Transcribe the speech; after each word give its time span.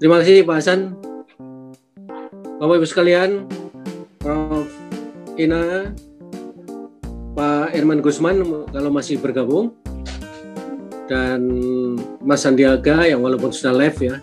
Terima 0.00 0.16
kasih 0.16 0.48
Pak 0.48 0.56
Hasan. 0.56 0.96
Bapak 2.56 2.80
Ibu 2.80 2.88
sekalian, 2.88 3.44
Prof. 4.16 4.64
Ina, 5.36 5.92
Pak 7.36 7.76
Irman 7.76 8.00
Gusman 8.00 8.40
kalau 8.72 8.88
masih 8.88 9.20
bergabung, 9.20 9.76
dan 11.04 11.44
Mas 12.24 12.40
Sandiaga 12.40 13.04
yang 13.04 13.20
walaupun 13.20 13.52
sudah 13.52 13.76
live 13.76 14.00
ya. 14.00 14.16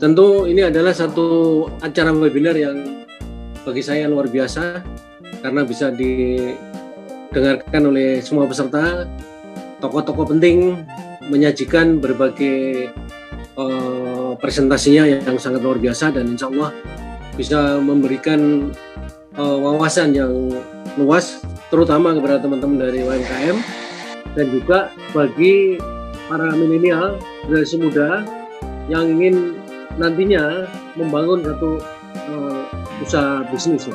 Tentu 0.00 0.48
ini 0.48 0.64
adalah 0.64 0.96
satu 0.96 1.68
acara 1.84 2.08
webinar 2.16 2.56
yang 2.56 3.04
bagi 3.68 3.84
saya 3.84 4.08
luar 4.08 4.32
biasa 4.32 4.80
karena 5.44 5.68
bisa 5.68 5.92
didengarkan 5.92 7.82
oleh 7.92 8.24
semua 8.24 8.48
peserta, 8.48 9.04
tokoh-tokoh 9.84 10.32
penting 10.32 10.80
menyajikan 11.28 12.00
berbagai 12.00 12.88
presentasinya 14.38 15.04
yang 15.06 15.38
sangat 15.38 15.60
luar 15.62 15.78
biasa 15.78 16.14
dan 16.14 16.34
insya 16.34 16.50
Allah 16.50 16.70
bisa 17.34 17.78
memberikan 17.78 18.70
uh, 19.38 19.58
wawasan 19.58 20.14
yang 20.14 20.32
luas 20.98 21.42
terutama 21.70 22.14
kepada 22.16 22.42
teman-teman 22.42 22.82
dari 22.82 23.06
UMKM 23.06 23.56
dan 24.34 24.46
juga 24.50 24.90
bagi 25.14 25.78
para 26.26 26.52
milenial 26.54 27.18
generasi 27.46 27.76
muda 27.78 28.26
yang 28.90 29.06
ingin 29.18 29.58
nantinya 29.98 30.66
membangun 30.94 31.42
satu 31.42 31.78
uh, 32.30 32.62
usaha 33.02 33.46
bisnis. 33.50 33.86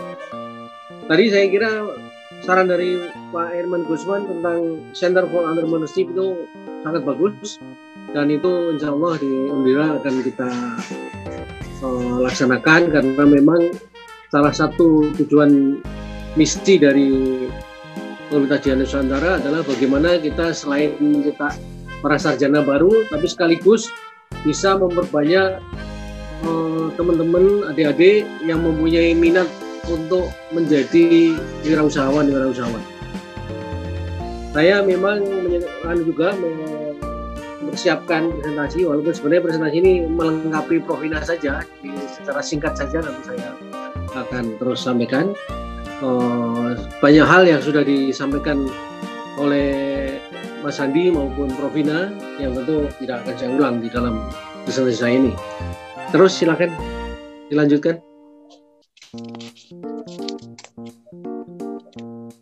Tadi 1.08 1.24
saya 1.28 1.46
kira 1.52 1.72
saran 2.44 2.68
dari 2.68 3.00
Pak 3.32 3.56
Herman 3.56 3.88
Gusman 3.88 4.28
tentang 4.28 4.84
Center 4.92 5.28
for 5.28 5.48
Entrepreneurship 5.48 6.12
itu 6.12 6.48
sangat 6.84 7.04
bagus 7.08 7.60
dan 8.14 8.30
itu 8.30 8.78
insya 8.78 8.94
Allah 8.94 9.18
di 9.18 9.32
Undira 9.50 9.98
akan 9.98 10.16
kita 10.22 10.50
uh, 11.82 12.16
laksanakan 12.22 12.94
karena 12.94 13.24
memang 13.26 13.74
salah 14.30 14.54
satu 14.54 15.10
tujuan 15.18 15.82
misi 16.38 16.78
dari 16.78 17.10
Universitas 18.30 18.62
Dian 18.66 18.80
Nusantara 18.82 19.38
adalah 19.38 19.62
bagaimana 19.66 20.18
kita 20.18 20.54
selain 20.54 20.94
kita 21.26 21.54
para 22.02 22.18
sarjana 22.18 22.62
baru 22.62 23.06
tapi 23.10 23.26
sekaligus 23.26 23.90
bisa 24.46 24.78
memperbanyak 24.78 25.62
uh, 26.46 26.88
teman-teman 26.94 27.70
adik-adik 27.74 28.30
yang 28.46 28.62
mempunyai 28.62 29.18
minat 29.18 29.50
untuk 29.90 30.32
menjadi 30.56 31.36
wirausahawan 31.66 32.30
wirausahawan. 32.30 32.84
Saya 34.54 34.86
memang 34.86 35.20
juga 36.06 36.38
mempersiapkan 37.74 38.30
presentasi 38.38 38.86
walaupun 38.86 39.18
sebenarnya 39.18 39.44
presentasi 39.50 39.76
ini 39.82 39.94
melengkapi 40.06 40.78
Provina 40.86 41.26
saja 41.26 41.66
secara 42.06 42.46
singkat 42.46 42.78
saja 42.78 43.02
nanti 43.02 43.34
saya 43.34 43.50
akan 44.14 44.62
terus 44.62 44.86
sampaikan 44.86 45.34
uh, 46.06 46.78
banyak 47.02 47.26
hal 47.26 47.50
yang 47.50 47.58
sudah 47.66 47.82
disampaikan 47.82 48.70
oleh 49.42 50.22
Mas 50.62 50.78
Andi 50.78 51.10
maupun 51.10 51.50
Provina 51.58 52.14
yang 52.38 52.54
tentu 52.54 52.86
tidak 53.02 53.26
akan 53.26 53.34
saya 53.42 53.50
ulang 53.50 53.82
di 53.82 53.90
dalam 53.90 54.22
presentasi 54.70 54.94
saya 54.94 55.14
ini. 55.18 55.34
Terus 56.14 56.38
silakan 56.38 56.70
dilanjutkan. 57.50 57.98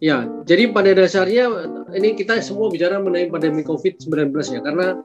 Ya, 0.02 0.26
jadi 0.50 0.74
pada 0.74 0.98
dasarnya 0.98 1.46
ini 1.94 2.18
kita 2.18 2.42
semua 2.42 2.74
bicara 2.74 2.98
mengenai 2.98 3.30
pandemi 3.30 3.62
COVID-19 3.62 4.34
ya, 4.50 4.58
karena 4.66 4.98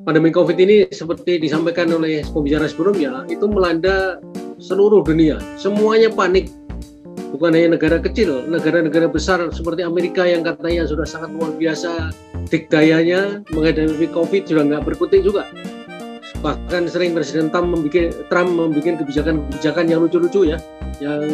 pandemi 0.00 0.32
COVID 0.32 0.56
ini 0.64 0.88
seperti 0.88 1.36
disampaikan 1.36 1.92
oleh 1.92 2.24
pembicara 2.32 2.64
sebelumnya, 2.64 3.28
itu 3.28 3.44
melanda 3.44 4.16
seluruh 4.56 5.04
dunia. 5.04 5.36
Semuanya 5.60 6.08
panik. 6.08 6.48
Bukan 7.36 7.52
hanya 7.52 7.76
negara 7.76 8.00
kecil, 8.00 8.48
negara-negara 8.48 9.12
besar 9.12 9.44
seperti 9.52 9.84
Amerika 9.84 10.24
yang 10.24 10.40
katanya 10.40 10.88
sudah 10.88 11.04
sangat 11.04 11.28
luar 11.36 11.52
biasa 11.60 12.08
dikdayanya 12.48 13.44
menghadapi 13.52 14.08
COVID 14.08 14.48
sudah 14.48 14.64
nggak 14.72 14.88
berkutik 14.88 15.20
juga. 15.20 15.44
Bahkan 16.44 16.92
sering 16.92 17.16
Presiden 17.16 17.48
Trump 17.48 17.72
membuat, 17.72 18.28
Trump 18.28 18.52
membuat 18.52 19.00
kebijakan-kebijakan 19.00 19.84
yang 19.88 20.04
lucu-lucu 20.04 20.52
ya 20.52 20.60
yang 21.00 21.24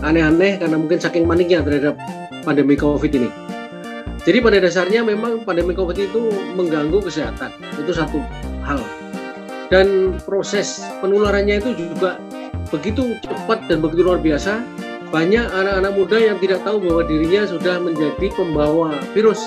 aneh-aneh 0.00 0.56
karena 0.56 0.80
mungkin 0.80 0.96
saking 0.96 1.28
paniknya 1.28 1.60
terhadap 1.60 2.00
pandemi 2.42 2.72
COVID 2.74 3.12
ini. 3.12 3.28
Jadi 4.24 4.38
pada 4.40 4.56
dasarnya 4.60 5.04
memang 5.04 5.44
pandemi 5.44 5.76
COVID 5.76 5.96
itu 5.96 6.32
mengganggu 6.56 7.04
kesehatan, 7.04 7.52
itu 7.76 7.92
satu 7.92 8.20
hal. 8.64 8.80
Dan 9.68 10.18
proses 10.24 10.82
penularannya 11.04 11.60
itu 11.60 11.76
juga 11.76 12.16
begitu 12.72 13.16
cepat 13.20 13.68
dan 13.68 13.84
begitu 13.84 14.08
luar 14.08 14.24
biasa. 14.24 14.64
Banyak 15.10 15.46
anak-anak 15.52 15.92
muda 15.98 16.18
yang 16.22 16.38
tidak 16.38 16.62
tahu 16.62 16.80
bahwa 16.86 17.02
dirinya 17.02 17.42
sudah 17.42 17.82
menjadi 17.82 18.30
pembawa 18.30 18.94
virus, 19.10 19.42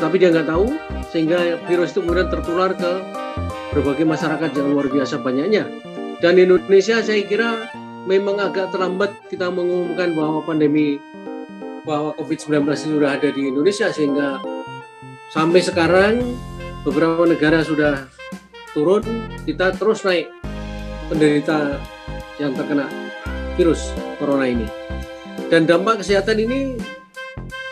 tapi 0.00 0.16
dia 0.16 0.32
nggak 0.32 0.48
tahu 0.48 0.72
sehingga 1.12 1.60
virus 1.68 1.92
itu 1.92 2.00
kemudian 2.00 2.32
tertular 2.32 2.72
ke 2.72 2.92
berbagai 3.74 4.06
masyarakat 4.06 4.50
yang 4.54 4.70
luar 4.70 4.86
biasa 4.86 5.18
banyaknya. 5.18 5.66
Dan 6.22 6.38
di 6.38 6.46
Indonesia 6.46 7.02
saya 7.02 7.26
kira 7.26 7.68
memang 8.06 8.38
agak 8.38 8.70
terlambat 8.70 9.10
kita 9.26 9.50
mengumumkan 9.50 10.14
bahwa 10.14 10.40
pandemi 10.46 11.02
bahwa 11.84 12.16
COVID-19 12.16 12.64
sudah 12.78 13.18
ada 13.18 13.28
di 13.28 13.50
Indonesia 13.50 13.92
sehingga 13.92 14.40
sampai 15.34 15.60
sekarang 15.60 16.22
beberapa 16.86 17.28
negara 17.28 17.60
sudah 17.60 18.08
turun, 18.72 19.04
kita 19.44 19.74
terus 19.76 20.06
naik 20.06 20.30
penderita 21.10 21.76
yang 22.38 22.56
terkena 22.56 22.88
virus 23.58 23.92
corona 24.16 24.48
ini. 24.48 24.70
Dan 25.52 25.68
dampak 25.68 26.00
kesehatan 26.00 26.40
ini 26.40 26.80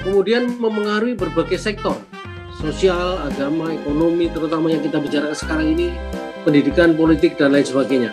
kemudian 0.05 0.61
memengaruhi 0.61 1.17
berbagai 1.17 1.57
sektor, 1.57 1.97
sosial, 2.63 3.19
agama, 3.27 3.75
ekonomi, 3.75 4.31
terutama 4.31 4.71
yang 4.71 4.81
kita 4.81 5.03
bicarakan 5.03 5.37
sekarang 5.37 5.69
ini, 5.75 5.91
pendidikan, 6.47 6.95
politik, 6.95 7.35
dan 7.35 7.51
lain 7.51 7.67
sebagainya. 7.67 8.11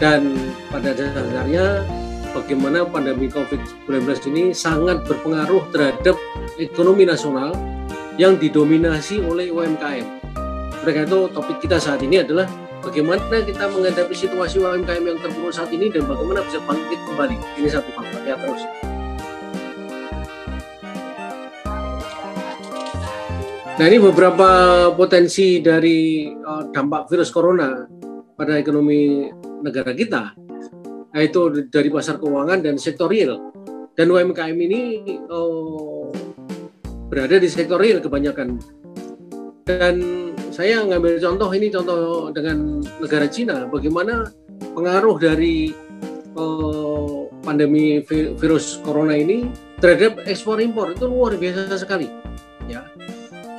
Dan 0.00 0.34
pada 0.72 0.96
dasarnya 0.96 1.84
bagaimana 2.34 2.82
pandemi 2.88 3.30
COVID-19 3.30 3.94
ini 4.34 4.44
sangat 4.50 5.06
berpengaruh 5.06 5.70
terhadap 5.70 6.18
ekonomi 6.58 7.06
nasional 7.06 7.54
yang 8.18 8.40
didominasi 8.40 9.22
oleh 9.22 9.52
UMKM. 9.52 10.06
Mereka 10.82 11.08
itu 11.08 11.18
topik 11.32 11.62
kita 11.64 11.80
saat 11.80 12.02
ini 12.04 12.20
adalah 12.20 12.44
bagaimana 12.84 13.40
kita 13.40 13.70
menghadapi 13.70 14.12
situasi 14.12 14.60
UMKM 14.60 15.04
yang 15.04 15.18
terpuruk 15.22 15.54
saat 15.54 15.72
ini 15.72 15.88
dan 15.88 16.04
bagaimana 16.04 16.44
bisa 16.44 16.60
bangkit 16.64 17.00
kembali. 17.08 17.36
Ini 17.60 17.68
satu 17.70 17.88
faktor 17.96 18.20
ya 18.26 18.36
terus. 18.36 18.93
Nah 23.74 23.90
ini 23.90 23.98
beberapa 23.98 24.50
potensi 24.94 25.58
dari 25.58 26.30
uh, 26.30 26.70
dampak 26.70 27.10
virus 27.10 27.34
corona 27.34 27.82
pada 28.38 28.54
ekonomi 28.54 29.26
negara 29.66 29.90
kita 29.90 30.30
yaitu 31.14 31.66
dari 31.70 31.90
pasar 31.90 32.22
keuangan 32.22 32.62
dan 32.62 32.78
sektor 32.78 33.10
real. 33.10 33.38
Dan 33.94 34.10
UMKM 34.14 34.58
ini 34.58 35.02
oh, 35.30 36.10
berada 37.10 37.38
di 37.38 37.46
sektor 37.50 37.78
real 37.78 37.98
kebanyakan. 37.98 38.58
Dan 39.66 39.94
saya 40.50 40.82
ngambil 40.82 41.22
contoh 41.22 41.50
ini 41.54 41.66
contoh 41.70 42.30
dengan 42.34 42.78
negara 43.02 43.26
Cina, 43.30 43.66
bagaimana 43.70 44.30
pengaruh 44.74 45.18
dari 45.18 45.70
oh, 46.34 47.30
pandemi 47.42 48.02
virus 48.38 48.82
corona 48.82 49.14
ini 49.14 49.50
terhadap 49.78 50.26
ekspor 50.26 50.58
impor 50.58 50.94
itu 50.94 51.06
luar 51.06 51.38
biasa 51.38 51.74
sekali. 51.78 52.10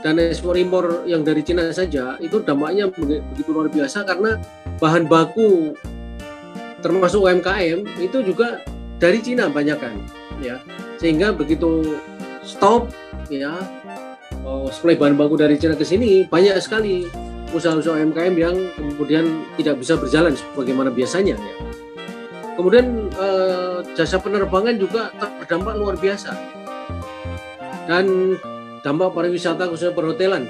Dan 0.06 0.22
ekspor 0.22 0.54
impor 0.54 1.10
yang 1.10 1.26
dari 1.26 1.42
Cina 1.42 1.74
saja 1.74 2.14
itu 2.22 2.38
dampaknya 2.46 2.94
begitu 2.94 3.50
luar 3.50 3.74
biasa 3.74 4.06
karena 4.06 4.38
bahan 4.78 5.10
baku 5.10 5.74
termasuk 6.86 7.26
UMKM 7.26 7.82
itu 7.98 8.22
juga 8.22 8.62
dari 9.02 9.18
Cina 9.26 9.50
banyak 9.50 9.82
kan 9.82 9.98
ya 10.38 10.62
sehingga 11.02 11.34
begitu 11.34 11.98
stop 12.46 12.94
ya 13.34 13.58
oh, 14.46 14.70
supply 14.70 14.94
bahan 14.94 15.18
baku 15.18 15.42
dari 15.42 15.58
Cina 15.58 15.74
ke 15.74 15.82
sini 15.82 16.30
banyak 16.30 16.54
sekali 16.62 17.10
usaha-usaha 17.56 17.98
UMKM 18.04 18.36
yang 18.36 18.56
kemudian 18.76 19.48
tidak 19.56 19.80
bisa 19.80 19.96
berjalan 19.96 20.36
sebagaimana 20.36 20.92
biasanya 20.92 21.40
ya. 21.40 21.56
Kemudian 22.56 23.12
eh, 23.12 23.80
jasa 23.96 24.20
penerbangan 24.20 24.76
juga 24.80 25.12
terdampak 25.20 25.76
luar 25.76 25.96
biasa. 26.00 26.32
Dan 27.86 28.36
dampak 28.86 29.18
pariwisata 29.18 29.66
khususnya 29.66 29.98
perhotelan 29.98 30.46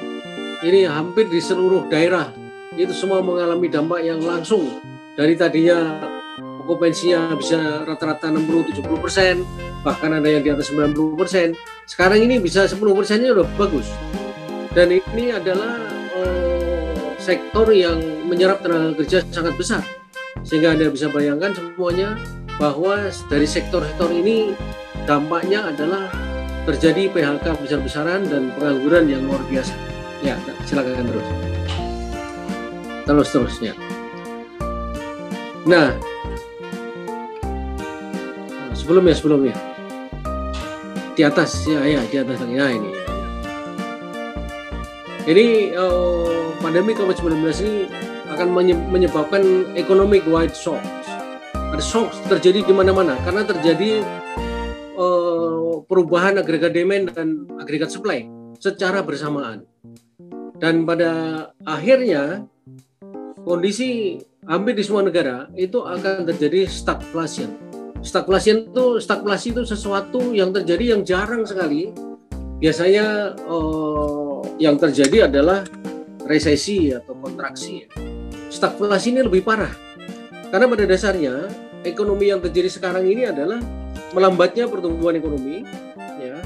ini 0.59 0.83
hampir 0.83 1.31
di 1.31 1.39
seluruh 1.39 1.87
daerah 1.87 2.35
itu 2.75 2.91
semua 2.91 3.23
mengalami 3.23 3.71
dampak 3.71 4.03
yang 4.03 4.19
langsung 4.19 4.83
dari 5.15 5.39
tadinya 5.39 6.03
okupansinya 6.65 7.37
bisa 7.37 7.85
rata-rata 7.85 8.33
60-70 8.33 8.83
persen, 8.97 9.35
bahkan 9.85 10.17
ada 10.17 10.25
yang 10.25 10.41
di 10.41 10.49
atas 10.49 10.73
90 10.73 11.13
persen. 11.13 11.53
Sekarang 11.85 12.19
ini 12.19 12.41
bisa 12.41 12.65
10 12.65 12.81
persennya 12.81 13.31
udah 13.37 13.47
bagus. 13.55 13.87
Dan 14.73 14.91
ini 14.91 15.31
adalah 15.31 15.77
uh, 16.17 17.15
sektor 17.21 17.69
yang 17.71 18.01
menyerap 18.27 18.65
tenaga 18.65 18.97
kerja 18.97 19.23
sangat 19.29 19.55
besar. 19.55 19.85
Sehingga 20.43 20.75
Anda 20.75 20.91
bisa 20.91 21.07
bayangkan 21.07 21.53
semuanya 21.53 22.19
bahwa 22.59 23.07
dari 23.31 23.47
sektor-sektor 23.47 24.11
ini 24.11 24.51
dampaknya 25.07 25.69
adalah 25.71 26.11
terjadi 26.65 27.13
PHK 27.13 27.45
besar-besaran 27.61 28.25
dan 28.25 28.49
pengangguran 28.57 29.05
yang 29.05 29.21
luar 29.29 29.41
biasa. 29.45 29.73
Ya, 30.25 30.35
silakan 30.65 31.05
terus. 31.05 31.27
Terus 33.05 33.27
terusnya. 33.29 33.73
Nah, 35.65 35.93
sebelumnya 38.85 39.17
sebelumnya 39.17 39.55
di 41.17 41.25
atas 41.25 41.65
ya 41.65 41.81
ya 41.81 42.05
di 42.05 42.21
atas 42.21 42.37
lagi 42.37 42.53
nah 42.53 42.69
ini 42.69 42.91
ini 45.25 45.45
uh, 45.73 46.53
pandemi 46.61 46.93
COVID-19 46.93 47.41
ini 47.65 47.89
akan 48.29 48.47
menyebabkan 48.93 49.73
economic 49.73 50.21
wide 50.29 50.53
shock 50.53 50.77
ada 51.55 51.81
shock 51.81 52.13
terjadi 52.29 52.61
di 52.61 52.73
mana-mana 52.77 53.17
karena 53.25 53.41
terjadi 53.41 54.05
uh, 54.95 55.83
perubahan 55.85 56.39
agregat 56.39 56.71
demand 56.71 57.11
dan 57.13 57.45
agregat 57.59 57.91
supply 57.91 58.25
secara 58.57 59.03
bersamaan 59.03 59.67
dan 60.57 60.87
pada 60.87 61.11
akhirnya 61.67 62.47
kondisi 63.43 64.19
hampir 64.47 64.73
di 64.73 64.83
semua 64.87 65.03
negara 65.03 65.51
itu 65.53 65.83
akan 65.83 66.25
terjadi 66.25 66.65
stagflation 66.65 67.65
stagflasi 68.05 68.69
itu 68.69 68.85
stagflasi 69.01 69.47
itu 69.57 69.61
sesuatu 69.65 70.31
yang 70.31 70.53
terjadi 70.53 70.95
yang 70.95 71.01
jarang 71.01 71.41
sekali. 71.43 71.89
Biasanya 72.61 73.35
oh, 73.49 74.45
yang 74.61 74.77
terjadi 74.77 75.27
adalah 75.27 75.65
resesi 76.29 76.93
atau 76.93 77.17
kontraksi. 77.17 77.89
Stagflasi 78.53 79.11
ini 79.11 79.21
lebih 79.25 79.43
parah. 79.43 79.73
Karena 80.53 80.69
pada 80.69 80.85
dasarnya 80.87 81.49
ekonomi 81.83 82.31
yang 82.31 82.39
terjadi 82.39 82.69
sekarang 82.71 83.03
ini 83.09 83.27
adalah 83.27 83.59
melambatnya 84.15 84.71
pertumbuhan 84.71 85.19
ekonomi 85.19 85.67
ya 86.23 86.39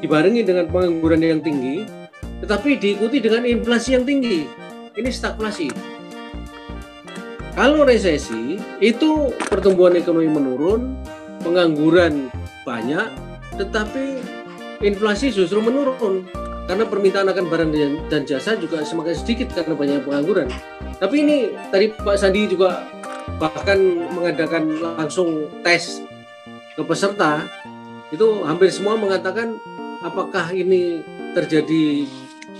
dibarengi 0.00 0.42
dengan 0.42 0.66
pengangguran 0.72 1.20
yang 1.20 1.44
tinggi 1.44 1.84
tetapi 2.42 2.74
diikuti 2.74 3.22
dengan 3.22 3.46
inflasi 3.46 3.94
yang 3.94 4.02
tinggi. 4.02 4.42
Ini 4.98 5.08
stagflasi. 5.08 5.70
Kalau 7.54 7.86
resesi 7.86 8.58
itu 8.82 9.30
pertumbuhan 9.46 9.94
ekonomi 9.94 10.26
menurun, 10.26 10.98
pengangguran 11.46 12.34
banyak, 12.66 13.08
tetapi 13.56 14.18
inflasi 14.82 15.30
justru 15.30 15.62
menurun 15.62 16.26
karena 16.66 16.82
permintaan 16.82 17.30
akan 17.30 17.46
barang 17.46 17.70
dan 18.10 18.26
jasa 18.26 18.58
juga 18.58 18.82
semakin 18.82 19.14
sedikit 19.14 19.48
karena 19.54 19.78
banyak 19.78 20.02
pengangguran. 20.02 20.48
Tapi 20.98 21.14
ini 21.22 21.36
tadi 21.70 21.94
Pak 21.94 22.16
Sandi 22.18 22.50
juga 22.50 22.82
bahkan 23.38 23.78
mengadakan 24.10 24.82
langsung 24.98 25.46
tes 25.62 26.02
peserta 26.84 27.46
itu 28.12 28.44
hampir 28.44 28.68
semua 28.68 28.94
mengatakan 29.00 29.56
apakah 30.04 30.52
ini 30.52 31.00
terjadi 31.32 32.04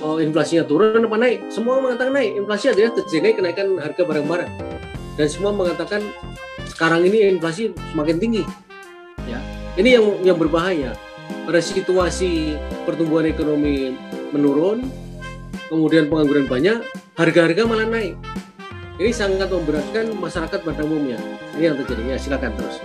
oh, 0.00 0.16
inflasinya 0.16 0.64
turun 0.64 1.04
apa 1.04 1.16
naik? 1.20 1.38
Semua 1.52 1.78
mengatakan 1.82 2.16
naik. 2.16 2.40
Inflasi 2.40 2.72
adalah 2.72 2.92
terjadi 2.96 3.36
kenaikan 3.36 3.76
harga 3.76 4.02
barang-barang 4.02 4.52
dan 5.16 5.26
semua 5.28 5.52
mengatakan 5.52 6.00
sekarang 6.72 7.04
ini 7.04 7.28
inflasi 7.36 7.76
semakin 7.92 8.16
tinggi. 8.16 8.44
Ya, 9.28 9.38
ini 9.76 9.94
yang 9.96 10.06
yang 10.24 10.36
berbahaya. 10.40 10.96
Pada 11.42 11.58
situasi 11.58 12.54
pertumbuhan 12.86 13.26
ekonomi 13.26 13.98
menurun, 14.30 14.86
kemudian 15.66 16.06
pengangguran 16.06 16.46
banyak, 16.46 16.78
harga-harga 17.18 17.62
malah 17.66 17.88
naik. 17.88 18.14
Ini 19.00 19.10
sangat 19.10 19.50
memberatkan 19.50 20.12
masyarakat 20.14 20.60
pada 20.62 20.80
umumnya. 20.84 21.18
Ini 21.56 21.72
yang 21.72 21.76
terjadi. 21.82 22.14
Ya, 22.14 22.18
silakan 22.20 22.54
terus. 22.54 22.78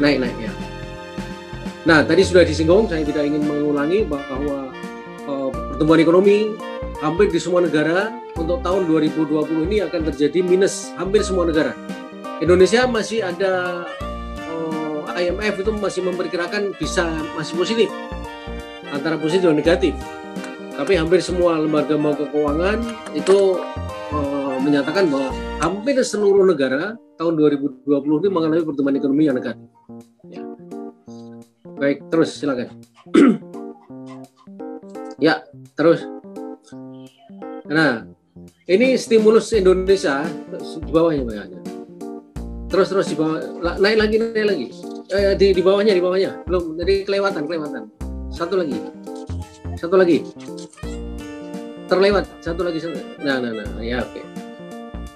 Naik 0.00 0.16
naik 0.16 0.36
ya. 0.40 0.52
Nah, 1.84 2.04
tadi 2.04 2.20
sudah 2.24 2.44
disinggung, 2.44 2.88
saya 2.88 3.04
tidak 3.04 3.24
ingin 3.24 3.44
mengulangi 3.44 4.04
bahwa 4.04 4.68
uh, 5.24 5.48
pertumbuhan 5.52 6.00
ekonomi 6.00 6.52
hampir 7.00 7.32
di 7.32 7.40
semua 7.40 7.64
negara 7.64 8.12
untuk 8.36 8.60
tahun 8.60 8.84
2020 8.88 9.68
ini 9.68 9.76
akan 9.84 10.00
terjadi 10.12 10.44
minus 10.44 10.92
hampir 11.00 11.24
semua 11.24 11.48
negara. 11.48 11.72
Indonesia 12.40 12.88
masih 12.88 13.24
ada 13.24 13.84
oh, 14.48 15.04
IMF 15.12 15.60
itu 15.60 15.72
masih 15.76 16.00
memperkirakan 16.04 16.72
bisa 16.76 17.04
masih 17.36 17.56
positif 17.56 17.88
antara 18.92 19.16
positif 19.20 19.48
dan 19.48 19.56
negatif. 19.56 19.92
Tapi 20.76 20.96
hampir 20.96 21.20
semua 21.20 21.60
lembaga-lembaga 21.60 22.28
keuangan 22.32 22.80
itu 23.12 23.60
oh, 24.12 24.56
menyatakan 24.60 25.08
bahwa 25.12 25.32
hampir 25.60 26.00
seluruh 26.00 26.48
negara 26.48 26.96
tahun 27.20 27.36
2020 27.36 27.84
ini 27.84 28.28
mengalami 28.32 28.64
pertumbuhan 28.64 28.96
ekonomi 28.96 29.28
yang 29.28 29.36
negatif. 29.36 29.79
Baik, 31.80 32.04
terus 32.12 32.36
silakan. 32.36 32.68
ya, 35.26 35.40
terus. 35.72 36.04
Nah, 37.64 38.04
ini 38.68 38.94
stimulus 39.00 39.50
Indonesia 39.56 40.22
di 40.60 40.90
bawahnya 40.92 41.24
bawahnya. 41.24 41.58
Terus 42.70 42.86
terus 42.86 43.06
di 43.10 43.16
bawah 43.18 43.42
naik 43.82 43.98
lagi 43.98 44.16
naik 44.22 44.46
lagi. 44.46 44.66
Eh, 45.10 45.34
di 45.34 45.50
di 45.50 45.62
bawahnya 45.64 45.90
di 45.90 46.02
bawahnya. 46.04 46.46
Belum 46.46 46.78
jadi 46.78 47.02
kelewatan 47.02 47.50
kelewatan. 47.50 47.90
Satu 48.30 48.54
lagi. 48.62 48.78
Satu 49.74 49.98
lagi. 49.98 50.22
Terlewat 51.90 52.30
satu 52.38 52.62
lagi. 52.62 52.78
Nah 53.26 53.42
nah 53.42 53.50
nah 53.50 53.82
ya 53.82 54.06
oke. 54.06 54.14
Okay. 54.14 54.24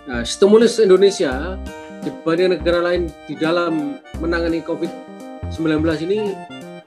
Nah, 0.04 0.20
stimulus 0.26 0.82
Indonesia 0.82 1.56
dibanding 2.02 2.58
negara 2.58 2.82
lain 2.84 3.08
di 3.24 3.38
dalam 3.38 3.96
menangani 4.20 4.60
COVID-19 4.66 5.80
ini 6.04 6.34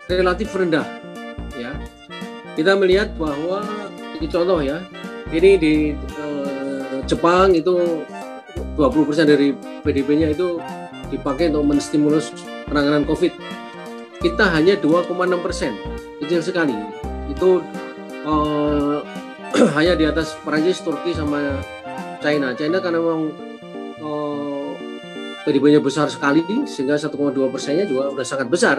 relatif 0.08 0.56
rendah 0.56 0.88
ya. 1.60 1.76
Kita 2.58 2.74
melihat 2.74 3.14
bahwa 3.20 3.62
ini 4.18 4.26
contoh 4.26 4.60
ya, 4.66 4.82
ini 5.30 5.50
di 5.62 5.74
uh, 6.18 7.06
Jepang 7.06 7.54
itu 7.54 8.02
20% 8.74 9.30
dari 9.30 9.54
PDB-nya 9.86 10.34
itu 10.34 10.58
dipakai 11.14 11.54
untuk 11.54 11.78
menstimulus 11.78 12.34
penanganan 12.66 13.06
COVID. 13.06 13.34
Kita 14.18 14.50
hanya 14.50 14.74
2,6 14.82 15.14
persen, 15.46 15.78
kecil 16.26 16.42
sekali. 16.42 16.74
Itu 17.30 17.62
uh, 18.26 19.06
hanya 19.78 19.94
di 19.94 20.10
atas 20.10 20.34
Perancis, 20.42 20.82
Turki, 20.82 21.14
sama 21.14 21.62
China. 22.26 22.58
China 22.58 22.82
karena 22.82 22.98
memang 22.98 23.30
uh, 24.02 24.74
PDB-nya 25.46 25.78
besar 25.78 26.10
sekali, 26.10 26.42
sehingga 26.66 26.98
1,2 26.98 27.14
persennya 27.54 27.86
juga 27.86 28.10
sudah 28.10 28.26
sangat 28.26 28.48
besar. 28.50 28.78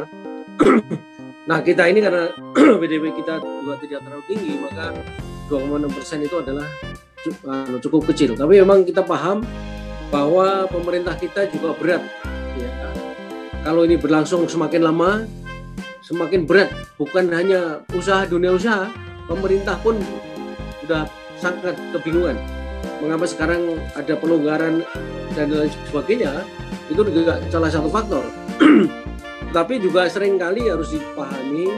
nah 1.49 1.65
kita 1.65 1.89
ini 1.89 2.05
karena 2.05 2.29
PDB 2.81 3.17
kita 3.17 3.41
juga 3.41 3.81
tidak 3.81 4.05
terlalu 4.05 4.25
tinggi, 4.29 4.53
maka 4.61 4.93
2,6 5.49 5.97
persen 5.97 6.19
itu 6.21 6.37
adalah 6.37 6.69
anu, 7.49 7.81
cukup 7.81 8.13
kecil. 8.13 8.37
Tapi 8.37 8.61
memang 8.61 8.85
kita 8.85 9.01
paham 9.01 9.41
bahwa 10.13 10.69
pemerintah 10.69 11.17
kita 11.17 11.49
juga 11.49 11.73
berat. 11.73 12.05
Ya. 12.61 12.71
Kalau 13.65 13.89
ini 13.89 13.97
berlangsung 13.97 14.45
semakin 14.45 14.85
lama, 14.85 15.25
semakin 16.05 16.45
berat. 16.45 16.69
Bukan 17.01 17.33
hanya 17.33 17.81
usaha 17.97 18.29
dunia 18.29 18.53
usaha, 18.53 18.93
pemerintah 19.25 19.81
pun 19.81 19.97
sudah 20.85 21.09
sangat 21.41 21.77
kebingungan. 21.97 22.37
Mengapa 23.01 23.25
sekarang 23.25 23.79
ada 23.97 24.15
pelonggaran 24.21 24.85
dan 25.33 25.49
lain 25.49 25.73
sebagainya? 25.89 26.45
Itu 26.93 27.05
juga 27.09 27.41
salah 27.49 27.73
satu 27.73 27.89
faktor. 27.89 28.25
Tapi 29.49 29.81
juga 29.81 30.05
sering 30.13 30.37
kali 30.37 30.69
harus 30.69 30.93
dipahami 30.93 31.73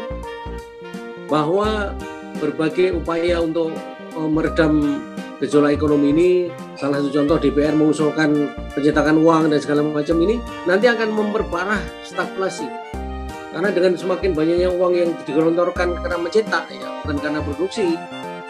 bahwa 1.31 1.95
berbagai 2.43 2.99
upaya 2.99 3.39
untuk 3.39 3.71
uh, 4.19 4.31
meredam 4.31 4.99
gejolak 5.39 5.73
ekonomi 5.73 6.13
ini 6.13 6.31
salah 6.77 7.01
satu 7.01 7.17
contoh 7.17 7.37
DPR 7.41 7.73
mengusulkan 7.73 8.53
pencetakan 8.77 9.25
uang 9.25 9.49
dan 9.49 9.59
segala 9.63 9.81
macam 9.81 10.21
ini 10.21 10.37
nanti 10.69 10.91
akan 10.91 11.09
memperparah 11.15 11.81
stagflasi. 12.05 12.69
Karena 13.51 13.75
dengan 13.75 13.99
semakin 13.99 14.31
banyaknya 14.31 14.69
uang 14.71 14.93
yang 14.95 15.11
digelontorkan 15.27 15.99
karena 15.99 16.19
mencetak 16.23 16.71
ya 16.71 16.87
bukan 17.03 17.17
karena 17.19 17.41
produksi 17.43 17.99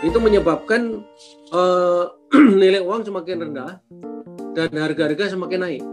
itu 0.00 0.19
menyebabkan 0.21 1.05
uh, 1.53 2.05
nilai 2.61 2.81
uang 2.85 3.05
semakin 3.05 3.49
rendah 3.49 3.81
dan 4.53 4.71
harga-harga 4.75 5.37
semakin 5.37 5.61
naik 5.61 5.85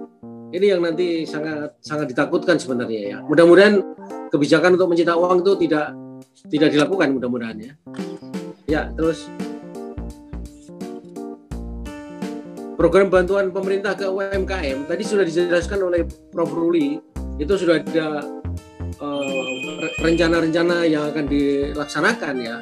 ini 0.54 0.66
yang 0.72 0.82
nanti 0.84 1.28
sangat 1.28 1.76
sangat 1.84 2.12
ditakutkan 2.12 2.56
sebenarnya 2.56 3.02
ya 3.04 3.18
mudah-mudahan 3.26 3.84
kebijakan 4.32 4.76
untuk 4.76 4.88
mencetak 4.92 5.18
uang 5.18 5.44
itu 5.44 5.54
tidak 5.68 5.96
tidak 6.48 6.70
dilakukan 6.76 7.18
mudah-mudahan 7.18 7.58
ya. 7.60 7.74
Ya, 8.68 8.82
terus 8.94 9.32
program 12.76 13.08
bantuan 13.10 13.50
pemerintah 13.50 13.96
ke 13.96 14.06
UMKM 14.06 14.86
tadi 14.86 15.04
sudah 15.04 15.24
dijelaskan 15.24 15.80
oleh 15.82 16.04
Prof. 16.30 16.52
Ruli 16.52 17.00
itu 17.40 17.54
sudah 17.56 17.80
ada 17.82 18.22
eh, 18.84 19.52
rencana-rencana 20.04 20.84
uh, 20.84 20.88
yang 20.88 21.04
akan 21.10 21.26
dilaksanakan 21.26 22.36
ya. 22.44 22.58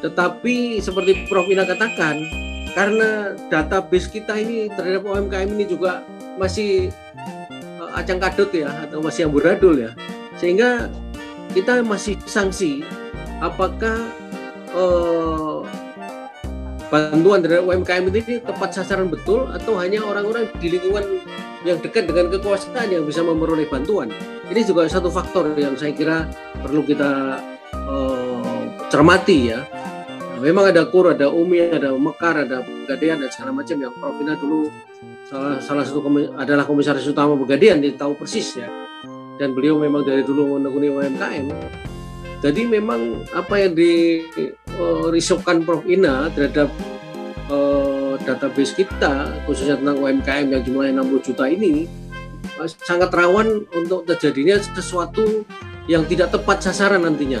Tetapi 0.00 0.80
seperti 0.80 1.28
Prof. 1.28 1.46
Ina 1.48 1.68
katakan 1.68 2.16
karena 2.76 3.32
database 3.48 4.12
kita 4.12 4.36
ini 4.36 4.68
terhadap 4.68 5.08
UMKM 5.08 5.48
ini 5.48 5.64
juga 5.64 6.04
masih 6.36 6.92
uh, 7.80 7.96
acang 7.96 8.20
kadut 8.20 8.52
ya 8.52 8.68
atau 8.84 9.00
masih 9.00 9.32
amburadul 9.32 9.80
ya 9.80 9.96
sehingga 10.36 10.92
kita 11.56 11.80
masih 11.80 12.20
sanksi 12.28 12.84
apakah 13.40 13.96
uh, 14.76 15.64
bantuan 16.92 17.40
dari 17.40 17.64
UMKM 17.64 18.12
ini 18.12 18.44
tepat 18.44 18.76
sasaran 18.76 19.08
betul 19.08 19.48
atau 19.50 19.80
hanya 19.80 20.04
orang-orang 20.04 20.46
di 20.60 20.76
lingkungan 20.76 21.24
yang 21.66 21.82
dekat 21.82 22.06
dengan 22.06 22.30
kekuasaan 22.30 22.94
yang 22.94 23.02
bisa 23.02 23.26
memperoleh 23.26 23.66
bantuan. 23.66 24.06
Ini 24.46 24.62
juga 24.62 24.86
satu 24.86 25.10
faktor 25.10 25.50
yang 25.58 25.74
saya 25.74 25.90
kira 25.90 26.30
perlu 26.62 26.86
kita 26.86 27.42
uh, 27.90 28.62
cermati 28.86 29.50
ya. 29.50 29.66
Memang 30.40 30.68
ada 30.68 30.84
KUR, 30.88 31.16
ada 31.16 31.32
UMI, 31.32 31.72
ada 31.72 31.92
Mekar, 31.96 32.44
ada 32.44 32.60
Pegadaian 32.60 33.16
dan 33.20 33.30
segala 33.32 33.56
macam 33.56 33.76
yang 33.80 33.92
Prof. 33.96 34.16
Ina 34.20 34.34
dulu 34.36 34.68
salah, 35.28 35.58
salah 35.60 35.84
satu 35.84 36.04
komis, 36.04 36.28
adalah 36.36 36.68
komisaris 36.68 37.08
utama 37.08 37.38
Pegadaian, 37.38 37.80
dia 37.80 37.94
tahu 37.96 38.16
persis 38.16 38.58
ya. 38.60 38.68
Dan 39.36 39.52
beliau 39.52 39.76
memang 39.76 40.04
dari 40.04 40.24
dulu 40.24 40.56
menekuni 40.56 40.88
UMKM. 40.92 41.46
Jadi 42.44 42.62
memang 42.68 43.24
apa 43.32 43.64
yang 43.64 43.72
dirisaukan 43.72 45.64
Prof. 45.64 45.84
Ina 45.88 46.28
terhadap 46.32 46.68
uh, 47.48 48.20
database 48.24 48.76
kita, 48.76 49.32
khususnya 49.48 49.80
tentang 49.80 50.00
UMKM 50.00 50.46
yang 50.52 50.62
jumlahnya 50.64 51.04
60 51.04 51.28
juta 51.32 51.44
ini, 51.48 51.88
uh, 52.60 52.68
sangat 52.68 53.08
rawan 53.12 53.64
untuk 53.72 54.04
terjadinya 54.04 54.60
sesuatu 54.60 55.44
yang 55.86 56.04
tidak 56.04 56.34
tepat 56.34 56.60
sasaran 56.60 57.06
nantinya. 57.06 57.40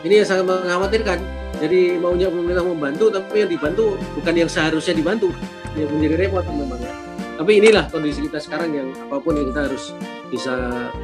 Ini 0.00 0.24
yang 0.24 0.28
sangat 0.28 0.44
mengkhawatirkan. 0.48 1.39
Jadi 1.60 2.00
maunya 2.00 2.32
pemerintah 2.32 2.64
membantu, 2.64 3.12
tapi 3.12 3.44
yang 3.44 3.50
dibantu 3.52 4.00
bukan 4.16 4.34
yang 4.34 4.50
seharusnya 4.50 4.96
dibantu. 4.96 5.28
Ya 5.76 5.84
menjadi 5.86 6.26
repot 6.26 6.42
memang 6.48 6.80
ya. 6.80 6.92
Tapi 7.36 7.56
inilah 7.56 7.88
kondisi 7.88 8.24
kita 8.26 8.40
sekarang 8.40 8.72
yang 8.72 8.88
apa 8.96 9.16
pun 9.20 9.36
yang 9.36 9.48
kita 9.52 9.68
harus 9.68 9.92
bisa 10.32 10.52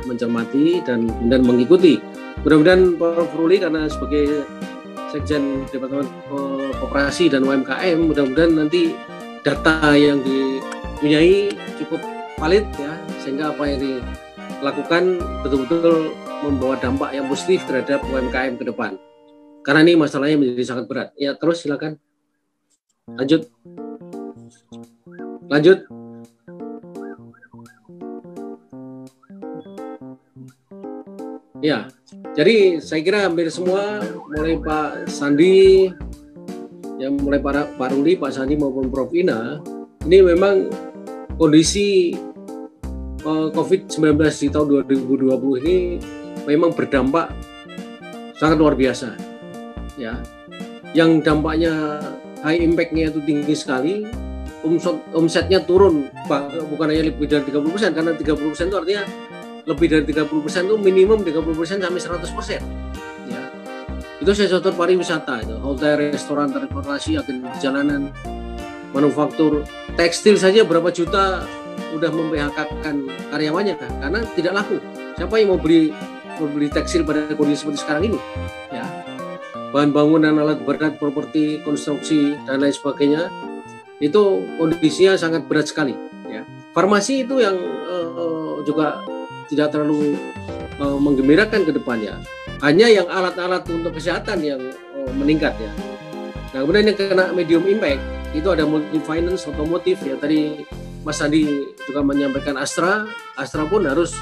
mencermati 0.09 0.81
dan 0.85 1.09
dan 1.29 1.45
mengikuti. 1.45 2.01
Mudah-mudahan 2.45 2.97
Prof. 2.97 3.31
Ruli 3.37 3.57
karena 3.61 3.89
sebagai 3.89 4.45
Sekjen 5.13 5.65
Departemen 5.73 6.09
Koperasi 6.83 7.33
dan 7.33 7.45
UMKM, 7.47 8.11
mudah-mudahan 8.11 8.53
nanti 8.53 8.93
data 9.47 9.95
yang 9.95 10.21
dipunyai 10.27 11.55
cukup 11.79 12.03
valid 12.37 12.69
ya 12.77 12.93
sehingga 13.25 13.55
apa 13.55 13.63
yang 13.65 13.79
dilakukan 13.81 15.23
betul-betul 15.41 16.13
membawa 16.45 16.77
dampak 16.77 17.17
yang 17.17 17.27
positif 17.33 17.65
terhadap 17.65 18.05
UMKM 18.13 18.61
ke 18.61 18.65
depan. 18.69 19.01
Karena 19.67 19.83
ini 19.83 19.99
masalahnya 19.99 20.39
menjadi 20.39 20.63
sangat 20.63 20.87
berat. 20.87 21.11
Ya, 21.19 21.35
terus 21.35 21.67
silakan. 21.67 21.99
Lanjut. 23.19 23.51
Lanjut. 25.51 25.79
Ya, 31.59 31.91
jadi 32.39 32.79
saya 32.79 33.03
kira 33.03 33.27
hampir 33.27 33.51
semua, 33.51 33.99
mulai 34.31 34.55
Pak 34.55 35.11
Sandi, 35.11 35.91
yang 37.03 37.19
mulai 37.19 37.43
para 37.43 37.67
Pak 37.75 37.91
Ruli, 37.91 38.15
Pak 38.15 38.39
Sandi 38.39 38.55
maupun 38.55 38.87
Prof 38.87 39.11
Ina, 39.11 39.59
ini 40.07 40.23
memang 40.23 40.71
kondisi 41.35 42.15
uh, 43.27 43.29
eh, 43.29 43.49
COVID-19 43.51 44.15
di 44.15 44.47
tahun 44.47 44.67
2020 44.87 45.63
ini 45.67 45.77
memang 46.47 46.71
berdampak 46.71 47.35
sangat 48.39 48.57
luar 48.63 48.79
biasa 48.79 49.26
ya. 49.97 50.21
Yang 50.93 51.27
dampaknya 51.27 52.01
high 52.45 52.61
impact-nya 52.63 53.11
itu 53.11 53.21
tinggi 53.25 53.55
sekali. 53.57 53.95
Omset 54.67 54.99
omsetnya 55.15 55.63
turun 55.63 56.11
bukan 56.73 56.87
hanya 56.91 57.13
lebih 57.13 57.31
dari 57.31 57.45
30 57.47 57.71
persen 57.71 57.91
karena 57.95 58.13
30 58.19 58.51
persen 58.51 58.67
itu 58.67 58.77
artinya 58.77 59.05
lebih 59.63 59.87
dari 59.87 60.05
30 60.11 60.43
persen 60.43 60.63
itu 60.67 60.75
minimum 60.81 61.23
30 61.23 61.55
persen 61.55 61.77
sampai 61.79 62.03
100 62.03 62.35
persen 62.35 62.61
ya. 63.31 63.43
Itu 64.19 64.35
sektor 64.35 64.75
pariwisata 64.75 65.47
itu. 65.47 65.55
Hotel 65.63 66.11
restoran 66.11 66.51
transportasi 66.51 67.15
agen 67.15 67.47
perjalanan 67.47 68.11
manufaktur. 68.91 69.63
Tekstil 69.95 70.35
saja 70.35 70.67
berapa 70.67 70.91
juta 70.91 71.47
udah 71.95 72.11
memphk-kan 72.11 73.07
karyawannya 73.31 73.75
kan 73.79 73.93
karena 74.03 74.21
tidak 74.35 74.53
laku. 74.57 74.83
Siapa 75.15 75.35
yang 75.39 75.55
mau 75.55 75.61
beli 75.63 75.95
membeli 76.43 76.69
tekstil 76.69 77.07
pada 77.07 77.23
kondisi 77.39 77.63
seperti 77.63 77.79
sekarang 77.87 78.05
ini 78.13 78.19
bahan 79.75 79.91
bangunan 79.91 80.37
alat 80.39 80.63
berat 80.63 80.99
properti 81.01 81.63
konstruksi 81.67 82.39
dan 82.47 82.63
lain 82.63 82.75
sebagainya 82.75 83.29
itu 83.99 84.45
kondisinya 84.61 85.17
sangat 85.17 85.49
berat 85.49 85.73
sekali 85.73 85.97
ya. 86.29 86.45
Farmasi 86.77 87.25
itu 87.25 87.41
yang 87.41 87.57
uh, 87.89 88.61
juga 88.63 89.01
tidak 89.49 89.73
terlalu 89.73 90.19
uh, 90.83 90.99
menggembirakan 91.01 91.65
ke 91.65 91.73
depannya. 91.73 92.21
Hanya 92.65 92.89
yang 92.89 93.09
alat-alat 93.09 93.69
untuk 93.69 93.97
kesehatan 93.97 94.41
yang 94.45 94.61
uh, 94.97 95.13
meningkat 95.17 95.57
ya. 95.57 95.73
Nah 96.53 96.65
kemudian 96.65 96.93
yang 96.93 96.97
kena 96.97 97.33
medium 97.33 97.65
impact 97.65 98.01
itu 98.37 98.49
ada 98.53 98.69
multi 98.69 99.01
finance 99.01 99.49
otomotif 99.49 100.01
ya. 100.05 100.17
Tadi 100.21 100.65
Mas 101.05 101.23
Andi 101.23 101.73
juga 101.87 102.05
menyampaikan 102.05 102.61
Astra. 102.61 103.09
Astra 103.39 103.65
pun 103.65 103.89
harus 103.89 104.17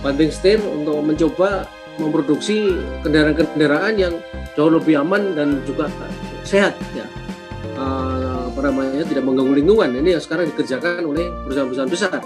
banting 0.00 0.30
setir 0.30 0.62
untuk 0.62 1.02
mencoba 1.02 1.66
memproduksi 1.98 2.78
kendaraan-kendaraan 3.02 3.94
yang 3.98 4.14
jauh 4.54 4.70
lebih 4.72 5.02
aman 5.02 5.34
dan 5.34 5.60
juga 5.66 5.90
sehat 6.46 6.74
ya. 6.94 7.04
Uh, 7.78 8.50
apa 8.50 8.70
namanya 8.70 9.06
tidak 9.06 9.22
mengganggu 9.22 9.54
lingkungan. 9.62 9.90
Ini 10.02 10.18
yang 10.18 10.22
sekarang 10.22 10.50
dikerjakan 10.50 11.06
oleh 11.06 11.30
perusahaan-perusahaan 11.46 11.90
besar. 11.90 12.18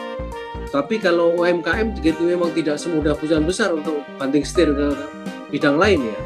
Tapi 0.72 0.96
kalau 0.96 1.36
UMKM 1.36 2.00
itu 2.00 2.22
memang 2.24 2.48
tidak 2.56 2.80
semudah 2.80 3.12
perusahaan 3.12 3.44
besar 3.44 3.76
untuk 3.76 4.00
banting 4.16 4.40
setir 4.40 4.72
ke 4.72 4.96
bidang 5.52 5.76
lain 5.76 6.08
ya. 6.08 6.20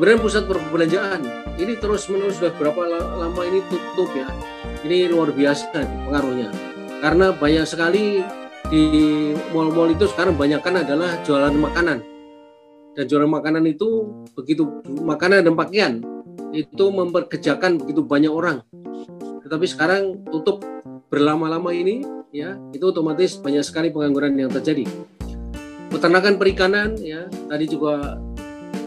Kemudian 0.00 0.18
pusat 0.24 0.48
perbelanjaan. 0.48 1.20
Ini 1.60 1.76
terus 1.76 2.08
menerus 2.08 2.40
sudah 2.40 2.56
berapa 2.56 2.80
lama 3.20 3.42
ini 3.44 3.60
tutup 3.68 4.08
ya. 4.16 4.24
Ini 4.80 5.12
luar 5.12 5.36
biasa 5.36 5.68
pengaruhnya. 6.08 6.48
Karena 7.04 7.36
banyak 7.36 7.68
sekali 7.68 8.24
di 8.72 8.84
mall-mall 9.52 9.92
itu 9.92 10.08
sekarang 10.08 10.40
banyak 10.40 10.64
kan 10.64 10.80
adalah 10.80 11.20
jualan 11.20 11.52
makanan 11.52 12.11
dan 12.92 13.04
jualan 13.08 13.28
makanan 13.28 13.64
itu 13.68 14.08
begitu 14.36 14.68
makanan 14.84 15.48
dan 15.48 15.54
pakaian 15.56 15.92
itu 16.52 16.84
memperkejakan 16.92 17.80
begitu 17.80 18.04
banyak 18.04 18.32
orang. 18.32 18.60
Tetapi 19.42 19.66
sekarang 19.68 20.20
tutup 20.28 20.60
berlama-lama 21.08 21.72
ini 21.72 22.04
ya 22.32 22.56
itu 22.72 22.84
otomatis 22.88 23.40
banyak 23.40 23.64
sekali 23.64 23.88
pengangguran 23.92 24.36
yang 24.36 24.52
terjadi. 24.52 24.84
Peternakan 25.92 26.40
perikanan 26.40 26.96
ya 26.96 27.28
tadi 27.48 27.68
juga 27.68 28.16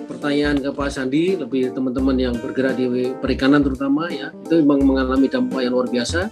pertanyaan 0.10 0.58
ke 0.58 0.70
Pak 0.74 0.90
Sandi 0.90 1.38
lebih 1.38 1.74
teman-teman 1.74 2.18
yang 2.18 2.34
bergerak 2.38 2.78
di 2.78 3.14
perikanan 3.22 3.62
terutama 3.62 4.10
ya 4.10 4.34
itu 4.46 4.62
memang 4.62 4.82
mengalami 4.86 5.30
dampak 5.30 5.66
yang 5.66 5.74
luar 5.78 5.90
biasa. 5.90 6.30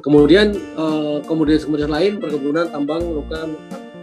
Kemudian 0.00 0.56
uh, 0.80 1.20
komoditas-komoditas 1.28 1.92
lain 1.92 2.16
perkebunan, 2.24 2.72
tambang, 2.72 3.04
logam, 3.04 3.52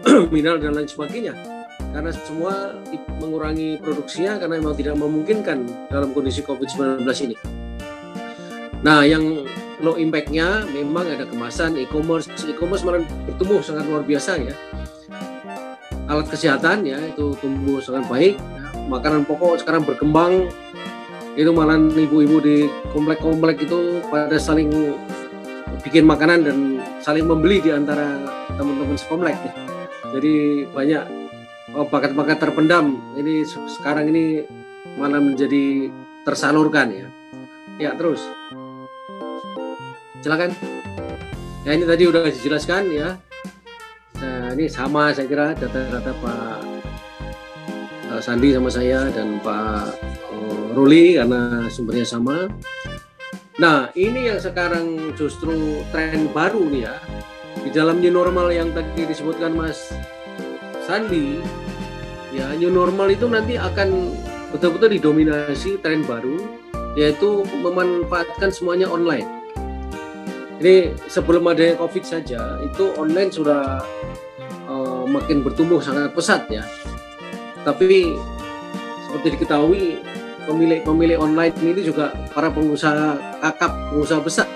mineral 0.33 0.61
dan 0.61 0.77
lain 0.77 0.85
sebagainya. 0.85 1.56
Karena 1.97 2.13
semua 2.13 2.77
mengurangi 3.17 3.81
produksinya 3.81 4.37
karena 4.37 4.61
memang 4.61 4.77
tidak 4.77 5.01
memungkinkan 5.01 5.89
dalam 5.89 6.13
kondisi 6.13 6.45
COVID-19 6.45 7.01
ini. 7.25 7.33
Nah, 8.85 9.01
yang 9.01 9.41
low 9.81 9.97
impact-nya 9.97 10.69
memang 10.69 11.09
ada 11.09 11.25
kemasan, 11.25 11.73
e-commerce. 11.81 12.29
E-commerce 12.45 12.85
malah 12.85 13.01
bertumbuh 13.25 13.65
sangat 13.65 13.89
luar 13.89 14.05
biasa 14.05 14.37
ya. 14.37 14.53
Alat 16.05 16.29
kesehatan 16.29 16.85
ya 16.85 17.01
itu 17.01 17.33
tumbuh 17.41 17.81
sangat 17.81 18.05
baik. 18.05 18.35
Ya. 18.37 18.61
Makanan 18.85 19.25
pokok 19.25 19.65
sekarang 19.65 19.81
berkembang. 19.81 20.53
Itu 21.33 21.49
malah 21.49 21.81
ibu-ibu 21.81 22.37
di 22.45 22.69
komplek-komplek 22.93 23.65
itu 23.65 24.05
pada 24.13 24.37
saling 24.37 24.69
bikin 25.81 26.05
makanan 26.05 26.45
dan 26.45 26.57
saling 27.01 27.25
membeli 27.25 27.57
di 27.57 27.73
antara 27.73 28.21
teman-teman 28.53 29.01
sekomplek. 29.01 29.33
Jadi 30.13 30.65
banyak 30.69 31.16
oh, 31.75 31.87
bakat-bakat 31.89 32.39
terpendam 32.39 33.01
ini 33.19 33.43
sekarang 33.47 34.07
ini 34.13 34.47
malah 34.95 35.19
menjadi 35.19 35.91
tersalurkan 36.23 36.91
ya. 36.93 37.07
Ya 37.77 37.91
terus, 37.93 38.23
silakan. 40.23 40.55
Ya 41.67 41.75
ini 41.75 41.83
tadi 41.83 42.03
udah 42.07 42.25
dijelaskan 42.31 42.83
ya. 42.89 43.19
Nah, 44.17 44.49
ini 44.57 44.65
sama 44.65 45.13
saya 45.13 45.29
kira 45.29 45.53
data-data 45.53 46.09
Pak 46.17 46.57
eh, 48.09 48.21
Sandi 48.23 48.49
sama 48.49 48.71
saya 48.73 49.13
dan 49.13 49.37
Pak 49.43 49.93
eh, 50.33 50.65
Ruli 50.73 51.21
karena 51.21 51.69
sumbernya 51.69 52.07
sama. 52.07 52.49
Nah, 53.61 53.89
ini 53.93 54.29
yang 54.29 54.41
sekarang 54.41 55.13
justru 55.13 55.81
tren 55.93 56.29
baru 56.33 56.65
nih 56.65 56.81
ya. 56.89 56.95
Di 57.61 57.69
dalam 57.69 58.01
new 58.01 58.13
normal 58.13 58.49
yang 58.53 58.73
tadi 58.73 59.05
disebutkan 59.05 59.53
Mas 59.53 59.93
Sandi, 60.87 61.43
ya 62.31 62.55
new 62.55 62.71
normal 62.71 63.11
itu 63.11 63.27
nanti 63.27 63.59
akan 63.59 64.15
betul-betul 64.55 64.95
didominasi 64.95 65.83
tren 65.83 66.07
baru 66.07 66.39
yaitu 66.95 67.43
memanfaatkan 67.59 68.47
semuanya 68.55 68.87
online. 68.87 69.27
Ini 70.63 70.95
sebelum 71.11 71.43
ada 71.51 71.75
COVID 71.75 72.07
saja 72.07 72.55
itu 72.63 72.95
online 72.95 73.35
sudah 73.35 73.83
uh, 74.71 75.03
makin 75.03 75.43
bertumbuh 75.43 75.83
sangat 75.83 76.15
pesat 76.15 76.47
ya. 76.47 76.63
Tapi 77.67 78.15
seperti 79.11 79.27
diketahui 79.35 79.99
pemilik-pemilik 80.47 81.19
online 81.19 81.51
ini 81.59 81.83
juga 81.83 82.15
para 82.31 82.47
pengusaha 82.47 83.19
kakap, 83.43 83.91
pengusaha 83.91 84.23
besar 84.23 84.47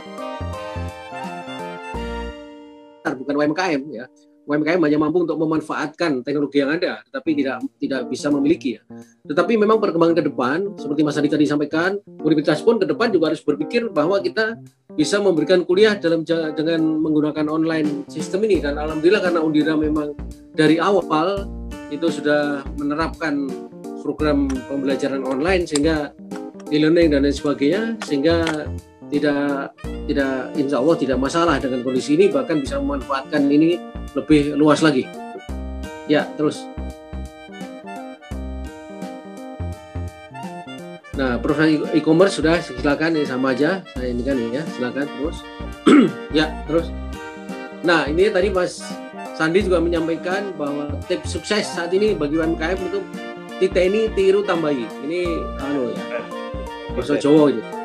bukan 3.22 3.36
UMKM 3.38 3.82
ya 3.92 4.06
UMKM 4.52 4.84
hanya 4.84 5.00
mampu 5.00 5.24
untuk 5.24 5.40
memanfaatkan 5.40 6.28
teknologi 6.28 6.60
yang 6.60 6.76
ada, 6.76 7.00
tetapi 7.08 7.40
tidak 7.40 7.64
tidak 7.80 8.02
bisa 8.12 8.28
memiliki 8.28 8.76
ya. 8.76 8.82
Tetapi 9.24 9.56
memang 9.56 9.80
perkembangan 9.80 10.16
ke 10.20 10.24
depan, 10.28 10.58
seperti 10.76 11.02
Mas 11.08 11.16
Adi 11.16 11.32
tadi 11.32 11.48
sampaikan, 11.48 11.96
universitas 12.20 12.60
pun 12.60 12.76
ke 12.76 12.84
depan 12.84 13.16
juga 13.16 13.32
harus 13.32 13.40
berpikir 13.40 13.88
bahwa 13.88 14.20
kita 14.20 14.60
bisa 15.00 15.24
memberikan 15.24 15.64
kuliah 15.64 15.96
dalam 15.96 16.28
dengan 16.28 16.84
menggunakan 17.00 17.48
online 17.48 18.04
sistem 18.12 18.44
ini 18.44 18.60
dan 18.60 18.76
alhamdulillah 18.76 19.24
karena 19.24 19.40
Undira 19.40 19.74
memang 19.80 20.12
dari 20.52 20.76
awal 20.84 21.48
itu 21.88 22.08
sudah 22.12 22.68
menerapkan 22.76 23.48
program 24.04 24.52
pembelajaran 24.68 25.24
online 25.24 25.64
sehingga 25.64 26.12
e-learning 26.72 27.12
dan 27.16 27.24
lain 27.28 27.36
sebagainya 27.36 27.84
sehingga 28.04 28.68
tidak 29.12 29.76
tidak 30.08 30.56
insya 30.56 30.80
Allah 30.80 30.96
tidak 30.96 31.18
masalah 31.20 31.56
dengan 31.60 31.84
kondisi 31.84 32.16
ini 32.16 32.32
bahkan 32.32 32.64
bisa 32.64 32.80
memanfaatkan 32.80 33.52
ini 33.52 33.76
lebih 34.16 34.56
luas 34.56 34.80
lagi. 34.80 35.06
Ya 36.08 36.26
terus. 36.40 36.64
Nah 41.12 41.38
profil 41.44 41.86
e-commerce 41.92 42.40
sudah 42.40 42.64
silakan 42.64 43.20
ini 43.20 43.28
sama 43.28 43.52
aja. 43.52 43.84
Saya 43.94 44.16
ini 44.16 44.24
kan 44.24 44.40
ya 44.40 44.64
silakan 44.80 45.06
terus. 45.20 45.38
Ya 46.32 46.48
terus. 46.66 46.88
Nah 47.84 48.08
ini 48.08 48.32
tadi 48.32 48.48
Mas 48.48 48.80
Sandi 49.36 49.68
juga 49.68 49.84
menyampaikan 49.84 50.56
bahwa 50.56 50.96
tips 51.12 51.36
sukses 51.36 51.68
saat 51.68 51.92
ini 51.92 52.16
bagi 52.16 52.40
UMKM 52.40 52.80
itu 52.80 53.00
titik 53.60 53.84
ini 53.92 54.08
tiru 54.16 54.48
tambahi. 54.48 54.88
Ini 55.04 55.22
anu 55.60 55.92
ya 55.92 56.24
bahasa 56.96 57.16
Jawa 57.20 57.52
gitu 57.52 57.81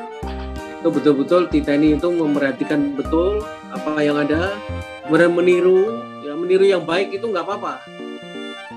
itu 0.87 1.03
betul-betul 1.03 1.51
Titani 1.51 1.99
itu 1.99 2.07
memperhatikan 2.15 2.95
betul 2.95 3.43
apa 3.75 3.99
yang 4.07 4.23
ada 4.23 4.55
kemudian 5.03 5.35
meniru 5.35 5.99
ya 6.23 6.39
meniru 6.39 6.63
yang 6.63 6.87
baik 6.87 7.11
itu 7.11 7.27
nggak 7.27 7.43
apa-apa. 7.43 7.83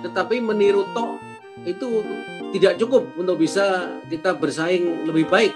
Tetapi 0.01 0.42
meniru 0.42 0.89
tok 0.89 1.22
itu 1.70 2.01
tidak 2.50 2.82
cukup 2.82 3.13
untuk 3.13 3.38
bisa 3.38 3.94
kita 4.10 4.34
bersaing 4.34 5.06
lebih 5.06 5.30
baik. 5.30 5.54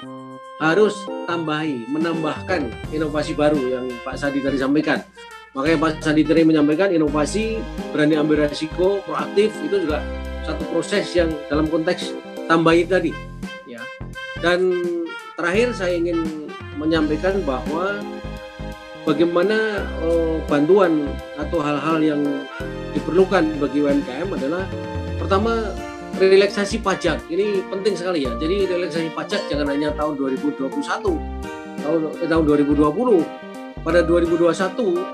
Harus 0.61 0.93
tambahi 1.25 1.89
menambahkan 1.89 2.69
inovasi 2.93 3.33
baru 3.33 3.57
yang 3.57 3.89
Pak 4.05 4.13
Sadi 4.13 4.37
tadi 4.37 4.61
sampaikan. 4.61 5.01
Makanya 5.57 5.89
Pak 5.89 6.05
Sadi 6.05 6.21
tadi 6.21 6.45
menyampaikan 6.45 6.93
inovasi 6.93 7.57
berani 7.89 8.13
ambil 8.13 8.45
resiko 8.45 9.01
proaktif 9.09 9.49
itu 9.65 9.89
juga 9.89 10.05
satu 10.45 10.69
proses 10.69 11.17
yang 11.17 11.33
dalam 11.49 11.65
konteks 11.65 12.13
tambahin 12.45 12.85
tadi 12.85 13.09
ya. 13.65 13.81
Dan 14.37 14.69
terakhir 15.33 15.73
saya 15.73 15.97
ingin 15.97 16.42
menyampaikan 16.83 17.39
bahwa 17.47 18.03
bagaimana 19.07 19.87
uh, 20.03 20.35
bantuan 20.51 21.07
atau 21.39 21.59
hal-hal 21.63 21.97
yang 22.03 22.21
diperlukan 22.91 23.55
bagi 23.59 23.83
UMKM 23.83 24.27
adalah 24.35 24.67
pertama 25.19 25.71
relaksasi 26.19 26.79
pajak. 26.83 27.23
Ini 27.31 27.65
penting 27.71 27.95
sekali 27.97 28.27
ya. 28.27 28.31
Jadi 28.37 28.69
relaksasi 28.69 29.09
pajak 29.15 29.41
jangan 29.49 29.71
hanya 29.71 29.95
tahun 29.95 30.19
2021 30.19 30.71
tahun 31.83 32.01
eh, 32.21 32.29
tahun 32.29 32.43
2020 32.47 33.83
pada 33.83 33.99
2021 34.07 34.47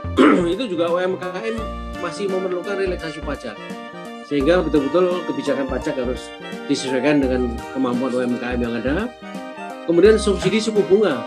itu 0.54 0.64
juga 0.70 0.86
UMKM 0.94 1.56
masih 2.04 2.30
memerlukan 2.30 2.78
relaksasi 2.78 3.24
pajak. 3.24 3.56
Sehingga 4.30 4.62
betul-betul 4.62 5.26
kebijakan 5.26 5.66
pajak 5.66 5.98
harus 5.98 6.30
disesuaikan 6.70 7.18
dengan 7.18 7.58
kemampuan 7.74 8.14
UMKM 8.14 8.60
yang 8.62 8.74
ada. 8.78 9.10
Kemudian 9.90 10.22
subsidi 10.22 10.62
suku 10.62 10.86
bunga 10.86 11.26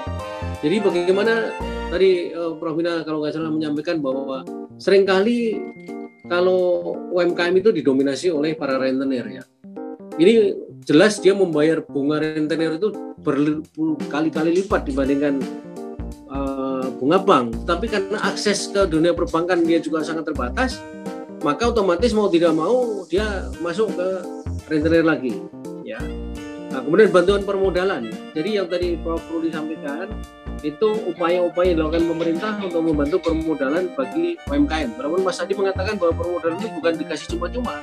jadi 0.62 0.78
bagaimana 0.78 1.50
tadi 1.90 2.30
uh, 2.30 2.54
Prof. 2.54 2.78
Bina 2.78 3.02
kalau 3.02 3.18
nggak 3.18 3.34
salah 3.34 3.50
menyampaikan 3.50 3.98
bahwa 3.98 4.46
sering 4.78 5.02
kali 5.02 5.58
kalau 6.30 6.94
UMKM 7.10 7.52
itu 7.58 7.74
didominasi 7.74 8.30
oleh 8.30 8.54
para 8.54 8.78
rentenir 8.78 9.26
ya. 9.26 9.44
Ini 10.16 10.54
jelas 10.86 11.18
dia 11.18 11.34
membayar 11.34 11.82
bunga 11.82 12.22
rentenir 12.22 12.78
itu 12.78 12.94
berkali-kali 13.26 14.62
lipat 14.62 14.86
dibandingkan 14.86 15.42
uh, 16.30 16.86
bunga 16.94 17.18
bank. 17.18 17.66
Tapi 17.66 17.90
karena 17.90 18.22
akses 18.22 18.70
ke 18.70 18.86
dunia 18.86 19.10
perbankan 19.18 19.66
dia 19.66 19.82
juga 19.82 20.06
sangat 20.06 20.30
terbatas, 20.30 20.78
maka 21.42 21.74
otomatis 21.74 22.14
mau 22.14 22.30
tidak 22.30 22.54
mau 22.54 23.02
dia 23.10 23.50
masuk 23.58 23.90
ke 23.98 24.08
rentenir 24.70 25.02
lagi. 25.02 25.34
Ya. 25.82 25.98
Nah, 26.70 26.80
kemudian 26.86 27.10
bantuan 27.10 27.42
permodalan. 27.42 28.08
Jadi 28.32 28.62
yang 28.62 28.70
tadi 28.70 28.94
Prof. 28.96 29.20
Ruli 29.28 29.52
sampaikan, 29.52 30.08
itu 30.62 30.88
upaya-upaya 31.10 31.74
dilakukan 31.74 32.06
pemerintah 32.06 32.54
untuk 32.62 32.86
membantu 32.86 33.18
permodalan 33.18 33.90
bagi 33.98 34.38
UMKM. 34.46 34.94
Walaupun 34.94 35.20
Mas 35.26 35.42
Adi 35.42 35.58
mengatakan 35.58 35.98
bahwa 35.98 36.14
permodalan 36.14 36.54
itu 36.62 36.70
bukan 36.70 36.92
dikasih 37.02 37.26
cuma-cuma, 37.34 37.82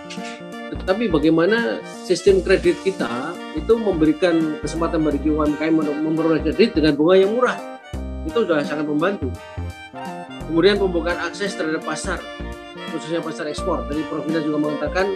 tetapi 0.71 1.11
bagaimana 1.11 1.83
sistem 1.83 2.39
kredit 2.39 2.79
kita 2.87 3.35
itu 3.59 3.73
memberikan 3.75 4.63
kesempatan 4.63 5.03
bagi 5.03 5.27
UMKM 5.27 5.75
untuk 5.75 5.95
memperoleh 5.99 6.41
kredit 6.41 6.79
dengan 6.79 6.95
bunga 6.95 7.15
yang 7.19 7.31
murah. 7.35 7.59
Itu 8.23 8.47
sudah 8.47 8.63
sangat 8.63 8.87
membantu. 8.87 9.27
Kemudian 10.47 10.79
pembukaan 10.79 11.19
akses 11.19 11.53
terhadap 11.53 11.83
pasar, 11.85 12.17
khususnya 12.95 13.21
pasar 13.21 13.45
ekspor. 13.51 13.85
Tadi 13.85 14.01
Prof. 14.07 14.25
juga 14.25 14.57
mengatakan 14.57 15.13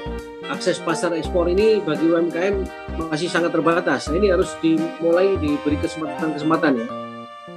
akses 0.52 0.78
pasar 0.84 1.15
ekspor 1.15 1.47
ini 1.47 1.80
bagi 1.82 2.12
UMKM 2.12 2.56
masih 3.10 3.32
sangat 3.32 3.56
terbatas. 3.56 4.12
Nah, 4.12 4.19
ini 4.19 4.30
harus 4.30 4.54
dimulai 4.62 5.39
diberi 5.41 5.80
kesempatan-kesempatan 5.82 6.73
ya 6.76 6.88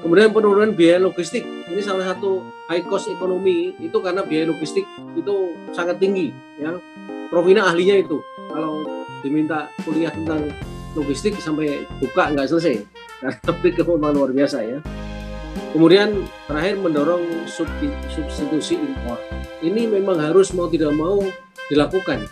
Kemudian 0.05 0.31
penurunan 0.31 0.71
biaya 0.77 1.01
logistik. 1.03 1.45
Ini 1.45 1.81
salah 1.83 2.15
satu 2.15 2.45
high 2.69 2.85
cost 2.87 3.11
ekonomi 3.11 3.75
itu 3.81 3.99
karena 3.99 4.23
biaya 4.23 4.51
logistik 4.51 4.85
itu 5.17 5.57
sangat 5.73 5.99
tinggi 5.99 6.31
ya. 6.61 6.77
Provina 7.33 7.67
ahlinya 7.67 7.99
itu. 7.99 8.23
Kalau 8.53 8.87
diminta 9.21 9.67
kuliah 9.83 10.15
tentang 10.15 10.53
logistik 10.95 11.37
sampai 11.43 11.85
buka 11.99 12.33
nggak 12.33 12.49
selesai. 12.49 12.85
Tapi 13.49 13.75
memang 13.75 14.15
luar 14.15 14.31
biasa 14.31 14.59
ya. 14.63 14.79
Kemudian 15.73 16.25
terakhir 16.49 16.77
mendorong 16.81 17.49
substitusi 17.49 18.77
impor. 18.77 19.21
Ini 19.65 19.89
memang 19.89 20.21
harus 20.21 20.53
mau 20.53 20.69
tidak 20.69 20.93
mau 20.93 21.21
dilakukan. 21.73 22.29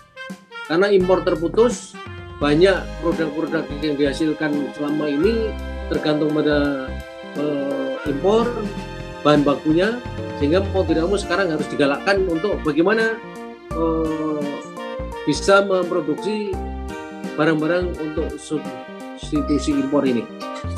Karena 0.64 0.88
impor 0.88 1.24
terputus, 1.24 1.92
banyak 2.40 2.76
produk-produk 3.04 3.64
yang 3.84 3.96
dihasilkan 3.96 4.72
selama 4.76 5.08
ini 5.08 5.52
tergantung 5.92 6.32
pada 6.32 6.88
uh, 7.38 7.96
impor 8.08 8.46
bahan 9.24 9.40
bakunya 9.40 9.96
sehingga 10.38 10.60
mau 10.74 10.84
tidak 10.84 11.08
mau 11.08 11.16
sekarang 11.16 11.48
harus 11.54 11.64
digalakkan 11.72 12.28
untuk 12.28 12.60
bagaimana 12.60 13.16
uh, 13.72 14.44
bisa 15.24 15.64
memproduksi 15.64 16.52
barang-barang 17.34 17.96
untuk 17.98 18.36
substitusi 18.36 19.74
impor 19.74 20.04
ini. 20.04 20.22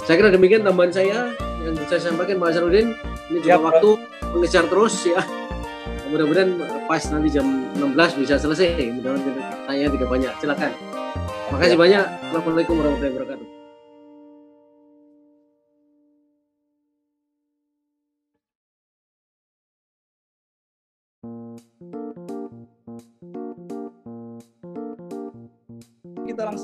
Saya 0.07 0.23
kira 0.23 0.31
demikian 0.31 0.62
tambahan 0.62 0.95
saya 0.95 1.35
yang 1.66 1.75
saya 1.90 2.01
sampaikan 2.01 2.38
Pak 2.38 2.55
Sarudin. 2.55 2.95
Ini 3.27 3.42
juga 3.42 3.59
ya, 3.59 3.59
waktu 3.59 3.90
mengejar 4.31 4.64
terus 4.71 4.95
ya. 5.03 5.19
Mudah-mudahan 6.07 6.55
pas 6.87 7.03
nanti 7.11 7.29
jam 7.35 7.66
16 7.75 8.23
bisa 8.23 8.38
selesai. 8.38 8.95
Mudah-mudahan 8.95 9.66
tanya 9.66 9.90
tidak 9.90 10.09
banyak. 10.09 10.33
Silakan. 10.38 10.73
Makasih 11.51 11.75
ya. 11.75 11.83
banyak. 11.83 12.05
Assalamualaikum 12.31 12.75
warahmatullahi 12.79 13.14
wabarakatuh. 13.19 13.56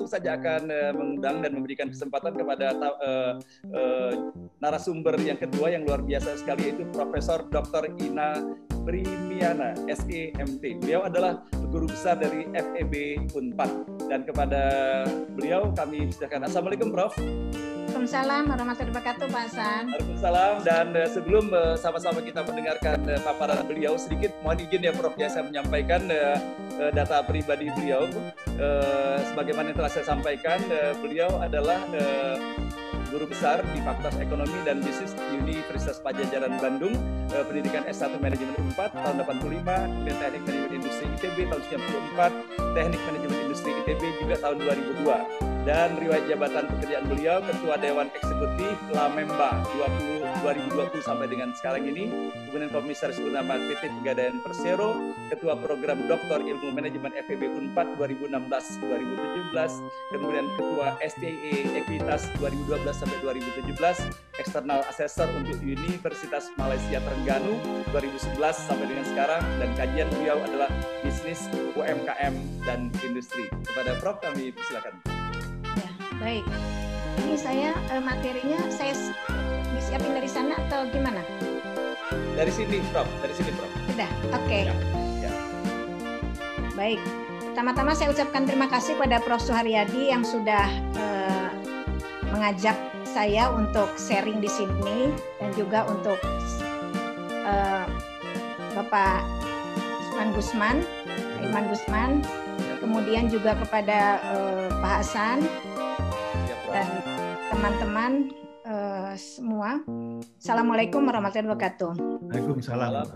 Langsung 0.03 0.19
saja 0.19 0.35
akan 0.35 0.67
uh, 0.67 0.91
mengundang 0.99 1.47
dan 1.47 1.55
memberikan 1.55 1.87
kesempatan 1.87 2.35
kepada 2.35 2.75
uh, 2.75 3.39
uh, 3.71 4.13
narasumber 4.59 5.15
yang 5.23 5.39
kedua 5.39 5.71
yang 5.71 5.87
luar 5.87 6.03
biasa 6.03 6.43
sekali 6.43 6.75
yaitu 6.75 6.83
Profesor 6.91 7.47
Dr. 7.47 7.87
Ina 8.03 8.59
Primiana, 8.83 9.79
SEMT. 9.87 10.83
Beliau 10.83 11.07
adalah 11.07 11.47
guru 11.71 11.87
besar 11.87 12.19
dari 12.19 12.51
FEB 12.51 13.23
Unpad. 13.31 13.71
Dan 14.11 14.27
kepada 14.27 14.63
beliau 15.39 15.71
kami 15.71 16.11
silakan. 16.11 16.51
Assalamualaikum 16.51 16.91
Prof. 16.91 17.15
Waalaikumsalam 17.15 18.51
warahmatullahi 18.51 18.95
wabarakatuh 18.99 19.27
Pak 19.31 19.43
Hasan. 19.47 19.83
Waalaikumsalam 19.87 20.55
dan 20.67 20.87
uh, 20.99 21.07
sebelum 21.07 21.45
uh, 21.55 21.79
sama-sama 21.79 22.19
kita 22.27 22.43
mendengarkan 22.43 22.99
uh, 23.07 23.21
paparan 23.23 23.63
beliau 23.71 23.95
sedikit 23.95 24.35
mohon 24.43 24.59
izin 24.59 24.83
ya 24.83 24.91
Prof 24.91 25.15
ya 25.15 25.31
saya 25.31 25.47
menyampaikan 25.47 26.11
data 26.91 27.23
pribadi 27.23 27.71
beliau 27.79 28.09
uh, 28.59 29.19
sebagaimana 29.33 29.73
yang 29.73 29.79
telah 29.79 29.93
saya 29.93 30.05
sampaikan 30.09 30.59
uh, 30.69 30.93
beliau 30.99 31.41
adalah 31.41 31.81
uh, 31.95 32.37
guru 33.13 33.29
besar 33.29 33.61
di 33.77 33.79
Fakultas 33.85 34.17
Ekonomi 34.19 34.57
dan 34.65 34.81
Bisnis 34.81 35.13
Universitas 35.31 36.01
Pajajaran 36.01 36.57
Bandung, 36.59 36.97
uh, 37.37 37.45
pendidikan 37.45 37.85
S1 37.85 38.17
Manajemen 38.19 38.57
4 38.73 38.77
tahun 38.77 39.17
85, 39.23 40.09
dan 40.09 40.15
Teknik 40.19 40.43
Manajemen 40.49 40.73
Industri 40.81 41.07
ITB 41.21 41.37
tahun 41.53 41.63
94, 42.19 42.75
Teknik 42.75 43.03
Manajemen 43.05 43.39
Industri 43.47 43.71
ITB 43.85 44.03
juga 44.25 44.35
tahun 44.41 44.57
2002 44.65 45.52
dan 45.63 45.95
riwayat 45.99 46.27
jabatan 46.27 46.67
pekerjaan 46.77 47.07
beliau 47.07 47.39
Ketua 47.43 47.75
Dewan 47.79 48.09
Eksekutif 48.19 48.77
Lamemba 48.91 49.63
20 49.79 50.23
2020 50.43 51.07
sampai 51.07 51.31
dengan 51.31 51.55
sekarang 51.55 51.87
ini, 51.87 52.11
kemudian 52.51 52.67
Komisaris 52.75 53.23
Utama 53.23 53.55
PT 53.71 53.95
Pegadaian 54.03 54.43
Persero, 54.43 55.15
Ketua 55.31 55.55
Program 55.55 56.11
Doktor 56.11 56.43
Ilmu 56.43 56.75
Manajemen 56.75 57.15
FEB 57.15 57.47
Unpad 57.47 57.95
2016-2017, 57.95 59.55
kemudian 60.11 60.47
Ketua 60.59 60.99
STE 60.99 61.55
Ekuitas 61.79 62.27
2012 62.43 62.91
sampai 62.91 63.19
2017, 63.23 64.43
External 64.43 64.83
Assessor 64.91 65.31
untuk 65.39 65.63
Universitas 65.63 66.51
Malaysia 66.59 66.99
Terengganu 66.99 67.55
2011 67.95 68.35
sampai 68.67 68.87
dengan 68.91 69.07
sekarang, 69.07 69.43
dan 69.63 69.71
kajian 69.79 70.11
beliau 70.11 70.43
adalah 70.43 70.71
bisnis 71.07 71.47
UMKM 71.79 72.35
dan 72.67 72.91
industri. 73.07 73.47
Kepada 73.63 73.95
Prof 74.03 74.19
kami 74.19 74.51
persilakan. 74.51 75.22
Baik. 76.23 76.47
Ini 77.27 77.35
saya 77.35 77.75
eh, 77.91 77.99
materinya 77.99 78.63
saya 78.71 78.95
disiapin 79.75 80.15
dari 80.15 80.31
sana 80.31 80.55
atau 80.55 80.87
gimana? 80.95 81.19
Dari 82.39 82.53
sini, 82.55 82.79
Prof. 82.95 83.11
Dari 83.19 83.35
sini, 83.35 83.51
Prof. 83.59 83.71
Sudah, 83.91 84.11
oke. 84.31 84.47
Okay. 84.47 84.63
Ya, 84.71 84.75
ya. 85.27 85.31
Baik. 86.79 87.01
Pertama-tama 87.53 87.93
saya 87.99 88.15
ucapkan 88.15 88.47
terima 88.47 88.71
kasih 88.71 88.95
pada 88.97 89.19
Prof. 89.19 89.43
Suharyadi 89.43 90.15
yang 90.15 90.23
sudah 90.23 90.71
uh, 90.95 91.51
mengajak 92.31 92.79
saya 93.03 93.51
untuk 93.51 93.91
sharing 93.99 94.39
di 94.39 94.49
sini 94.49 95.11
dan 95.43 95.51
juga 95.59 95.85
untuk 95.91 96.17
uh, 97.45 97.85
Bapak 98.79 99.27
Usman 100.09 100.31
Gusman, 100.33 100.77
Iman 101.45 101.67
Gusman, 101.69 102.11
kemudian 102.81 103.27
juga 103.29 103.59
kepada 103.59 104.23
uh, 104.33 104.71
Pak 104.81 104.95
Hasan 105.03 105.45
dan 106.73 106.89
teman-teman 107.53 108.13
semua. 109.13 109.79
Assalamualaikum 110.41 111.05
warahmatullahi 111.05 111.53
wabarakatuh. 111.53 111.93
Waalaikumsalam. 112.33 113.07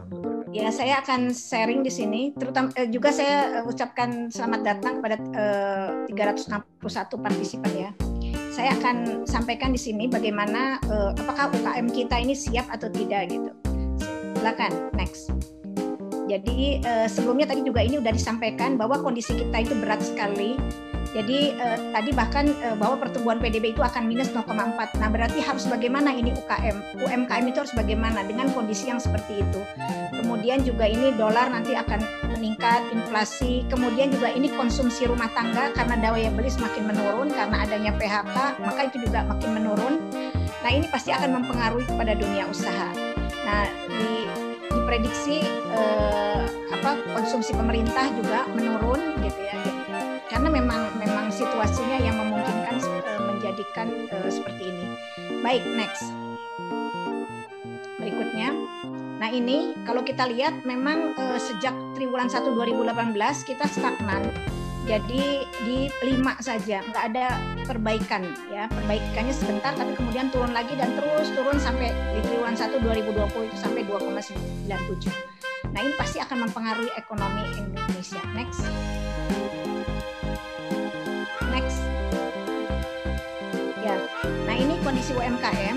Ya, 0.54 0.70
saya 0.70 1.02
akan 1.02 1.34
sharing 1.34 1.82
di 1.82 1.92
sini. 1.92 2.22
Terutama 2.36 2.70
eh, 2.78 2.88
juga 2.88 3.10
saya 3.10 3.60
uh, 3.60 3.68
ucapkan 3.68 4.30
selamat 4.30 4.60
datang 4.62 4.92
kepada 5.02 5.16
eh, 6.08 6.12
361 6.12 6.80
partisipan 7.24 7.72
ya. 7.74 7.90
Saya 8.54 8.72
akan 8.78 9.28
sampaikan 9.28 9.76
di 9.76 9.80
sini 9.80 10.08
bagaimana 10.08 10.80
uh, 10.88 11.12
apakah 11.12 11.52
UKM 11.52 11.92
kita 11.92 12.16
ini 12.16 12.32
siap 12.32 12.64
atau 12.72 12.88
tidak 12.88 13.28
gitu. 13.28 13.52
Silakan, 14.40 14.72
next. 14.96 15.28
Jadi 16.26 16.80
uh, 16.82 17.04
sebelumnya 17.04 17.52
tadi 17.52 17.62
juga 17.62 17.84
ini 17.84 18.00
sudah 18.00 18.14
disampaikan 18.16 18.80
bahwa 18.80 18.96
kondisi 19.04 19.36
kita 19.36 19.60
itu 19.60 19.76
berat 19.76 20.00
sekali 20.00 20.56
jadi 21.16 21.57
eh, 21.57 21.79
tadi 21.96 22.12
bahkan 22.12 22.44
eh, 22.61 22.76
bahwa 22.76 23.00
pertumbuhan 23.00 23.40
PDB 23.40 23.72
itu 23.72 23.81
akan 23.81 24.05
minus 24.05 24.29
0,4. 24.37 25.00
Nah 25.00 25.09
berarti 25.09 25.40
harus 25.40 25.64
bagaimana 25.64 26.12
ini 26.12 26.37
UKM? 26.37 27.00
UMKM 27.00 27.44
itu 27.48 27.59
harus 27.64 27.72
bagaimana 27.72 28.20
dengan 28.29 28.52
kondisi 28.52 28.92
yang 28.92 29.00
seperti 29.00 29.40
itu? 29.40 29.61
Kemudian 30.12 30.61
juga 30.61 30.85
ini 30.85 31.16
dolar 31.16 31.48
nanti 31.48 31.72
akan 31.72 32.05
meningkat, 32.37 32.85
inflasi. 32.92 33.64
Kemudian 33.72 34.12
juga 34.12 34.29
ini 34.29 34.52
konsumsi 34.52 35.09
rumah 35.09 35.33
tangga 35.33 35.72
karena 35.72 35.96
daya 35.96 36.29
beli 36.29 36.52
semakin 36.52 36.85
menurun 36.85 37.33
karena 37.33 37.64
adanya 37.64 37.96
PHK, 37.96 38.61
maka 38.61 38.81
itu 38.85 38.96
juga 39.09 39.24
makin 39.24 39.50
menurun. 39.57 39.94
Nah 40.61 40.70
ini 40.70 40.85
pasti 40.92 41.16
akan 41.16 41.40
mempengaruhi 41.40 41.88
kepada 41.88 42.12
dunia 42.12 42.44
usaha. 42.44 42.92
Nah 43.48 43.64
di 43.88 44.29
diprediksi 44.68 45.40
eh, 45.72 46.44
apa 46.76 47.02
konsumsi 47.16 47.57
pemerintah 47.57 48.07
juga 48.14 48.44
menurun 48.52 48.86
Baik, 55.46 55.62
next. 55.78 56.11
Berikutnya. 58.02 58.50
Nah, 59.22 59.30
ini 59.30 59.78
kalau 59.87 60.02
kita 60.02 60.26
lihat 60.26 60.66
memang 60.66 61.14
uh, 61.14 61.38
sejak 61.38 61.70
triwulan 61.94 62.26
1 62.26 62.50
2018 62.50 63.14
kita 63.46 63.62
stagnan. 63.70 64.26
Jadi 64.90 65.46
di 65.62 65.87
5 66.02 66.42
saja, 66.42 66.82
nggak 66.82 67.04
ada 67.14 67.38
perbaikan 67.62 68.26
ya. 68.50 68.66
Perbaikannya 68.66 69.30
sebentar 69.30 69.70
tapi 69.70 69.94
kemudian 69.94 70.35
turun 70.35 70.50
lagi 70.50 70.74
dan 70.74 70.90
terus 70.98 71.30
turun 71.30 71.62
sampai 71.62 71.94
di 71.94 72.26
triwulan 72.26 72.59
1 72.59 72.82
2020 72.82 73.46
itu 73.46 73.56
sampai 73.62 73.87
2,97. 73.87 75.06
Nah, 75.70 75.78
ini 75.78 75.94
pasti 75.94 76.18
akan 76.18 76.50
mempengaruhi 76.50 76.90
ekonomi 76.98 77.46
Indonesia. 77.54 78.18
Next. 78.35 78.66
Kondisi 84.96 85.12
UMKM. 85.12 85.76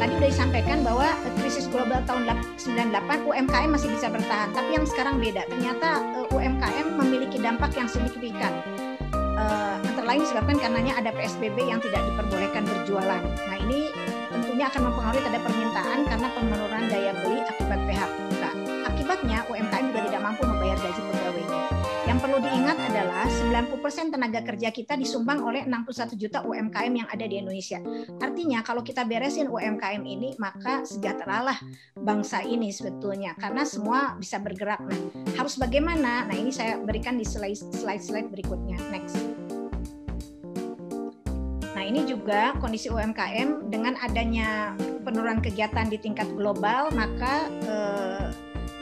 Tadi 0.00 0.12
sudah 0.16 0.30
disampaikan 0.32 0.80
bahwa 0.80 1.12
krisis 1.36 1.68
global 1.68 2.00
tahun 2.08 2.24
98 2.56 3.28
UMKM 3.28 3.68
masih 3.68 3.92
bisa 3.92 4.08
bertahan, 4.08 4.48
tapi 4.56 4.80
yang 4.80 4.88
sekarang 4.88 5.20
beda. 5.20 5.44
Ternyata 5.44 6.00
eh, 6.16 6.32
UMKM 6.32 6.96
memiliki 6.96 7.36
dampak 7.36 7.76
yang 7.76 7.84
signifikan. 7.84 8.56
Uh, 9.36 9.76
antara 9.84 10.08
lain 10.08 10.24
disebabkan 10.24 10.56
karenanya 10.56 10.96
ada 10.96 11.12
PSBB 11.12 11.68
yang 11.68 11.76
tidak 11.84 12.00
diperbolehkan 12.08 12.64
berjualan. 12.64 13.20
Nah 13.20 13.56
ini 13.60 13.92
tentunya 14.32 14.72
akan 14.72 14.88
mempengaruhi 14.88 15.20
terhadap 15.20 15.44
permintaan 15.44 15.98
karena 16.08 16.28
penurunan 16.32 16.84
daya 16.88 17.12
beli 17.20 17.44
akibat 17.44 17.80
PHK. 17.84 18.42
Akibatnya 18.88 19.44
UMKM 19.52 19.84
juga 19.92 20.00
tidak 20.08 20.20
mampu 20.24 20.48
membayar 20.48 20.80
gaji 20.80 21.02
perlu 22.36 22.52
diingat 22.52 22.76
adalah 22.92 23.24
90% 23.24 24.12
tenaga 24.12 24.44
kerja 24.44 24.68
kita 24.68 24.92
disumbang 25.00 25.40
oleh 25.40 25.64
61 25.64 26.20
juta 26.20 26.44
UMKM 26.44 26.92
yang 26.92 27.08
ada 27.08 27.24
di 27.24 27.40
Indonesia. 27.40 27.80
Artinya 28.20 28.60
kalau 28.60 28.84
kita 28.84 29.08
beresin 29.08 29.48
UMKM 29.48 30.04
ini 30.04 30.36
maka 30.36 30.84
sejahteralah 30.84 31.56
bangsa 31.96 32.44
ini 32.44 32.68
sebetulnya 32.68 33.32
karena 33.40 33.64
semua 33.64 34.20
bisa 34.20 34.36
bergerak. 34.36 34.84
Nah, 34.84 35.00
harus 35.32 35.56
bagaimana? 35.56 36.28
Nah, 36.28 36.36
ini 36.36 36.52
saya 36.52 36.76
berikan 36.76 37.16
di 37.16 37.24
slide-slide 37.24 38.28
berikutnya. 38.28 38.84
Next. 38.92 39.16
Nah, 41.72 41.84
ini 41.88 42.04
juga 42.04 42.52
kondisi 42.60 42.92
UMKM 42.92 43.72
dengan 43.72 43.96
adanya 43.96 44.76
penurunan 45.08 45.40
kegiatan 45.40 45.88
di 45.88 45.96
tingkat 45.96 46.28
global, 46.36 46.92
maka 46.92 47.48
eh, 47.64 48.28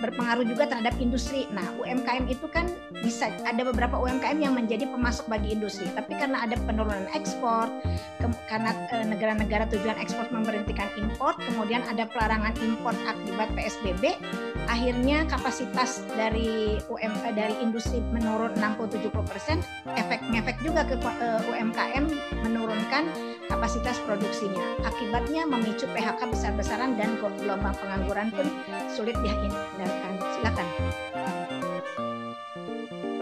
berpengaruh 0.05 0.45
juga 0.45 0.69
terhadap 0.69 0.93
industri. 1.01 1.49
Nah, 1.49 1.65
UMKM 1.81 2.29
itu 2.29 2.45
kan 2.53 2.69
bisa 3.01 3.33
ada 3.49 3.65
beberapa 3.65 3.97
UMKM 3.97 4.37
yang 4.37 4.53
menjadi 4.53 4.85
pemasok 4.85 5.25
bagi 5.33 5.57
industri, 5.57 5.89
tapi 5.97 6.21
karena 6.21 6.45
ada 6.45 6.61
penurunan 6.69 7.09
ekspor, 7.17 7.73
ke, 8.21 8.27
karena 8.53 8.77
e, 8.93 9.09
negara-negara 9.09 9.65
tujuan 9.73 9.97
ekspor 9.97 10.29
memberhentikan 10.29 10.93
impor, 11.01 11.33
kemudian 11.41 11.81
ada 11.89 12.05
pelarangan 12.13 12.53
impor 12.61 12.93
akibat 13.09 13.49
PSBB, 13.57 14.21
akhirnya 14.69 15.25
kapasitas 15.29 16.05
dari 16.13 16.77
UM 16.93 17.13
e, 17.25 17.31
dari 17.33 17.57
industri 17.65 18.05
menurun 18.13 18.53
60-70 18.61 19.09
persen, 19.25 19.59
efek-efek 19.97 20.61
juga 20.61 20.85
ke 20.85 21.01
e, 21.01 21.29
UMKM 21.49 22.05
menurunkan 22.45 23.09
kapasitas 23.49 23.97
produksinya. 24.05 24.61
Akibatnya 24.85 25.49
memicu 25.49 25.89
PHK 25.93 26.29
besar-besaran 26.29 26.97
dan 26.97 27.17
gelombang 27.21 27.77
pengangguran 27.81 28.29
pun 28.33 28.49
sulit 28.93 29.17
dihindarkan 29.21 29.94
silakan 29.95 30.15
silakan 30.35 30.67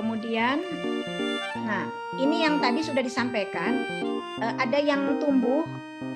kemudian 0.00 0.56
nah 1.62 1.84
ini 2.16 2.44
yang 2.44 2.58
tadi 2.58 2.80
sudah 2.80 3.02
disampaikan 3.04 3.84
eh, 4.40 4.54
ada 4.56 4.78
yang 4.80 5.20
tumbuh 5.20 5.64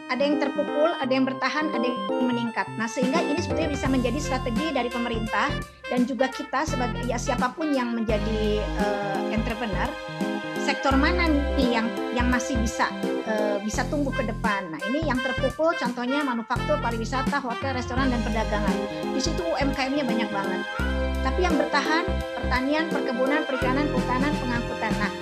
ada 0.06 0.22
yang 0.22 0.38
terpukul, 0.38 0.94
ada 1.02 1.10
yang 1.10 1.26
bertahan, 1.26 1.66
ada 1.74 1.82
yang 1.82 1.98
meningkat. 2.22 2.66
Nah, 2.78 2.86
sehingga 2.86 3.18
ini 3.26 3.42
sebetulnya 3.42 3.74
bisa 3.74 3.90
menjadi 3.90 4.18
strategi 4.22 4.70
dari 4.70 4.86
pemerintah 4.86 5.50
dan 5.90 6.06
juga 6.06 6.30
kita 6.30 6.62
sebagai 6.62 7.02
ya 7.10 7.18
siapa 7.18 7.50
pun 7.54 7.74
yang 7.74 7.90
menjadi 7.90 8.62
uh, 8.78 9.34
entrepreneur 9.34 9.90
sektor 10.66 10.98
mana 10.98 11.30
nih 11.54 11.78
yang 11.78 11.86
yang 12.10 12.26
masih 12.26 12.58
bisa 12.58 12.90
uh, 13.30 13.62
bisa 13.62 13.86
tumbuh 13.86 14.10
ke 14.10 14.26
depan. 14.26 14.66
Nah, 14.74 14.82
ini 14.90 15.06
yang 15.06 15.14
terpukul 15.22 15.70
contohnya 15.78 16.26
manufaktur, 16.26 16.82
pariwisata, 16.82 17.38
hotel, 17.38 17.78
restoran 17.78 18.10
dan 18.10 18.18
perdagangan. 18.26 18.74
Di 19.14 19.20
situ 19.22 19.46
UMKM-nya 19.46 20.02
banyak 20.02 20.26
banget. 20.34 20.66
Tapi 21.22 21.46
yang 21.46 21.54
bertahan 21.54 22.02
pertanian, 22.34 22.90
perkebunan, 22.90 23.46
perikanan, 23.46 23.86
kehutanan, 23.94 24.32
pengangkutan. 24.42 24.92
Nah, 24.98 25.12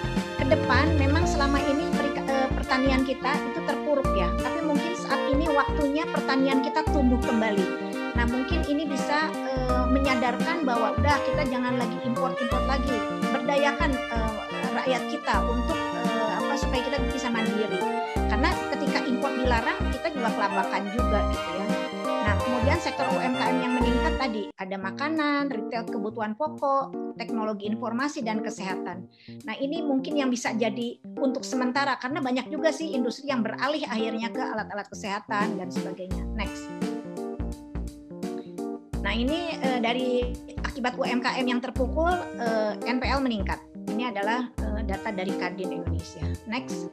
ke 0.41 0.45
depan 0.49 0.85
memang 0.97 1.29
selama 1.29 1.61
ini 1.61 1.93
uh, 2.25 2.49
pertanian 2.57 3.05
kita 3.05 3.37
itu 3.53 3.61
terpuruk 3.69 4.09
ya. 4.17 4.33
Tapi 4.41 4.65
mungkin 4.65 4.97
saat 4.97 5.21
ini 5.29 5.45
waktunya 5.53 6.09
pertanian 6.09 6.65
kita 6.65 6.89
tumbuh 6.89 7.21
kembali. 7.21 7.93
Nah, 8.17 8.25
mungkin 8.33 8.65
ini 8.65 8.89
bisa 8.89 9.29
uh, 9.29 9.85
menyadarkan 9.93 10.65
bahwa 10.65 10.97
udah 10.97 11.17
kita 11.29 11.45
jangan 11.53 11.77
lagi 11.77 12.01
import-import 12.09 12.65
lagi. 12.65 12.97
Berdayakan 13.29 13.93
uh, 14.09 14.54
rakyat 14.75 15.03
kita 15.09 15.35
untuk 15.47 15.79
uh, 15.79 16.31
apa 16.43 16.55
supaya 16.59 16.83
kita 16.83 16.99
bisa 17.15 17.31
mandiri 17.31 17.81
karena 18.15 18.51
ketika 18.75 18.99
impor 19.07 19.31
dilarang 19.39 19.79
kita 19.95 20.09
juga 20.11 20.31
kelabakan 20.35 20.83
juga 20.91 21.19
gitu 21.31 21.51
ya. 21.55 21.67
Nah, 22.25 22.35
kemudian 22.41 22.79
sektor 22.81 23.07
UMKM 23.13 23.57
yang 23.61 23.73
meningkat 23.77 24.15
tadi 24.17 24.43
ada 24.57 24.77
makanan, 24.81 25.53
retail 25.53 25.85
kebutuhan 25.85 26.33
pokok, 26.33 27.15
teknologi 27.21 27.69
informasi 27.69 28.25
dan 28.25 28.41
kesehatan. 28.41 29.05
Nah, 29.45 29.55
ini 29.61 29.85
mungkin 29.85 30.17
yang 30.17 30.33
bisa 30.33 30.57
jadi 30.57 30.99
untuk 31.21 31.45
sementara 31.45 32.01
karena 32.01 32.25
banyak 32.25 32.49
juga 32.49 32.73
sih 32.73 32.97
industri 32.97 33.29
yang 33.29 33.45
beralih 33.45 33.85
akhirnya 33.85 34.33
ke 34.33 34.41
alat-alat 34.41 34.89
kesehatan 34.89 35.61
dan 35.61 35.69
sebagainya. 35.69 36.25
Next. 36.33 36.65
Nah, 39.05 39.13
ini 39.13 39.61
eh, 39.61 39.79
dari 39.85 40.33
akibat 40.65 40.97
UMKM 40.97 41.45
yang 41.45 41.61
terpukul 41.61 42.11
eh, 42.41 42.73
NPL 42.89 43.21
meningkat. 43.21 43.61
Ini 43.85 44.11
adalah 44.11 44.49
data 44.85 45.09
dari 45.11 45.33
Kadin 45.35 45.81
Indonesia. 45.81 46.23
Next. 46.45 46.93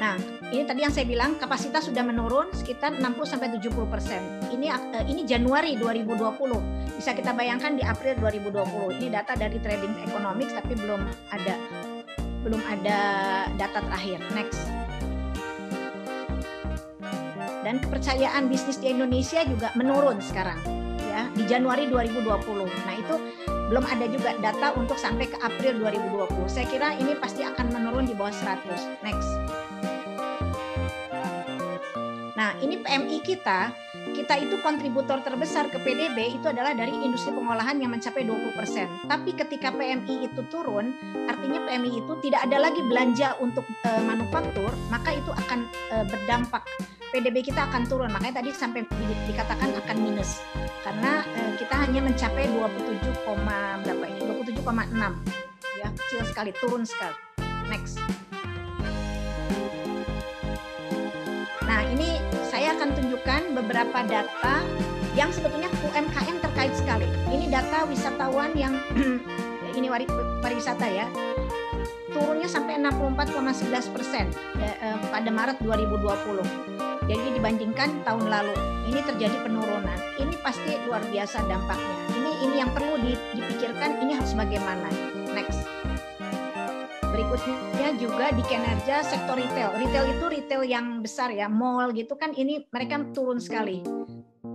Nah, 0.00 0.16
ini 0.48 0.64
tadi 0.64 0.80
yang 0.80 0.94
saya 0.96 1.04
bilang 1.04 1.36
kapasitas 1.36 1.84
sudah 1.84 2.00
menurun 2.00 2.48
sekitar 2.56 2.96
60 2.96 3.20
sampai 3.28 3.52
70 3.52 3.84
persen. 3.92 4.22
Ini 4.48 4.72
uh, 4.72 5.04
ini 5.04 5.28
Januari 5.28 5.76
2020. 5.76 6.96
Bisa 6.96 7.12
kita 7.12 7.36
bayangkan 7.36 7.76
di 7.76 7.84
April 7.84 8.16
2020. 8.16 8.96
Ini 8.96 9.06
data 9.12 9.36
dari 9.36 9.60
Trading 9.60 10.00
Economics 10.08 10.56
tapi 10.56 10.72
belum 10.72 11.04
ada 11.36 11.54
belum 12.40 12.62
ada 12.64 12.98
data 13.60 13.78
terakhir. 13.84 14.24
Next. 14.32 14.64
Dan 17.60 17.76
kepercayaan 17.84 18.48
bisnis 18.48 18.80
di 18.80 18.88
Indonesia 18.88 19.44
juga 19.44 19.68
menurun 19.76 20.16
sekarang 20.24 20.80
ya 21.10 21.26
di 21.34 21.42
Januari 21.50 21.90
2020. 21.90 22.70
Nah, 22.86 22.94
itu 22.94 23.16
belum 23.70 23.84
ada 23.86 24.06
juga 24.06 24.30
data 24.38 24.74
untuk 24.78 24.94
sampai 24.94 25.26
ke 25.26 25.38
April 25.42 25.82
2020. 25.82 26.46
Saya 26.46 26.66
kira 26.70 26.94
ini 26.94 27.18
pasti 27.18 27.42
akan 27.42 27.74
menurun 27.74 28.06
di 28.06 28.14
bawah 28.14 28.30
100. 28.30 29.02
Next. 29.02 29.30
Nah, 32.40 32.56
ini 32.64 32.80
PMI 32.80 33.20
kita, 33.20 33.68
kita 34.16 34.34
itu 34.40 34.56
kontributor 34.64 35.20
terbesar 35.20 35.68
ke 35.68 35.76
PDB 35.76 36.40
itu 36.40 36.48
adalah 36.48 36.72
dari 36.72 36.88
industri 36.88 37.36
pengolahan 37.36 37.76
yang 37.76 37.92
mencapai 37.92 38.24
20%. 38.24 39.12
Tapi 39.12 39.36
ketika 39.36 39.68
PMI 39.68 40.24
itu 40.24 40.40
turun, 40.48 40.96
artinya 41.28 41.60
PMI 41.68 42.00
itu 42.00 42.12
tidak 42.24 42.48
ada 42.48 42.64
lagi 42.64 42.80
belanja 42.88 43.36
untuk 43.44 43.68
e, 43.84 43.90
manufaktur, 44.08 44.72
maka 44.88 45.12
itu 45.12 45.28
akan 45.28 45.68
e, 45.68 45.96
berdampak 46.08 46.64
PDB 47.10 47.42
kita 47.42 47.66
akan 47.66 47.90
turun. 47.90 48.10
Makanya 48.14 48.38
tadi 48.42 48.54
sampai 48.54 48.86
di, 48.86 49.06
dikatakan 49.26 49.74
akan 49.82 49.96
minus. 49.98 50.38
Karena 50.86 51.26
e, 51.34 51.58
kita 51.58 51.74
hanya 51.74 52.00
mencapai 52.06 52.46
27, 52.46 53.82
berapa 53.82 54.04
ini? 54.06 54.20
27,6. 54.54 54.62
Ya, 55.82 55.88
kecil 55.90 56.20
sekali, 56.26 56.50
turun 56.62 56.82
sekali. 56.86 57.16
Next. 57.66 57.98
Nah, 61.66 61.86
ini 61.86 62.18
saya 62.50 62.74
akan 62.78 62.94
tunjukkan 62.98 63.42
beberapa 63.58 63.98
data 64.06 64.62
yang 65.18 65.30
sebetulnya 65.34 65.70
UMKM 65.82 66.36
terkait 66.42 66.74
sekali. 66.78 67.06
Ini 67.30 67.50
data 67.50 67.86
wisatawan 67.86 68.54
yang 68.54 68.74
ini 69.78 69.86
pariwisata 70.42 70.86
ya. 70.86 71.06
Turunnya 72.10 72.50
sampai 72.50 72.74
64,11 72.82 73.94
persen 73.94 74.26
eh, 74.58 74.98
pada 75.14 75.30
Maret 75.30 75.62
2020. 75.62 76.99
Jadi 77.10 77.34
dibandingkan 77.34 78.06
tahun 78.06 78.30
lalu, 78.30 78.54
ini 78.86 79.02
terjadi 79.02 79.42
penurunan. 79.42 79.98
Ini 80.14 80.34
pasti 80.46 80.78
luar 80.86 81.02
biasa 81.10 81.42
dampaknya. 81.50 81.96
Ini 82.14 82.30
ini 82.46 82.54
yang 82.62 82.70
perlu 82.70 83.02
dipikirkan. 83.34 83.98
Ini 83.98 84.14
harus 84.14 84.30
bagaimana. 84.38 84.86
Next 85.34 85.66
berikutnya 87.10 87.88
juga 88.00 88.26
di 88.32 88.42
kinerja 88.46 89.04
sektor 89.04 89.36
retail. 89.36 89.76
Retail 89.76 90.06
itu 90.16 90.24
retail 90.30 90.62
yang 90.64 90.86
besar 91.04 91.28
ya, 91.34 91.52
mall 91.52 91.92
gitu 91.92 92.16
kan 92.16 92.32
ini 92.32 92.64
mereka 92.72 93.02
turun 93.12 93.42
sekali. 93.42 93.84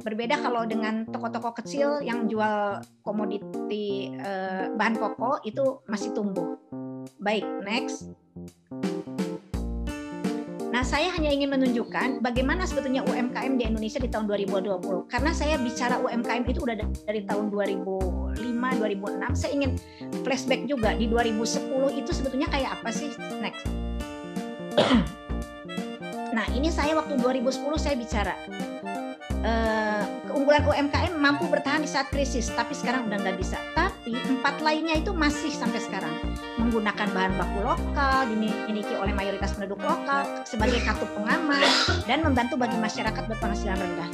Berbeda 0.01 0.41
kalau 0.41 0.65
dengan 0.65 1.05
toko-toko 1.05 1.53
kecil 1.61 2.01
yang 2.01 2.25
jual 2.25 2.81
komoditi 3.05 4.11
eh, 4.11 4.71
bahan 4.73 4.95
pokok 4.97 5.45
itu 5.45 5.85
masih 5.85 6.09
tumbuh. 6.17 6.57
Baik, 7.21 7.45
next. 7.63 8.09
Nah, 10.75 10.83
saya 10.83 11.07
hanya 11.15 11.31
ingin 11.31 11.55
menunjukkan 11.55 12.19
bagaimana 12.19 12.67
sebetulnya 12.67 12.99
UMKM 13.07 13.55
di 13.55 13.63
Indonesia 13.63 13.95
di 13.95 14.11
tahun 14.11 14.27
2020. 14.27 15.07
Karena 15.07 15.31
saya 15.31 15.55
bicara 15.55 16.03
UMKM 16.03 16.43
itu 16.51 16.67
udah 16.67 16.75
dari 17.07 17.23
tahun 17.23 17.47
2005, 17.47 18.35
2006. 18.35 19.39
Saya 19.39 19.51
ingin 19.55 19.79
flashback 20.27 20.67
juga 20.67 20.91
di 20.99 21.07
2010 21.07 21.95
itu 21.95 22.11
sebetulnya 22.11 22.51
kayak 22.51 22.75
apa 22.75 22.91
sih? 22.91 23.07
Next. 23.39 23.63
nah, 26.35 26.43
ini 26.51 26.67
saya 26.67 26.99
waktu 26.99 27.23
2010 27.23 27.79
saya 27.79 27.95
bicara 27.95 28.35
uh, 29.45 30.03
keunggulan 30.27 30.65
UMKM 30.65 31.13
mampu 31.15 31.45
bertahan 31.47 31.86
di 31.86 31.89
saat 31.89 32.10
krisis, 32.10 32.49
tapi 32.51 32.73
sekarang 32.73 33.08
udah 33.08 33.21
nggak 33.21 33.38
bisa. 33.38 33.62
Tapi 33.77 34.17
empat 34.17 34.60
lainnya 34.65 34.97
itu 34.97 35.13
masih 35.13 35.53
sampai 35.53 35.79
sekarang 35.79 36.12
menggunakan 36.58 37.08
bahan 37.13 37.34
baku 37.38 37.60
lokal, 37.62 38.25
dimiliki 38.27 38.97
oleh 38.97 39.13
mayoritas 39.13 39.53
penduduk 39.53 39.79
lokal 39.86 40.25
sebagai 40.43 40.81
kartu 40.81 41.05
pengaman 41.13 41.63
dan 42.10 42.25
membantu 42.25 42.58
bagi 42.58 42.75
masyarakat 42.81 43.23
berpenghasilan 43.29 43.77
rendah. 43.77 44.10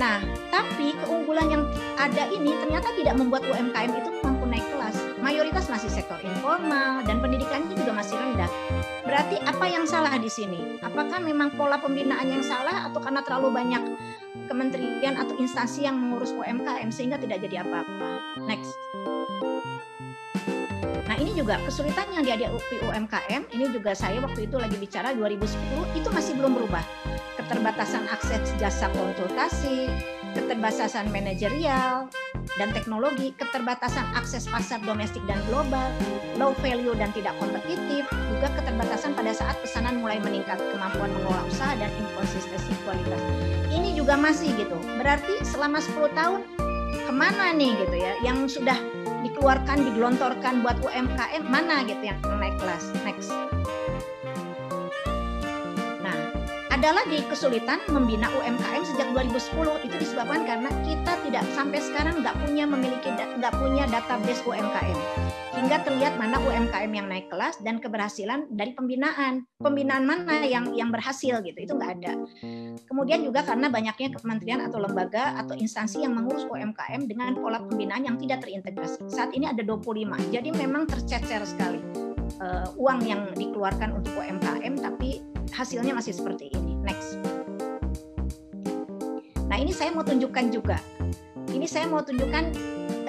Nah, 0.00 0.18
tapi 0.48 0.96
keunggulan 1.04 1.52
yang 1.52 1.62
ada 2.00 2.26
ini 2.32 2.56
ternyata 2.58 2.90
tidak 2.96 3.14
membuat 3.18 3.44
UMKM 3.44 3.92
itu 3.92 4.10
mampu 4.24 4.48
naik 4.48 4.64
kelas. 4.72 4.96
Mayoritas 5.20 5.68
masih 5.68 5.92
sektor 5.92 6.18
informal 6.24 7.04
dan 7.04 7.20
pendidikannya 7.20 7.76
juga 7.76 7.92
masih 7.94 8.16
rendah. 8.18 8.50
Berarti 9.02 9.36
apa 9.42 9.66
yang 9.66 9.82
salah 9.82 10.14
di 10.14 10.30
sini? 10.30 10.78
Apakah 10.78 11.18
memang 11.18 11.58
pola 11.58 11.82
pembinaan 11.82 12.26
yang 12.30 12.42
salah 12.42 12.86
atau 12.86 13.02
karena 13.02 13.20
terlalu 13.26 13.50
banyak 13.50 13.82
kementerian 14.46 15.18
atau 15.18 15.34
instansi 15.42 15.82
yang 15.82 15.98
mengurus 15.98 16.30
UMKM 16.30 16.88
sehingga 16.94 17.18
tidak 17.18 17.42
jadi 17.42 17.66
apa-apa? 17.66 18.10
Next. 18.46 18.72
Nah 21.12 21.16
ini 21.18 21.34
juga 21.36 21.58
kesulitan 21.66 22.08
yang 22.14 22.24
dihadapi 22.24 22.78
UMKM, 22.88 23.42
ini 23.52 23.68
juga 23.74 23.92
saya 23.92 24.22
waktu 24.22 24.48
itu 24.48 24.56
lagi 24.56 24.78
bicara 24.78 25.12
2010 25.12 25.98
itu 25.98 26.08
masih 26.08 26.32
belum 26.38 26.56
berubah. 26.56 26.80
Keterbatasan 27.36 28.06
akses 28.08 28.54
jasa 28.56 28.88
konsultasi, 28.94 29.90
keterbatasan 30.32 31.08
manajerial 31.12 32.08
dan 32.56 32.68
teknologi, 32.72 33.32
keterbatasan 33.36 34.04
akses 34.16 34.48
pasar 34.48 34.80
domestik 34.84 35.22
dan 35.28 35.38
global, 35.48 35.88
low 36.36 36.52
value 36.60 36.96
dan 36.96 37.12
tidak 37.16 37.36
kompetitif, 37.38 38.04
juga 38.32 38.48
keterbatasan 38.58 39.12
pada 39.16 39.32
saat 39.32 39.56
pesanan 39.60 40.00
mulai 40.00 40.18
meningkat, 40.20 40.58
kemampuan 40.72 41.12
mengelola 41.12 41.44
usaha 41.48 41.72
dan 41.76 41.92
inkonsistensi 41.96 42.72
kualitas. 42.84 43.20
Ini 43.72 43.96
juga 43.96 44.18
masih 44.18 44.52
gitu. 44.56 44.76
Berarti 45.00 45.44
selama 45.44 45.80
10 45.80 46.12
tahun 46.12 46.40
ke 47.02 47.12
mana 47.12 47.52
nih 47.56 47.72
gitu 47.86 47.96
ya 47.96 48.12
yang 48.24 48.44
sudah 48.48 48.76
dikeluarkan, 49.22 49.86
digelontorkan 49.86 50.60
buat 50.66 50.82
UMKM 50.82 51.44
mana 51.46 51.86
gitu 51.86 52.02
yang 52.02 52.18
naik 52.40 52.58
kelas. 52.58 52.90
Next. 53.06 53.30
Ada 56.72 56.88
lagi 56.88 57.20
kesulitan 57.28 57.84
membina 57.92 58.32
UMKM 58.32 58.80
sejak 58.80 59.12
2010 59.12 59.92
itu 59.92 59.96
disebabkan 60.00 60.48
karena 60.48 60.72
kita 60.80 61.20
tidak 61.20 61.44
sampai 61.52 61.84
sekarang 61.84 62.24
nggak 62.24 62.32
punya 62.40 62.64
memiliki 62.64 63.12
nggak 63.12 63.52
punya 63.60 63.84
database 63.92 64.40
UMKM 64.48 64.96
hingga 65.52 65.84
terlihat 65.84 66.16
mana 66.16 66.40
UMKM 66.40 66.88
yang 66.88 67.12
naik 67.12 67.28
kelas 67.28 67.60
dan 67.60 67.76
keberhasilan 67.76 68.48
dari 68.48 68.72
pembinaan. 68.72 69.44
Pembinaan 69.60 70.08
mana 70.08 70.48
yang 70.48 70.72
yang 70.72 70.88
berhasil 70.88 71.44
gitu 71.44 71.58
itu 71.60 71.76
nggak 71.76 71.92
ada. 72.00 72.16
Kemudian 72.88 73.20
juga 73.20 73.44
karena 73.44 73.68
banyaknya 73.68 74.16
kementerian 74.16 74.64
atau 74.64 74.80
lembaga 74.80 75.36
atau 75.44 75.52
instansi 75.52 76.08
yang 76.08 76.16
mengurus 76.16 76.48
UMKM 76.48 77.04
dengan 77.04 77.36
pola 77.36 77.60
pembinaan 77.60 78.08
yang 78.08 78.16
tidak 78.16 78.48
terintegrasi. 78.48 79.12
Saat 79.12 79.36
ini 79.36 79.44
ada 79.44 79.60
25 79.60 80.08
jadi 80.32 80.48
memang 80.56 80.88
tercecer 80.88 81.44
sekali 81.44 81.84
uh, 82.40 82.72
uang 82.80 83.04
yang 83.04 83.28
dikeluarkan 83.36 83.92
untuk 83.92 84.16
UMKM 84.16 84.80
tapi 84.80 85.31
hasilnya 85.50 85.96
masih 85.96 86.14
seperti 86.14 86.52
ini. 86.54 86.78
Next. 86.78 87.18
Nah 89.50 89.56
ini 89.58 89.74
saya 89.74 89.90
mau 89.90 90.06
tunjukkan 90.06 90.54
juga. 90.54 90.78
Ini 91.50 91.66
saya 91.66 91.90
mau 91.90 92.00
tunjukkan 92.00 92.44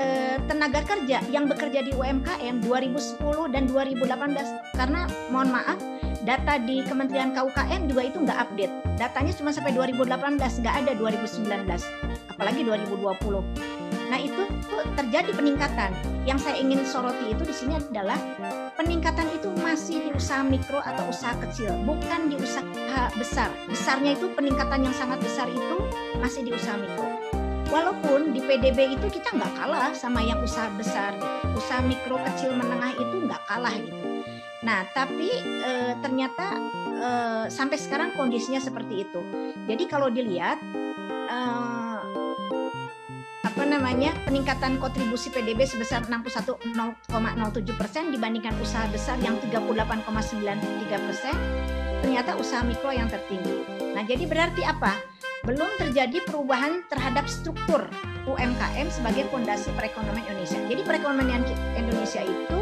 eh, 0.01 0.37
tenaga 0.49 0.81
kerja 0.83 1.21
yang 1.29 1.45
bekerja 1.45 1.85
di 1.85 1.93
UMKM 1.93 2.65
2010 2.65 3.53
dan 3.53 3.69
2018 3.69 4.75
karena 4.75 5.05
mohon 5.29 5.53
maaf 5.53 5.79
data 6.23 6.55
di 6.59 6.81
Kementerian 6.87 7.35
KUKM 7.35 7.87
juga 7.87 8.01
itu 8.09 8.17
nggak 8.23 8.39
update. 8.49 8.73
Datanya 8.97 9.33
cuma 9.37 9.53
sampai 9.53 9.75
2018 9.77 10.39
nggak 10.39 10.75
ada 10.83 10.91
2019 10.97 11.69
apalagi 12.33 12.65
2020 12.65 13.62
nah 14.13 14.21
itu 14.21 14.45
terjadi 14.93 15.33
peningkatan. 15.33 15.89
Yang 16.29 16.45
saya 16.45 16.61
ingin 16.61 16.85
soroti 16.85 17.33
itu 17.33 17.41
di 17.41 17.55
sini 17.55 17.73
adalah 17.81 18.21
peningkatan 18.77 19.25
itu 19.33 19.49
masih 19.57 20.05
di 20.05 20.09
usaha 20.13 20.45
mikro 20.45 20.77
atau 20.85 21.09
usaha 21.09 21.33
kecil 21.41 21.73
bukan 21.81 22.29
di 22.29 22.37
usaha 22.37 23.09
besar. 23.17 23.49
Besarnya 23.65 24.13
itu 24.13 24.29
peningkatan 24.37 24.85
yang 24.85 24.93
sangat 24.93 25.17
besar 25.17 25.49
itu 25.49 25.77
masih 26.21 26.45
di 26.45 26.53
usaha 26.53 26.77
mikro. 26.77 27.09
Walaupun 27.73 28.37
di 28.37 28.39
PDB 28.45 29.01
itu 29.01 29.09
kita 29.09 29.33
nggak 29.33 29.57
kalah 29.57 29.97
sama 29.97 30.21
yang 30.21 30.37
usaha 30.45 30.69
besar 30.77 31.17
usaha 31.57 31.81
mikro 31.81 32.21
kecil 32.21 32.53
menengah 32.53 32.93
itu 32.93 33.15
nggak 33.25 33.41
kalah 33.49 33.73
gitu. 33.73 33.97
Nah, 34.61 34.85
tapi 34.95 35.29
e, 35.41 35.71
ternyata 35.99 36.55
e, 36.93 37.09
sampai 37.49 37.77
sekarang 37.81 38.13
kondisinya 38.13 38.61
seperti 38.61 39.09
itu. 39.09 39.21
Jadi 39.65 39.83
kalau 39.89 40.07
dilihat 40.13 40.61
e, 41.29 41.39
namanya 43.73 44.13
peningkatan 44.29 44.77
kontribusi 44.77 45.33
PDB 45.33 45.65
sebesar 45.65 46.05
61,07 46.05 47.09
persen 47.73 48.13
dibandingkan 48.13 48.53
usaha 48.61 48.85
besar 48.93 49.17
yang 49.25 49.33
38,93 49.41 51.09
persen, 51.09 51.33
ternyata 52.05 52.37
usaha 52.37 52.61
mikro 52.61 52.93
yang 52.93 53.09
tertinggi. 53.09 53.65
Nah, 53.97 54.05
jadi 54.05 54.29
berarti 54.29 54.61
apa? 54.61 54.93
Belum 55.41 55.67
terjadi 55.81 56.21
perubahan 56.21 56.85
terhadap 56.85 57.25
struktur 57.25 57.89
UMKM 58.29 58.87
sebagai 58.93 59.25
fondasi 59.33 59.73
perekonomian 59.73 60.21
Indonesia. 60.29 60.59
Jadi 60.69 60.81
perekonomian 60.85 61.41
Indonesia 61.73 62.21
itu 62.21 62.59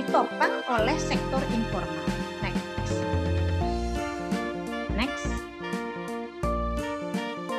ditopang 0.00 0.64
oleh 0.66 0.96
sektor 0.96 1.44
informal. 1.52 2.08
Next. 2.40 2.96
Next. 4.96 5.28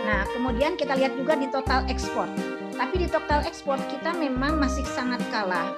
Nah, 0.09 0.25
kemudian 0.33 0.73
kita 0.73 0.97
lihat 0.97 1.13
juga 1.15 1.37
di 1.37 1.47
total 1.53 1.85
ekspor. 1.87 2.27
Tapi 2.79 2.95
di 2.95 3.07
total 3.11 3.43
ekspor 3.43 3.75
kita 3.91 4.15
memang 4.15 4.55
masih 4.55 4.87
sangat 4.87 5.19
kalah. 5.27 5.75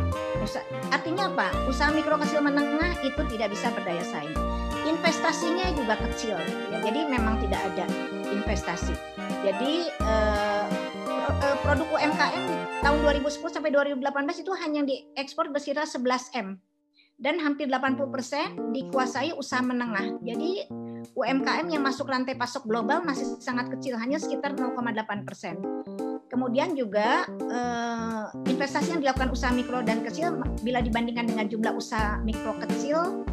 Artinya 0.94 1.34
apa? 1.34 1.50
Usaha 1.66 1.90
mikro 1.90 2.22
kecil 2.22 2.46
menengah 2.46 2.94
itu 3.02 3.26
tidak 3.26 3.50
bisa 3.50 3.74
berdaya 3.74 4.06
saing. 4.06 4.38
Investasinya 4.86 5.74
juga 5.74 5.98
kecil, 5.98 6.38
ya. 6.70 6.78
jadi 6.78 7.10
memang 7.10 7.42
tidak 7.42 7.62
ada 7.74 7.90
investasi. 8.30 8.94
Jadi 9.42 9.90
eh, 9.90 10.66
eh 11.42 11.58
produk 11.66 11.90
UMKM 11.90 12.44
tahun 12.86 12.98
2010 13.02 13.50
sampai 13.50 13.74
2018 13.74 14.42
itu 14.46 14.52
hanya 14.62 14.82
diekspor 14.86 15.50
berkira 15.50 15.90
11 15.90 16.38
M 16.38 16.62
dan 17.22 17.38
hampir 17.42 17.70
80% 17.70 17.98
dikuasai 18.74 19.34
usaha 19.34 19.62
menengah. 19.62 20.22
Jadi 20.22 20.70
UMKM 21.14 21.66
yang 21.70 21.82
masuk 21.82 22.10
rantai 22.10 22.38
pasok 22.38 22.66
global 22.66 23.02
masih 23.06 23.38
sangat 23.42 23.70
kecil, 23.74 23.98
hanya 23.98 24.18
sekitar 24.18 24.54
0,8 24.54 25.26
persen. 25.26 25.62
Kemudian 26.32 26.80
juga 26.80 27.28
eh, 27.28 28.26
investasi 28.48 28.96
yang 28.96 29.04
dilakukan 29.04 29.36
usaha 29.36 29.52
mikro 29.52 29.84
dan 29.84 30.00
kecil 30.00 30.40
bila 30.64 30.80
dibandingkan 30.80 31.28
dengan 31.28 31.52
jumlah 31.52 31.76
usaha 31.76 32.24
mikro 32.24 32.56
kecil 32.56 33.28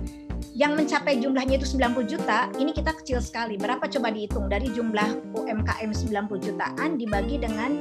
yang 0.58 0.74
mencapai 0.74 1.22
jumlahnya 1.22 1.62
itu 1.62 1.78
90 1.78 2.10
juta, 2.10 2.50
ini 2.58 2.74
kita 2.74 2.90
kecil 2.98 3.22
sekali. 3.22 3.54
Berapa 3.54 3.86
coba 3.86 4.10
dihitung 4.10 4.50
dari 4.50 4.66
jumlah 4.74 5.30
UMKM 5.38 5.90
90 5.94 6.46
jutaan 6.50 6.98
dibagi 6.98 7.38
dengan 7.38 7.78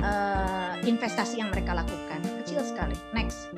uh, 0.00 0.80
investasi 0.80 1.44
yang 1.44 1.52
mereka 1.52 1.76
lakukan. 1.76 2.24
Kecil 2.40 2.64
sekali. 2.64 2.96
Next. 3.12 3.52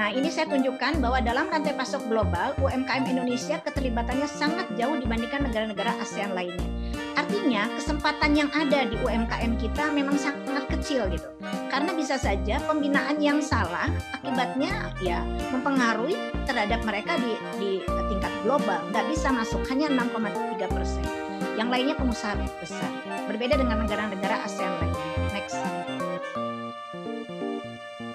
Nah, 0.00 0.08
ini 0.08 0.32
saya 0.32 0.48
tunjukkan 0.48 1.04
bahwa 1.04 1.20
dalam 1.20 1.52
rantai 1.52 1.76
pasok 1.76 2.08
global, 2.08 2.56
UMKM 2.64 3.12
Indonesia 3.12 3.60
keterlibatannya 3.60 4.24
sangat 4.24 4.72
jauh 4.80 4.96
dibandingkan 4.96 5.44
negara-negara 5.44 5.92
ASEAN 6.00 6.32
lainnya. 6.32 6.81
Artinya, 7.14 7.68
kesempatan 7.76 8.32
yang 8.36 8.50
ada 8.52 8.88
di 8.88 8.96
UMKM 9.00 9.60
kita 9.60 9.92
memang 9.92 10.16
sangat 10.16 10.64
kecil 10.82 11.06
gitu. 11.14 11.28
Karena 11.70 11.94
bisa 11.94 12.18
saja 12.18 12.58
pembinaan 12.66 13.22
yang 13.22 13.38
salah 13.38 13.86
akibatnya 14.18 14.92
ya 14.98 15.22
mempengaruhi 15.54 16.18
terhadap 16.44 16.82
mereka 16.82 17.16
di, 17.22 17.32
di 17.56 17.70
tingkat 18.10 18.32
global. 18.42 18.82
Nggak 18.90 19.06
bisa 19.14 19.30
masuk, 19.30 19.62
hanya 19.70 19.88
6,3 19.88 20.68
persen. 20.68 21.06
Yang 21.54 21.68
lainnya 21.70 21.94
pengusaha 21.94 22.34
besar. 22.58 22.90
Berbeda 23.30 23.60
dengan 23.60 23.86
negara-negara 23.86 24.42
ASEAN 24.42 24.72
lainnya. 24.82 25.06
Next. 25.30 25.58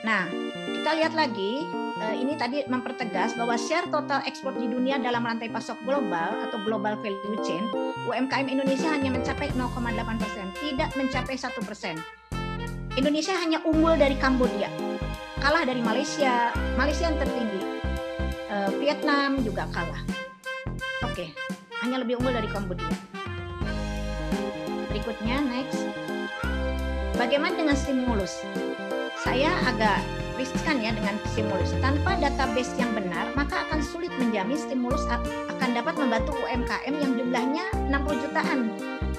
Nah, 0.04 0.28
kita 0.72 0.92
lihat 1.00 1.14
lagi, 1.16 1.68
ini 2.18 2.38
tadi 2.38 2.62
mempertegas 2.68 3.34
bahwa 3.34 3.58
share 3.58 3.90
total 3.90 4.22
ekspor 4.26 4.54
di 4.54 4.70
dunia 4.70 5.02
dalam 5.02 5.26
rantai 5.26 5.50
pasok 5.50 5.78
global 5.86 6.46
atau 6.46 6.58
global 6.66 6.98
value 7.02 7.40
chain, 7.42 7.64
UMKM 8.06 8.46
Indonesia 8.50 8.90
hanya 8.92 9.14
mencapai 9.14 9.50
0,8 9.56 10.22
persen, 10.22 10.46
tidak 10.62 10.90
mencapai 10.94 11.36
satu 11.38 11.62
persen. 11.66 11.98
Indonesia 12.98 13.34
hanya 13.38 13.62
unggul 13.66 13.94
dari 13.98 14.18
Kambodia, 14.18 14.70
kalah 15.42 15.66
dari 15.66 15.82
Malaysia, 15.86 16.50
Malaysia 16.78 17.10
yang 17.10 17.18
tertinggi, 17.22 17.62
eh, 18.50 18.70
Vietnam 18.82 19.42
juga 19.46 19.70
kalah. 19.70 20.02
Oke, 21.06 21.34
hanya 21.86 22.02
lebih 22.02 22.18
unggul 22.18 22.34
dari 22.34 22.50
Kambodia. 22.50 22.90
Berikutnya, 24.90 25.46
next. 25.46 25.86
Bagaimana 27.18 27.54
dengan 27.54 27.78
stimulus? 27.78 28.42
Saya 29.22 29.50
agak 29.66 30.27
riskan 30.38 30.80
ya 30.80 30.94
dengan 30.94 31.18
stimulus. 31.34 31.74
Tanpa 31.82 32.16
database 32.22 32.72
yang 32.78 32.94
benar, 32.94 33.34
maka 33.34 33.66
akan 33.68 33.82
sulit 33.82 34.14
menjamin 34.22 34.56
stimulus 34.56 35.04
akan 35.10 35.70
dapat 35.74 35.98
membantu 35.98 36.38
UMKM 36.46 36.94
yang 36.94 37.12
jumlahnya 37.18 37.66
60 37.90 38.24
jutaan 38.24 38.60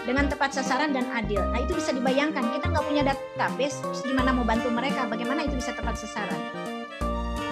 dengan 0.09 0.24
tepat 0.31 0.57
sasaran 0.57 0.96
dan 0.96 1.04
adil. 1.12 1.44
Nah 1.52 1.61
itu 1.61 1.76
bisa 1.76 1.92
dibayangkan, 1.92 2.40
kita 2.57 2.72
nggak 2.72 2.87
punya 2.88 3.02
database, 3.04 3.85
gimana 4.07 4.33
mau 4.33 4.46
bantu 4.46 4.72
mereka, 4.72 5.04
bagaimana 5.04 5.44
itu 5.44 5.61
bisa 5.61 5.76
tepat 5.76 6.00
sasaran. 6.00 6.40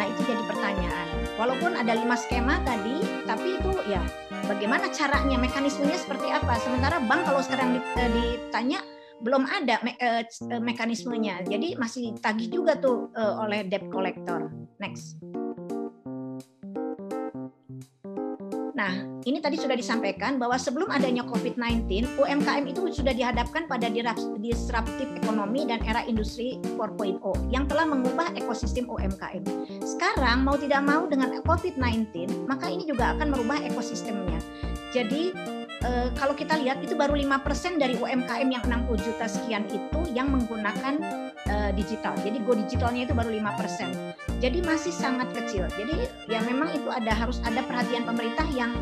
Nah 0.00 0.06
itu 0.08 0.24
jadi 0.24 0.40
pertanyaan. 0.48 1.06
Walaupun 1.36 1.76
ada 1.76 1.92
lima 1.92 2.16
skema 2.16 2.56
tadi, 2.64 3.04
tapi 3.28 3.60
itu 3.60 3.70
ya 3.84 4.00
bagaimana 4.48 4.88
caranya, 4.88 5.36
mekanismenya 5.36 6.00
seperti 6.00 6.32
apa. 6.32 6.56
Sementara 6.64 6.96
bank 7.04 7.28
kalau 7.28 7.44
sekarang 7.44 7.76
eh, 7.76 8.08
ditanya, 8.08 8.80
belum 9.20 9.48
ada 9.48 9.80
me 9.80 9.96
uh, 9.96 10.24
mekanismenya. 10.60 11.44
Jadi 11.46 11.76
masih 11.78 12.16
tagih 12.20 12.52
juga 12.52 12.76
tuh 12.76 13.08
uh, 13.16 13.44
oleh 13.44 13.64
debt 13.64 13.88
collector. 13.88 14.52
Next. 14.76 15.16
Nah, 18.76 18.92
ini 19.24 19.40
tadi 19.40 19.56
sudah 19.56 19.72
disampaikan 19.72 20.36
bahwa 20.36 20.60
sebelum 20.60 20.92
adanya 20.92 21.24
COVID-19, 21.24 22.20
UMKM 22.20 22.64
itu 22.68 22.92
sudah 22.92 23.16
dihadapkan 23.16 23.64
pada 23.64 23.88
disruptif 24.36 25.08
ekonomi 25.16 25.64
dan 25.64 25.80
era 25.88 26.04
industri 26.04 26.60
4.0 26.76 27.24
yang 27.48 27.64
telah 27.64 27.88
mengubah 27.88 28.36
ekosistem 28.36 28.84
UMKM. 28.84 29.42
Sekarang 29.80 30.44
mau 30.44 30.60
tidak 30.60 30.84
mau 30.84 31.08
dengan 31.08 31.40
COVID-19, 31.40 32.44
maka 32.44 32.68
ini 32.68 32.84
juga 32.84 33.16
akan 33.16 33.32
merubah 33.32 33.64
ekosistemnya. 33.64 34.44
Jadi 34.92 35.32
e, 35.86 36.10
kalau 36.18 36.34
kita 36.34 36.58
lihat 36.58 36.82
itu 36.82 36.98
baru 36.98 37.14
5% 37.14 37.78
dari 37.78 37.94
UMKM 37.94 38.48
yang 38.50 38.64
60 38.66 39.06
juta 39.06 39.26
sekian 39.30 39.64
itu 39.70 40.00
yang 40.10 40.28
menggunakan 40.34 40.98
e, 41.46 41.56
digital. 41.78 42.18
Jadi 42.20 42.42
go 42.42 42.58
digitalnya 42.58 43.06
itu 43.06 43.14
baru 43.14 43.30
5%. 43.30 44.42
Jadi 44.42 44.58
masih 44.66 44.92
sangat 44.92 45.30
kecil. 45.32 45.70
Jadi 45.78 46.10
ya 46.26 46.42
memang 46.44 46.74
itu 46.74 46.90
ada 46.90 47.14
harus 47.14 47.38
ada 47.46 47.62
perhatian 47.64 48.04
pemerintah 48.04 48.44
yang 48.52 48.74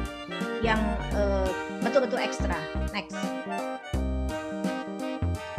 yang 0.65 0.81
eh, 1.15 1.51
betul-betul 1.85 2.19
ekstra. 2.19 2.59
Next. 2.91 3.15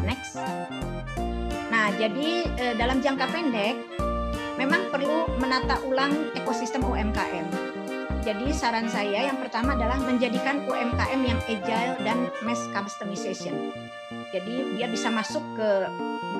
Next. 0.03 0.35
Nah, 1.71 1.93
jadi 1.95 2.49
dalam 2.75 2.99
jangka 2.99 3.29
pendek 3.31 3.77
memang 4.59 4.89
perlu 4.91 5.29
menata 5.39 5.79
ulang 5.87 6.31
ekosistem 6.35 6.83
UMKM 6.83 7.64
jadi 8.25 8.49
saran 8.49 8.89
saya 8.89 9.29
yang 9.29 9.37
pertama 9.37 9.77
adalah 9.77 10.01
menjadikan 10.01 10.65
UMKM 10.65 11.21
yang 11.21 11.37
agile 11.45 11.93
dan 12.01 12.25
mass 12.41 12.57
customization. 12.73 13.69
Jadi 14.33 14.81
dia 14.81 14.89
bisa 14.89 15.13
masuk 15.13 15.45
ke 15.53 15.69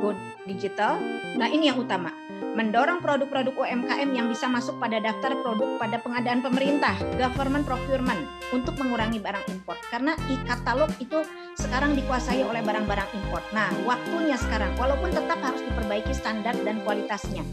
go 0.02 0.18
digital. 0.50 0.98
Nah 1.38 1.46
ini 1.46 1.70
yang 1.70 1.78
utama. 1.78 2.10
Mendorong 2.58 3.06
produk-produk 3.06 3.54
UMKM 3.54 4.10
yang 4.18 4.28
bisa 4.32 4.50
masuk 4.50 4.82
pada 4.82 4.98
daftar 4.98 5.38
produk 5.46 5.78
pada 5.78 6.02
pengadaan 6.02 6.42
pemerintah, 6.42 6.98
government 7.22 7.68
procurement, 7.68 8.26
untuk 8.50 8.80
mengurangi 8.82 9.22
barang 9.22 9.46
import. 9.54 9.78
Karena 9.92 10.18
e-katalog 10.32 10.90
itu 10.98 11.22
sekarang 11.60 11.94
dikuasai 12.00 12.42
oleh 12.48 12.64
barang-barang 12.64 13.12
import. 13.14 13.44
Nah, 13.52 13.70
waktunya 13.84 14.40
sekarang, 14.40 14.72
walaupun 14.80 15.12
tetap 15.12 15.40
harus 15.44 15.62
diperbaiki 15.68 16.16
standar 16.16 16.56
dan 16.64 16.80
kualitasnya. 16.88 17.44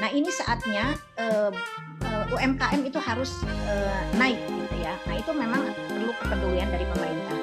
Nah 0.00 0.08
ini 0.08 0.32
saatnya 0.32 0.96
uh, 1.20 1.52
UMKM 2.30 2.80
itu 2.86 2.98
harus 3.02 3.42
uh, 3.66 4.02
naik 4.16 4.38
gitu 4.46 4.76
ya. 4.80 4.94
Nah 5.06 5.16
itu 5.18 5.30
memang 5.34 5.62
perlu 5.90 6.12
kepedulian 6.22 6.68
dari 6.70 6.86
pemerintah. 6.94 7.36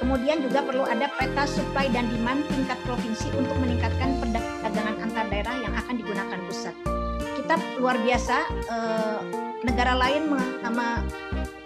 Kemudian 0.00 0.44
juga 0.44 0.60
perlu 0.60 0.84
ada 0.84 1.08
peta 1.16 1.48
supply 1.48 1.88
dan 1.90 2.06
demand 2.12 2.44
tingkat 2.52 2.76
provinsi 2.84 3.32
untuk 3.34 3.56
meningkatkan 3.56 4.20
perdagangan 4.20 4.96
antar 5.00 5.24
daerah 5.32 5.56
yang 5.64 5.72
akan 5.72 5.94
digunakan 5.96 6.38
pusat. 6.44 6.74
Kita 7.40 7.54
luar 7.80 7.96
biasa 8.00 8.36
uh, 8.68 9.18
negara 9.64 9.96
lain 9.96 10.28
sama 10.60 11.00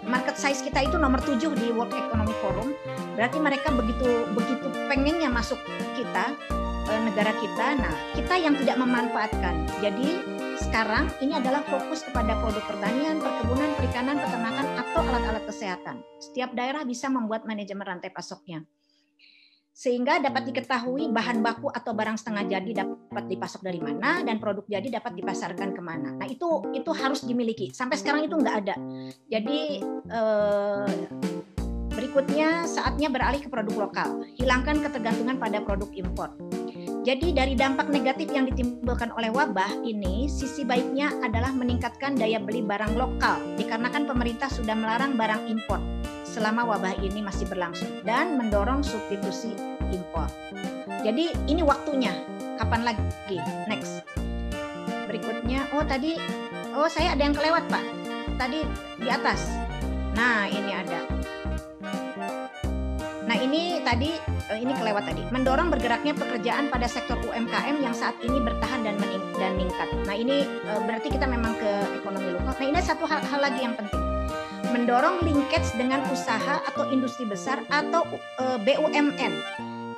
market 0.07 0.39
size 0.39 0.63
kita 0.63 0.87
itu 0.87 0.95
nomor 0.95 1.19
7 1.21 1.35
di 1.59 1.69
World 1.75 1.91
Economic 1.93 2.35
Forum. 2.39 2.71
Berarti 3.19 3.37
mereka 3.37 3.75
begitu 3.75 4.07
begitu 4.31 4.67
pengennya 4.87 5.27
masuk 5.27 5.59
kita 5.99 6.31
negara 7.05 7.31
kita. 7.37 7.77
Nah, 7.77 7.93
kita 8.17 8.35
yang 8.41 8.57
tidak 8.57 8.77
memanfaatkan. 8.81 9.69
Jadi 9.77 10.38
sekarang 10.59 11.07
ini 11.23 11.39
adalah 11.39 11.63
fokus 11.63 12.03
kepada 12.03 12.35
produk 12.43 12.63
pertanian, 12.67 13.23
perkebunan, 13.23 13.71
perikanan, 13.79 14.19
peternakan, 14.19 14.67
atau 14.75 15.01
alat-alat 15.07 15.43
kesehatan. 15.47 15.95
Setiap 16.19 16.51
daerah 16.51 16.83
bisa 16.83 17.07
membuat 17.07 17.47
manajemen 17.47 17.87
rantai 17.87 18.11
pasoknya. 18.11 18.67
sehingga 19.79 20.19
dapat 20.19 20.43
diketahui 20.51 21.07
bahan 21.07 21.39
baku 21.39 21.71
atau 21.71 21.95
barang 21.95 22.19
setengah 22.19 22.59
jadi 22.59 22.83
dapat 22.83 23.31
dipasok 23.31 23.63
dari 23.63 23.79
mana 23.79 24.19
dan 24.27 24.35
produk 24.35 24.67
jadi 24.67 24.99
dapat 24.99 25.15
dipasarkan 25.15 25.71
ke 25.71 25.79
mana. 25.79 26.19
Nah 26.19 26.27
itu 26.27 26.67
itu 26.75 26.91
harus 26.91 27.23
dimiliki. 27.23 27.71
Sampai 27.71 27.95
sekarang 27.95 28.27
itu 28.27 28.35
nggak 28.35 28.55
ada. 28.59 28.75
Jadi 29.31 29.79
eh, 30.11 30.99
berikutnya 31.95 32.67
saatnya 32.67 33.07
beralih 33.07 33.39
ke 33.39 33.47
produk 33.47 33.87
lokal. 33.87 34.19
Hilangkan 34.35 34.83
ketergantungan 34.83 35.39
pada 35.39 35.63
produk 35.63 35.87
impor. 35.95 36.35
Jadi 37.09 37.33
dari 37.33 37.57
dampak 37.57 37.89
negatif 37.89 38.29
yang 38.29 38.45
ditimbulkan 38.45 39.09
oleh 39.17 39.33
wabah 39.33 39.81
ini, 39.81 40.29
sisi 40.29 40.61
baiknya 40.61 41.09
adalah 41.25 41.49
meningkatkan 41.49 42.13
daya 42.13 42.37
beli 42.37 42.61
barang 42.61 42.93
lokal, 42.93 43.41
dikarenakan 43.57 44.05
pemerintah 44.05 44.45
sudah 44.45 44.77
melarang 44.77 45.17
barang 45.17 45.49
impor 45.49 45.81
selama 46.21 46.69
wabah 46.69 47.01
ini 47.01 47.25
masih 47.25 47.49
berlangsung 47.49 47.89
dan 48.05 48.37
mendorong 48.37 48.85
substitusi 48.85 49.57
impor. 49.89 50.29
Jadi 51.01 51.33
ini 51.49 51.65
waktunya. 51.65 52.13
Kapan 52.61 52.93
lagi? 52.93 53.41
Next. 53.65 54.05
Berikutnya, 55.09 55.65
oh 55.73 55.81
tadi, 55.81 56.13
oh 56.77 56.85
saya 56.85 57.17
ada 57.17 57.25
yang 57.25 57.33
kelewat 57.33 57.65
Pak. 57.73 57.85
Tadi 58.37 58.61
di 59.01 59.09
atas. 59.09 59.49
Nah 60.13 60.45
ini 60.45 60.77
ada. 60.77 61.18
Nah 63.29 63.37
ini 63.37 63.77
tadi, 63.85 64.09
eh, 64.49 64.57
ini 64.57 64.73
kelewat 64.73 65.05
tadi. 65.05 65.21
Mendorong 65.29 65.69
bergeraknya 65.69 66.17
pekerjaan 66.17 66.73
pada 66.73 66.89
sektor 66.89 67.21
UMKM 67.21 67.77
yang 67.77 67.93
saat 67.93 68.17
ini 68.25 68.41
bertahan 68.41 68.81
dan 68.81 68.97
meningkat. 68.97 69.85
Nah 70.09 70.17
ini 70.17 70.49
eh, 70.49 70.81
berarti 70.81 71.13
kita 71.13 71.29
memang 71.29 71.53
ke 71.61 71.71
ekonomi 72.01 72.33
lokal. 72.33 72.57
Nah 72.57 72.65
ini 72.65 72.81
satu 72.81 73.05
hal, 73.05 73.21
hal 73.21 73.37
lagi 73.45 73.61
yang 73.61 73.77
penting 73.77 74.09
mendorong 74.69 75.25
linkage 75.25 75.69
dengan 75.75 76.05
usaha 76.13 76.61
atau 76.67 76.87
industri 76.93 77.25
besar 77.25 77.65
atau 77.73 78.05
uh, 78.37 78.57
e, 78.57 78.61
BUMN. 78.63 79.33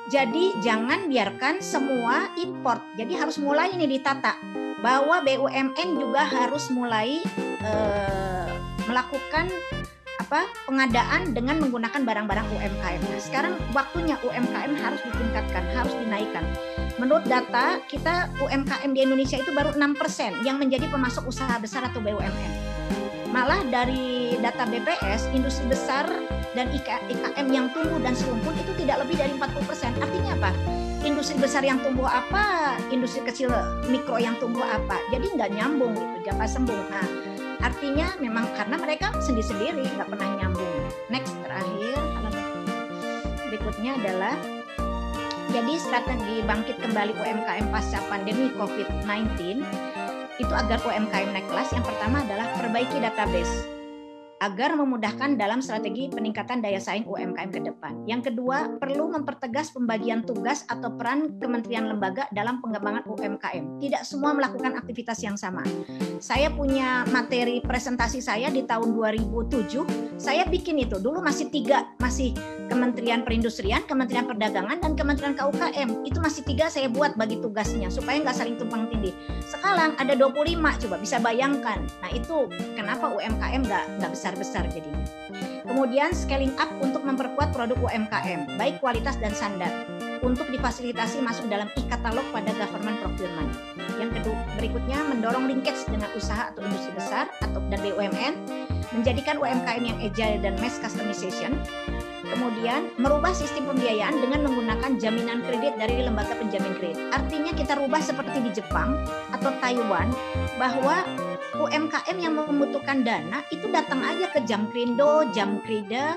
Jadi 0.08 0.52
jangan 0.60 1.08
biarkan 1.08 1.60
semua 1.64 2.28
import. 2.36 2.80
Jadi 2.96 3.16
harus 3.16 3.36
mulai 3.40 3.72
ini 3.72 3.88
ditata 3.88 4.36
bahwa 4.84 5.20
BUMN 5.24 5.88
juga 5.96 6.24
harus 6.24 6.68
mulai 6.68 7.20
uh, 7.64 8.50
melakukan 8.84 9.48
apa 10.32 10.48
pengadaan 10.64 11.36
dengan 11.36 11.60
menggunakan 11.60 12.08
barang-barang 12.08 12.48
UMKM. 12.56 13.04
Nah, 13.04 13.20
sekarang 13.20 13.52
waktunya 13.76 14.16
UMKM 14.24 14.72
harus 14.80 15.04
ditingkatkan, 15.04 15.60
harus 15.76 15.92
dinaikkan. 15.92 16.40
Menurut 16.96 17.28
data 17.28 17.76
kita 17.84 18.32
UMKM 18.40 18.96
di 18.96 19.04
Indonesia 19.04 19.36
itu 19.36 19.52
baru 19.52 19.76
6% 19.76 20.40
yang 20.40 20.56
menjadi 20.56 20.88
pemasok 20.88 21.28
usaha 21.28 21.52
besar 21.60 21.84
atau 21.84 22.00
BUMN 22.00 22.52
Malah 23.28 23.60
dari 23.68 24.40
data 24.40 24.64
BPS, 24.64 25.28
industri 25.36 25.68
besar 25.68 26.08
dan 26.56 26.72
IKM 26.72 27.48
yang 27.52 27.68
tumbuh 27.76 28.00
dan 28.00 28.16
serumpun 28.16 28.56
itu 28.56 28.72
tidak 28.80 29.04
lebih 29.04 29.20
dari 29.20 29.36
40%. 29.36 30.00
Artinya 30.00 30.32
apa? 30.40 30.50
Industri 31.04 31.36
besar 31.36 31.60
yang 31.60 31.76
tumbuh 31.84 32.08
apa, 32.08 32.80
industri 32.88 33.20
kecil 33.20 33.52
mikro 33.84 34.16
yang 34.16 34.36
tumbuh 34.40 34.64
apa. 34.64 34.96
Jadi 35.12 35.28
nggak 35.36 35.52
nyambung 35.60 35.92
gitu, 35.92 36.32
japa 36.32 36.48
sembung. 36.48 36.80
Nah, 36.88 37.31
artinya 37.62 38.18
memang 38.18 38.50
karena 38.58 38.76
mereka 38.76 39.14
sendiri-sendiri 39.22 39.86
nggak 39.96 40.10
pernah 40.10 40.28
nyambung. 40.42 40.82
Next 41.08 41.32
terakhir, 41.46 41.96
berikutnya 43.52 43.94
adalah 44.00 44.34
jadi 45.52 45.74
strategi 45.76 46.40
bangkit 46.42 46.80
kembali 46.80 47.12
UMKM 47.14 47.68
pasca 47.68 48.00
pandemi 48.08 48.48
COVID-19 48.56 49.60
itu 50.40 50.52
agar 50.56 50.80
UMKM 50.80 51.30
naik 51.30 51.46
kelas 51.52 51.70
yang 51.76 51.84
pertama 51.84 52.24
adalah 52.24 52.48
perbaiki 52.56 52.96
database 52.98 53.81
agar 54.42 54.74
memudahkan 54.74 55.38
dalam 55.38 55.62
strategi 55.62 56.10
peningkatan 56.10 56.58
daya 56.58 56.82
saing 56.82 57.06
UMKM 57.06 57.54
ke 57.54 57.62
depan. 57.62 57.94
Yang 58.10 58.34
kedua, 58.34 58.74
perlu 58.82 59.06
mempertegas 59.14 59.70
pembagian 59.70 60.26
tugas 60.26 60.66
atau 60.66 60.90
peran 60.98 61.38
kementerian 61.38 61.86
lembaga 61.86 62.26
dalam 62.34 62.58
pengembangan 62.58 63.06
UMKM. 63.06 63.78
Tidak 63.78 64.02
semua 64.02 64.34
melakukan 64.34 64.74
aktivitas 64.74 65.22
yang 65.22 65.38
sama. 65.38 65.62
Saya 66.18 66.50
punya 66.50 67.06
materi 67.14 67.62
presentasi 67.62 68.18
saya 68.18 68.50
di 68.50 68.66
tahun 68.66 68.98
2007, 68.98 70.18
saya 70.18 70.42
bikin 70.50 70.82
itu. 70.82 70.98
Dulu 70.98 71.22
masih 71.22 71.46
tiga, 71.54 71.94
masih 72.02 72.34
Kementerian 72.66 73.22
Perindustrian, 73.22 73.86
Kementerian 73.86 74.26
Perdagangan, 74.26 74.82
dan 74.82 74.98
Kementerian 74.98 75.38
KUKM. 75.38 76.02
Itu 76.02 76.18
masih 76.18 76.42
tiga 76.42 76.66
saya 76.66 76.90
buat 76.90 77.14
bagi 77.14 77.38
tugasnya, 77.38 77.92
supaya 77.94 78.18
nggak 78.26 78.34
saling 78.34 78.56
tumpang 78.58 78.90
tindih. 78.90 79.14
Sekarang 79.46 79.94
ada 80.00 80.18
25, 80.18 80.82
coba 80.88 80.96
bisa 80.98 81.20
bayangkan. 81.22 81.84
Nah 82.00 82.10
itu 82.10 82.48
kenapa 82.74 83.12
UMKM 83.12 83.62
nggak 83.62 83.84
nggak 84.00 84.10
besar 84.10 84.31
besar-besar 84.32 84.64
jadinya. 84.72 85.04
Kemudian 85.68 86.16
scaling 86.16 86.56
up 86.56 86.72
untuk 86.80 87.04
memperkuat 87.04 87.52
produk 87.52 87.76
UMKM, 87.84 88.56
baik 88.56 88.80
kualitas 88.80 89.20
dan 89.20 89.36
standar, 89.36 89.72
untuk 90.24 90.48
difasilitasi 90.48 91.20
masuk 91.20 91.52
dalam 91.52 91.68
e-katalog 91.76 92.24
pada 92.32 92.50
government 92.56 92.96
procurement. 93.04 93.50
Yang 94.00 94.10
kedua, 94.22 94.38
berikutnya 94.56 94.98
mendorong 95.12 95.44
linkage 95.46 95.84
dengan 95.86 96.08
usaha 96.16 96.48
atau 96.50 96.64
industri 96.64 96.96
besar 96.96 97.28
atau 97.44 97.60
dan 97.68 97.80
BUMN, 97.84 98.34
menjadikan 98.96 99.36
UMKM 99.36 99.84
yang 99.84 99.98
agile 100.00 100.40
dan 100.40 100.54
mass 100.60 100.80
customization, 100.80 101.52
Kemudian 102.32 102.88
merubah 102.96 103.36
sistem 103.36 103.68
pembiayaan 103.68 104.16
dengan 104.16 104.48
menggunakan 104.48 104.96
jaminan 104.96 105.44
kredit 105.44 105.76
dari 105.76 106.00
lembaga 106.00 106.32
penjamin 106.32 106.72
kredit. 106.80 106.96
Artinya 107.12 107.52
kita 107.52 107.76
rubah 107.76 108.00
seperti 108.00 108.40
di 108.40 108.50
Jepang 108.56 108.96
atau 109.36 109.52
Taiwan 109.60 110.08
bahwa 110.56 111.04
UMKM 111.52 112.16
yang 112.16 112.32
membutuhkan 112.32 113.04
dana 113.04 113.44
itu 113.52 113.68
datang 113.68 114.00
aja 114.00 114.32
ke 114.32 114.40
Jamkrindo, 114.48 115.28
Jamkrida, 115.36 116.16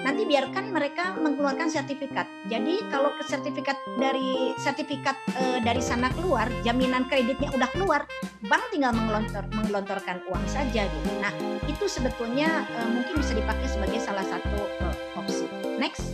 nanti 0.00 0.24
biarkan 0.24 0.72
mereka 0.72 1.12
mengeluarkan 1.20 1.68
sertifikat. 1.68 2.24
Jadi 2.48 2.80
kalau 2.88 3.12
sertifikat 3.20 3.76
dari 4.00 4.56
sertifikat 4.56 5.16
e, 5.36 5.60
dari 5.60 5.84
sana 5.84 6.08
keluar, 6.16 6.48
jaminan 6.64 7.04
kreditnya 7.12 7.52
udah 7.52 7.68
keluar, 7.76 8.08
bank 8.48 8.64
tinggal 8.72 8.96
mengelontor, 8.96 9.44
mengelontorkan 9.52 10.24
uang 10.32 10.44
saja 10.48 10.88
gitu. 10.88 11.10
Nah 11.20 11.32
itu 11.68 11.84
sebetulnya 11.84 12.64
e, 12.72 12.80
mungkin 12.88 13.20
bisa 13.20 13.36
dipakai 13.36 13.68
sebagai 13.68 14.00
salah 14.00 14.24
satu 14.24 14.58
e, 14.80 14.86
opsi. 15.20 15.44
Next, 15.76 16.08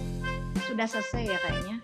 sudah 0.66 0.86
selesai 0.90 1.22
ya 1.22 1.38
kayaknya. 1.46 1.78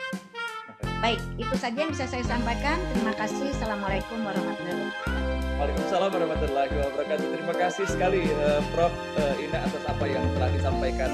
Baik, 1.02 1.18
itu 1.34 1.54
saja 1.58 1.78
yang 1.82 1.90
bisa 1.90 2.06
saya 2.06 2.22
sampaikan. 2.26 2.78
Terima 2.94 3.14
kasih. 3.18 3.50
Assalamualaikum 3.58 4.22
warahmatullahi 4.22 4.86
wabarakatuh. 4.86 5.11
Waalaikumsalam 5.60 6.10
warahmatullahi 6.12 6.72
wabarakatuh. 6.72 7.26
Terima 7.36 7.54
kasih 7.56 7.84
sekali 7.84 8.24
uh, 8.40 8.60
Prof 8.72 8.92
uh, 9.20 9.34
Ina 9.36 9.60
atas 9.66 9.84
apa 9.84 10.04
yang 10.08 10.24
telah 10.36 10.50
disampaikan 10.54 11.10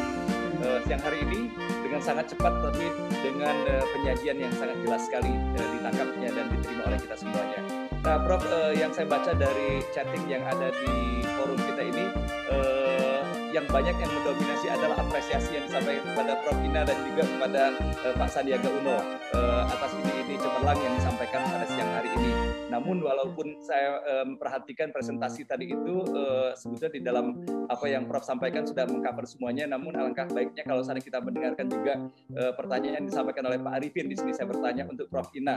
uh, 0.62 0.78
siang 0.86 1.02
hari 1.02 1.24
ini 1.26 1.50
dengan 1.82 2.00
sangat 2.02 2.30
cepat 2.30 2.52
tapi 2.62 2.86
dengan 3.24 3.56
uh, 3.66 3.84
penyajian 3.96 4.38
yang 4.38 4.52
sangat 4.54 4.78
jelas 4.84 5.02
sekali 5.08 5.32
uh, 5.32 5.68
ditangkapnya 5.74 6.28
dan 6.30 6.46
diterima 6.54 6.82
oleh 6.86 6.98
kita 7.02 7.16
semuanya. 7.18 7.60
Nah, 8.06 8.16
Prof 8.22 8.42
uh, 8.46 8.72
yang 8.76 8.94
saya 8.94 9.10
baca 9.10 9.32
dari 9.34 9.82
chatting 9.90 10.24
yang 10.30 10.46
ada 10.46 10.70
di 10.70 11.26
forum 11.34 11.58
kita 11.58 11.82
ini 11.82 12.06
uh, 12.54 13.20
yang 13.50 13.66
banyak 13.68 13.96
yang 13.96 14.12
mendominasi 14.12 14.70
adalah 14.70 15.02
apresiasi 15.02 15.56
yang 15.56 15.64
disampaikan 15.66 16.04
kepada 16.14 16.32
Prof 16.44 16.58
Ina 16.62 16.86
dan 16.86 16.98
juga 17.02 17.22
kepada 17.26 17.62
uh, 18.06 18.14
Pak 18.14 18.28
Sandiaga 18.30 18.68
Uno 18.70 19.02
uh, 19.34 19.62
atas 19.66 19.92
ini 19.98 20.12
ini 20.24 20.34
cemerlang 20.38 20.78
yang 20.78 20.94
disampaikan 21.00 21.42
pada 21.48 21.66
siang 21.66 21.90
hari 21.96 22.12
ini. 22.12 22.47
Namun 22.68 23.00
walaupun 23.00 23.60
saya 23.64 24.00
uh, 24.04 24.24
memperhatikan 24.28 24.92
presentasi 24.92 25.48
tadi 25.48 25.72
itu 25.72 26.04
uh, 26.12 26.52
sebetulnya 26.52 26.92
di 26.92 27.02
dalam 27.02 27.26
apa 27.72 27.86
yang 27.88 28.04
Prof 28.04 28.24
sampaikan 28.24 28.68
sudah 28.68 28.84
mengcover 28.84 29.24
semuanya, 29.24 29.64
namun 29.68 29.96
alangkah 29.96 30.28
baiknya 30.28 30.64
kalau 30.68 30.84
sana 30.84 31.00
kita 31.00 31.20
mendengarkan 31.20 31.66
juga 31.68 31.96
uh, 32.36 32.52
pertanyaan 32.52 33.04
yang 33.04 33.06
disampaikan 33.08 33.44
oleh 33.48 33.58
Pak 33.60 33.72
Arifin. 33.80 34.06
Di 34.12 34.16
sini 34.20 34.32
saya 34.36 34.52
bertanya 34.52 34.84
untuk 34.84 35.08
Prof 35.08 35.32
Ina, 35.32 35.56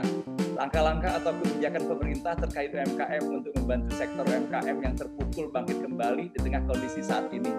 langkah-langkah 0.56 1.20
atau 1.20 1.32
kebijakan 1.36 1.82
pemerintah 1.84 2.32
terkait 2.48 2.72
UMKM 2.72 3.24
untuk 3.28 3.52
membantu 3.60 3.90
sektor 3.96 4.24
UMKM 4.24 4.76
yang 4.80 4.94
terpukul 4.96 5.52
bangkit 5.52 5.78
kembali 5.84 6.32
di 6.32 6.38
tengah 6.40 6.64
kondisi 6.64 7.04
saat 7.04 7.28
ini. 7.32 7.52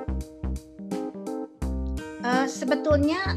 Uh, 2.23 2.47
sebetulnya 2.47 3.35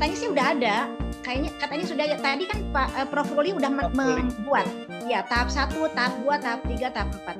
katanya 0.00 0.16
sih 0.16 0.32
udah 0.32 0.46
ada. 0.56 0.76
Kayaknya 1.20 1.50
katanya 1.60 1.84
sudah 1.84 2.04
ya 2.08 2.16
tadi 2.16 2.48
kan 2.48 2.64
Pak 2.72 2.88
uh, 2.96 3.04
Prof. 3.12 3.28
Ruli 3.36 3.52
udah 3.52 3.68
membuat. 3.68 4.64
Ya 5.04 5.20
tahap 5.28 5.52
satu, 5.52 5.92
tahap 5.92 6.16
dua, 6.24 6.40
tahap 6.40 6.64
tiga, 6.64 6.88
tahap 6.88 7.12
empat. 7.20 7.36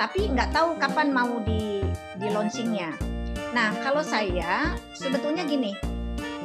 Tapi 0.00 0.32
nggak 0.32 0.48
tahu 0.48 0.80
kapan 0.80 1.12
mau 1.12 1.28
di 1.44 1.84
di 2.16 2.26
launchingnya. 2.32 2.96
Nah 3.52 3.76
kalau 3.84 4.00
saya 4.00 4.72
sebetulnya 4.96 5.44
gini, 5.44 5.76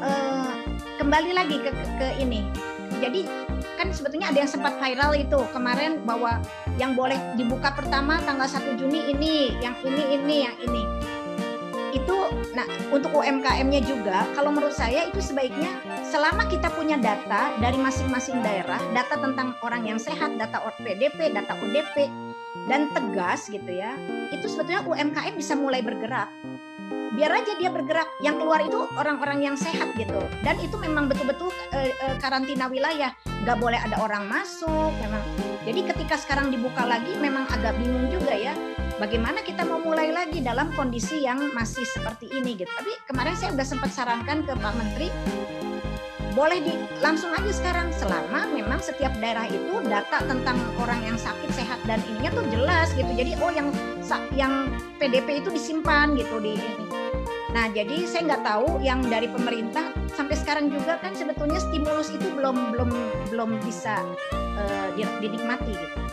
uh, 0.03 0.59
kembali 0.99 1.31
lagi 1.31 1.63
ke, 1.63 1.71
ke, 1.71 1.85
ke 2.03 2.07
ini. 2.19 2.43
Jadi 2.99 3.23
kan 3.79 3.95
sebetulnya 3.95 4.35
ada 4.35 4.43
yang 4.43 4.51
sempat 4.51 4.75
viral 4.75 5.15
itu 5.15 5.39
kemarin 5.55 6.03
bahwa 6.03 6.43
yang 6.75 6.99
boleh 6.99 7.15
dibuka 7.39 7.71
pertama 7.71 8.19
tanggal 8.27 8.51
1 8.51 8.75
Juni 8.75 9.07
ini, 9.07 9.55
yang 9.63 9.79
ini 9.87 10.19
ini, 10.19 10.35
yang 10.51 10.55
ini 10.67 10.83
itu 11.95 12.17
nah 12.51 12.67
untuk 12.91 13.15
UMKM-nya 13.15 13.81
juga 13.87 14.27
kalau 14.35 14.51
menurut 14.51 14.75
saya 14.75 15.07
itu 15.07 15.23
sebaiknya 15.23 15.71
selama 16.03 16.47
kita 16.47 16.71
punya 16.71 16.95
data 16.95 17.51
dari 17.59 17.75
masing-masing 17.75 18.39
daerah, 18.39 18.79
data 18.93 19.19
tentang 19.19 19.57
orang 19.65 19.83
yang 19.83 19.99
sehat, 19.99 20.37
data 20.39 20.61
PDP, 20.79 21.33
data 21.33 21.55
ODP 21.59 22.07
dan 22.71 22.87
tegas 22.93 23.51
gitu 23.51 23.67
ya. 23.67 23.97
Itu 24.31 24.47
sebetulnya 24.47 24.85
UMKM 24.85 25.35
bisa 25.35 25.57
mulai 25.57 25.81
bergerak. 25.83 26.29
biar 27.15 27.31
aja 27.31 27.55
dia 27.55 27.71
bergerak 27.71 28.11
yang 28.19 28.35
keluar 28.35 28.59
itu 28.59 28.91
orang-orang 28.99 29.39
yang 29.39 29.55
sehat 29.55 29.95
gitu 29.95 30.19
dan 30.43 30.59
itu 30.59 30.75
memang 30.75 31.07
betul-betul 31.07 31.47
uh, 31.71 31.89
uh, 32.03 32.15
karantina 32.19 32.67
wilayah 32.67 33.15
nggak 33.41 33.55
boleh 33.55 33.79
ada 33.79 34.03
orang 34.03 34.27
masuk 34.27 34.91
memang 34.99 35.23
jadi 35.63 35.95
ketika 35.95 36.19
sekarang 36.19 36.51
dibuka 36.51 36.83
lagi 36.83 37.15
memang 37.23 37.47
agak 37.47 37.71
bingung 37.79 38.11
juga 38.11 38.35
ya 38.35 38.51
bagaimana 38.97 39.43
kita 39.43 39.67
mau 39.67 39.79
mulai 39.79 40.11
lagi 40.11 40.39
dalam 40.39 40.71
kondisi 40.73 41.23
yang 41.23 41.39
masih 41.51 41.83
seperti 41.83 42.31
ini 42.31 42.55
gitu. 42.55 42.71
Tapi 42.71 42.91
kemarin 43.07 43.35
saya 43.35 43.51
udah 43.55 43.67
sempat 43.67 43.91
sarankan 43.91 44.43
ke 44.47 44.53
Pak 44.55 44.73
Menteri 44.75 45.09
boleh 46.35 46.59
di 46.59 46.75
langsung 46.99 47.31
aja 47.31 47.51
sekarang. 47.51 47.91
Selama 47.95 48.47
memang 48.51 48.79
setiap 48.83 49.11
daerah 49.19 49.47
itu 49.47 49.83
data 49.87 50.19
tentang 50.23 50.59
orang 50.79 50.99
yang 51.03 51.17
sakit 51.19 51.51
sehat 51.55 51.79
dan 51.87 51.99
ininya 52.11 52.31
tuh 52.35 52.45
jelas 52.51 52.91
gitu. 52.95 53.11
Jadi 53.11 53.35
oh 53.39 53.51
yang 53.51 53.71
yang 54.35 54.71
PDP 54.99 55.43
itu 55.43 55.49
disimpan 55.51 56.15
gitu 56.15 56.39
di 56.39 56.59
ini. 56.59 56.85
Nah 57.55 57.71
jadi 57.71 58.03
saya 58.03 58.35
nggak 58.35 58.43
tahu 58.43 58.83
yang 58.83 58.99
dari 59.07 59.31
pemerintah. 59.31 59.95
Sampai 60.15 60.39
sekarang 60.39 60.71
juga 60.71 60.99
kan 60.99 61.11
sebetulnya 61.15 61.59
stimulus 61.59 62.11
itu 62.11 62.27
belum 62.35 62.71
belum 62.71 62.91
belum 63.31 63.49
bisa 63.63 63.99
uh, 64.55 64.87
dinikmati 64.95 65.75
gitu 65.75 66.04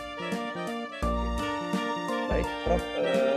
baik. 2.33 2.47
Prof 2.65 2.83
uh 2.97 3.33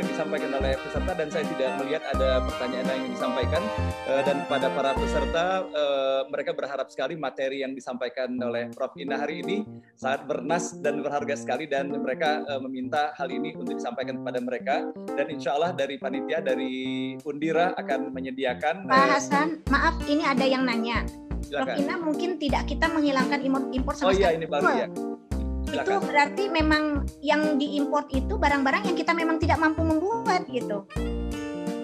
yang 0.00 0.08
disampaikan 0.16 0.50
oleh 0.56 0.72
peserta 0.80 1.12
dan 1.12 1.28
saya 1.28 1.44
tidak 1.44 1.70
melihat 1.76 2.02
ada 2.08 2.28
pertanyaan 2.48 2.86
yang 2.88 3.12
disampaikan. 3.12 3.62
Uh, 4.08 4.22
dan 4.24 4.36
pada 4.48 4.66
para 4.72 4.90
peserta 4.96 5.44
uh, 5.68 6.22
mereka 6.32 6.50
berharap 6.56 6.88
sekali 6.88 7.14
materi 7.20 7.60
yang 7.60 7.76
disampaikan 7.76 8.32
oleh 8.40 8.72
Prof. 8.72 8.96
Ina 8.96 9.20
hari 9.20 9.44
ini 9.44 9.68
sangat 10.00 10.24
bernas 10.24 10.72
dan 10.80 11.04
berharga 11.04 11.36
sekali 11.36 11.68
dan 11.68 11.92
mereka 11.92 12.40
uh, 12.48 12.60
meminta 12.64 13.12
hal 13.20 13.28
ini 13.28 13.52
untuk 13.60 13.76
disampaikan 13.76 14.24
kepada 14.24 14.38
mereka. 14.40 14.74
Dan 15.12 15.26
insya 15.28 15.60
Allah 15.60 15.76
dari 15.76 16.00
panitia 16.00 16.40
dari 16.40 17.14
Undira 17.28 17.76
akan 17.76 18.16
menyediakan 18.16 18.88
Pak 18.88 19.06
Hasan 19.20 19.60
maaf 19.68 20.00
ini 20.08 20.24
ada 20.24 20.48
yang 20.48 20.64
nanya. 20.64 21.04
Silakan. 21.44 21.76
Prof 21.76 21.76
Ina 21.76 21.94
mungkin 22.00 22.30
tidak 22.40 22.72
kita 22.72 22.88
menghilangkan 22.88 23.38
impor 23.44 23.62
impor 23.68 23.92
sama 23.92 24.08
Oh 24.08 24.12
iya 24.16 24.32
ini 24.32 24.48
baru 24.48 24.68
ya 24.72 24.88
itu 25.68 25.94
berarti 26.00 26.48
memang 26.48 27.04
yang 27.20 27.60
diimpor 27.60 28.08
itu 28.10 28.40
barang-barang 28.40 28.88
yang 28.88 28.96
kita 28.96 29.12
memang 29.12 29.36
tidak 29.36 29.60
mampu 29.60 29.84
membuat 29.84 30.48
gitu. 30.48 30.88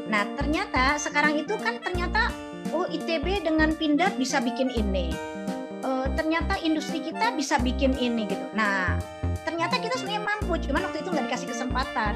Nah 0.07 0.25
ternyata 0.39 0.97
sekarang 0.97 1.37
itu 1.37 1.55
kan 1.61 1.79
ternyata 1.83 2.33
oh 2.73 2.87
ITB 2.89 3.45
dengan 3.45 3.75
Pindad 3.75 4.15
bisa 4.17 4.41
bikin 4.41 4.73
ini. 4.73 5.13
Uh, 5.85 6.09
ternyata 6.19 6.59
industri 6.65 6.99
kita 7.05 7.37
bisa 7.37 7.61
bikin 7.63 7.95
ini 7.95 8.27
gitu. 8.27 8.47
Nah 8.57 8.99
ternyata 9.47 9.79
kita 9.79 9.95
sebenarnya 10.01 10.25
mampu, 10.25 10.59
cuman 10.67 10.83
waktu 10.91 10.99
itu 11.05 11.09
nggak 11.13 11.27
dikasih 11.31 11.49
kesempatan. 11.53 12.15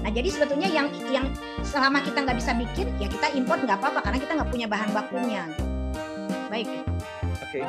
Nah 0.00 0.10
jadi 0.14 0.28
sebetulnya 0.30 0.70
yang 0.70 0.88
yang 1.10 1.26
selama 1.66 2.00
kita 2.00 2.22
nggak 2.22 2.38
bisa 2.38 2.54
bikin 2.54 2.86
ya 3.02 3.10
kita 3.10 3.28
import 3.34 3.60
nggak 3.60 3.76
apa-apa 3.82 4.00
karena 4.06 4.18
kita 4.22 4.32
nggak 4.38 4.50
punya 4.54 4.66
bahan 4.70 4.90
bakunya. 4.94 5.44
Baik. 6.46 6.70
Oke. 7.42 7.60
Okay. 7.60 7.64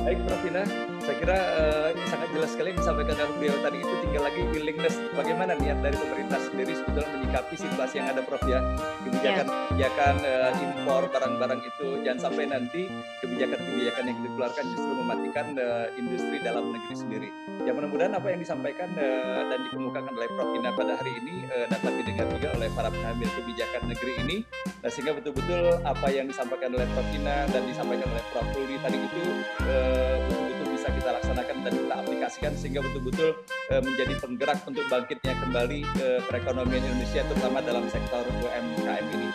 Baik, 0.00 0.18
Prof. 0.24 0.40
Ina, 0.48 0.62
saya 1.10 1.26
kira 1.26 1.38
uh, 1.42 1.90
sangat 2.06 2.28
jelas 2.30 2.50
sekali 2.54 2.70
yang 2.70 2.78
disampaikan 2.86 3.18
oleh 3.18 3.34
beliau 3.34 3.56
tadi 3.66 3.78
itu. 3.82 3.94
Tinggal 3.98 4.22
lagi 4.30 4.42
willingness 4.54 4.94
bagaimana 5.18 5.58
niat 5.58 5.82
dari 5.82 5.98
pemerintah 5.98 6.38
sendiri 6.38 6.72
sebetulnya 6.78 7.10
menyikapi 7.18 7.54
situasi 7.58 7.94
yang 7.98 8.08
ada 8.14 8.22
Prof 8.22 8.44
ya. 8.46 8.62
Kebijakan 9.02 9.46
yeah. 9.50 9.66
kebijakan 9.74 10.14
uh, 10.22 10.50
impor 10.62 11.02
barang-barang 11.10 11.60
itu 11.66 11.86
jangan 12.06 12.20
sampai 12.30 12.46
nanti 12.46 12.86
kebijakan-kebijakan 13.26 14.04
yang 14.06 14.18
dikeluarkan 14.22 14.64
justru 14.70 14.92
mematikan 15.02 15.46
uh, 15.58 15.86
industri 15.98 16.36
dalam 16.46 16.64
negeri 16.78 16.94
sendiri. 16.94 17.28
Ya 17.66 17.74
mudah-mudahan 17.74 18.14
apa 18.14 18.26
yang 18.30 18.40
disampaikan 18.46 18.94
uh, 18.94 19.50
dan 19.50 19.58
dikemukakan 19.66 20.14
oleh 20.14 20.28
Prof. 20.30 20.50
Ina 20.54 20.70
pada 20.78 20.94
hari 20.94 21.10
ini 21.26 21.42
uh, 21.50 21.66
dapat 21.74 21.92
didengar 21.98 22.30
juga 22.30 22.54
oleh 22.54 22.70
para 22.70 22.86
pengambil 22.86 23.26
kebijakan 23.34 23.82
negeri 23.90 24.12
ini. 24.22 24.36
Nah, 24.78 24.86
sehingga 24.86 25.18
betul-betul 25.18 25.82
apa 25.82 26.06
yang 26.14 26.30
disampaikan 26.30 26.70
oleh 26.70 26.86
Prof. 26.94 27.08
Ina 27.10 27.50
dan 27.50 27.66
disampaikan 27.66 28.06
oleh 28.06 28.24
Prof. 28.30 28.46
Ruli 28.54 28.78
tadi 28.78 28.98
itu 29.02 29.24
uh, 29.66 30.16
betul-betul 30.30 30.59
kita 31.00 31.16
laksanakan 31.16 31.56
dan 31.64 31.72
kita 31.72 31.94
aplikasikan 31.96 32.52
sehingga 32.60 32.80
betul-betul 32.84 33.32
uh, 33.72 33.80
menjadi 33.80 34.14
penggerak 34.20 34.60
untuk 34.68 34.84
bangkitnya 34.92 35.32
kembali 35.40 35.80
ke 35.96 36.06
perekonomian 36.28 36.84
Indonesia 36.84 37.24
terutama 37.24 37.64
dalam 37.64 37.88
sektor 37.88 38.20
UMKM 38.28 39.06
ini. 39.16 39.28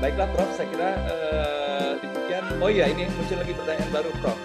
Baiklah 0.00 0.32
Prof, 0.32 0.48
saya 0.56 0.64
kira 0.72 0.90
uh, 0.96 1.92
demikian. 2.00 2.42
Oh 2.64 2.72
iya, 2.72 2.88
ini 2.88 3.04
muncul 3.12 3.36
lagi 3.36 3.52
pertanyaan 3.52 3.90
baru 3.92 4.10
Prof. 4.24 4.38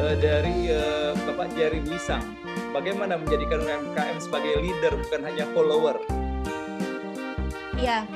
Uh, 0.00 0.16
dari 0.16 0.72
uh, 0.72 1.12
Bapak 1.28 1.52
Jari 1.52 1.84
Wisang. 1.84 2.24
Bagaimana 2.72 3.20
menjadikan 3.20 3.60
UMKM 3.60 4.16
sebagai 4.16 4.56
leader 4.64 4.96
bukan 4.96 5.20
hanya 5.28 5.44
follower? 5.52 6.00
Iya, 7.76 8.08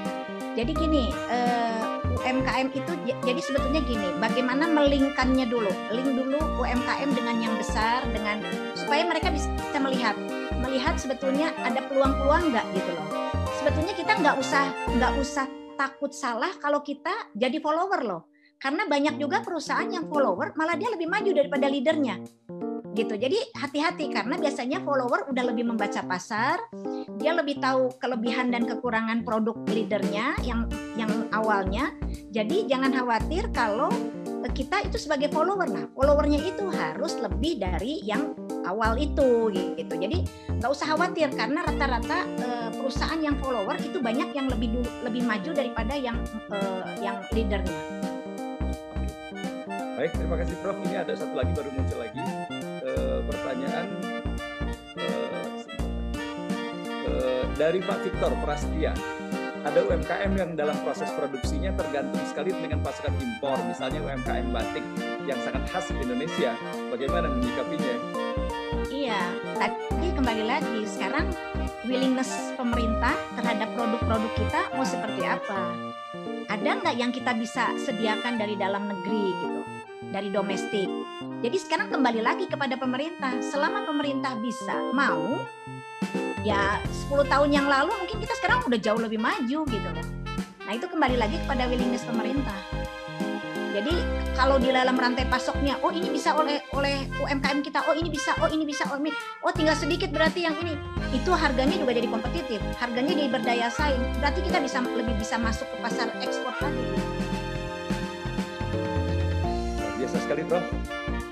jadi 0.56 0.72
gini, 0.72 1.12
uh, 1.28 1.95
UMKM 2.16 2.68
itu 2.72 2.92
jadi 3.24 3.40
sebetulnya 3.40 3.80
gini, 3.84 4.08
bagaimana 4.16 4.64
melingkannya 4.66 5.46
dulu, 5.48 5.68
link 5.92 6.08
dulu 6.16 6.40
UMKM 6.60 7.10
dengan 7.12 7.36
yang 7.38 7.54
besar, 7.60 8.04
dengan 8.10 8.40
supaya 8.72 9.04
mereka 9.04 9.28
bisa 9.32 9.48
melihat, 9.76 10.16
melihat 10.60 10.96
sebetulnya 10.96 11.52
ada 11.60 11.84
peluang-peluang 11.86 12.52
nggak 12.52 12.66
gitu 12.72 12.90
loh. 12.96 13.06
Sebetulnya 13.60 13.94
kita 13.94 14.12
nggak 14.16 14.36
usah 14.40 14.64
nggak 14.96 15.12
usah 15.20 15.46
takut 15.76 16.12
salah 16.14 16.52
kalau 16.56 16.80
kita 16.80 17.12
jadi 17.36 17.60
follower 17.60 18.00
loh, 18.02 18.22
karena 18.56 18.88
banyak 18.88 19.20
juga 19.20 19.44
perusahaan 19.44 19.86
yang 19.86 20.08
follower 20.08 20.56
malah 20.56 20.74
dia 20.74 20.88
lebih 20.88 21.06
maju 21.06 21.30
daripada 21.36 21.66
leadernya 21.68 22.16
gitu. 22.96 23.14
Jadi 23.14 23.36
hati-hati 23.52 24.08
karena 24.08 24.40
biasanya 24.40 24.80
follower 24.80 25.28
udah 25.28 25.44
lebih 25.52 25.68
membaca 25.68 26.00
pasar, 26.08 26.56
dia 27.20 27.36
lebih 27.36 27.60
tahu 27.60 27.92
kelebihan 28.00 28.48
dan 28.48 28.64
kekurangan 28.64 29.20
produk 29.22 29.54
leadernya 29.68 30.40
yang 30.40 30.64
yang 30.96 31.12
awalnya. 31.36 31.92
Jadi 32.32 32.64
jangan 32.64 32.96
khawatir 32.96 33.52
kalau 33.52 33.92
kita 34.56 34.88
itu 34.88 34.96
sebagai 34.96 35.28
follower. 35.28 35.68
Nah, 35.68 35.84
followernya 35.92 36.40
itu 36.40 36.64
harus 36.72 37.20
lebih 37.20 37.60
dari 37.60 38.00
yang 38.00 38.32
awal 38.64 38.96
itu 38.96 39.52
gitu. 39.52 39.94
Jadi 39.94 40.24
nggak 40.56 40.70
usah 40.72 40.96
khawatir 40.96 41.28
karena 41.36 41.60
rata-rata 41.60 42.24
uh, 42.40 42.70
perusahaan 42.72 43.20
yang 43.20 43.36
follower 43.36 43.76
itu 43.76 44.00
banyak 44.00 44.32
yang 44.32 44.48
lebih 44.48 44.80
lebih 45.04 45.22
maju 45.28 45.50
daripada 45.52 45.94
yang 45.94 46.16
uh, 46.48 46.88
yang 47.04 47.20
leadernya. 47.36 47.80
Baik, 49.96 50.12
terima 50.12 50.36
kasih 50.40 50.56
Prof. 50.60 50.76
Ini 50.88 50.96
ada 51.04 51.12
satu 51.16 51.34
lagi 51.36 51.52
baru 51.56 51.70
muncul 51.72 51.98
lagi 52.00 52.20
dari 57.56 57.80
Pak 57.80 58.04
Victor 58.04 58.32
Prastia. 58.44 58.92
Ada 59.66 59.82
UMKM 59.82 60.32
yang 60.38 60.54
dalam 60.54 60.78
proses 60.86 61.10
produksinya 61.18 61.74
tergantung 61.74 62.22
sekali 62.28 62.54
dengan 62.54 62.78
pasokan 62.84 63.16
impor, 63.18 63.58
misalnya 63.66 63.98
UMKM 63.98 64.54
batik 64.54 64.84
yang 65.26 65.40
sangat 65.42 65.66
khas 65.66 65.90
di 65.90 65.98
Indonesia. 66.06 66.54
Bagaimana 66.92 67.26
menyikapinya? 67.32 67.96
Iya, 68.92 69.20
tadi 69.58 70.08
kembali 70.14 70.44
lagi. 70.46 70.86
Sekarang 70.86 71.26
willingness 71.90 72.30
pemerintah 72.54 73.18
terhadap 73.34 73.74
produk-produk 73.74 74.32
kita 74.38 74.60
mau 74.78 74.86
seperti 74.86 75.22
apa? 75.26 75.74
Ada 76.46 76.70
nggak 76.78 76.94
yang 76.94 77.10
kita 77.10 77.34
bisa 77.34 77.74
sediakan 77.74 78.38
dari 78.38 78.54
dalam 78.54 78.86
negeri 78.86 79.34
gitu, 79.34 79.60
dari 80.14 80.30
domestik? 80.30 80.86
Jadi 81.42 81.56
sekarang 81.58 81.90
kembali 81.90 82.22
lagi 82.22 82.46
kepada 82.46 82.78
pemerintah. 82.78 83.34
Selama 83.42 83.82
pemerintah 83.82 84.38
bisa 84.38 84.78
mau, 84.94 85.42
ya 86.46 86.78
10 87.10 87.26
tahun 87.26 87.50
yang 87.50 87.66
lalu 87.66 87.90
mungkin 87.90 88.22
kita 88.22 88.38
sekarang 88.38 88.62
udah 88.62 88.78
jauh 88.78 89.02
lebih 89.02 89.18
maju 89.18 89.66
gitu 89.66 89.88
loh. 89.90 90.06
Nah 90.62 90.72
itu 90.78 90.86
kembali 90.86 91.18
lagi 91.18 91.42
kepada 91.42 91.66
willingness 91.66 92.06
pemerintah. 92.06 92.54
Jadi 93.74 93.92
kalau 94.32 94.56
di 94.56 94.72
dalam 94.72 94.96
rantai 94.96 95.28
pasoknya, 95.28 95.76
oh 95.84 95.92
ini 95.92 96.08
bisa 96.08 96.32
oleh 96.32 96.64
oleh 96.72 97.04
UMKM 97.20 97.60
kita, 97.60 97.84
oh 97.84 97.92
ini 97.92 98.08
bisa, 98.08 98.32
oh 98.40 98.48
ini 98.48 98.64
bisa, 98.64 98.88
oh 98.88 98.96
ini, 98.96 99.12
oh 99.44 99.52
tinggal 99.52 99.76
sedikit 99.76 100.08
berarti 100.08 100.48
yang 100.48 100.56
ini, 100.64 100.80
itu 101.12 101.28
harganya 101.36 101.76
juga 101.76 101.92
jadi 101.92 102.08
kompetitif, 102.08 102.56
harganya 102.80 103.12
jadi 103.12 103.28
berdaya 103.28 103.68
saing, 103.68 104.00
berarti 104.16 104.40
kita 104.48 104.64
bisa 104.64 104.80
lebih 104.80 105.12
bisa 105.20 105.36
masuk 105.36 105.68
ke 105.68 105.76
pasar 105.84 106.08
ekspor 106.24 106.56
tadi. 106.56 106.84
Biasa 110.00 110.16
sekali, 110.24 110.40
Prof 110.48 110.64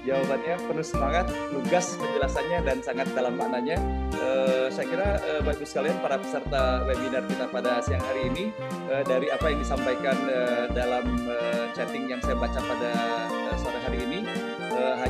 jawabannya 0.05 0.55
penuh 0.69 0.87
semangat, 0.87 1.27
lugas 1.51 1.97
penjelasannya 1.97 2.59
dan 2.63 2.79
sangat 2.85 3.09
dalam 3.17 3.35
maknanya. 3.41 3.81
Uh, 4.15 4.69
saya 4.69 4.87
kira 4.87 5.09
uh, 5.21 5.41
Bapak 5.43 5.61
Ibu 5.61 5.67
sekalian 5.67 5.97
para 6.05 6.17
peserta 6.21 6.85
webinar 6.87 7.25
kita 7.27 7.45
pada 7.49 7.81
siang 7.81 8.05
hari 8.05 8.29
ini 8.31 8.45
uh, 8.93 9.03
dari 9.03 9.33
apa 9.33 9.51
yang 9.51 9.59
disampaikan 9.65 10.17
dalam 10.77 11.05
chatting 11.75 12.07
yang 12.07 12.21
saya 12.23 12.37
baca 12.39 12.61
pada 12.63 12.93
sore 13.59 13.79
hari 13.83 14.05
ini 14.07 14.21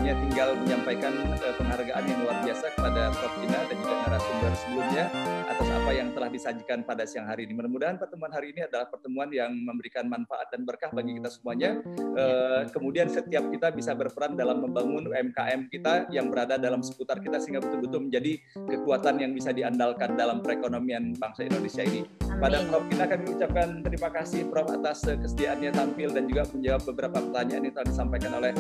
hanya 0.05 0.20
tinggal 0.20 0.52
menyampaikan 0.61 1.16
uh, 1.32 1.55
penghargaan 1.57 2.05
yang 2.05 2.18
luar 2.20 2.36
biasa 2.44 2.76
kepada 2.76 3.09
Prof. 3.16 3.34
Ina 3.40 3.61
dan 3.64 3.76
juga 3.80 3.94
narasumber 4.05 4.52
sebelumnya 4.52 5.05
atas 5.48 5.68
apa 5.72 5.90
yang 5.96 6.09
telah 6.12 6.28
disajikan 6.28 6.78
pada 6.84 7.09
siang 7.09 7.24
hari 7.24 7.48
ini. 7.48 7.57
Mudah-mudahan 7.57 7.96
pertemuan 7.96 8.28
hari 8.28 8.52
ini 8.52 8.68
adalah 8.68 8.84
pertemuan 8.92 9.32
yang 9.32 9.48
memberikan 9.57 10.05
manfaat 10.05 10.52
dan 10.52 10.68
berkah 10.68 10.92
bagi 10.92 11.16
kita 11.16 11.32
semuanya. 11.32 11.80
Uh, 11.88 12.68
kemudian 12.68 13.09
setiap 13.09 13.48
kita 13.48 13.72
bisa 13.72 13.96
berperan 13.96 14.36
dalam 14.36 14.61
membangun 14.61 15.09
UMKM 15.09 15.72
kita 15.72 16.12
yang 16.12 16.28
berada 16.28 16.61
dalam 16.61 16.84
seputar 16.84 17.24
kita 17.24 17.40
sehingga 17.40 17.64
betul-betul 17.64 18.05
menjadi 18.05 18.36
kekuatan 18.61 19.24
yang 19.24 19.32
bisa 19.32 19.57
diandalkan 19.57 20.20
dalam 20.20 20.44
perekonomian 20.44 21.16
bangsa 21.16 21.48
Indonesia 21.48 21.80
ini. 21.80 22.05
Pada 22.36 22.61
Prof. 22.68 22.84
Ina 22.92 23.09
kami 23.09 23.24
ucapkan 23.40 23.80
terima 23.80 24.12
kasih 24.12 24.52
Prof 24.52 24.68
atas 24.68 25.00
kesediaannya 25.00 25.72
tampil 25.72 26.12
dan 26.12 26.28
juga 26.28 26.44
menjawab 26.52 26.82
beberapa 26.92 27.16
pertanyaan 27.24 27.72
yang 27.72 27.72
telah 27.72 27.88
disampaikan 27.88 28.32
oleh 28.36 28.52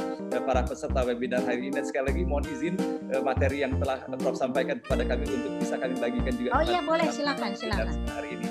para 0.44 0.62
peserta 0.64 1.00
webinar 1.04 1.33
hari 1.42 1.66
ini. 1.66 1.70
Dan 1.74 1.84
sekali 1.88 2.14
lagi 2.14 2.22
mohon 2.22 2.46
izin 2.46 2.78
materi 3.26 3.66
yang 3.66 3.74
telah 3.82 3.98
Prof 4.06 4.38
sampaikan 4.38 4.78
kepada 4.78 5.02
kami 5.02 5.26
untuk 5.26 5.58
bisa 5.58 5.74
kami 5.74 5.98
bagikan 5.98 6.34
juga. 6.38 6.50
Oh 6.54 6.62
iya 6.62 6.78
boleh 6.84 7.10
silakan 7.10 7.50
silakan. 7.58 7.90
Hari 8.14 8.28
ini. 8.38 8.46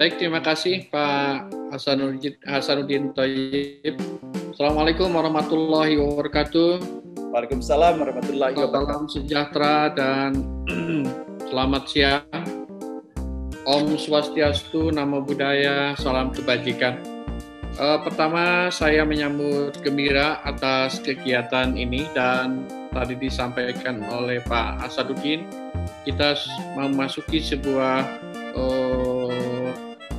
Baik, 0.00 0.16
terima 0.16 0.40
kasih 0.40 0.88
Pak 0.88 1.52
Hasanuddin, 1.76 2.32
Hasanuddin 2.48 3.12
Toyib. 3.12 4.00
Assalamualaikum 4.56 5.12
warahmatullahi 5.12 6.00
wabarakatuh. 6.00 6.99
Waalaikumsalam 7.30 8.02
warahmatullahi 8.02 8.58
wabarakatuh. 8.58 8.90
Salam 8.90 9.06
sejahtera 9.06 9.86
dan 9.94 10.30
selamat 11.46 11.82
siang. 11.86 12.26
Om 13.62 13.94
Swastiastu, 13.94 14.90
Namo 14.90 15.22
Buddhaya, 15.22 15.94
salam 15.94 16.34
kebajikan. 16.34 16.98
Uh, 17.78 18.02
pertama, 18.02 18.66
saya 18.74 19.06
menyambut 19.06 19.78
gembira 19.78 20.42
atas 20.42 20.98
kegiatan 20.98 21.78
ini 21.78 22.10
dan 22.18 22.66
tadi 22.90 23.14
disampaikan 23.14 24.02
oleh 24.10 24.42
Pak 24.42 24.82
Hasanuddin, 24.82 25.46
kita 26.02 26.34
memasuki 26.74 27.38
sebuah 27.38 28.10
uh, 28.58 29.70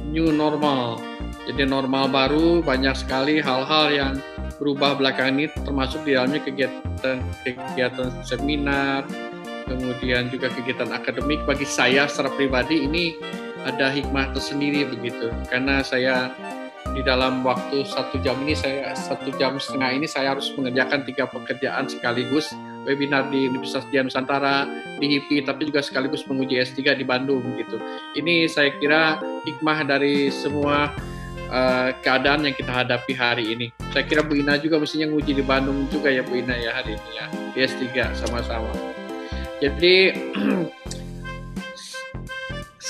new 0.07 0.32
normal. 0.32 1.03
Jadi 1.43 1.68
normal 1.68 2.07
baru 2.07 2.64
banyak 2.64 2.95
sekali 2.95 3.43
hal-hal 3.43 3.91
yang 3.91 4.16
berubah 4.62 4.93
belakangan 4.93 5.41
ini 5.41 5.47
termasuk 5.66 6.05
di 6.05 6.14
dalamnya 6.14 6.38
kegiatan 6.45 7.18
kegiatan 7.41 8.14
seminar, 8.22 9.09
kemudian 9.66 10.30
juga 10.30 10.53
kegiatan 10.53 10.93
akademik. 10.93 11.41
Bagi 11.49 11.66
saya 11.66 12.05
secara 12.05 12.30
pribadi 12.38 12.86
ini 12.86 13.18
ada 13.66 13.89
hikmah 13.89 14.38
tersendiri 14.38 14.86
begitu. 14.86 15.34
Karena 15.49 15.82
saya 15.82 16.30
di 16.93 17.01
dalam 17.01 17.41
waktu 17.41 17.82
satu 17.89 18.22
jam 18.22 18.38
ini 18.45 18.53
saya 18.53 18.93
satu 18.93 19.34
jam 19.41 19.57
setengah 19.57 19.97
ini 19.97 20.05
saya 20.05 20.38
harus 20.38 20.53
mengerjakan 20.53 21.09
tiga 21.09 21.26
pekerjaan 21.26 21.89
sekaligus. 21.89 22.53
Webinar 22.82 23.30
di 23.30 23.45
Universitas 23.45 23.86
Dian 23.93 24.09
Nusantara, 24.09 24.66
di 24.97 25.05
HIPI, 25.05 25.45
tapi 25.45 25.70
juga 25.70 25.86
sekaligus 25.86 26.26
menguji 26.26 26.57
S3 26.66 26.97
di 26.97 27.05
Bandung 27.05 27.45
gitu. 27.53 27.78
Ini 28.18 28.49
saya 28.49 28.74
kira 28.82 29.22
hikmah 29.45 29.86
dari 29.86 30.34
semua 30.34 30.89
uh, 31.52 31.91
keadaan 31.99 32.47
yang 32.47 32.56
kita 32.56 32.72
hadapi 32.72 33.14
hari 33.14 33.54
ini. 33.54 33.68
Saya 33.91 34.08
kira 34.08 34.24
Bu 34.24 34.39
Ina 34.39 34.58
juga 34.58 34.80
mestinya 34.80 35.12
nguji 35.12 35.36
di 35.36 35.43
Bandung 35.43 35.86
juga 35.91 36.08
ya 36.10 36.24
Bu 36.24 36.39
Ina 36.39 36.56
ya 36.58 36.72
hari 36.74 36.95
ini 36.95 37.10
ya, 37.14 37.26
di 37.54 37.60
S3 37.62 38.16
sama-sama. 38.16 38.72
Jadi 39.62 40.16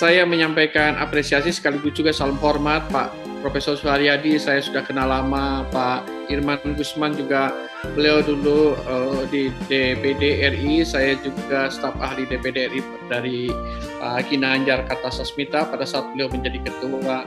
saya 0.02 0.24
menyampaikan 0.24 0.96
apresiasi 0.98 1.52
sekaligus 1.52 1.94
juga 1.94 2.16
salam 2.16 2.40
hormat 2.40 2.88
Pak 2.90 3.21
Profesor 3.42 3.74
Suharyadi, 3.74 4.38
saya 4.38 4.62
sudah 4.62 4.86
kenal 4.86 5.10
lama. 5.10 5.66
Pak 5.74 6.30
Irman 6.30 6.62
Gusman 6.78 7.18
juga 7.18 7.50
beliau 7.98 8.22
dulu 8.22 8.78
uh, 8.86 9.26
di 9.28 9.50
DPD 9.66 10.46
RI, 10.54 10.86
saya 10.86 11.18
juga 11.20 11.68
staf 11.74 11.98
ahli 11.98 12.30
DPD 12.30 12.70
RI 12.70 12.82
dari 13.10 13.50
Pak 13.98 14.22
uh, 14.22 14.22
Kinanjar 14.30 14.86
Kata 14.86 15.10
Sasmita 15.10 15.66
pada 15.66 15.84
saat 15.84 16.14
beliau 16.14 16.30
menjadi 16.30 16.62
ketua 16.62 17.26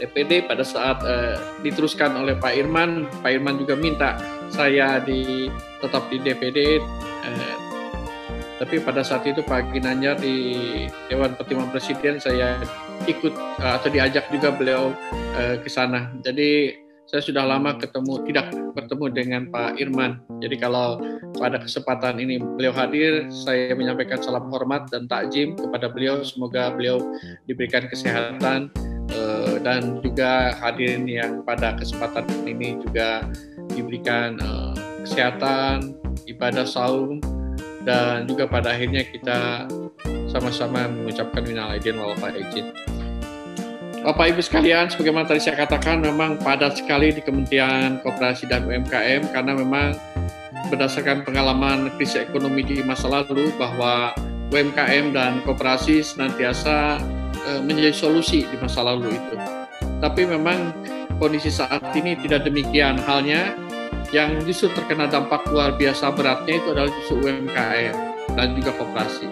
DPD 0.00 0.48
pada 0.48 0.64
saat 0.64 1.04
uh, 1.04 1.36
diteruskan 1.60 2.16
oleh 2.16 2.32
Pak 2.40 2.56
Irman, 2.56 3.04
Pak 3.20 3.30
Irman 3.38 3.60
juga 3.60 3.76
minta 3.76 4.16
saya 4.48 4.98
di 5.04 5.52
tetap 5.84 6.08
di 6.08 6.16
DPD 6.24 6.80
uh, 7.28 7.56
tapi 8.58 8.82
pada 8.82 9.06
saat 9.06 9.22
itu 9.22 9.38
Pak 9.46 9.70
Ginanjar 9.70 10.18
di 10.18 10.66
Dewan 11.06 11.38
Pertimbangan 11.38 11.70
Presiden 11.70 12.18
saya 12.18 12.58
ikut 13.06 13.34
uh, 13.62 13.78
atau 13.78 13.88
diajak 13.92 14.26
juga 14.32 14.50
beliau 14.50 14.90
uh, 15.38 15.56
ke 15.60 15.68
sana. 15.70 16.10
Jadi 16.24 16.74
saya 17.08 17.24
sudah 17.24 17.40
lama 17.48 17.72
ketemu 17.80 18.20
tidak 18.28 18.52
bertemu 18.76 19.04
dengan 19.16 19.42
Pak 19.48 19.80
Irman. 19.80 20.20
Jadi 20.44 20.60
kalau 20.60 21.00
pada 21.40 21.56
kesempatan 21.56 22.20
ini 22.20 22.36
beliau 22.36 22.74
hadir, 22.76 23.24
saya 23.32 23.72
menyampaikan 23.72 24.20
salam 24.20 24.52
hormat 24.52 24.92
dan 24.92 25.08
takjim 25.08 25.56
kepada 25.56 25.88
beliau. 25.88 26.20
Semoga 26.20 26.68
beliau 26.76 27.00
diberikan 27.48 27.88
kesehatan 27.88 28.68
uh, 29.16 29.56
dan 29.64 30.04
juga 30.04 30.52
hadirin 30.60 31.08
yang 31.08 31.40
pada 31.48 31.72
kesempatan 31.80 32.28
ini 32.44 32.76
juga 32.84 33.24
diberikan 33.72 34.36
uh, 34.44 34.76
kesehatan, 35.08 35.96
ibadah 36.28 36.68
saum 36.68 37.24
dan 37.88 38.28
juga 38.28 38.44
pada 38.44 38.76
akhirnya 38.76 39.00
kita 39.08 39.64
sama-sama 40.28 40.86
mengucapkan 40.88 41.42
minal 41.44 41.72
aidin 41.72 41.96
wal 41.96 42.16
faizin. 42.16 42.70
Bapak 43.98 44.30
Ibu 44.30 44.40
sekalian, 44.40 44.88
sebagaimana 44.88 45.26
tadi 45.26 45.42
saya 45.42 45.58
katakan 45.58 46.00
memang 46.00 46.38
padat 46.38 46.78
sekali 46.78 47.10
di 47.10 47.20
Kementerian 47.20 47.98
Koperasi 48.00 48.46
dan 48.46 48.64
UMKM 48.64 49.34
karena 49.34 49.52
memang 49.58 49.98
berdasarkan 50.70 51.26
pengalaman 51.26 51.90
krisis 51.98 52.24
ekonomi 52.24 52.62
di 52.62 52.78
masa 52.80 53.10
lalu 53.10 53.50
bahwa 53.58 54.14
UMKM 54.54 55.12
dan 55.12 55.44
koperasi 55.44 56.00
senantiasa 56.00 57.02
e, 57.42 57.50
menjadi 57.60 57.92
solusi 57.92 58.48
di 58.48 58.56
masa 58.56 58.86
lalu 58.86 59.12
itu. 59.12 59.36
Tapi 59.98 60.24
memang 60.24 60.72
kondisi 61.18 61.50
saat 61.50 61.82
ini 61.92 62.16
tidak 62.22 62.46
demikian 62.46 62.96
halnya 63.02 63.52
yang 64.14 64.40
justru 64.48 64.72
terkena 64.72 65.04
dampak 65.04 65.44
luar 65.52 65.76
biasa 65.76 66.14
beratnya 66.16 66.54
itu 66.56 66.68
adalah 66.72 66.90
justru 67.02 67.28
UMKM 67.28 67.94
dan 68.38 68.56
juga 68.56 68.72
koperasi. 68.78 69.26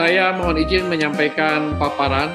Saya 0.00 0.32
mohon 0.32 0.56
izin 0.56 0.88
menyampaikan 0.88 1.76
paparan 1.76 2.32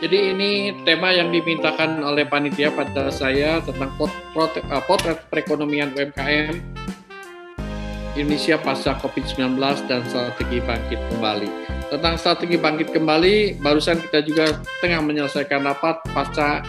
Jadi 0.00 0.32
ini 0.32 0.72
tema 0.88 1.12
yang 1.12 1.28
dimintakan 1.28 2.00
oleh 2.00 2.24
panitia 2.24 2.72
pada 2.72 3.12
saya 3.12 3.60
tentang 3.60 3.92
potret, 4.00 4.64
potret 4.88 5.28
perekonomian 5.28 5.92
UMKM 5.92 6.56
Indonesia 8.16 8.56
pasca 8.56 8.96
COVID-19 8.96 9.60
dan 9.92 10.08
strategi 10.08 10.56
bangkit 10.64 11.00
kembali. 11.12 11.48
Tentang 11.92 12.16
strategi 12.16 12.56
bangkit 12.56 12.96
kembali, 12.96 13.60
barusan 13.60 14.00
kita 14.08 14.24
juga 14.24 14.56
tengah 14.80 15.04
menyelesaikan 15.04 15.68
rapat 15.68 16.00
pasca 16.16 16.64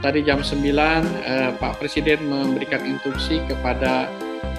tadi 0.00 0.20
jam 0.24 0.44
9 0.44 0.60
eh, 0.62 1.50
Pak 1.56 1.80
Presiden 1.80 2.28
memberikan 2.28 2.84
instruksi 2.84 3.40
kepada 3.48 4.10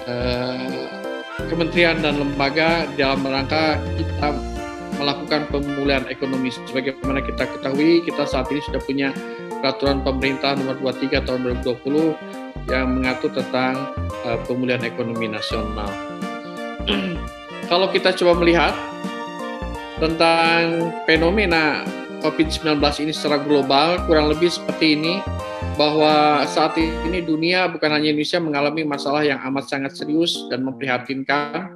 eh, 0.06 0.86
kementerian 1.46 2.02
dan 2.02 2.18
lembaga 2.18 2.90
dalam 2.98 3.22
rangka 3.22 3.78
kita 3.94 4.34
melakukan 4.98 5.46
pemulihan 5.48 6.04
ekonomi. 6.10 6.50
Sebagaimana 6.50 7.22
kita 7.22 7.46
ketahui, 7.46 8.02
kita 8.02 8.26
saat 8.26 8.50
ini 8.50 8.58
sudah 8.66 8.82
punya 8.82 9.14
peraturan 9.62 10.02
pemerintah 10.02 10.58
nomor 10.58 10.74
23 10.82 11.22
tahun 11.22 11.40
2020 11.62 12.68
yang 12.68 12.86
mengatur 12.98 13.30
tentang 13.32 13.94
uh, 14.26 14.38
pemulihan 14.44 14.82
ekonomi 14.82 15.30
nasional. 15.30 15.88
Kalau 17.70 17.88
kita 17.94 18.12
coba 18.16 18.32
melihat 18.42 18.74
tentang 20.02 20.90
fenomena 21.06 21.82
COVID-19 22.20 22.82
ini 23.04 23.12
secara 23.14 23.38
global, 23.42 24.02
kurang 24.06 24.30
lebih 24.32 24.50
seperti 24.50 24.98
ini, 24.98 25.22
bahwa 25.78 26.42
saat 26.50 26.74
ini 26.78 27.22
dunia 27.22 27.70
bukan 27.70 27.94
hanya 27.94 28.10
Indonesia 28.10 28.42
mengalami 28.42 28.82
masalah 28.82 29.22
yang 29.22 29.38
amat 29.46 29.70
sangat 29.70 29.94
serius 29.94 30.50
dan 30.50 30.66
memprihatinkan, 30.66 31.70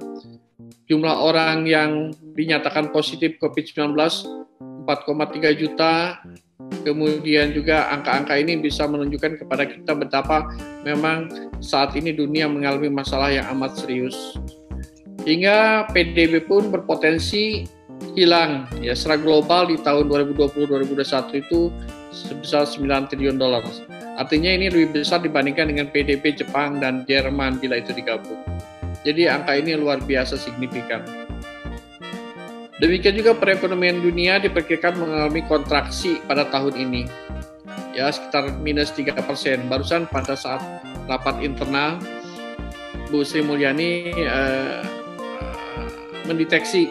jumlah 0.91 1.15
orang 1.15 1.63
yang 1.63 2.11
dinyatakan 2.35 2.91
positif 2.91 3.39
COVID-19 3.39 3.95
4,3 4.83 5.55
juta. 5.55 6.19
Kemudian 6.83 7.55
juga 7.55 7.87
angka-angka 7.91 8.35
ini 8.35 8.59
bisa 8.59 8.83
menunjukkan 8.87 9.39
kepada 9.39 9.63
kita 9.67 9.95
betapa 9.95 10.51
memang 10.83 11.31
saat 11.63 11.95
ini 11.95 12.11
dunia 12.11 12.47
mengalami 12.51 12.91
masalah 12.91 13.31
yang 13.31 13.47
amat 13.55 13.79
serius. 13.79 14.35
Hingga 15.23 15.87
PDB 15.95 16.43
pun 16.43 16.67
berpotensi 16.67 17.63
hilang 18.13 18.69
ya 18.77 18.93
secara 18.93 19.17
global 19.17 19.69
di 19.69 19.77
tahun 19.81 20.05
2020-2021 20.09 21.41
itu 21.41 21.73
sebesar 22.13 22.69
9 22.69 23.09
triliun 23.09 23.41
dolar. 23.41 23.65
Artinya 24.13 24.53
ini 24.53 24.69
lebih 24.69 25.01
besar 25.01 25.25
dibandingkan 25.25 25.73
dengan 25.73 25.89
PDB 25.89 26.37
Jepang 26.37 26.77
dan 26.77 27.01
Jerman 27.09 27.57
bila 27.57 27.81
itu 27.81 27.89
digabung. 27.97 28.37
Jadi 29.01 29.25
angka 29.25 29.57
ini 29.57 29.73
luar 29.73 29.99
biasa 29.99 30.37
signifikan. 30.37 31.01
Demikian 32.77 33.17
juga 33.17 33.33
perekonomian 33.33 34.01
dunia 34.01 34.37
diperkirakan 34.37 35.01
mengalami 35.01 35.41
kontraksi 35.49 36.21
pada 36.29 36.45
tahun 36.49 36.77
ini. 36.77 37.03
Ya, 37.93 38.09
sekitar 38.09 38.61
minus 38.61 38.93
3 38.93 39.17
persen. 39.25 39.65
Barusan 39.69 40.09
pada 40.09 40.37
saat 40.37 40.61
rapat 41.05 41.41
internal, 41.41 41.97
Bu 43.09 43.21
Sri 43.21 43.45
Mulyani 43.45 44.13
eh, 44.13 44.81
mendeteksi 46.25 46.89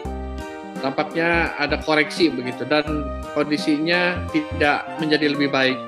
tampaknya 0.83 1.55
ada 1.55 1.79
koreksi 1.79 2.27
begitu 2.27 2.67
dan 2.67 3.07
kondisinya 3.31 4.19
tidak 4.35 4.83
menjadi 4.99 5.31
lebih 5.31 5.47
baik. 5.47 5.79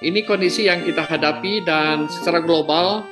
Ini 0.00 0.22
kondisi 0.22 0.70
yang 0.70 0.86
kita 0.86 1.02
hadapi 1.02 1.66
dan 1.66 2.06
secara 2.06 2.38
global 2.38 3.02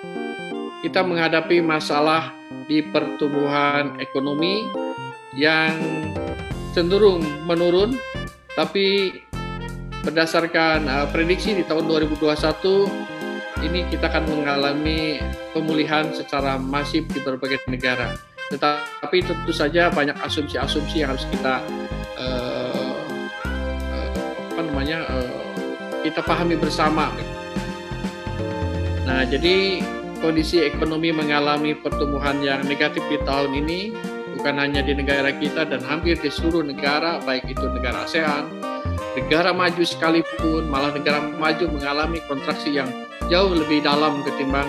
kita 0.81 1.03
menghadapi 1.03 1.59
masalah 1.59 2.31
di 2.71 2.87
pertumbuhan 2.87 3.99
ekonomi 3.99 4.63
yang 5.35 5.75
cenderung 6.71 7.21
menurun 7.45 7.99
tapi 8.55 9.19
berdasarkan 10.07 10.87
uh, 10.87 11.07
prediksi 11.11 11.59
di 11.59 11.67
tahun 11.67 11.91
2021 11.91 13.67
ini 13.67 13.83
kita 13.91 14.07
akan 14.07 14.25
mengalami 14.31 15.19
pemulihan 15.51 16.15
secara 16.15 16.55
masif 16.57 17.11
di 17.11 17.19
berbagai 17.19 17.59
negara. 17.67 18.28
Tetapi 18.49 19.19
tentu 19.25 19.53
saja 19.53 19.93
banyak 19.93 20.17
asumsi-asumsi 20.25 21.05
yang 21.05 21.13
harus 21.13 21.29
kita 21.29 21.61
uh, 22.17 22.97
apa 24.57 24.61
namanya 24.65 25.05
uh, 25.07 25.39
kita 26.01 26.25
pahami 26.25 26.57
bersama. 26.57 27.13
Nah, 29.05 29.25
jadi 29.29 29.85
kondisi 30.21 30.65
ekonomi 30.65 31.15
mengalami 31.15 31.77
pertumbuhan 31.77 32.43
yang 32.43 32.65
negatif 32.67 33.05
di 33.09 33.21
tahun 33.23 33.55
ini 33.55 33.93
bukan 34.39 34.55
hanya 34.59 34.81
di 34.83 34.95
negara 34.95 35.35
kita 35.35 35.67
dan 35.67 35.83
hampir 35.83 36.19
di 36.19 36.31
seluruh 36.31 36.63
negara, 36.63 37.19
baik 37.23 37.47
itu 37.51 37.67
negara 37.73 38.07
ASEAN, 38.07 38.47
negara 39.19 39.51
maju 39.51 39.83
sekalipun, 39.83 40.71
malah 40.71 40.95
negara 40.95 41.23
maju 41.23 41.65
mengalami 41.75 42.23
kontraksi 42.31 42.79
yang 42.79 42.91
jauh 43.27 43.51
lebih 43.51 43.83
dalam 43.83 44.23
ketimbang 44.23 44.69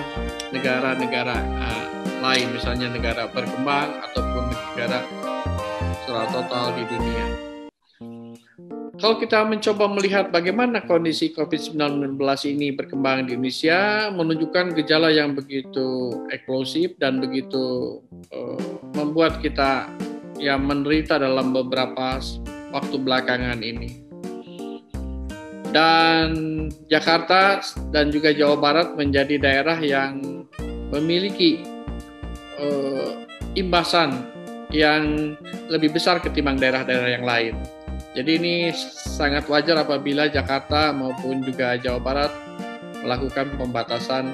negara-negara 0.50 1.38
uh, 1.62 1.99
lain, 2.20 2.48
misalnya 2.54 2.88
negara 2.92 3.28
berkembang 3.32 3.90
ataupun 4.12 4.44
negara 4.52 5.04
secara 6.04 6.26
total 6.32 6.66
di 6.76 6.84
dunia. 6.88 7.50
Kalau 9.00 9.16
kita 9.16 9.48
mencoba 9.48 9.88
melihat 9.88 10.28
bagaimana 10.28 10.84
kondisi 10.84 11.32
COVID-19 11.32 12.20
ini 12.52 12.76
berkembang 12.76 13.32
di 13.32 13.40
Indonesia, 13.40 14.12
menunjukkan 14.12 14.76
gejala 14.76 15.08
yang 15.08 15.40
begitu 15.40 16.20
eksplosif 16.28 17.00
dan 17.00 17.24
begitu 17.24 18.04
uh, 18.36 18.60
membuat 19.00 19.40
kita 19.40 19.88
yang 20.36 20.68
menderita 20.68 21.16
dalam 21.16 21.56
beberapa 21.56 22.20
waktu 22.76 22.96
belakangan 23.00 23.64
ini. 23.64 24.04
Dan 25.72 26.68
Jakarta 26.92 27.64
dan 27.96 28.12
juga 28.12 28.36
Jawa 28.36 28.60
Barat 28.60 29.00
menjadi 29.00 29.40
daerah 29.40 29.80
yang 29.80 30.44
memiliki 30.92 31.62
uh, 32.60 33.26
imbasan 33.56 34.28
yang 34.70 35.34
lebih 35.72 35.96
besar 35.96 36.22
ketimbang 36.22 36.62
daerah-daerah 36.62 37.10
yang 37.10 37.26
lain. 37.26 37.56
Jadi 38.14 38.32
ini 38.38 38.56
sangat 38.94 39.50
wajar 39.50 39.82
apabila 39.82 40.30
Jakarta 40.30 40.94
maupun 40.94 41.42
juga 41.42 41.78
Jawa 41.78 42.02
Barat 42.02 42.32
melakukan 43.02 43.54
pembatasan 43.58 44.34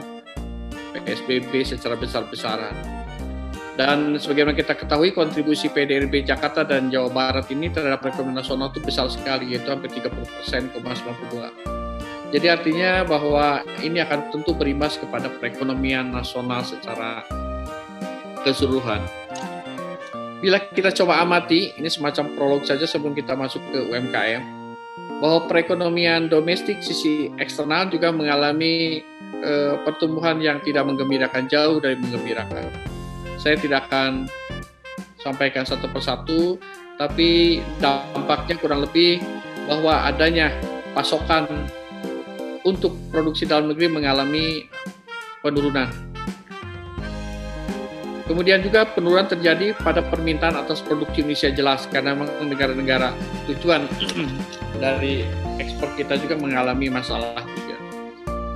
PSBB 0.95 1.63
secara 1.63 1.99
besar-besaran. 1.99 2.73
Dan 3.76 4.15
sebagaimana 4.15 4.55
kita 4.55 4.71
ketahui 4.71 5.11
kontribusi 5.11 5.67
PDRB 5.67 6.23
Jakarta 6.23 6.63
dan 6.63 6.88
Jawa 6.88 7.11
Barat 7.11 7.51
ini 7.51 7.67
terhadap 7.67 7.99
perekonomian 7.99 8.39
nasional 8.39 8.71
itu 8.71 8.80
besar 8.80 9.11
sekali 9.11 9.51
yaitu 9.51 9.67
hampir 9.67 9.91
30 9.91 10.15
persen, 10.23 10.71
92. 10.71 11.76
Jadi 12.32 12.47
artinya 12.47 13.03
bahwa 13.03 13.67
ini 13.84 13.99
akan 13.99 14.32
tentu 14.32 14.55
berimbas 14.55 14.95
kepada 14.95 15.28
perekonomian 15.28 16.07
nasional 16.07 16.63
secara 16.63 17.28
keseluruhan. 18.46 19.02
Bila 20.46 20.62
kita 20.62 20.93
coba 20.93 21.26
amati, 21.26 21.74
ini 21.74 21.89
semacam 21.89 22.30
prolog 22.38 22.62
saja 22.62 22.86
sebelum 22.86 23.18
kita 23.18 23.34
masuk 23.34 23.66
ke 23.74 23.89
UMKM, 23.89 24.43
bahwa 25.18 25.50
perekonomian 25.50 26.30
domestik 26.30 26.86
sisi 26.86 27.34
eksternal 27.41 27.89
juga 27.89 28.14
mengalami 28.14 29.02
uh, 29.41 29.82
pertumbuhan 29.82 30.38
yang 30.38 30.62
tidak 30.62 30.86
menggembirakan 30.86 31.50
jauh 31.50 31.82
dari 31.82 31.98
menggembirakan. 31.98 32.70
Saya 33.41 33.58
tidak 33.58 33.89
akan 33.89 34.30
sampaikan 35.18 35.66
satu 35.66 35.89
persatu, 35.89 36.62
tapi 37.02 37.60
dampaknya 37.82 38.62
kurang 38.62 38.86
lebih 38.86 39.18
bahwa 39.66 40.06
adanya 40.06 40.54
pasokan 40.93 41.50
untuk 42.62 42.93
produksi 43.10 43.50
dalam 43.50 43.74
negeri 43.74 43.89
mengalami 43.89 44.70
penurunan 45.41 46.14
Kemudian 48.26 48.65
juga 48.65 48.89
penurunan 48.89 49.30
terjadi 49.30 49.78
pada 49.86 50.01
permintaan 50.01 50.57
atas 50.57 50.82
produk 50.82 51.05
Indonesia 51.13 51.53
jelas 51.53 51.86
karena 51.86 52.17
memang 52.17 52.49
negara-negara 52.49 53.13
tujuan 53.45 53.86
dari 54.84 55.30
ekspor 55.61 55.93
kita 55.93 56.17
juga 56.17 56.34
mengalami 56.34 56.89
masalah 56.89 57.38
juga. 57.45 57.78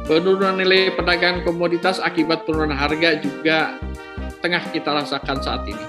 Penurunan 0.10 0.58
nilai 0.58 0.90
perdagangan 0.98 1.46
komoditas 1.46 2.02
akibat 2.02 2.50
penurunan 2.50 2.74
harga 2.74 3.22
juga 3.22 3.78
tengah 4.42 4.64
kita 4.74 4.90
rasakan 4.90 5.38
saat 5.38 5.62
ini. 5.70 5.86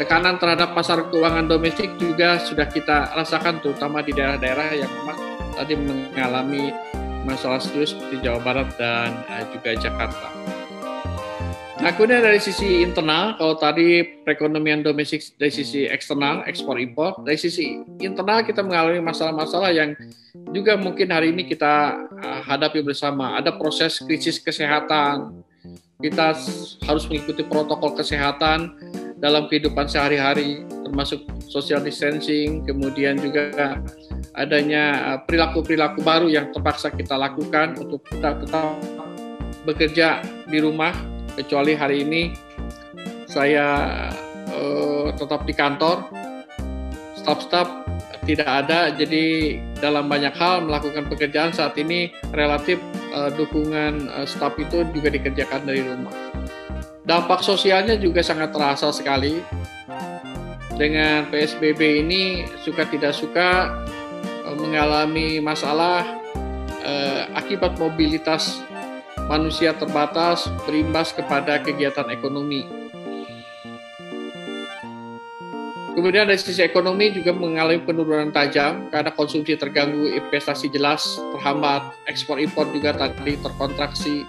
Tekanan 0.00 0.40
terhadap 0.40 0.72
pasar 0.72 1.04
keuangan 1.12 1.44
domestik 1.44 2.00
juga 2.00 2.40
sudah 2.40 2.64
kita 2.64 3.12
rasakan 3.12 3.60
terutama 3.60 4.00
di 4.00 4.16
daerah-daerah 4.16 4.72
yang 4.72 4.88
memang 4.88 5.18
tadi 5.52 5.76
mengalami 5.76 6.72
masalah 7.28 7.60
serius 7.60 7.92
seperti 7.92 8.24
Jawa 8.24 8.40
Barat 8.40 8.72
dan 8.80 9.12
eh, 9.28 9.44
juga 9.52 9.76
Jakarta. 9.76 10.59
Kemudian 11.80 12.20
dari 12.20 12.36
sisi 12.36 12.84
internal, 12.84 13.40
kalau 13.40 13.56
tadi 13.56 14.04
perekonomian 14.24 14.84
domestik 14.84 15.24
dari 15.40 15.48
sisi 15.48 15.88
eksternal, 15.88 16.44
ekspor 16.44 16.76
impor, 16.76 17.24
dari 17.24 17.40
sisi 17.40 17.80
internal 18.04 18.44
kita 18.44 18.60
mengalami 18.60 19.00
masalah-masalah 19.00 19.72
yang 19.72 19.96
juga 20.52 20.76
mungkin 20.76 21.08
hari 21.08 21.32
ini 21.32 21.48
kita 21.48 21.96
uh, 22.20 22.40
hadapi 22.44 22.84
bersama. 22.84 23.40
Ada 23.40 23.56
proses 23.56 23.96
krisis 24.04 24.36
kesehatan, 24.36 25.40
kita 26.04 26.36
harus 26.84 27.04
mengikuti 27.08 27.48
protokol 27.48 27.96
kesehatan 27.96 28.76
dalam 29.16 29.48
kehidupan 29.48 29.88
sehari-hari, 29.88 30.60
termasuk 30.84 31.24
social 31.48 31.80
distancing, 31.80 32.60
kemudian 32.68 33.16
juga 33.16 33.80
adanya 34.36 35.16
uh, 35.16 35.18
perilaku-perilaku 35.24 36.04
baru 36.04 36.28
yang 36.28 36.52
terpaksa 36.52 36.92
kita 36.92 37.16
lakukan 37.16 37.72
untuk 37.80 38.04
kita 38.04 38.36
tetap 38.36 38.76
bekerja 39.64 40.20
di 40.48 40.60
rumah 40.60 41.09
kecuali 41.34 41.74
hari 41.78 42.06
ini 42.06 42.22
saya 43.30 43.66
uh, 44.50 45.08
tetap 45.14 45.46
di 45.46 45.54
kantor, 45.54 46.10
staf-staf 47.14 47.68
tidak 48.26 48.46
ada, 48.46 48.92
jadi 48.92 49.56
dalam 49.80 50.06
banyak 50.10 50.34
hal 50.36 50.66
melakukan 50.66 51.08
pekerjaan 51.08 51.54
saat 51.54 51.78
ini 51.80 52.12
relatif 52.34 52.76
uh, 53.16 53.32
dukungan 53.32 54.10
uh, 54.12 54.26
staf 54.26 54.58
itu 54.60 54.84
juga 54.92 55.08
dikerjakan 55.10 55.64
dari 55.64 55.82
rumah. 55.86 56.12
Dampak 57.06 57.42
sosialnya 57.42 57.96
juga 57.96 58.20
sangat 58.20 58.52
terasa 58.54 58.92
sekali. 58.92 59.40
Dengan 60.80 61.28
PSBB 61.28 61.80
ini 62.08 62.48
suka 62.64 62.88
tidak 62.88 63.12
suka 63.12 63.68
mengalami 64.56 65.36
masalah 65.36 66.04
uh, 66.80 67.22
akibat 67.36 67.76
mobilitas 67.76 68.64
manusia 69.30 69.70
terbatas 69.70 70.50
berimbas 70.66 71.14
kepada 71.14 71.62
kegiatan 71.62 72.10
ekonomi. 72.10 72.66
Kemudian 75.94 76.26
dari 76.26 76.40
sisi 76.40 76.66
ekonomi 76.66 77.14
juga 77.14 77.30
mengalami 77.30 77.78
penurunan 77.82 78.34
tajam 78.34 78.90
karena 78.90 79.14
konsumsi 79.14 79.54
terganggu, 79.54 80.10
investasi 80.10 80.66
jelas 80.70 81.18
terhambat, 81.34 81.94
ekspor 82.10 82.42
impor 82.42 82.66
juga 82.74 82.90
tadi 82.96 83.38
terkontraksi, 83.38 84.26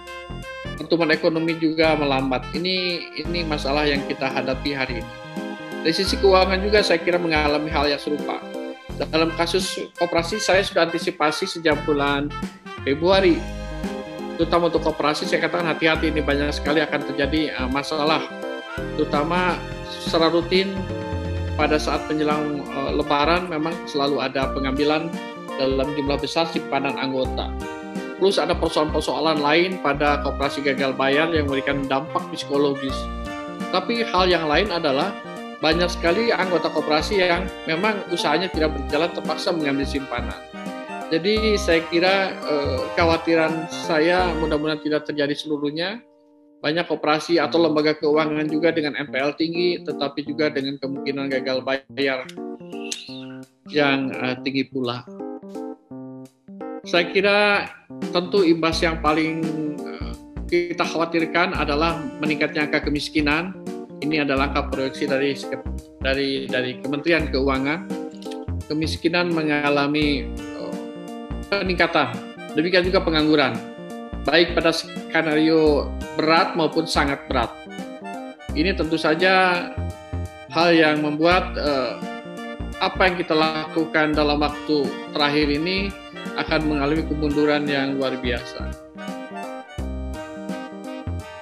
pertumbuhan 0.78 1.10
ekonomi 1.10 1.58
juga 1.58 1.98
melambat. 1.98 2.46
Ini 2.54 2.76
ini 3.26 3.42
masalah 3.42 3.88
yang 3.88 4.04
kita 4.06 4.30
hadapi 4.30 4.70
hari 4.70 5.02
ini. 5.02 5.12
Dari 5.82 5.94
sisi 5.96 6.14
keuangan 6.14 6.62
juga 6.62 6.78
saya 6.84 7.02
kira 7.02 7.18
mengalami 7.18 7.66
hal 7.72 7.90
yang 7.90 7.98
serupa. 7.98 8.38
Dalam 9.02 9.34
kasus 9.34 9.82
operasi 9.98 10.38
saya 10.38 10.62
sudah 10.62 10.86
antisipasi 10.86 11.48
sejak 11.48 11.74
bulan 11.88 12.28
Februari 12.84 13.61
terutama 14.42 14.74
untuk 14.74 14.82
koperasi 14.82 15.22
saya 15.30 15.46
katakan 15.46 15.70
hati-hati 15.70 16.10
ini 16.10 16.18
banyak 16.18 16.50
sekali 16.50 16.82
akan 16.82 17.00
terjadi 17.14 17.54
uh, 17.62 17.70
masalah 17.70 18.26
terutama 18.98 19.54
secara 19.86 20.34
rutin 20.34 20.74
pada 21.54 21.78
saat 21.78 22.02
menjelang 22.10 22.66
uh, 22.74 22.90
Lebaran 22.90 23.46
memang 23.46 23.70
selalu 23.86 24.18
ada 24.18 24.50
pengambilan 24.50 25.06
dalam 25.62 25.94
jumlah 25.94 26.18
besar 26.18 26.48
simpanan 26.50 26.98
anggota. 26.98 27.46
Plus 28.18 28.38
ada 28.38 28.54
persoalan-persoalan 28.54 29.38
lain 29.42 29.78
pada 29.82 30.22
kooperasi 30.26 30.62
gagal 30.62 30.94
bayar 30.94 31.30
yang 31.30 31.46
memberikan 31.50 31.86
dampak 31.86 32.22
psikologis. 32.34 32.94
Tapi 33.70 34.02
hal 34.02 34.26
yang 34.26 34.46
lain 34.46 34.74
adalah 34.74 35.14
banyak 35.62 35.86
sekali 35.86 36.34
anggota 36.34 36.66
kooperasi 36.70 37.22
yang 37.22 37.46
memang 37.66 37.98
usahanya 38.10 38.50
tidak 38.50 38.74
berjalan 38.74 39.10
terpaksa 39.14 39.54
mengambil 39.54 39.86
simpanan. 39.86 40.51
Jadi 41.12 41.60
saya 41.60 41.84
kira 41.92 42.32
eh, 42.40 42.80
kekhawatiran 42.96 43.68
saya 43.68 44.32
mudah-mudahan 44.40 44.80
tidak 44.80 45.04
terjadi 45.04 45.36
seluruhnya. 45.36 46.00
Banyak 46.64 46.88
kooperasi 46.88 47.36
atau 47.36 47.60
lembaga 47.60 47.92
keuangan 47.92 48.48
juga 48.48 48.72
dengan 48.72 48.96
NPL 48.96 49.36
tinggi, 49.36 49.84
tetapi 49.84 50.24
juga 50.24 50.48
dengan 50.48 50.80
kemungkinan 50.80 51.28
gagal 51.28 51.60
bayar 51.68 52.24
yang 53.68 54.08
eh, 54.08 54.40
tinggi 54.40 54.64
pula. 54.72 55.04
Saya 56.88 57.04
kira 57.12 57.68
tentu 58.08 58.40
imbas 58.48 58.80
yang 58.80 59.04
paling 59.04 59.44
eh, 59.84 60.12
kita 60.48 60.88
khawatirkan 60.88 61.52
adalah 61.52 62.00
meningkatnya 62.24 62.64
angka 62.64 62.88
kemiskinan. 62.88 63.52
Ini 64.00 64.24
adalah 64.24 64.48
angka 64.48 64.72
proyeksi 64.72 65.04
dari 65.04 65.36
dari 66.00 66.48
dari 66.48 66.80
Kementerian 66.80 67.28
Keuangan. 67.28 68.00
Kemiskinan 68.64 69.28
mengalami 69.28 70.24
peningkatan. 71.60 72.16
Demikian 72.56 72.84
juga 72.88 73.04
pengangguran, 73.04 73.56
baik 74.24 74.56
pada 74.56 74.72
skenario 74.72 75.92
berat 76.16 76.56
maupun 76.56 76.88
sangat 76.88 77.24
berat. 77.28 77.52
Ini 78.52 78.76
tentu 78.76 79.00
saja 79.00 79.68
hal 80.52 80.68
yang 80.76 81.00
membuat 81.00 81.56
uh, 81.56 81.96
apa 82.84 83.08
yang 83.08 83.16
kita 83.16 83.32
lakukan 83.32 84.12
dalam 84.12 84.44
waktu 84.44 84.84
terakhir 85.16 85.48
ini 85.48 85.88
akan 86.36 86.60
mengalami 86.68 87.04
kemunduran 87.08 87.64
yang 87.64 87.96
luar 87.96 88.16
biasa. 88.20 88.68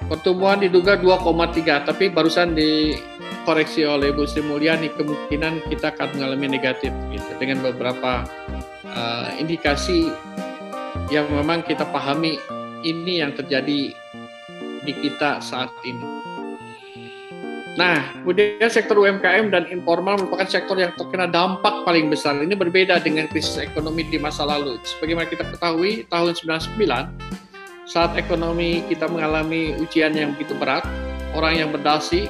Pertumbuhan 0.07 0.59
diduga 0.59 0.99
2,3, 0.99 1.87
tapi 1.87 2.11
barusan 2.11 2.51
dikoreksi 2.51 3.87
oleh 3.87 4.11
Bu 4.11 4.27
Sri 4.27 4.43
Mulyani 4.43 4.91
kemungkinan 4.91 5.71
kita 5.71 5.95
akan 5.95 6.19
mengalami 6.19 6.59
negatif 6.59 6.91
gitu 7.15 7.31
dengan 7.39 7.63
beberapa 7.63 8.27
uh, 8.95 9.29
indikasi 9.39 10.11
yang 11.11 11.27
memang 11.31 11.63
kita 11.63 11.83
pahami 11.91 12.39
ini 12.81 13.21
yang 13.21 13.35
terjadi 13.35 13.91
di 14.81 14.93
kita 15.03 15.43
saat 15.43 15.69
ini. 15.85 16.21
Nah, 17.79 18.03
kemudian 18.19 18.67
sektor 18.67 18.99
UMKM 18.99 19.47
dan 19.47 19.63
informal 19.71 20.19
merupakan 20.19 20.43
sektor 20.43 20.75
yang 20.75 20.91
terkena 20.99 21.23
dampak 21.23 21.87
paling 21.87 22.11
besar. 22.11 22.35
Ini 22.35 22.51
berbeda 22.51 22.99
dengan 22.99 23.31
krisis 23.31 23.55
ekonomi 23.63 24.03
di 24.03 24.19
masa 24.19 24.43
lalu. 24.43 24.75
Sebagaimana 24.83 25.31
kita 25.31 25.47
ketahui, 25.47 26.03
tahun 26.11 26.35
99 26.35 27.31
saat 27.87 28.15
ekonomi 28.19 28.83
kita 28.91 29.07
mengalami 29.07 29.75
ujian 29.79 30.11
yang 30.11 30.35
begitu 30.35 30.51
berat, 30.59 30.83
orang 31.31 31.63
yang 31.63 31.69
berdasi 31.71 32.27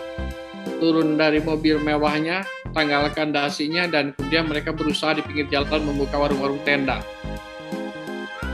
turun 0.78 1.18
dari 1.18 1.42
mobil 1.42 1.82
mewahnya, 1.82 2.46
tanggalkan 2.72 3.36
dasinya 3.36 3.88
dan 3.88 4.16
kemudian 4.16 4.48
mereka 4.48 4.72
berusaha 4.72 5.16
di 5.16 5.24
pinggir 5.24 5.48
jalan 5.52 5.84
membuka 5.84 6.18
warung-warung 6.20 6.60
tenda. 6.68 7.00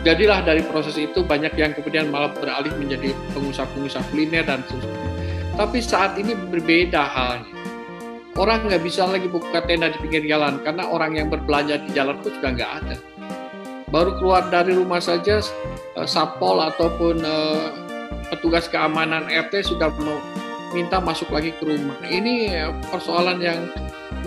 Jadilah 0.06 0.46
dari 0.46 0.62
proses 0.64 0.96
itu 0.96 1.26
banyak 1.26 1.54
yang 1.58 1.74
kemudian 1.74 2.08
malah 2.08 2.32
beralih 2.32 2.72
menjadi 2.78 3.12
pengusaha-pengusaha 3.36 4.08
kuliner 4.14 4.46
dan 4.46 4.62
seterusnya 4.66 5.08
tapi 5.58 5.82
saat 5.82 6.14
ini 6.22 6.38
berbeda 6.38 7.02
halnya. 7.02 7.58
Orang 8.38 8.70
nggak 8.70 8.86
bisa 8.86 9.10
lagi 9.10 9.26
buka 9.26 9.66
tenda 9.66 9.90
di 9.90 9.98
pinggir 9.98 10.22
jalan 10.30 10.62
karena 10.62 10.86
orang 10.86 11.18
yang 11.18 11.34
berbelanja 11.34 11.82
di 11.82 11.90
jalan 11.98 12.22
pun 12.22 12.30
sudah 12.38 12.54
nggak 12.54 12.72
ada. 12.86 12.96
Baru 13.90 14.14
keluar 14.22 14.46
dari 14.54 14.78
rumah 14.78 15.02
saja, 15.02 15.42
uh, 15.98 16.06
satpol 16.06 16.62
ataupun 16.62 17.26
uh, 17.26 17.74
petugas 18.30 18.70
keamanan 18.70 19.26
RT 19.26 19.74
sudah 19.74 19.90
minta 20.78 21.02
masuk 21.02 21.34
lagi 21.34 21.50
ke 21.58 21.66
rumah. 21.66 21.98
Ini 22.06 22.54
persoalan 22.94 23.42
yang 23.42 23.74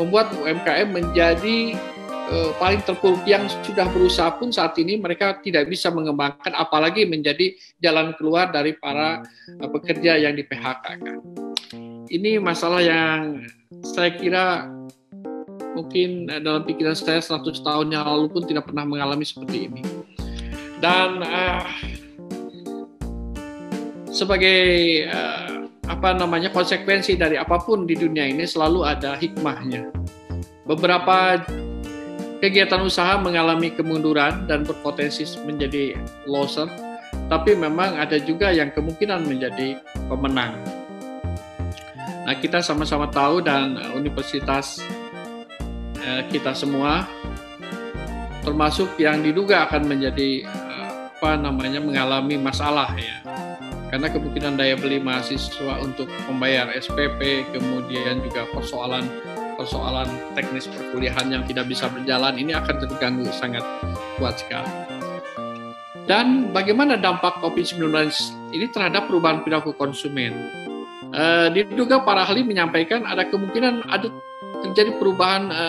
membuat 0.01 0.33
UMKM 0.33 0.89
menjadi 0.89 1.77
uh, 2.33 2.51
paling 2.57 2.81
terpuruk 2.89 3.21
yang 3.29 3.45
sudah 3.61 3.85
berusaha 3.93 4.33
pun 4.41 4.49
saat 4.49 4.73
ini 4.81 4.97
mereka 4.97 5.37
tidak 5.45 5.69
bisa 5.69 5.93
mengembangkan 5.93 6.57
apalagi 6.57 7.05
menjadi 7.05 7.53
jalan 7.85 8.17
keluar 8.17 8.49
dari 8.49 8.73
para 8.81 9.21
uh, 9.61 9.69
pekerja 9.69 10.17
yang 10.17 10.33
di 10.33 10.49
PHK 10.49 10.85
kan. 11.05 11.21
Ini 12.11 12.41
masalah 12.41 12.81
yang 12.81 13.45
saya 13.85 14.11
kira 14.17 14.67
mungkin 15.77 16.27
dalam 16.27 16.67
pikiran 16.67 16.97
saya 16.97 17.23
100 17.23 17.61
tahun 17.63 17.95
yang 17.95 18.03
lalu 18.03 18.27
pun 18.33 18.43
tidak 18.49 18.67
pernah 18.67 18.83
mengalami 18.89 19.23
seperti 19.23 19.71
ini. 19.71 19.83
Dan 20.81 21.21
uh, 21.23 21.69
sebagai 24.11 24.61
uh, 25.13 25.50
apa 25.91 26.15
namanya 26.15 26.55
konsekuensi 26.55 27.19
dari 27.19 27.35
apa 27.35 27.59
pun 27.59 27.83
di 27.83 27.99
dunia 27.99 28.31
ini 28.31 28.47
selalu 28.47 28.87
ada 28.87 29.19
hikmahnya. 29.19 29.91
Beberapa 30.63 31.43
kegiatan 32.39 32.79
usaha 32.87 33.19
mengalami 33.19 33.75
kemunduran 33.75 34.47
dan 34.47 34.63
berpotensi 34.63 35.27
menjadi 35.43 35.99
loser, 36.31 36.71
tapi 37.27 37.59
memang 37.59 37.99
ada 37.99 38.23
juga 38.23 38.55
yang 38.55 38.71
kemungkinan 38.71 39.27
menjadi 39.27 39.83
pemenang. 40.07 40.63
Nah, 42.23 42.37
kita 42.39 42.63
sama-sama 42.63 43.11
tahu 43.11 43.43
dan 43.43 43.75
universitas 43.91 44.79
eh, 45.99 46.23
kita 46.31 46.55
semua 46.55 47.03
termasuk 48.47 48.95
yang 49.03 49.27
diduga 49.27 49.67
akan 49.67 49.91
menjadi 49.91 50.47
eh, 50.47 50.89
apa 51.19 51.35
namanya 51.35 51.83
mengalami 51.83 52.39
masalah 52.39 52.95
ya. 52.95 53.19
Karena 53.91 54.07
kemungkinan 54.07 54.55
daya 54.55 54.79
beli 54.79 55.03
mahasiswa 55.03 55.83
untuk 55.83 56.07
membayar 56.31 56.71
SPP, 56.71 57.51
kemudian 57.51 58.23
juga 58.23 58.47
persoalan 58.55 59.03
persoalan 59.59 60.09
teknis 60.33 60.71
perkuliahan 60.71 61.29
yang 61.29 61.43
tidak 61.45 61.69
bisa 61.69 61.91
berjalan 61.91 62.39
ini 62.39 62.57
akan 62.57 62.81
terganggu 62.81 63.29
sangat 63.35 63.61
kuat 64.17 64.41
sekali. 64.41 64.71
Dan 66.09 66.51
bagaimana 66.51 66.97
dampak 66.97 67.39
COVID-19 67.45 67.87
ini 68.51 68.67
terhadap 68.73 69.07
perubahan 69.07 69.45
perilaku 69.45 69.77
konsumen? 69.77 70.33
E, 71.11 71.23
diduga 71.55 72.03
para 72.03 72.25
ahli 72.27 72.47
menyampaikan 72.47 73.07
ada 73.07 73.27
kemungkinan 73.31 73.87
ada 73.87 74.11
terjadi 74.65 74.97
perubahan 74.99 75.51
e, 75.51 75.65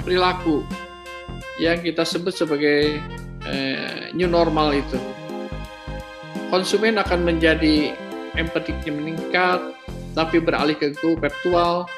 perilaku 0.00 0.64
yang 1.60 1.82
kita 1.82 2.08
sebut 2.08 2.32
sebagai 2.32 3.00
e, 3.44 3.54
new 4.16 4.30
normal 4.30 4.72
itu. 4.72 4.96
Konsumen 6.54 7.02
akan 7.02 7.26
menjadi 7.26 7.98
empatiknya 8.38 8.94
meningkat, 8.94 9.58
tapi 10.14 10.38
beralih 10.38 10.78
ke 10.78 10.94
go 11.02 11.18
virtual, 11.18 11.90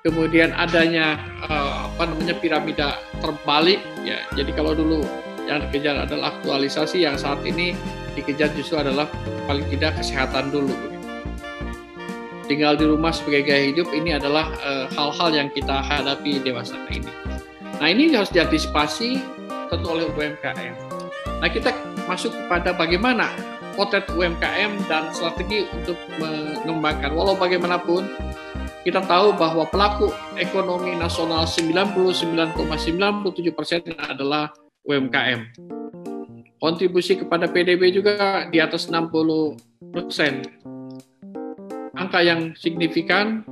kemudian 0.00 0.48
adanya 0.56 1.20
uh, 1.44 1.92
apa 1.92 2.08
namanya 2.08 2.40
piramida 2.40 2.96
terbalik 3.20 3.84
ya. 4.00 4.24
Jadi 4.32 4.48
kalau 4.56 4.72
dulu 4.72 5.04
yang 5.44 5.60
dikejar 5.68 6.08
adalah 6.08 6.32
aktualisasi 6.40 7.04
yang 7.04 7.20
saat 7.20 7.44
ini 7.44 7.76
dikejar 8.16 8.48
justru 8.56 8.80
adalah 8.80 9.04
paling 9.44 9.68
tidak 9.68 10.00
kesehatan 10.00 10.48
dulu. 10.48 10.72
Tinggal 12.48 12.80
di 12.80 12.88
rumah 12.88 13.12
sebagai 13.12 13.44
gaya 13.44 13.76
hidup 13.76 13.92
ini 13.92 14.16
adalah 14.16 14.48
eh, 14.64 14.88
hal-hal 14.96 15.28
uh, 15.28 15.36
yang 15.36 15.52
kita 15.52 15.84
hadapi 15.84 16.40
dewasa 16.40 16.80
ini. 16.88 17.12
Nah 17.76 17.92
ini 17.92 18.08
harus 18.16 18.32
diantisipasi 18.32 19.20
tentu 19.68 19.84
oleh 19.84 20.08
UMKM 20.08 20.92
nah 21.42 21.50
kita 21.50 21.74
masuk 22.06 22.30
kepada 22.30 22.70
bagaimana 22.70 23.26
potret 23.74 24.06
UMKM 24.12 24.86
dan 24.86 25.10
strategi 25.12 25.66
untuk 25.72 25.98
mengembangkan 26.20 27.12
walau 27.12 27.36
bagaimanapun 27.36 28.06
kita 28.82 28.98
tahu 29.06 29.38
bahwa 29.38 29.62
pelaku 29.70 30.10
ekonomi 30.34 30.98
nasional 30.98 31.46
99,97 31.46 33.54
persen 33.54 33.78
adalah 33.94 34.50
UMKM. 34.82 35.54
Kontribusi 36.58 37.14
kepada 37.14 37.46
PDB 37.46 37.94
juga 37.94 38.50
di 38.50 38.58
atas 38.58 38.90
60 38.90 39.94
persen. 39.94 40.42
Angka 41.94 42.26
yang 42.26 42.58
signifikan 42.58 43.46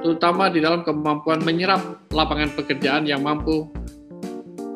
terutama 0.00 0.48
di 0.48 0.64
dalam 0.64 0.80
kemampuan 0.80 1.44
menyerap 1.44 2.00
lapangan 2.08 2.56
pekerjaan 2.56 3.04
yang 3.04 3.20
mampu 3.20 3.68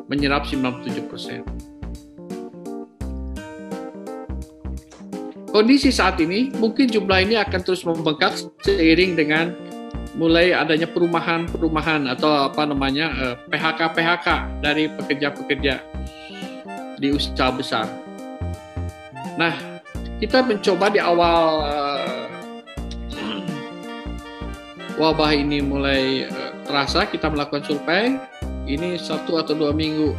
menyerap 0.05 0.45
97 0.45 1.09
persen. 1.09 1.41
Kondisi 5.49 5.89
saat 5.89 6.21
ini 6.21 6.53
mungkin 6.61 6.85
jumlah 6.85 7.25
ini 7.25 7.35
akan 7.41 7.59
terus 7.65 7.81
membengkak 7.81 8.37
seiring 8.61 9.17
dengan 9.17 9.57
mulai 10.13 10.53
adanya 10.53 10.85
perumahan-perumahan 10.85 12.05
atau 12.11 12.49
apa 12.49 12.69
namanya 12.69 13.37
PHK-PHK 13.49 14.27
eh, 14.27 14.41
dari 14.61 14.83
pekerja-pekerja 14.93 15.81
di 16.99 17.07
usaha 17.15 17.49
besar. 17.49 17.87
Nah, 19.39 19.55
kita 20.19 20.43
mencoba 20.43 20.91
di 20.91 20.99
awal 20.99 21.63
uh, 21.63 22.27
wabah 24.99 25.31
ini 25.31 25.63
mulai 25.63 26.27
uh, 26.27 26.51
terasa 26.67 27.07
kita 27.07 27.31
melakukan 27.31 27.63
survei 27.63 28.19
ini 28.67 28.99
satu 28.99 29.39
atau 29.39 29.55
dua 29.55 29.71
minggu 29.71 30.11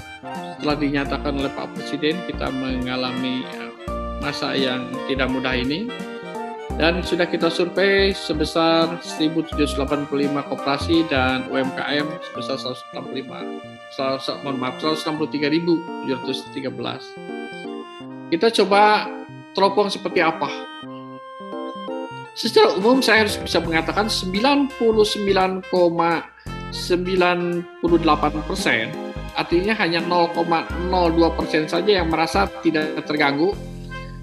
setelah 0.56 0.76
dinyatakan 0.80 1.36
oleh 1.36 1.52
Pak 1.52 1.76
Presiden 1.76 2.16
kita 2.24 2.48
mengalami 2.48 3.44
eh, 3.44 3.59
masa 4.20 4.52
yang 4.54 4.84
tidak 5.08 5.32
mudah 5.32 5.56
ini. 5.56 5.88
Dan 6.78 7.02
sudah 7.04 7.26
kita 7.28 7.50
survei 7.52 8.14
sebesar 8.16 8.88
1785 9.04 9.76
koperasi 10.48 11.04
dan 11.12 11.44
UMKM 11.52 12.08
sebesar 12.32 12.56
165 12.56 13.28
mohon 14.40 14.56
maaf 14.56 14.80
163.713 14.80 17.40
kita 18.30 18.46
coba 18.62 19.10
teropong 19.58 19.90
seperti 19.90 20.22
apa? 20.22 20.46
Secara 22.38 22.78
umum 22.78 23.02
saya 23.02 23.26
harus 23.26 23.34
bisa 23.42 23.58
mengatakan 23.58 24.06
99,98 24.06 25.66
persen. 28.46 28.86
Artinya 29.34 29.74
hanya 29.82 29.98
0,02 30.06 30.54
persen 31.34 31.66
saja 31.66 31.90
yang 31.90 32.06
merasa 32.06 32.46
tidak 32.62 33.02
terganggu 33.02 33.50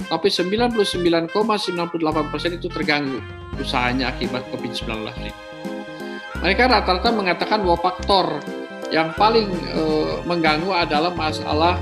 tapi 0.08 0.32
99,98 0.32 2.32
persen 2.32 2.52
itu 2.56 2.72
terganggu 2.72 3.20
usahanya 3.60 4.16
akibat 4.16 4.48
COVID-19 4.56 4.88
ini. 5.20 5.32
Mereka 6.38 6.70
rata-rata 6.70 7.10
mengatakan 7.12 7.66
bahwa 7.66 7.78
faktor 7.82 8.40
yang 8.88 9.12
paling 9.18 9.52
e, 9.52 9.84
mengganggu 10.24 10.70
adalah 10.72 11.12
masalah 11.12 11.76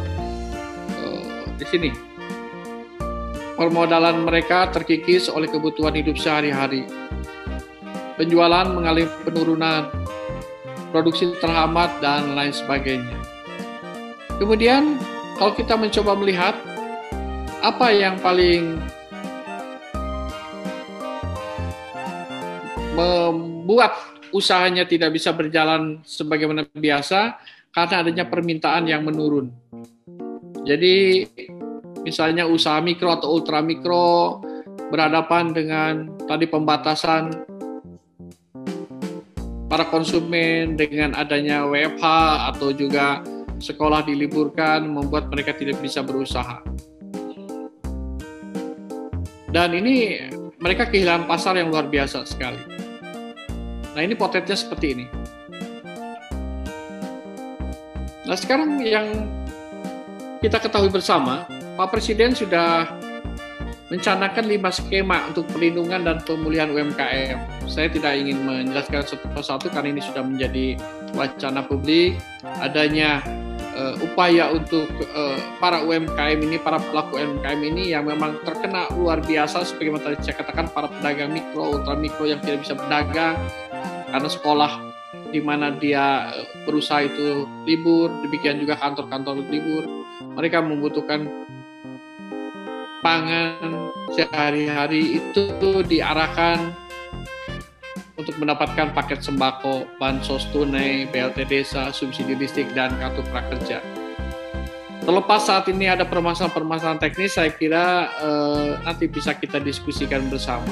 e, 0.95 1.05
di 1.59 1.65
sini. 1.67 1.91
Permodalan 3.55 4.25
mereka 4.25 4.67
terkikis 4.73 5.31
oleh 5.31 5.47
kebutuhan 5.47 5.95
hidup 5.95 6.19
sehari-hari. 6.19 6.83
Penjualan 8.15 8.67
mengalami 8.71 9.07
penurunan, 9.27 9.91
produksi 10.91 11.35
terhambat, 11.39 11.99
dan 11.99 12.35
lain 12.35 12.51
sebagainya. 12.51 13.15
Kemudian, 14.39 14.99
kalau 15.39 15.55
kita 15.55 15.75
mencoba 15.75 16.15
melihat 16.19 16.55
apa 17.65 17.89
yang 17.89 18.21
paling 18.21 18.77
membuat 22.93 23.97
usahanya 24.29 24.85
tidak 24.85 25.17
bisa 25.17 25.33
berjalan 25.33 25.97
sebagaimana 26.05 26.69
biasa 26.77 27.41
karena 27.73 28.05
adanya 28.05 28.25
permintaan 28.29 28.85
yang 28.85 29.01
menurun. 29.01 29.49
Jadi 30.61 31.25
misalnya 32.05 32.45
usaha 32.45 32.77
mikro 32.85 33.09
atau 33.09 33.33
ultra 33.33 33.65
mikro 33.65 34.45
berhadapan 34.93 35.49
dengan 35.49 35.93
tadi 36.29 36.45
pembatasan 36.45 37.33
para 39.65 39.89
konsumen 39.89 40.77
dengan 40.77 41.17
adanya 41.17 41.65
WFH 41.65 42.05
atau 42.53 42.69
juga 42.69 43.25
sekolah 43.57 44.05
diliburkan 44.05 44.85
membuat 44.85 45.33
mereka 45.33 45.57
tidak 45.57 45.81
bisa 45.81 46.05
berusaha. 46.05 46.61
Dan 49.55 49.71
ini 49.71 50.19
mereka 50.59 50.91
kehilangan 50.91 51.31
pasar 51.31 51.55
yang 51.55 51.71
luar 51.71 51.87
biasa 51.87 52.27
sekali. 52.27 52.59
Nah 53.95 54.03
ini 54.03 54.11
potretnya 54.11 54.51
seperti 54.51 54.85
ini. 54.91 55.05
Nah 58.27 58.35
sekarang 58.35 58.83
yang 58.83 59.31
kita 60.43 60.59
ketahui 60.59 60.91
bersama, 60.91 61.47
Pak 61.79 61.87
Presiden 61.87 62.35
sudah 62.35 62.83
mencanakan 63.87 64.43
lima 64.43 64.75
skema 64.75 65.23
untuk 65.31 65.47
perlindungan 65.47 66.03
dan 66.03 66.19
pemulihan 66.27 66.67
UMKM. 66.75 67.63
Saya 67.71 67.87
tidak 67.87 68.11
ingin 68.11 68.43
menjelaskan 68.43 69.07
satu 69.07 69.31
persatu 69.31 69.71
karena 69.71 69.95
ini 69.95 70.01
sudah 70.03 70.19
menjadi 70.19 70.75
wacana 71.15 71.63
publik. 71.63 72.19
Adanya 72.59 73.23
uh, 73.75 73.95
upaya 74.01 74.49
untuk 74.49 74.87
uh, 75.13 75.37
para 75.59 75.83
UMKM 75.83 76.39
ini, 76.41 76.57
para 76.57 76.79
pelaku 76.79 77.19
UMKM 77.19 77.61
ini 77.61 77.91
yang 77.93 78.07
memang 78.07 78.39
terkena 78.47 78.89
luar 78.95 79.21
biasa 79.21 79.67
sebagaimana 79.67 80.11
tadi 80.11 80.17
saya 80.25 80.35
katakan 80.41 80.71
para 80.71 80.87
pedagang 80.89 81.35
mikro, 81.35 81.79
ultra 81.79 81.93
mikro 81.93 82.25
yang 82.25 82.39
tidak 82.41 82.63
bisa 82.63 82.73
berdagang 82.73 83.35
karena 84.09 84.29
sekolah 84.31 84.71
di 85.35 85.39
mana 85.43 85.75
dia 85.75 86.31
eh, 86.31 86.47
berusaha 86.63 87.03
itu 87.03 87.43
libur, 87.67 88.07
demikian 88.23 88.63
juga 88.63 88.79
kantor-kantor 88.79 89.43
libur. 89.51 89.83
Mereka 90.35 90.63
membutuhkan 90.63 91.27
pangan 93.03 93.91
sehari-hari 94.15 95.19
itu 95.19 95.83
diarahkan 95.83 96.84
untuk 98.25 98.41
mendapatkan 98.41 98.89
paket 98.97 99.21
sembako, 99.21 99.85
bansos 100.01 100.49
tunai, 100.49 101.05
BLT 101.13 101.45
desa, 101.45 101.93
subsidi 101.93 102.33
listrik, 102.33 102.73
dan 102.73 102.89
kartu 102.97 103.21
prakerja. 103.29 103.85
Terlepas 105.05 105.45
saat 105.45 105.69
ini 105.69 105.85
ada 105.85 106.09
permasalahan-permasalahan 106.09 106.97
teknis, 106.97 107.37
saya 107.37 107.53
kira 107.53 108.09
eh, 108.17 108.69
nanti 108.81 109.05
bisa 109.05 109.37
kita 109.37 109.61
diskusikan 109.61 110.25
bersama. 110.25 110.65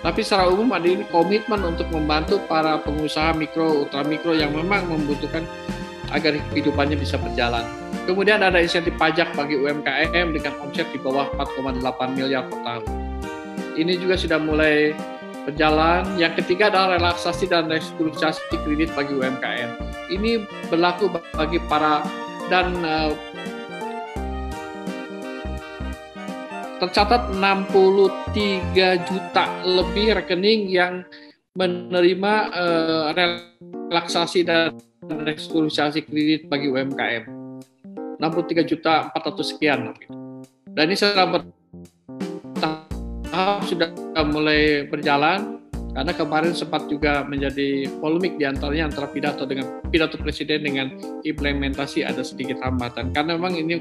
Tapi 0.00 0.24
secara 0.24 0.48
umum 0.48 0.72
ada 0.72 0.88
ini 0.88 1.04
komitmen 1.12 1.60
untuk 1.60 1.92
membantu 1.92 2.40
para 2.48 2.80
pengusaha 2.80 3.36
mikro, 3.36 3.84
ultra 3.84 4.00
mikro 4.00 4.32
yang 4.32 4.56
memang 4.56 4.88
membutuhkan 4.88 5.44
agar 6.08 6.40
kehidupannya 6.56 6.96
bisa 6.96 7.20
berjalan. 7.20 7.68
Kemudian 8.08 8.40
ada 8.40 8.56
insentif 8.60 8.96
pajak 8.96 9.36
bagi 9.36 9.60
UMKM 9.60 10.32
dengan 10.32 10.56
omset 10.64 10.88
di 10.88 11.00
bawah 11.00 11.28
4,8 11.36 12.16
miliar 12.16 12.48
per 12.48 12.60
tahun. 12.64 12.84
Ini 13.76 13.92
juga 14.00 14.16
sudah 14.16 14.40
mulai 14.40 14.96
berjalan. 15.44 16.16
Yang 16.16 16.44
ketiga 16.44 16.72
adalah 16.72 16.96
relaksasi 16.98 17.48
dan 17.48 17.68
restrukturisasi 17.68 18.56
kredit 18.64 18.90
bagi 18.96 19.12
UMKM. 19.14 19.70
Ini 20.12 20.44
berlaku 20.68 21.12
bagi 21.36 21.60
para 21.68 22.04
dan 22.52 22.76
uh, 22.84 23.12
tercatat 26.82 27.32
63 27.32 29.08
juta 29.08 29.44
lebih 29.64 30.20
rekening 30.20 30.68
yang 30.68 31.06
menerima 31.54 32.32
uh, 32.50 33.06
relaksasi 33.14 34.42
dan 34.42 34.74
restrukturisasi 35.00 36.04
kredit 36.04 36.50
bagi 36.50 36.68
UMKM. 36.68 37.24
63 38.18 38.70
juta 38.70 39.08
400 39.14 39.50
sekian. 39.54 39.94
Dan 40.74 40.84
ini 40.90 40.96
secara 40.98 41.30
sudah 43.66 43.90
mulai 44.26 44.86
berjalan 44.86 45.60
karena 45.94 46.10
kemarin 46.10 46.52
sempat 46.52 46.90
juga 46.90 47.22
menjadi 47.22 47.86
polemik 48.02 48.34
di 48.34 48.44
antaranya 48.44 48.90
antara 48.90 49.06
pidato 49.06 49.46
dengan 49.46 49.78
pidato 49.94 50.18
presiden 50.18 50.66
dengan 50.66 50.90
implementasi 51.22 52.02
ada 52.02 52.26
sedikit 52.26 52.58
hambatan 52.66 53.14
karena 53.14 53.38
memang 53.38 53.54
ini 53.54 53.78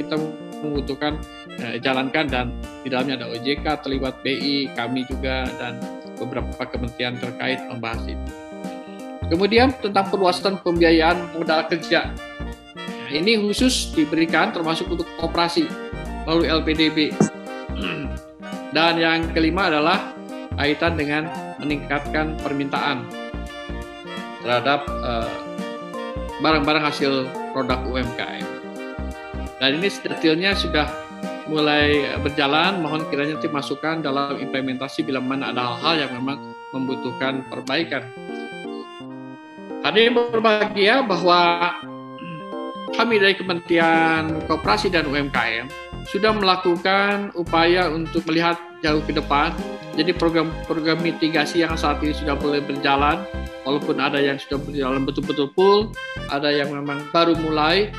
kita 0.00 0.16
membutuhkan 0.64 1.20
eh, 1.60 1.76
jalankan 1.80 2.24
dan 2.28 2.46
di 2.80 2.88
dalamnya 2.88 3.20
ada 3.20 3.26
OJK 3.36 3.84
terlibat 3.84 4.16
BI 4.24 4.72
kami 4.72 5.04
juga 5.08 5.44
dan 5.60 5.76
beberapa 6.16 6.64
kementerian 6.68 7.16
terkait 7.16 7.60
membahas 7.68 8.04
itu. 8.04 8.28
Kemudian 9.30 9.72
tentang 9.78 10.10
perluasan 10.10 10.58
pembiayaan 10.60 11.38
modal 11.38 11.64
kerja. 11.70 12.10
Nah, 12.76 13.10
ini 13.14 13.38
khusus 13.40 13.94
diberikan 13.94 14.50
termasuk 14.50 14.90
untuk 14.90 15.06
operasi 15.22 15.64
melalui 16.26 16.50
LPDB. 16.50 17.14
Dan 18.70 19.02
yang 19.02 19.34
kelima 19.34 19.66
adalah 19.66 20.14
kaitan 20.54 20.94
dengan 20.94 21.26
meningkatkan 21.58 22.38
permintaan 22.40 23.08
terhadap 24.40 24.86
eh, 24.88 25.30
barang-barang 26.40 26.84
uh, 26.84 26.88
hasil 26.88 27.12
produk 27.52 27.80
UMKM. 27.84 28.46
Dan 29.60 29.70
ini 29.76 29.88
detailnya 29.92 30.56
sudah 30.56 30.88
mulai 31.50 32.16
berjalan, 32.22 32.80
mohon 32.80 33.04
kiranya 33.12 33.36
nanti 33.36 33.50
masukan 33.50 34.00
dalam 34.00 34.38
implementasi 34.38 35.04
bila 35.04 35.20
mana 35.20 35.52
ada 35.52 35.76
hal-hal 35.76 36.08
yang 36.08 36.12
memang 36.16 36.38
membutuhkan 36.72 37.44
perbaikan. 37.50 38.06
Hadirin 39.84 40.16
berbahagia 40.16 41.04
bahwa 41.04 41.72
kami 42.96 43.20
dari 43.20 43.34
Kementerian 43.36 44.44
Koperasi 44.48 44.88
dan 44.92 45.08
UMKM 45.08 45.89
sudah 46.08 46.32
melakukan 46.32 47.34
upaya 47.36 47.90
untuk 47.92 48.24
melihat 48.28 48.56
jauh 48.80 49.02
ke 49.04 49.12
depan. 49.12 49.52
Jadi 49.98 50.16
program-program 50.16 51.02
mitigasi 51.02 51.66
yang 51.66 51.76
saat 51.76 52.00
ini 52.00 52.14
sudah 52.14 52.38
mulai 52.38 52.62
berjalan, 52.62 53.20
walaupun 53.66 53.98
ada 54.00 54.22
yang 54.22 54.38
sudah 54.38 54.56
berjalan 54.62 55.02
betul-betul 55.04 55.50
full, 55.52 55.80
ada 56.30 56.48
yang 56.48 56.72
memang 56.72 57.04
baru 57.12 57.36
mulai, 57.36 57.90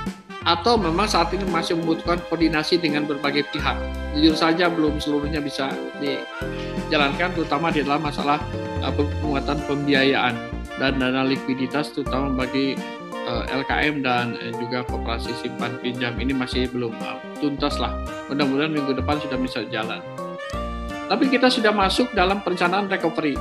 atau 0.41 0.73
memang 0.79 1.05
saat 1.05 1.29
ini 1.37 1.45
masih 1.53 1.77
membutuhkan 1.77 2.17
koordinasi 2.25 2.81
dengan 2.81 3.05
berbagai 3.05 3.45
pihak. 3.53 3.77
Jujur 4.17 4.33
saja 4.33 4.71
belum 4.73 4.97
seluruhnya 4.97 5.37
bisa 5.43 5.69
dijalankan, 6.01 7.37
terutama 7.37 7.69
di 7.69 7.85
dalam 7.85 8.01
masalah 8.01 8.41
uh, 8.81 8.93
penguatan 9.21 9.61
pembiayaan 9.69 10.33
dan 10.81 10.97
dana 10.97 11.21
likuiditas, 11.21 11.93
terutama 11.93 12.33
bagi 12.33 12.73
eh, 12.73 13.00
LKM 13.27 14.01
dan 14.01 14.33
uh, 14.37 14.53
juga 14.57 14.85
kooperasi 14.87 15.31
simpan 15.41 15.77
pinjam 15.79 16.17
ini 16.17 16.33
masih 16.33 16.69
belum 16.71 16.93
uh, 17.01 17.19
tuntas 17.37 17.77
lah. 17.77 17.93
Mudah-mudahan 18.31 18.73
minggu 18.73 18.97
depan 18.97 19.21
sudah 19.21 19.37
bisa 19.37 19.65
jalan. 19.69 20.01
Tapi 21.11 21.27
kita 21.27 21.51
sudah 21.51 21.75
masuk 21.75 22.15
dalam 22.15 22.39
perencanaan 22.39 22.87
recovery. 22.87 23.35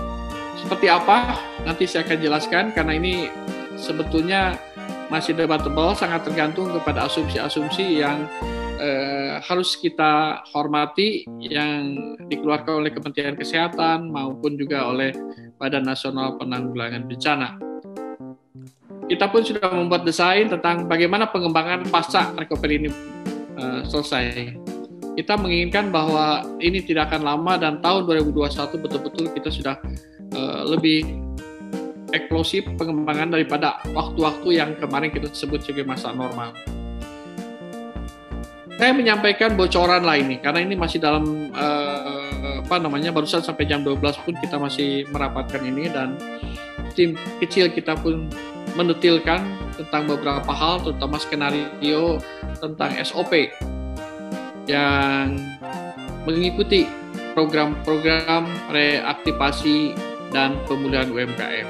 seperti 0.61 0.93
apa 0.93 1.41
nanti 1.65 1.89
saya 1.89 2.05
akan 2.05 2.19
jelaskan 2.21 2.65
karena 2.77 2.93
ini 2.93 3.33
sebetulnya 3.81 4.61
masih 5.11 5.35
debatable, 5.35 5.97
sangat 5.99 6.23
tergantung 6.23 6.71
kepada 6.71 7.11
asumsi-asumsi 7.11 7.99
yang 7.99 8.29
eh, 8.79 9.43
harus 9.43 9.75
kita 9.75 10.45
hormati 10.55 11.27
yang 11.43 12.15
dikeluarkan 12.31 12.87
oleh 12.87 12.91
Kementerian 12.95 13.35
Kesehatan 13.35 14.09
maupun 14.09 14.55
juga 14.55 14.87
oleh 14.87 15.11
Badan 15.59 15.85
Nasional 15.85 16.39
Penanggulangan 16.39 17.05
Bencana. 17.11 17.70
Kita 19.11 19.27
pun 19.27 19.43
sudah 19.43 19.67
membuat 19.75 20.07
desain 20.07 20.47
tentang 20.47 20.87
bagaimana 20.87 21.27
pengembangan 21.27 21.83
pasca 21.91 22.31
recovery 22.39 22.87
ini 22.87 22.91
uh, 23.59 23.83
selesai. 23.83 24.55
Kita 25.19 25.35
menginginkan 25.35 25.91
bahwa 25.91 26.47
ini 26.63 26.79
tidak 26.87 27.11
akan 27.11 27.27
lama 27.27 27.59
dan 27.59 27.83
tahun 27.83 28.07
2021 28.07 28.71
betul-betul 28.79 29.25
kita 29.35 29.51
sudah 29.51 29.75
uh, 30.39 30.63
lebih 30.63 31.03
eksplosif 32.15 32.71
pengembangan 32.79 33.35
daripada 33.35 33.83
waktu-waktu 33.91 34.63
yang 34.63 34.79
kemarin 34.79 35.11
kita 35.11 35.27
sebut 35.35 35.59
sebagai 35.63 35.91
masa 35.91 36.15
normal 36.15 36.55
saya 38.81 38.97
menyampaikan 38.97 39.61
bocoran 39.61 40.01
lain 40.01 40.25
nih 40.25 40.41
karena 40.41 40.65
ini 40.65 40.73
masih 40.73 41.05
dalam 41.05 41.53
uh, 41.53 42.65
apa 42.65 42.81
namanya 42.81 43.13
barusan 43.13 43.45
sampai 43.45 43.69
jam 43.69 43.85
12 43.85 44.01
pun 44.25 44.33
kita 44.41 44.57
masih 44.57 45.05
merapatkan 45.13 45.61
ini 45.61 45.93
dan 45.93 46.17
tim 46.97 47.13
kecil 47.45 47.69
kita 47.69 47.93
pun 48.01 48.33
mendetilkan 48.75 49.43
tentang 49.75 50.07
beberapa 50.07 50.51
hal 50.53 50.85
terutama 50.85 51.17
skenario 51.17 52.21
tentang 52.59 52.95
SOP 53.01 53.51
yang 54.69 55.39
mengikuti 56.29 56.87
program-program 57.33 58.47
reaktivasi 58.71 59.97
dan 60.31 60.59
pemulihan 60.69 61.11
UMKM. 61.11 61.69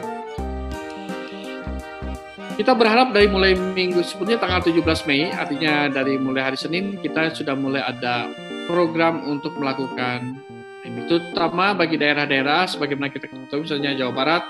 Kita 2.60 2.76
berharap 2.76 3.16
dari 3.16 3.24
mulai 3.24 3.56
minggu 3.56 4.04
sebelumnya 4.04 4.36
tanggal 4.36 4.60
17 4.60 5.08
Mei, 5.08 5.32
artinya 5.32 5.88
dari 5.88 6.20
mulai 6.20 6.52
hari 6.52 6.58
Senin 6.60 7.00
kita 7.00 7.32
sudah 7.32 7.56
mulai 7.56 7.80
ada 7.80 8.28
program 8.68 9.24
untuk 9.24 9.56
melakukan 9.56 10.36
ini 10.80 11.04
terutama 11.06 11.76
bagi 11.76 12.00
daerah-daerah 12.00 12.64
sebagaimana 12.64 13.12
kita 13.12 13.28
ketahui 13.28 13.68
misalnya 13.68 13.94
Jawa 13.94 14.12
Barat 14.16 14.42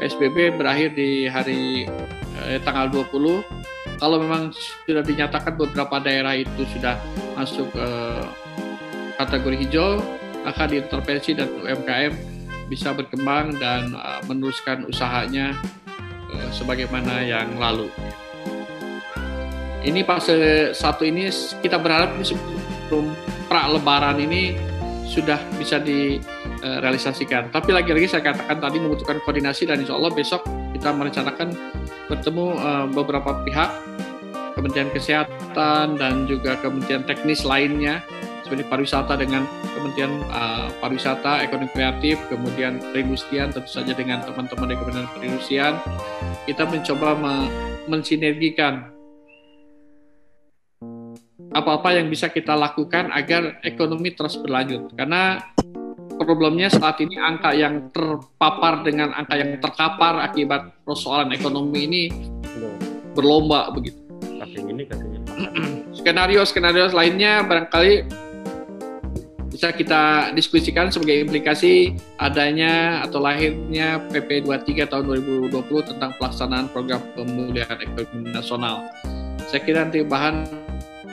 PSBB 0.00 0.56
berakhir 0.56 0.96
di 0.96 1.28
hari 1.28 1.84
eh, 2.48 2.58
tanggal 2.64 2.88
20 2.88 4.00
kalau 4.00 4.16
memang 4.16 4.48
sudah 4.88 5.04
dinyatakan 5.04 5.60
beberapa 5.60 6.00
daerah 6.00 6.32
itu 6.32 6.64
sudah 6.72 6.96
masuk 7.36 7.68
ke 7.76 7.88
kategori 9.20 9.56
hijau 9.68 10.00
maka 10.40 10.64
diintervensi 10.64 11.36
dan 11.36 11.52
UMKM 11.52 12.16
bisa 12.72 12.96
berkembang 12.96 13.52
dan 13.60 13.92
uh, 13.92 14.24
meneruskan 14.24 14.88
usahanya 14.88 15.52
Eh, 16.30 16.50
sebagaimana 16.54 17.26
yang 17.26 17.58
lalu. 17.58 17.90
Ini 19.82 20.04
fase 20.06 20.70
satu 20.76 21.02
ini 21.02 21.26
kita 21.58 21.80
berharap 21.80 22.14
sebelum 22.22 23.10
pra 23.50 23.66
lebaran 23.66 24.20
ini 24.20 24.54
sudah 25.08 25.40
bisa 25.58 25.82
direalisasikan. 26.60 27.50
Tapi 27.50 27.72
lagi-lagi 27.72 28.06
saya 28.06 28.22
katakan 28.24 28.60
tadi 28.60 28.76
membutuhkan 28.78 29.18
koordinasi 29.24 29.66
dan 29.66 29.80
insya 29.80 29.96
Allah 29.96 30.12
besok 30.12 30.44
kita 30.76 30.92
merencanakan 30.92 31.56
bertemu 32.06 32.46
eh, 32.56 32.86
beberapa 32.92 33.30
pihak, 33.44 33.70
Kementerian 34.54 34.90
Kesehatan 34.92 35.96
dan 35.96 36.28
juga 36.28 36.60
Kementerian 36.60 37.02
Teknis 37.08 37.48
lainnya 37.48 38.04
seperti 38.50 38.66
pariwisata 38.66 39.14
dengan 39.14 39.46
Kementerian 39.78 40.26
uh, 40.26 40.66
Pariwisata, 40.82 41.38
Ekonomi 41.46 41.70
Kreatif, 41.70 42.18
kemudian 42.26 42.82
perindustrian 42.90 43.54
tentu 43.54 43.70
saja 43.70 43.94
dengan 43.94 44.26
teman-teman 44.26 44.74
dari 44.74 44.78
Kementerian 44.82 45.10
Perindustrian, 45.14 45.74
kita 46.50 46.66
mencoba 46.66 47.14
mensinergikan 47.86 48.90
apa-apa 51.54 51.94
yang 51.94 52.10
bisa 52.10 52.26
kita 52.26 52.58
lakukan 52.58 53.14
agar 53.14 53.62
ekonomi 53.62 54.18
terus 54.18 54.34
berlanjut. 54.42 54.98
Karena 54.98 55.38
problemnya 56.24 56.68
saat 56.68 57.00
ini 57.00 57.16
angka 57.16 57.52
yang 57.56 57.88
terpapar 57.92 58.84
dengan 58.84 59.12
angka 59.16 59.34
yang 59.36 59.56
terkapar 59.60 60.20
akibat 60.24 60.84
persoalan 60.84 61.32
ekonomi 61.32 61.86
ini 61.86 62.02
berlomba 63.16 63.72
begitu. 63.72 63.98
Skenario 66.00 66.40
skenario 66.48 66.88
lainnya 66.92 67.44
barangkali 67.44 68.08
bisa 69.50 69.76
kita 69.76 70.32
diskusikan 70.32 70.88
sebagai 70.88 71.28
implikasi 71.28 71.92
adanya 72.16 73.04
atau 73.04 73.20
lahirnya 73.20 74.00
PP 74.08 74.48
23 74.48 74.88
tahun 74.88 75.04
2020 75.52 75.90
tentang 75.90 76.16
pelaksanaan 76.16 76.72
program 76.72 77.04
pemulihan 77.12 77.76
ekonomi 77.76 78.32
nasional. 78.32 78.88
Saya 79.52 79.60
kira 79.60 79.84
nanti 79.84 80.00
bahan 80.00 80.48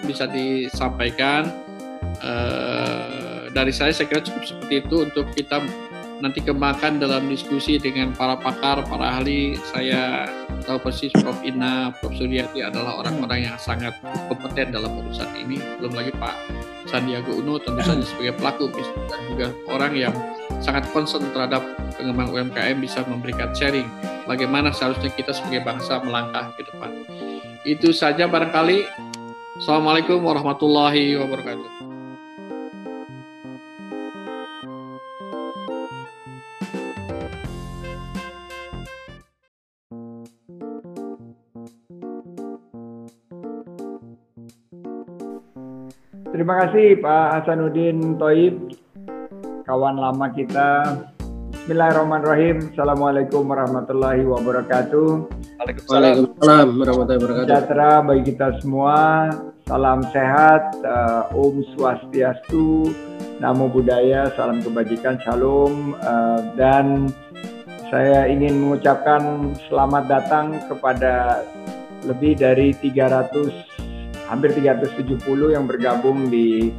bisa 0.08 0.32
disampaikan 0.32 1.52
uh, 2.24 3.27
dari 3.58 3.74
saya 3.74 3.90
saya 3.90 4.06
kira 4.06 4.22
cukup 4.22 4.46
seperti 4.46 4.86
itu 4.86 4.96
untuk 5.02 5.26
kita 5.34 5.66
nanti 6.22 6.46
kembangkan 6.46 7.02
dalam 7.02 7.26
diskusi 7.26 7.82
dengan 7.82 8.14
para 8.14 8.38
pakar, 8.38 8.86
para 8.86 9.18
ahli. 9.18 9.58
Saya 9.74 10.30
tahu 10.66 10.78
persis 10.86 11.10
Prof. 11.18 11.42
Ina, 11.42 11.90
Prof. 11.98 12.14
Suryati 12.14 12.62
adalah 12.62 13.02
orang-orang 13.02 13.50
yang 13.50 13.58
sangat 13.58 13.98
kompeten 14.30 14.70
dalam 14.70 14.94
urusan 14.94 15.30
ini. 15.42 15.58
Belum 15.82 15.94
lagi 15.98 16.14
Pak 16.14 16.36
Sandiaga 16.86 17.34
Uno 17.34 17.58
tentu 17.58 17.82
saja 17.82 18.06
sebagai 18.06 18.38
pelaku 18.38 18.70
dan 19.10 19.20
juga 19.34 19.48
orang 19.74 19.94
yang 19.98 20.14
sangat 20.62 20.86
concern 20.94 21.26
terhadap 21.34 21.66
pengembang 21.98 22.30
UMKM 22.34 22.78
bisa 22.78 23.02
memberikan 23.10 23.54
sharing 23.54 23.86
bagaimana 24.30 24.70
seharusnya 24.74 25.10
kita 25.14 25.34
sebagai 25.34 25.66
bangsa 25.66 26.02
melangkah 26.06 26.54
ke 26.54 26.66
depan. 26.66 26.94
Itu 27.66 27.90
saja 27.90 28.30
barangkali. 28.30 28.86
Assalamualaikum 29.58 30.22
warahmatullahi 30.22 31.18
wabarakatuh. 31.18 31.87
Terima 46.38 46.54
kasih 46.62 47.02
Pak 47.02 47.28
Hasanuddin 47.34 48.14
Toib, 48.22 48.70
kawan 49.66 49.98
lama 49.98 50.30
kita. 50.38 50.86
Bismillahirrahmanirrahim. 51.50 52.78
Assalamualaikum 52.78 53.42
warahmatullahi 53.50 54.22
wabarakatuh. 54.22 55.34
Waalaikumsalam 55.90 56.78
warahmatullahi 56.78 57.18
wabarakatuh. 57.26 57.42
Sejahtera 57.42 58.06
bagi 58.06 58.24
kita 58.30 58.54
semua. 58.62 58.98
Salam 59.66 60.06
sehat, 60.14 60.78
uh, 60.86 61.34
Om 61.34 61.66
Swastiastu, 61.74 62.94
Namo 63.42 63.66
Buddhaya, 63.74 64.30
salam 64.38 64.62
kebajikan, 64.62 65.18
Shalom, 65.26 65.98
uh, 66.06 66.54
dan 66.54 67.10
saya 67.90 68.30
ingin 68.30 68.62
mengucapkan 68.62 69.58
selamat 69.66 70.06
datang 70.06 70.54
kepada 70.70 71.42
lebih 72.06 72.38
dari 72.38 72.78
300 72.78 73.67
hampir 74.28 74.52
370 74.52 75.24
yang 75.56 75.66
bergabung 75.66 76.28
di 76.28 76.76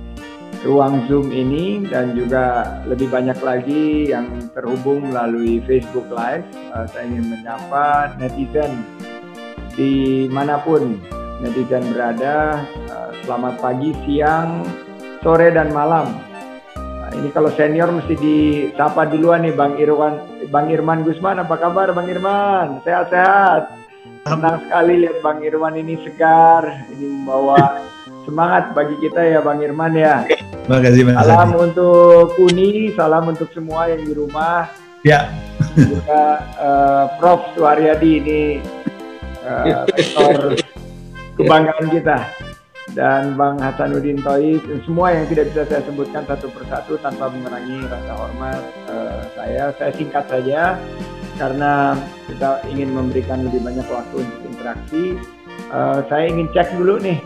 ruang 0.65 1.07
Zoom 1.07 1.31
ini 1.31 1.87
dan 1.87 2.19
juga 2.19 2.77
lebih 2.89 3.09
banyak 3.13 3.39
lagi 3.41 4.11
yang 4.11 4.27
terhubung 4.57 5.13
melalui 5.13 5.63
Facebook 5.65 6.09
Live. 6.11 6.45
Uh, 6.75 6.87
saya 6.91 7.07
ingin 7.07 7.31
menyapa 7.31 8.17
netizen 8.19 8.83
di 9.79 10.27
mana 10.27 10.59
pun 10.59 10.99
netizen 11.45 11.85
berada. 11.95 12.67
Uh, 12.91 13.11
selamat 13.23 13.55
pagi, 13.63 13.95
siang, 14.03 14.67
sore 15.23 15.55
dan 15.55 15.71
malam. 15.71 16.11
Uh, 16.75 17.11
ini 17.23 17.31
kalau 17.31 17.55
senior 17.55 17.89
mesti 17.95 18.19
disapa 18.19 19.07
duluan 19.07 19.47
nih 19.47 19.55
Bang 19.55 19.79
Irwan, 19.79 20.19
Bang 20.51 20.75
Irman 20.75 21.07
Gusman. 21.07 21.39
Apa 21.39 21.55
kabar 21.55 21.95
Bang 21.95 22.11
Irman? 22.11 22.83
Sehat-sehat. 22.83 23.78
Senang 24.29 24.57
sekali 24.67 24.95
lihat 25.05 25.19
Bang 25.25 25.41
Irman 25.41 25.75
ini 25.81 25.95
segar, 26.05 26.85
ini 26.93 27.07
membawa 27.09 27.81
semangat 28.29 28.77
bagi 28.77 28.97
kita 29.01 29.21
ya 29.25 29.41
Bang 29.41 29.65
Irman 29.65 29.97
ya. 29.97 30.29
Terima 30.29 30.79
kasih 30.85 31.01
Mas 31.09 31.17
Salam 31.25 31.57
Adi. 31.57 31.65
untuk 31.65 32.27
Uni, 32.37 32.93
salam 32.93 33.25
untuk 33.25 33.49
semua 33.57 33.89
yang 33.89 34.05
di 34.05 34.13
rumah. 34.13 34.69
Ya. 35.01 35.33
Juga 35.73 36.45
uh, 36.61 37.05
Prof 37.17 37.41
Suharyadi 37.57 38.11
ini 38.21 38.43
uh, 39.49 39.89
rektor 39.89 40.53
kebanggaan 41.41 41.87
kita 41.89 42.19
dan 42.93 43.39
Bang 43.39 43.63
Hasanuddin 43.63 44.21
Toib 44.21 44.61
semua 44.85 45.15
yang 45.15 45.25
tidak 45.31 45.55
bisa 45.55 45.63
saya 45.71 45.83
sebutkan 45.87 46.27
satu 46.27 46.51
persatu 46.53 46.99
tanpa 47.01 47.33
mengurangi 47.33 47.81
rasa 47.87 48.13
hormat 48.13 48.61
uh, 48.93 49.23
saya. 49.39 49.73
Saya 49.79 49.93
singkat 49.97 50.25
saja 50.29 50.77
karena 51.39 51.95
kita 52.27 52.67
ingin 52.69 52.93
memberikan 52.93 53.47
lebih 53.47 53.63
banyak 53.63 53.87
waktu 53.87 54.27
untuk 54.27 54.43
interaksi. 54.45 55.05
Uh, 55.71 56.03
saya 56.11 56.29
ingin 56.29 56.51
cek 56.51 56.75
dulu 56.75 56.99
nih 56.99 57.23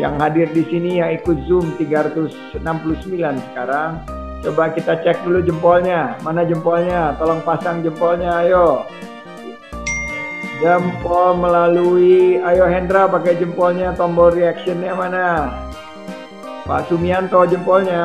yang 0.00 0.16
hadir 0.16 0.48
di 0.50 0.64
sini 0.66 1.04
yang 1.04 1.12
ikut 1.12 1.36
Zoom 1.44 1.76
369 1.76 2.32
sekarang 3.52 4.00
Coba 4.42 4.74
kita 4.74 4.98
cek 4.98 5.22
dulu 5.22 5.38
jempolnya. 5.38 6.18
Mana 6.26 6.42
jempolnya? 6.42 7.14
Tolong 7.14 7.46
pasang 7.46 7.78
jempolnya, 7.78 8.42
ayo. 8.42 8.82
Jempol 10.58 11.38
melalui, 11.38 12.42
ayo 12.42 12.66
Hendra 12.66 13.06
pakai 13.06 13.38
jempolnya, 13.38 13.94
tombol 13.94 14.34
reactionnya 14.34 14.98
mana? 14.98 15.26
Pak 16.66 16.90
Sumianto 16.90 17.46
jempolnya. 17.46 18.02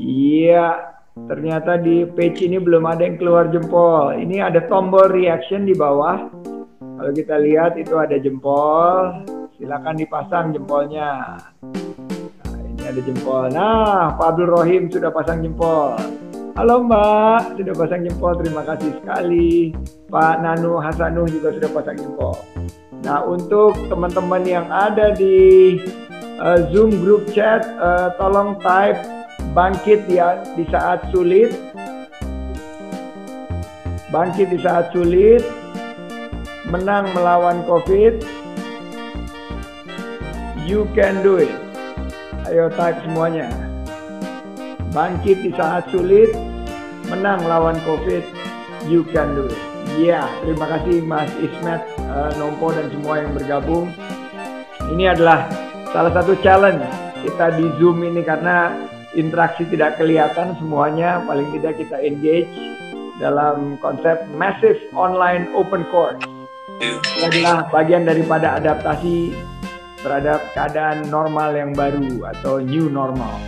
Iya, 0.00 0.93
ternyata 1.14 1.78
di 1.78 2.02
page 2.06 2.42
ini 2.42 2.58
belum 2.58 2.84
ada 2.84 3.06
yang 3.06 3.16
keluar 3.16 3.46
jempol. 3.50 4.14
Ini 4.14 4.50
ada 4.50 4.66
tombol 4.66 5.10
reaction 5.14 5.66
di 5.66 5.74
bawah. 5.74 6.30
Kalau 6.78 7.12
kita 7.14 7.38
lihat 7.38 7.78
itu 7.78 7.94
ada 7.98 8.18
jempol. 8.18 9.22
Silakan 9.54 9.94
dipasang 9.94 10.50
jempolnya 10.50 11.38
ada 12.84 13.00
jempol. 13.00 13.50
Nah, 13.50 14.14
Abdul 14.14 14.52
Rohim 14.52 14.92
sudah 14.92 15.10
pasang 15.10 15.40
jempol. 15.40 15.96
Halo 16.54 16.86
Mbak, 16.86 17.58
sudah 17.58 17.74
pasang 17.74 18.06
jempol. 18.06 18.32
Terima 18.38 18.62
kasih 18.62 18.94
sekali. 19.02 19.74
Pak 20.06 20.44
Nanu 20.44 20.78
Hasanuh 20.78 21.26
juga 21.26 21.50
sudah 21.58 21.70
pasang 21.74 21.98
jempol. 21.98 22.36
Nah, 23.02 23.26
untuk 23.26 23.74
teman-teman 23.90 24.46
yang 24.46 24.66
ada 24.70 25.12
di 25.12 25.76
uh, 26.38 26.62
Zoom 26.70 26.94
group 27.02 27.26
chat, 27.34 27.66
uh, 27.82 28.14
tolong 28.16 28.56
type 28.62 29.00
bangkit 29.54 30.10
ya 30.10 30.42
di 30.58 30.66
saat 30.68 31.06
sulit. 31.14 31.54
Bangkit 34.10 34.50
di 34.50 34.58
saat 34.62 34.90
sulit, 34.90 35.42
menang 36.70 37.10
melawan 37.14 37.62
COVID. 37.66 38.22
You 40.66 40.90
can 40.94 41.22
do 41.22 41.38
it. 41.38 41.50
Ayo 42.50 42.70
type 42.74 42.98
semuanya. 43.06 43.50
Bangkit 44.94 45.42
di 45.42 45.50
saat 45.54 45.90
sulit, 45.90 46.30
menang 47.10 47.42
lawan 47.46 47.78
COVID, 47.82 48.22
you 48.86 49.02
can 49.10 49.34
do 49.34 49.50
it. 49.50 49.62
Ya, 49.94 50.26
yeah, 50.26 50.26
terima 50.42 50.66
kasih 50.66 51.06
Mas 51.06 51.30
Ismet, 51.38 51.82
uh, 52.10 52.30
Nompo 52.38 52.70
dan 52.74 52.90
semua 52.90 53.22
yang 53.22 53.34
bergabung. 53.34 53.90
Ini 54.94 55.14
adalah 55.14 55.46
salah 55.90 56.10
satu 56.14 56.34
challenge 56.42 56.82
kita 57.22 57.54
di 57.58 57.66
Zoom 57.78 58.02
ini 58.02 58.22
karena 58.22 58.72
interaksi 59.14 59.66
tidak 59.70 59.98
kelihatan 59.98 60.54
semuanya, 60.58 61.22
paling 61.24 61.48
tidak 61.58 61.78
kita 61.78 61.96
engage 62.02 62.50
dalam 63.22 63.78
konsep 63.78 64.26
massive 64.34 64.78
online 64.94 65.50
open 65.54 65.86
course. 65.90 66.18
Adalah 67.22 67.70
bagian 67.70 68.04
daripada 68.04 68.58
adaptasi 68.58 69.30
terhadap 70.02 70.42
keadaan 70.52 71.08
normal 71.08 71.54
yang 71.56 71.72
baru 71.72 72.28
atau 72.36 72.60
new 72.60 72.92
normal. 72.92 73.40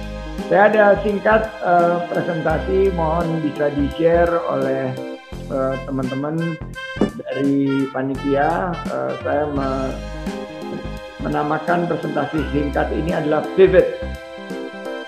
Saya 0.46 0.70
ada 0.70 0.84
singkat 1.02 1.50
uh, 1.60 2.06
presentasi, 2.08 2.94
mohon 2.94 3.42
bisa 3.42 3.66
di-share 3.74 4.30
oleh 4.46 4.94
eh, 5.50 5.74
teman-teman 5.88 6.54
dari 7.18 7.88
panitia. 7.90 8.70
Uh, 8.86 9.12
saya 9.26 9.44
me 9.50 9.68
menamakan 11.26 11.90
presentasi 11.90 12.38
singkat 12.54 12.86
ini 12.94 13.10
adalah 13.10 13.42
pivot, 13.58 13.82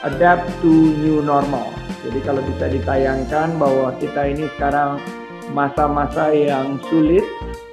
adapt 0.06 0.46
to 0.62 0.94
new 1.02 1.18
normal. 1.18 1.74
Jadi 2.06 2.22
kalau 2.22 2.38
bisa 2.46 2.70
ditayangkan 2.70 3.58
bahwa 3.58 3.90
kita 3.98 4.30
ini 4.30 4.46
sekarang 4.54 5.02
masa-masa 5.50 6.30
yang 6.30 6.78
sulit, 6.86 7.24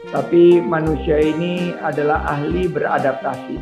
tapi 0.09 0.57
manusia 0.63 1.21
ini 1.21 1.77
adalah 1.85 2.25
ahli 2.25 2.65
beradaptasi. 2.65 3.61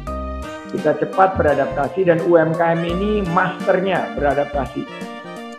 Kita 0.74 0.98
cepat 0.98 1.38
beradaptasi 1.38 2.08
dan 2.08 2.24
UMKM 2.24 2.82
ini 2.82 3.22
masternya 3.30 4.16
beradaptasi. 4.18 4.82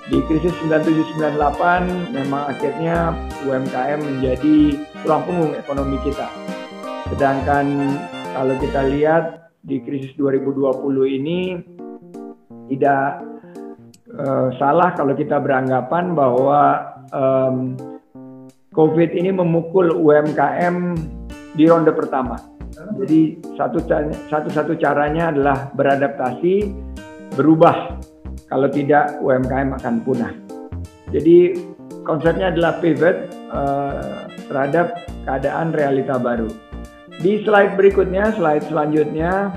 Di 0.05 0.19
krisis 0.29 0.53
9798 0.69 2.13
memang 2.13 2.51
akhirnya 2.51 3.15
UMKM 3.47 4.01
menjadi 4.05 4.77
tulang 5.01 5.23
punggung 5.25 5.55
ekonomi 5.57 5.97
kita. 6.03 6.29
Sedangkan 7.09 7.95
kalau 8.35 8.55
kita 8.59 8.85
lihat 8.91 9.55
di 9.65 9.81
krisis 9.81 10.13
2020 10.19 10.77
ini 11.09 11.41
tidak 12.71 13.21
uh, 14.15 14.49
salah 14.57 14.95
kalau 14.97 15.13
kita 15.13 15.41
beranggapan 15.41 16.15
bahwa 16.17 16.61
um, 17.13 17.77
COVID 18.75 19.15
ini 19.15 19.31
memukul 19.31 19.95
UMKM 19.95 20.99
di 21.55 21.65
ronde 21.71 21.95
pertama. 21.95 22.35
Jadi 22.99 23.39
satu 23.55 23.79
satu 24.27 24.49
satu 24.51 24.73
caranya 24.75 25.31
adalah 25.31 25.71
beradaptasi, 25.73 26.75
berubah. 27.39 28.03
Kalau 28.51 28.67
tidak 28.69 29.23
UMKM 29.23 29.79
akan 29.79 29.95
punah. 30.03 30.35
Jadi 31.15 31.55
konsepnya 32.03 32.51
adalah 32.51 32.83
pivot 32.83 33.31
uh, 33.55 34.27
terhadap 34.51 35.07
keadaan 35.23 35.71
realita 35.71 36.19
baru. 36.19 36.51
Di 37.23 37.47
slide 37.47 37.79
berikutnya, 37.79 38.35
slide 38.35 38.67
selanjutnya 38.67 39.55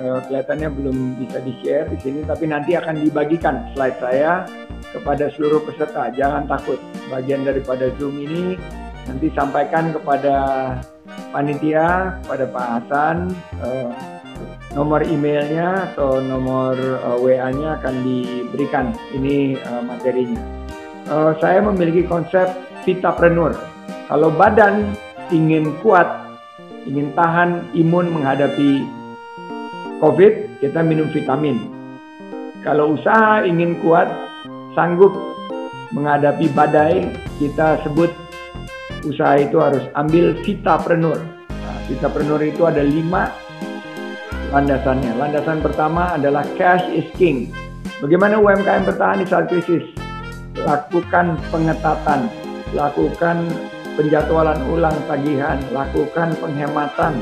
uh, 0.00 0.18
kelihatannya 0.26 0.68
belum 0.72 0.96
bisa 1.20 1.38
di-share 1.44 1.86
di 1.92 1.98
sini, 2.00 2.20
tapi 2.24 2.48
nanti 2.48 2.74
akan 2.74 3.04
dibagikan 3.04 3.68
slide 3.76 4.00
saya 4.00 4.48
kepada 4.90 5.30
seluruh 5.36 5.62
peserta. 5.62 6.10
Jangan 6.10 6.48
takut, 6.48 6.80
bagian 7.12 7.46
daripada 7.46 7.92
Zoom 8.00 8.18
ini 8.18 8.58
nanti 9.06 9.30
sampaikan 9.32 9.94
kepada 9.94 10.34
panitia, 11.30 12.18
kepada 12.22 12.44
Pak 12.50 12.66
Hasan, 12.78 13.16
eh, 13.62 13.90
nomor 14.74 15.02
emailnya 15.02 15.90
atau 15.92 16.22
nomor 16.22 16.74
eh, 16.78 17.16
WA-nya 17.18 17.80
akan 17.82 17.94
diberikan. 18.06 18.94
Ini 19.14 19.58
eh, 19.58 19.82
materinya. 19.82 20.42
Eh, 21.10 21.32
saya 21.42 21.58
memiliki 21.64 22.06
konsep 22.06 22.46
vitapreneur. 22.86 23.54
Kalau 24.10 24.30
badan 24.34 24.94
ingin 25.30 25.70
kuat, 25.82 26.06
ingin 26.86 27.14
tahan 27.14 27.62
imun 27.78 28.10
menghadapi 28.10 28.82
COVID, 30.00 30.64
kita 30.64 30.80
minum 30.80 31.12
vitamin. 31.12 31.60
Kalau 32.64 32.96
usaha 32.96 33.44
ingin 33.44 33.76
kuat, 33.84 34.08
sanggup 34.72 35.12
menghadapi 35.92 36.48
badai, 36.56 37.04
kita 37.36 37.80
sebut 37.84 38.08
usaha 39.04 39.36
itu 39.36 39.60
harus 39.60 39.84
ambil 39.96 40.32
vitapreneur. 40.40 41.20
Nah, 41.52 41.78
vitapreneur 41.88 42.40
itu 42.40 42.64
ada 42.64 42.80
lima 42.80 43.28
landasannya. 44.56 45.20
Landasan 45.20 45.60
pertama 45.60 46.16
adalah 46.16 46.48
cash 46.56 46.84
is 46.92 47.06
king. 47.20 47.52
Bagaimana 48.00 48.40
UMKM 48.40 48.88
bertahan 48.88 49.20
di 49.20 49.26
saat 49.28 49.52
krisis? 49.52 49.84
Lakukan 50.64 51.36
pengetatan, 51.52 52.32
lakukan 52.72 53.44
penjadwalan 54.00 54.60
ulang 54.72 54.96
tagihan, 55.04 55.60
lakukan 55.72 56.32
penghematan. 56.40 57.20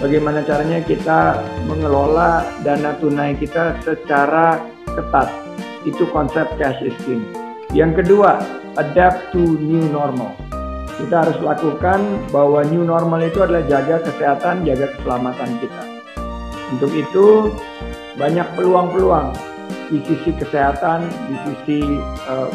Bagaimana 0.00 0.40
caranya 0.48 0.80
kita 0.80 1.44
mengelola 1.68 2.40
dana 2.64 2.96
tunai 3.04 3.36
kita 3.36 3.76
secara 3.84 4.56
ketat 4.88 5.28
itu 5.84 6.08
konsep 6.08 6.48
cash 6.56 6.80
is 6.80 6.96
king. 7.04 7.20
Yang 7.76 8.00
kedua, 8.04 8.40
adapt 8.80 9.28
to 9.36 9.60
new 9.60 9.84
normal. 9.92 10.32
Kita 10.96 11.28
harus 11.28 11.36
lakukan 11.44 12.00
bahwa 12.32 12.64
new 12.64 12.80
normal 12.80 13.28
itu 13.28 13.44
adalah 13.44 13.60
jaga 13.68 14.00
kesehatan, 14.00 14.64
jaga 14.64 14.88
keselamatan 14.96 15.50
kita. 15.60 15.82
Untuk 16.72 16.92
itu, 16.96 17.52
banyak 18.16 18.48
peluang-peluang 18.56 19.36
di 19.92 20.00
sisi 20.08 20.32
kesehatan, 20.32 21.12
di 21.28 21.36
sisi 21.44 21.80
uh, 22.24 22.48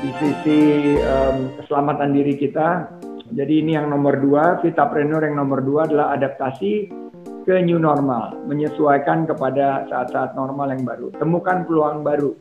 di 0.00 0.10
sisi 0.16 0.60
um, 0.96 1.52
keselamatan 1.60 2.16
diri 2.16 2.40
kita. 2.40 2.88
Jadi 3.32 3.64
ini 3.64 3.72
yang 3.72 3.88
nomor 3.88 4.20
dua, 4.20 4.60
Vitapreneur 4.60 5.24
yang 5.24 5.40
nomor 5.40 5.64
dua 5.64 5.88
adalah 5.88 6.12
adaptasi 6.12 6.92
ke 7.48 7.54
new 7.64 7.80
normal, 7.80 8.36
menyesuaikan 8.44 9.24
kepada 9.24 9.88
saat-saat 9.88 10.36
normal 10.36 10.76
yang 10.76 10.84
baru. 10.84 11.08
Temukan 11.16 11.64
peluang 11.64 12.04
baru. 12.04 12.36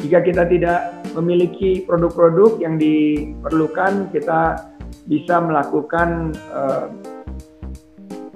Jika 0.00 0.24
kita 0.24 0.48
tidak 0.48 0.96
memiliki 1.12 1.84
produk-produk 1.84 2.56
yang 2.56 2.80
diperlukan, 2.80 4.08
kita 4.16 4.72
bisa 5.04 5.44
melakukan 5.44 6.32
uh, 6.56 6.88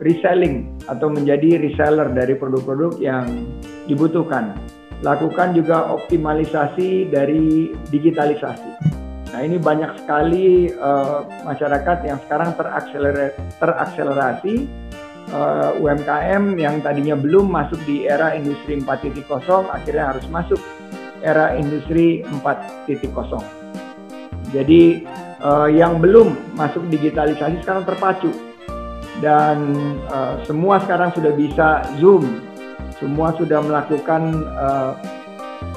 reselling 0.05 0.76
atau 0.93 1.09
menjadi 1.09 1.56
reseller 1.56 2.12
dari 2.12 2.36
produk-produk 2.36 3.01
yang 3.01 3.48
dibutuhkan. 3.89 4.52
Lakukan 5.01 5.56
juga 5.56 5.89
optimalisasi 5.89 7.09
dari 7.09 7.72
digitalisasi. 7.89 9.03
Nah 9.35 9.43
ini 9.43 9.59
banyak 9.59 9.98
sekali 9.98 10.70
uh, 10.78 11.27
masyarakat 11.43 12.06
yang 12.06 12.23
sekarang 12.23 12.55
terakselerasi, 13.59 14.70
uh, 15.35 15.74
eh, 15.74 15.82
UMKM 15.82 16.55
yang 16.55 16.78
tadinya 16.78 17.19
belum 17.19 17.51
masuk 17.51 17.82
di 17.82 18.06
era 18.06 18.39
industri 18.39 18.78
4.0 18.78 19.27
akhirnya 19.74 20.15
harus 20.15 20.23
masuk 20.31 20.62
era 21.19 21.59
industri 21.59 22.23
4.0. 22.23 22.94
Jadi 24.55 25.02
uh, 25.43 25.66
yang 25.66 25.98
belum 25.98 26.55
masuk 26.55 26.86
digitalisasi 26.94 27.59
sekarang 27.66 27.82
terpacu 27.90 28.31
dan 29.19 29.59
uh, 30.15 30.39
semua 30.47 30.78
sekarang 30.86 31.11
sudah 31.11 31.35
bisa 31.35 31.82
Zoom, 31.98 32.39
semua 33.02 33.35
sudah 33.35 33.59
melakukan 33.66 34.47
uh, 34.55 34.94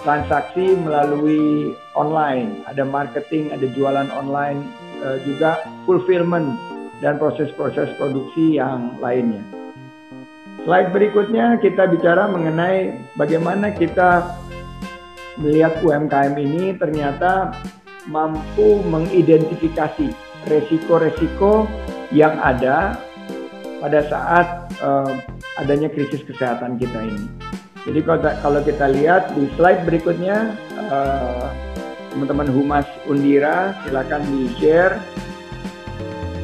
transaksi 0.02 0.76
melalui 0.80 1.76
online, 1.98 2.64
ada 2.70 2.88
marketing, 2.88 3.52
ada 3.52 3.68
jualan 3.76 4.08
online, 4.14 4.64
uh, 5.04 5.20
juga 5.28 5.64
fulfillment 5.84 6.56
dan 7.04 7.22
proses-proses 7.22 7.94
produksi 8.02 8.58
yang 8.58 8.98
lainnya. 9.04 9.44
Slide 10.66 10.92
berikutnya 10.92 11.62
kita 11.64 11.88
bicara 11.88 12.28
mengenai 12.28 13.00
bagaimana 13.16 13.72
kita 13.72 14.36
melihat 15.40 15.80
UMKM 15.86 16.34
ini 16.36 16.76
ternyata 16.76 17.54
mampu 18.10 18.82
mengidentifikasi 18.90 20.12
resiko-resiko 20.50 21.70
yang 22.12 22.36
ada 22.40 22.98
pada 23.78 24.00
saat 24.10 24.48
uh, 24.82 25.12
adanya 25.62 25.92
krisis 25.92 26.26
kesehatan 26.26 26.82
kita 26.82 27.00
ini. 27.06 27.37
Jadi 27.88 28.00
kalau 28.44 28.60
kita 28.68 28.92
lihat 28.92 29.32
di 29.32 29.48
slide 29.56 29.88
berikutnya, 29.88 30.60
uh, 30.92 31.48
teman-teman 32.12 32.52
Humas 32.52 32.88
Undira 33.08 33.72
silakan 33.88 34.28
di 34.28 34.52
share. 34.60 35.00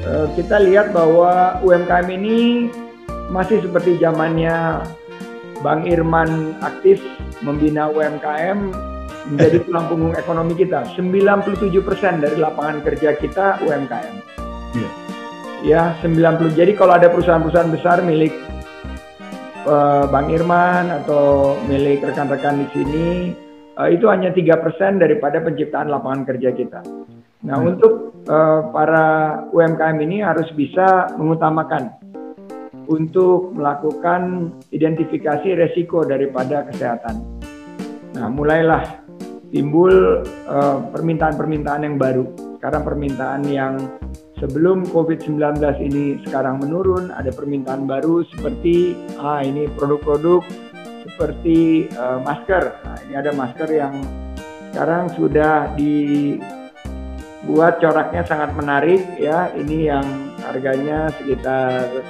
Uh, 0.08 0.32
kita 0.40 0.64
lihat 0.64 0.96
bahwa 0.96 1.60
UMKM 1.60 2.08
ini 2.16 2.72
masih 3.28 3.60
seperti 3.60 4.00
zamannya 4.00 4.88
Bang 5.60 5.84
Irman 5.84 6.56
aktif 6.64 7.04
membina 7.44 7.92
UMKM 7.92 8.72
menjadi 9.36 9.58
tulang 9.68 9.92
punggung 9.92 10.16
ekonomi 10.16 10.56
kita. 10.56 10.88
97% 10.96 12.24
dari 12.24 12.38
lapangan 12.40 12.80
kerja 12.88 13.20
kita 13.20 13.60
UMKM. 13.68 14.16
Yeah 14.80 15.04
ya 15.64 15.96
90 16.04 16.60
jadi 16.60 16.76
kalau 16.76 17.00
ada 17.00 17.08
perusahaan-perusahaan 17.08 17.72
besar 17.72 18.04
milik 18.04 18.36
uh, 19.68 20.06
Bang 20.08 20.30
Irman 20.32 20.92
atau 21.04 21.56
milik 21.68 22.04
rekan-rekan 22.04 22.64
di 22.64 22.68
sini 22.76 23.08
uh, 23.80 23.90
itu 23.90 24.08
hanya 24.08 24.32
tiga 24.32 24.60
persen 24.60 25.00
daripada 25.00 25.40
penciptaan 25.40 25.92
lapangan 25.92 26.24
kerja 26.28 26.50
kita. 26.54 26.80
Nah 27.44 27.58
hmm. 27.60 27.70
untuk 27.76 27.94
uh, 28.32 28.72
para 28.72 29.06
UMKM 29.52 29.98
ini 30.04 30.24
harus 30.24 30.48
bisa 30.56 31.12
mengutamakan 31.20 31.92
untuk 32.88 33.56
melakukan 33.56 34.52
identifikasi 34.76 35.56
resiko 35.56 36.04
daripada 36.04 36.68
kesehatan. 36.68 37.24
Nah 38.20 38.28
mulailah 38.28 39.00
timbul 39.56 40.26
permintaan-permintaan 40.92 41.82
uh, 41.82 41.86
yang 41.88 41.96
baru. 41.96 42.26
Sekarang 42.60 42.84
permintaan 42.84 43.42
yang 43.48 43.74
sebelum 44.44 44.84
COVID-19 44.92 45.40
ini 45.80 46.20
sekarang 46.28 46.60
menurun, 46.60 47.16
ada 47.16 47.32
permintaan 47.32 47.88
baru 47.88 48.28
seperti 48.28 48.92
ah 49.16 49.40
ini 49.40 49.72
produk-produk 49.72 50.44
seperti 51.08 51.88
uh, 51.96 52.20
masker. 52.20 52.76
Nah, 52.84 53.00
ini 53.08 53.14
ada 53.16 53.32
masker 53.32 53.72
yang 53.72 53.96
sekarang 54.76 55.08
sudah 55.16 55.72
dibuat 55.80 57.80
coraknya 57.80 58.28
sangat 58.28 58.52
menarik 58.52 59.00
ya. 59.16 59.48
Ini 59.56 59.78
yang 59.96 60.06
harganya 60.44 61.08
sekitar 61.22 62.04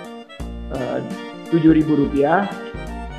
eh, 0.73 0.99
tujuh 1.51 1.75
ribu 1.75 2.07
rupiah. 2.07 2.47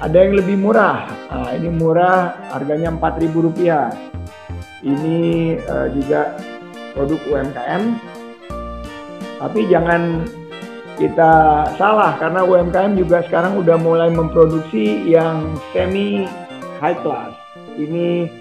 Ada 0.00 0.26
yang 0.26 0.40
lebih 0.40 0.56
murah. 0.58 1.06
Nah, 1.28 1.52
ini 1.52 1.68
murah, 1.68 2.50
harganya 2.50 2.90
empat 2.90 3.20
ribu 3.20 3.46
rupiah. 3.46 3.92
Ini 4.80 5.60
uh, 5.68 5.92
juga 5.92 6.40
produk 6.96 7.20
UMKM 7.28 8.13
tapi 9.44 9.68
jangan 9.68 10.24
kita 10.96 11.32
salah 11.76 12.16
karena 12.16 12.40
UMKM 12.48 12.96
juga 12.96 13.20
sekarang 13.28 13.60
udah 13.60 13.76
mulai 13.76 14.08
memproduksi 14.08 15.04
yang 15.04 15.60
semi 15.76 16.24
high 16.80 16.96
class. 17.04 17.36
Ini 17.76 18.32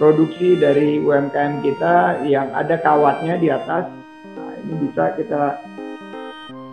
produksi 0.00 0.56
dari 0.56 1.04
UMKM 1.04 1.60
kita 1.60 2.24
yang 2.24 2.48
ada 2.56 2.80
kawatnya 2.80 3.36
di 3.36 3.52
atas. 3.52 3.92
Nah, 4.40 4.52
ini 4.64 4.88
bisa 4.88 5.12
kita 5.20 5.60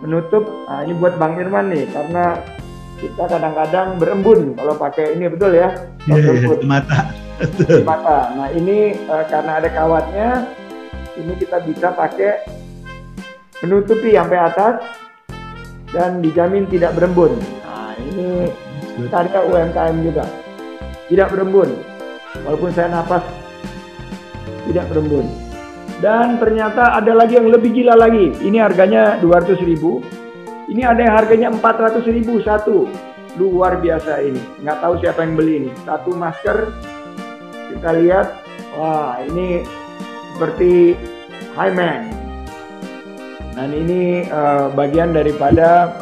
menutup. 0.00 0.48
Nah, 0.72 0.80
ini 0.88 0.96
buat 0.96 1.20
Bang 1.20 1.36
Irman 1.36 1.68
nih 1.68 1.84
karena 1.92 2.40
kita 2.96 3.28
kadang-kadang 3.28 4.00
berembun 4.00 4.56
kalau 4.56 4.72
pakai 4.80 5.20
ini 5.20 5.28
betul 5.28 5.52
ya. 5.52 5.68
Iya, 6.08 6.16
yeah, 6.16 6.48
yeah, 6.48 6.64
mata. 6.64 7.00
Mata. 7.84 8.18
Nah, 8.40 8.48
ini 8.56 8.96
uh, 9.04 9.26
karena 9.28 9.60
ada 9.60 9.68
kawatnya 9.68 10.48
ini 11.20 11.36
kita 11.36 11.60
bisa 11.60 11.92
pakai 11.92 12.55
menutupi 13.64 14.12
sampai 14.16 14.38
atas 14.40 14.74
dan 15.94 16.20
dijamin 16.20 16.68
tidak 16.68 16.92
berembun. 16.98 17.38
Nah, 17.64 17.94
ini 17.96 18.50
karya 19.08 19.40
UMKM 19.46 19.96
juga. 20.04 20.24
Tidak 21.06 21.28
berembun. 21.30 21.70
Walaupun 22.44 22.70
saya 22.74 22.92
napas 22.92 23.22
tidak 24.66 24.90
berembun. 24.92 25.24
Dan 26.02 26.36
ternyata 26.36 26.98
ada 26.98 27.16
lagi 27.16 27.40
yang 27.40 27.48
lebih 27.48 27.72
gila 27.72 27.96
lagi. 27.96 28.34
Ini 28.44 28.60
harganya 28.60 29.16
200 29.22 29.56
ribu. 29.64 30.04
Ini 30.66 30.82
ada 30.82 31.00
yang 31.00 31.14
harganya 31.16 31.48
400 31.54 32.04
ribu 32.10 32.42
satu. 32.42 32.90
Luar 33.40 33.80
biasa 33.80 34.20
ini. 34.20 34.42
Nggak 34.60 34.78
tahu 34.82 34.94
siapa 35.00 35.24
yang 35.24 35.38
beli 35.38 35.54
ini. 35.64 35.70
Satu 35.86 36.12
masker. 36.12 36.68
Kita 37.72 37.90
lihat. 37.96 38.28
Wah 38.76 39.16
ini 39.24 39.64
seperti 40.36 40.92
Hyman 41.56 42.15
dan 43.56 43.72
ini 43.72 44.28
uh, 44.28 44.68
bagian 44.76 45.16
daripada 45.16 45.96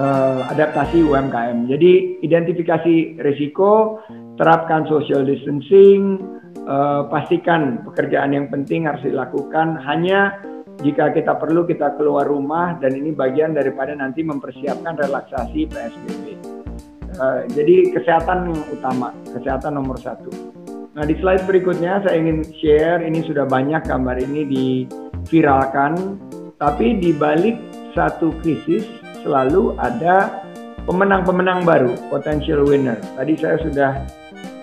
uh, 0.00 0.48
adaptasi 0.48 1.04
UMKM. 1.04 1.68
Jadi 1.68 2.24
identifikasi 2.24 3.20
risiko, 3.20 4.00
terapkan 4.40 4.88
social 4.88 5.28
distancing, 5.28 6.18
uh, 6.64 7.04
pastikan 7.12 7.84
pekerjaan 7.84 8.32
yang 8.32 8.48
penting 8.48 8.88
harus 8.88 9.04
dilakukan 9.04 9.76
hanya 9.84 10.40
jika 10.82 11.12
kita 11.14 11.38
perlu 11.38 11.68
kita 11.68 11.94
keluar 12.00 12.26
rumah 12.26 12.74
dan 12.80 12.96
ini 12.96 13.14
bagian 13.14 13.54
daripada 13.54 13.94
nanti 13.94 14.24
mempersiapkan 14.24 14.98
relaksasi 14.98 15.68
PSBB. 15.68 16.26
Uh, 17.14 17.46
jadi 17.52 17.94
kesehatan 17.94 18.50
utama, 18.74 19.14
kesehatan 19.30 19.78
nomor 19.78 20.00
satu. 20.00 20.32
Nah 20.94 21.04
di 21.06 21.14
slide 21.18 21.46
berikutnya 21.46 22.02
saya 22.02 22.18
ingin 22.18 22.42
share 22.58 23.02
ini 23.02 23.22
sudah 23.22 23.46
banyak 23.46 23.86
gambar 23.86 24.18
ini 24.18 24.42
diviralkan 24.46 26.18
tapi 26.58 26.98
di 26.98 27.10
balik 27.14 27.58
satu 27.94 28.34
krisis 28.42 28.86
selalu 29.22 29.74
ada 29.78 30.42
pemenang-pemenang 30.84 31.64
baru, 31.64 31.96
potential 32.12 32.66
winner. 32.66 33.00
Tadi 33.16 33.34
saya 33.40 33.56
sudah 33.62 33.90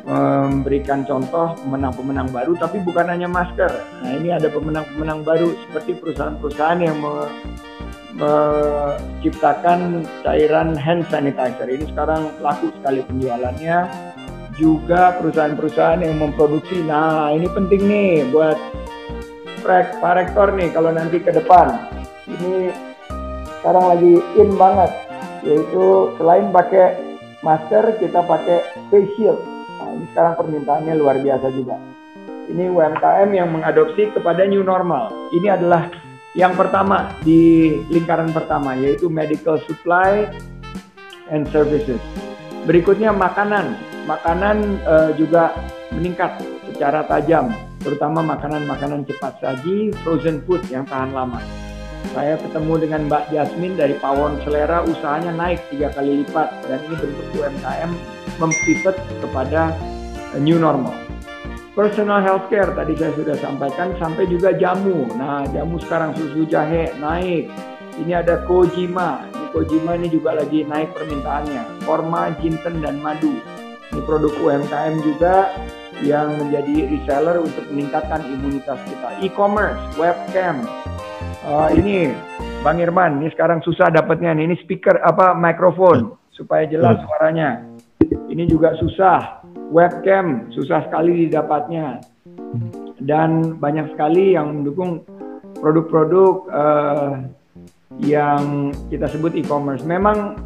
memberikan 0.01 1.05
contoh 1.05 1.53
pemenang-pemenang 1.61 2.29
baru, 2.33 2.57
tapi 2.57 2.81
bukan 2.81 3.09
hanya 3.09 3.29
masker. 3.29 3.69
Nah 4.01 4.11
ini 4.17 4.33
ada 4.33 4.49
pemenang-pemenang 4.49 5.21
baru 5.25 5.53
seperti 5.67 5.97
perusahaan-perusahaan 5.97 6.79
yang 6.81 6.97
me 7.01 7.29
menciptakan 8.11 10.03
cairan 10.19 10.75
hand 10.75 11.07
sanitizer. 11.07 11.63
Ini 11.63 11.87
sekarang 11.95 12.27
laku 12.43 12.69
sekali 12.81 13.07
penjualannya. 13.07 13.87
Juga 14.59 15.15
perusahaan-perusahaan 15.17 16.03
yang 16.03 16.19
memproduksi. 16.19 16.83
Nah 16.85 17.31
ini 17.31 17.47
penting 17.49 17.81
nih 17.87 18.27
buat 18.29 18.59
Pak 19.99 20.13
Rektor 20.19 20.51
nih 20.55 20.69
kalau 20.75 20.91
nanti 20.91 21.23
ke 21.23 21.31
depan 21.31 21.87
ini 22.27 22.71
sekarang 23.61 23.85
lagi 23.93 24.13
in 24.41 24.49
banget 24.57 24.91
yaitu 25.45 26.13
selain 26.17 26.49
pakai 26.53 26.97
masker 27.41 27.97
kita 27.97 28.21
pakai 28.25 28.61
face 28.93 29.09
shield. 29.17 29.41
Nah, 29.81 29.89
ini 29.97 30.05
sekarang 30.13 30.33
permintaannya 30.37 30.93
luar 30.97 31.17
biasa 31.17 31.49
juga. 31.53 31.77
Ini 32.49 32.69
UMKM 32.69 33.29
yang 33.33 33.49
mengadopsi 33.49 34.13
kepada 34.13 34.45
new 34.45 34.61
normal. 34.61 35.09
Ini 35.33 35.57
adalah 35.57 35.89
yang 36.37 36.53
pertama 36.53 37.11
di 37.25 37.73
lingkaran 37.89 38.29
pertama 38.31 38.77
yaitu 38.77 39.09
medical 39.09 39.57
supply 39.65 40.29
and 41.33 41.49
services. 41.49 42.01
Berikutnya 42.69 43.09
makanan. 43.09 43.73
Makanan 44.05 44.81
uh, 44.85 45.09
juga 45.13 45.53
meningkat 45.93 46.41
secara 46.69 47.05
tajam 47.05 47.53
terutama 47.81 48.21
makanan-makanan 48.23 49.05
cepat 49.09 49.41
saji, 49.41 49.93
frozen 50.05 50.41
food 50.45 50.61
yang 50.69 50.85
tahan 50.85 51.13
lama. 51.13 51.41
Saya 52.13 52.33
ketemu 52.41 52.73
dengan 52.81 53.01
Mbak 53.05 53.23
Jasmine 53.29 53.77
dari 53.77 53.95
Pawon 54.01 54.41
Selera, 54.41 54.81
usahanya 54.81 55.31
naik 55.37 55.61
tiga 55.69 55.93
kali 55.93 56.25
lipat 56.25 56.49
dan 56.65 56.81
ini 56.89 56.95
bentuk 56.97 57.27
UMKM 57.37 57.91
mempivot 58.41 58.97
kepada 59.21 59.77
new 60.41 60.57
normal. 60.57 60.97
Personal 61.71 62.19
healthcare 62.19 62.75
tadi 62.75 62.99
saya 62.99 63.15
sudah 63.15 63.35
sampaikan 63.39 63.95
sampai 63.95 64.27
juga 64.27 64.51
jamu. 64.51 65.07
Nah 65.15 65.47
jamu 65.55 65.79
sekarang 65.79 66.11
susu 66.19 66.43
jahe 66.43 66.91
naik. 66.99 67.47
Ini 67.95 68.11
ada 68.19 68.43
Kojima. 68.43 69.23
Ini 69.31 69.45
Kojima 69.55 69.95
ini 69.95 70.11
juga 70.11 70.35
lagi 70.35 70.67
naik 70.67 70.91
permintaannya. 70.91 71.87
Korma, 71.87 72.35
jinten 72.43 72.83
dan 72.83 72.99
madu. 72.99 73.39
Ini 73.87 74.03
produk 74.03 74.35
UMKM 74.35 74.99
juga 74.99 75.47
yang 76.01 76.33
menjadi 76.37 76.89
reseller 76.89 77.37
untuk 77.41 77.65
meningkatkan 77.69 78.25
imunitas 78.25 78.77
kita. 78.89 79.09
E-commerce, 79.21 79.81
webcam. 79.97 80.65
Uh, 81.45 81.69
ini 81.73 82.13
Bang 82.61 82.77
Irman, 82.77 83.21
ini 83.21 83.33
sekarang 83.33 83.61
susah 83.65 83.89
dapatnya. 83.89 84.33
Ini 84.37 84.57
speaker 84.61 85.01
apa 85.01 85.33
mikrofon 85.33 86.13
supaya 86.33 86.65
jelas 86.69 87.01
suaranya. 87.05 87.65
Ini 88.29 88.43
juga 88.49 88.77
susah. 88.77 89.41
webcam 89.71 90.51
susah 90.51 90.83
sekali 90.83 91.31
didapatnya 91.31 92.03
dan 92.99 93.55
banyak 93.55 93.87
sekali 93.95 94.35
yang 94.35 94.61
mendukung 94.61 95.07
produk-produk 95.63 96.33
uh, 96.51 97.23
yang 98.03 98.75
kita 98.91 99.07
sebut 99.07 99.31
e-commerce. 99.39 99.87
Memang 99.87 100.43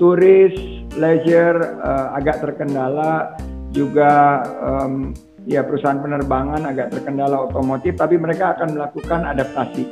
turis, 0.00 0.56
leisure 0.96 1.78
uh, 1.84 2.16
agak 2.16 2.40
terkendala, 2.40 3.36
juga 3.72 4.44
um, 4.60 5.16
ya 5.48 5.66
perusahaan 5.66 5.98
penerbangan 5.98 6.68
agak 6.68 6.94
terkendala 6.94 7.48
otomotif, 7.48 7.98
tapi 7.98 8.20
mereka 8.20 8.54
akan 8.54 8.78
melakukan 8.78 9.26
adaptasi. 9.26 9.84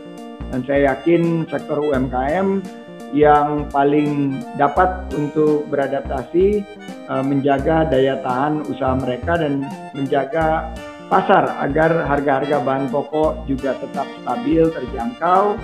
Dan 0.50 0.60
saya 0.66 0.94
yakin 0.94 1.46
sektor 1.48 1.78
UMKM 1.80 2.60
yang 3.10 3.66
paling 3.74 4.38
dapat 4.54 5.10
untuk 5.18 5.66
beradaptasi 5.66 6.62
uh, 7.10 7.24
menjaga 7.26 7.90
daya 7.90 8.22
tahan 8.22 8.62
usaha 8.70 8.94
mereka 8.94 9.34
dan 9.38 9.66
menjaga 9.94 10.70
pasar 11.10 11.58
agar 11.58 12.06
harga-harga 12.06 12.62
bahan 12.62 12.86
pokok 12.86 13.50
juga 13.50 13.74
tetap 13.82 14.06
stabil, 14.22 14.62
terjangkau 14.70 15.58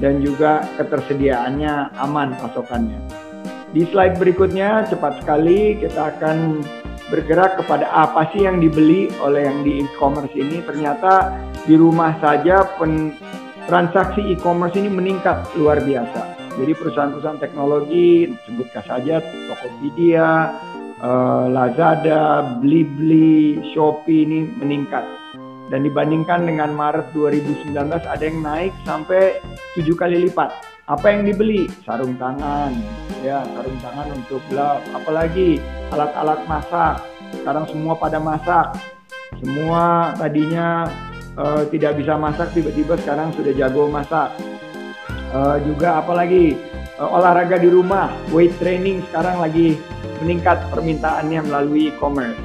dan 0.00 0.24
juga 0.24 0.64
ketersediaannya 0.80 2.00
aman 2.00 2.32
pasokannya. 2.40 3.00
Di 3.76 3.84
slide 3.92 4.16
berikutnya 4.16 4.88
cepat 4.88 5.20
sekali 5.20 5.76
kita 5.76 6.16
akan 6.16 6.64
bergerak 7.08 7.62
kepada 7.62 7.86
apa 7.90 8.26
sih 8.34 8.46
yang 8.46 8.58
dibeli 8.58 9.10
oleh 9.22 9.46
yang 9.46 9.62
di 9.62 9.86
e-commerce 9.86 10.34
ini. 10.34 10.62
Ternyata 10.62 11.34
di 11.66 11.74
rumah 11.78 12.18
saja 12.18 12.66
pen, 12.78 13.14
transaksi 13.70 14.22
e-commerce 14.34 14.74
ini 14.78 14.90
meningkat 14.90 15.46
luar 15.54 15.82
biasa. 15.82 16.36
Jadi 16.56 16.72
perusahaan-perusahaan 16.72 17.42
teknologi, 17.42 18.32
sebutkan 18.48 18.82
saja 18.88 19.20
Tokopedia, 19.20 20.56
uh, 21.04 21.44
Lazada, 21.52 22.56
Blibli, 22.58 23.60
Shopee 23.76 24.24
ini 24.24 24.48
meningkat. 24.56 25.04
Dan 25.66 25.82
dibandingkan 25.82 26.46
dengan 26.46 26.72
Maret 26.72 27.10
2019 27.10 27.74
ada 28.06 28.22
yang 28.22 28.38
naik 28.40 28.72
sampai 28.86 29.42
tujuh 29.74 29.98
kali 29.98 30.30
lipat. 30.30 30.54
Apa 30.86 31.10
yang 31.10 31.26
dibeli? 31.26 31.66
Sarung 31.82 32.14
tangan, 32.14 32.70
ya 33.18 33.42
sarung 33.42 33.74
tangan 33.82 34.06
untuk 34.14 34.38
gelap. 34.46 34.86
Apalagi 34.94 35.58
alat-alat 35.90 36.46
masak. 36.46 37.02
Sekarang 37.34 37.66
semua 37.66 37.98
pada 37.98 38.22
masak. 38.22 38.78
Semua 39.42 40.14
tadinya 40.14 40.86
uh, 41.34 41.66
tidak 41.74 41.98
bisa 41.98 42.14
masak, 42.14 42.54
tiba-tiba 42.54 42.94
sekarang 43.02 43.34
sudah 43.34 43.50
jago 43.58 43.90
masak. 43.90 44.30
Uh, 45.34 45.58
juga 45.66 45.98
apalagi 45.98 46.54
uh, 47.02 47.10
olahraga 47.18 47.58
di 47.58 47.66
rumah, 47.66 48.06
weight 48.30 48.54
training 48.62 49.02
sekarang 49.10 49.42
lagi 49.42 49.74
meningkat 50.22 50.62
permintaannya 50.70 51.50
melalui 51.50 51.90
e-commerce. 51.90 52.38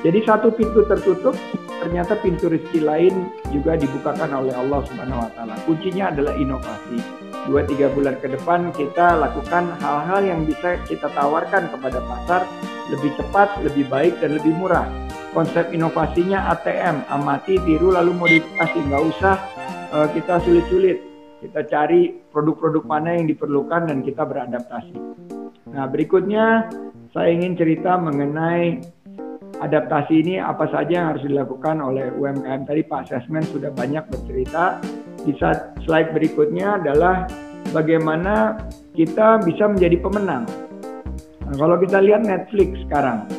Jadi 0.00 0.24
satu 0.24 0.48
pintu 0.48 0.88
tertutup, 0.88 1.36
ternyata 1.84 2.16
pintu 2.24 2.48
rezeki 2.48 2.80
lain 2.88 3.14
juga 3.52 3.76
dibukakan 3.76 4.32
oleh 4.32 4.56
Allah 4.56 4.80
Subhanahu 4.88 5.28
wa 5.28 5.30
taala. 5.36 5.54
Kuncinya 5.68 6.08
adalah 6.08 6.34
inovasi. 6.40 7.21
Dua 7.42 7.66
tiga 7.66 7.90
bulan 7.90 8.22
ke 8.22 8.30
depan 8.30 8.70
kita 8.70 9.18
lakukan 9.18 9.74
hal-hal 9.82 10.22
yang 10.22 10.46
bisa 10.46 10.78
kita 10.86 11.10
tawarkan 11.10 11.66
kepada 11.74 11.98
pasar 12.06 12.46
lebih 12.94 13.10
cepat, 13.18 13.58
lebih 13.66 13.90
baik 13.90 14.14
dan 14.22 14.38
lebih 14.38 14.54
murah. 14.54 14.86
Konsep 15.34 15.72
inovasinya 15.74 16.52
ATM, 16.54 17.08
amati, 17.10 17.58
tiru 17.66 17.90
lalu 17.90 18.14
modifikasi. 18.14 18.78
Nggak 18.86 19.02
usah 19.16 19.34
uh, 19.90 20.06
kita 20.14 20.38
sulit-sulit. 20.44 21.02
Kita 21.42 21.66
cari 21.66 22.14
produk-produk 22.30 22.86
mana 22.86 23.18
yang 23.18 23.26
diperlukan 23.26 23.90
dan 23.90 24.06
kita 24.06 24.22
beradaptasi. 24.22 24.94
Nah 25.74 25.90
berikutnya 25.90 26.70
saya 27.10 27.28
ingin 27.34 27.58
cerita 27.58 27.98
mengenai 27.98 28.78
adaptasi 29.58 30.14
ini 30.22 30.34
apa 30.38 30.70
saja 30.70 30.92
yang 30.92 31.06
harus 31.16 31.26
dilakukan 31.26 31.82
oleh 31.82 32.14
UMKM. 32.14 32.70
Tadi 32.70 32.82
Pak 32.86 33.02
Sesmen 33.10 33.42
sudah 33.50 33.74
banyak 33.74 34.06
bercerita. 34.06 34.78
Di 35.22 35.32
slide 35.86 36.10
berikutnya 36.10 36.82
adalah 36.82 37.30
bagaimana 37.70 38.58
kita 38.92 39.38
bisa 39.46 39.70
menjadi 39.70 40.02
pemenang. 40.02 40.44
Nah, 41.46 41.54
kalau 41.54 41.78
kita 41.78 42.02
lihat 42.02 42.26
Netflix 42.26 42.74
sekarang, 42.86 43.30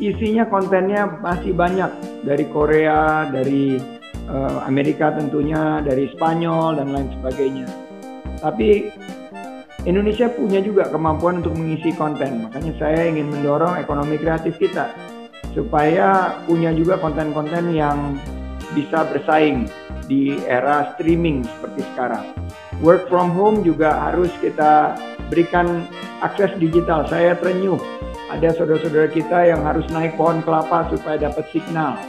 isinya 0.00 0.48
kontennya 0.48 1.06
masih 1.20 1.52
banyak 1.52 1.90
dari 2.24 2.44
Korea, 2.48 3.28
dari 3.28 3.76
uh, 4.30 4.64
Amerika 4.64 5.12
tentunya, 5.12 5.84
dari 5.84 6.08
Spanyol 6.16 6.80
dan 6.80 6.88
lain 6.90 7.08
sebagainya. 7.20 7.68
Tapi 8.40 8.90
Indonesia 9.82 10.30
punya 10.30 10.62
juga 10.62 10.86
kemampuan 10.86 11.42
untuk 11.42 11.58
mengisi 11.58 11.90
konten. 11.94 12.46
Makanya 12.46 12.72
saya 12.78 13.10
ingin 13.10 13.30
mendorong 13.30 13.78
ekonomi 13.82 14.18
kreatif 14.18 14.54
kita 14.58 14.94
supaya 15.52 16.38
punya 16.48 16.72
juga 16.72 16.96
konten-konten 16.96 17.74
yang 17.74 18.16
bisa 18.72 19.04
bersaing 19.08 19.68
di 20.08 20.36
era 20.44 20.92
streaming 20.96 21.44
seperti 21.46 21.86
sekarang. 21.94 22.26
Work 22.82 23.06
from 23.06 23.30
home 23.32 23.62
juga 23.62 23.94
harus 24.10 24.32
kita 24.42 24.98
berikan 25.30 25.86
akses 26.24 26.50
digital. 26.58 27.06
Saya 27.06 27.38
terenyuh 27.38 27.78
ada 28.32 28.50
saudara-saudara 28.56 29.12
kita 29.12 29.48
yang 29.48 29.62
harus 29.62 29.84
naik 29.92 30.16
pohon 30.16 30.40
kelapa 30.42 30.88
supaya 30.90 31.28
dapat 31.28 31.44
signal 31.52 32.00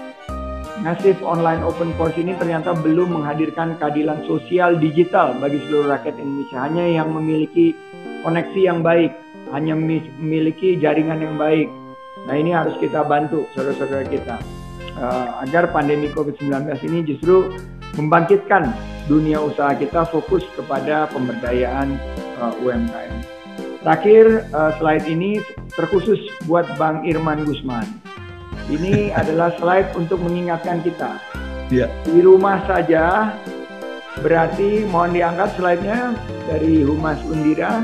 Nasib 0.84 1.22
online 1.24 1.64
open 1.64 1.96
course 1.96 2.18
ini 2.20 2.36
ternyata 2.36 2.76
belum 2.76 3.16
menghadirkan 3.16 3.80
keadilan 3.80 4.26
sosial 4.28 4.76
digital 4.76 5.32
bagi 5.40 5.62
seluruh 5.64 5.96
rakyat 5.96 6.20
Indonesia. 6.20 6.60
Hanya 6.60 6.86
yang 7.00 7.16
memiliki 7.16 7.72
koneksi 8.26 8.60
yang 8.60 8.84
baik, 8.84 9.16
hanya 9.56 9.80
memiliki 9.80 10.76
jaringan 10.76 11.24
yang 11.24 11.40
baik. 11.40 11.72
Nah 12.28 12.36
ini 12.36 12.52
harus 12.52 12.76
kita 12.84 13.00
bantu 13.08 13.48
saudara-saudara 13.56 14.04
kita 14.12 14.63
uh, 15.00 15.42
agar 15.46 15.72
pandemi 15.72 16.10
COVID-19 16.12 16.70
ini 16.86 17.00
justru 17.08 17.54
membangkitkan 17.98 18.74
dunia 19.06 19.38
usaha 19.38 19.76
kita 19.76 20.08
fokus 20.10 20.42
kepada 20.56 21.12
pemberdayaan 21.12 22.00
uh, 22.40 22.54
eh, 22.54 22.64
UMKM. 22.64 23.16
Terakhir, 23.84 24.48
uh, 24.56 24.72
slide 24.80 25.06
ini 25.12 25.44
terkhusus 25.76 26.20
buat 26.48 26.64
Bang 26.80 27.04
Irman 27.04 27.44
Gusman. 27.44 27.86
Ini 28.72 29.12
adalah 29.20 29.52
slide 29.60 29.92
untuk 30.00 30.24
mengingatkan 30.24 30.80
kita. 30.82 31.20
Ya. 31.68 31.92
Di 32.08 32.22
rumah 32.24 32.64
saja, 32.70 33.36
berarti 34.24 34.88
mohon 34.88 35.12
diangkat 35.12 35.58
slide-nya 35.60 36.16
dari 36.48 36.86
Humas 36.86 37.20
Undira. 37.28 37.84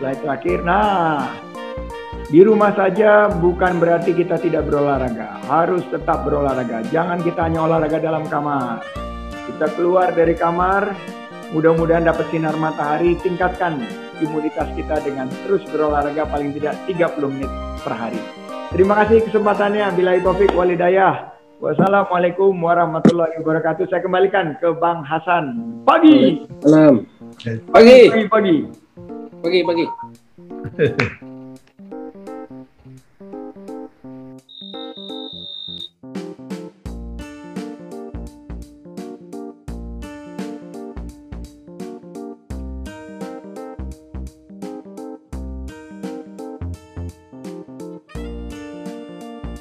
Slide 0.00 0.20
terakhir. 0.24 0.64
Nah, 0.64 1.28
di 2.30 2.46
rumah 2.46 2.70
saja 2.78 3.26
bukan 3.26 3.82
berarti 3.82 4.14
kita 4.14 4.38
tidak 4.38 4.70
berolahraga. 4.70 5.42
Harus 5.50 5.82
tetap 5.90 6.22
berolahraga. 6.22 6.86
Jangan 6.94 7.26
kita 7.26 7.50
hanya 7.50 7.66
olahraga 7.66 7.98
dalam 7.98 8.22
kamar. 8.30 8.86
Kita 9.50 9.66
keluar 9.74 10.14
dari 10.14 10.38
kamar, 10.38 10.94
mudah-mudahan 11.50 12.06
dapat 12.06 12.30
sinar 12.30 12.54
matahari, 12.54 13.18
tingkatkan 13.18 13.82
imunitas 14.22 14.70
kita 14.78 15.02
dengan 15.02 15.26
terus 15.42 15.66
berolahraga 15.74 16.22
paling 16.30 16.54
tidak 16.54 16.78
30 16.86 17.34
menit 17.34 17.50
per 17.82 17.98
hari. 17.98 18.22
Terima 18.70 18.94
kasih 19.02 19.26
kesempatannya. 19.26 19.90
Bila 19.98 20.14
Taufik 20.22 20.54
Walidayah. 20.54 21.34
Wassalamualaikum 21.58 22.54
warahmatullahi 22.56 23.42
wabarakatuh. 23.42 23.90
Saya 23.90 24.06
kembalikan 24.06 24.54
ke 24.62 24.70
Bang 24.78 25.02
Hasan. 25.02 25.82
Pagi. 25.82 26.46
Salam. 26.62 27.04
Pagi. 27.74 28.06
Pagi. 28.06 28.24
Pagi. 28.30 28.56
Pagi. 29.42 29.60
Pagi. 29.66 29.84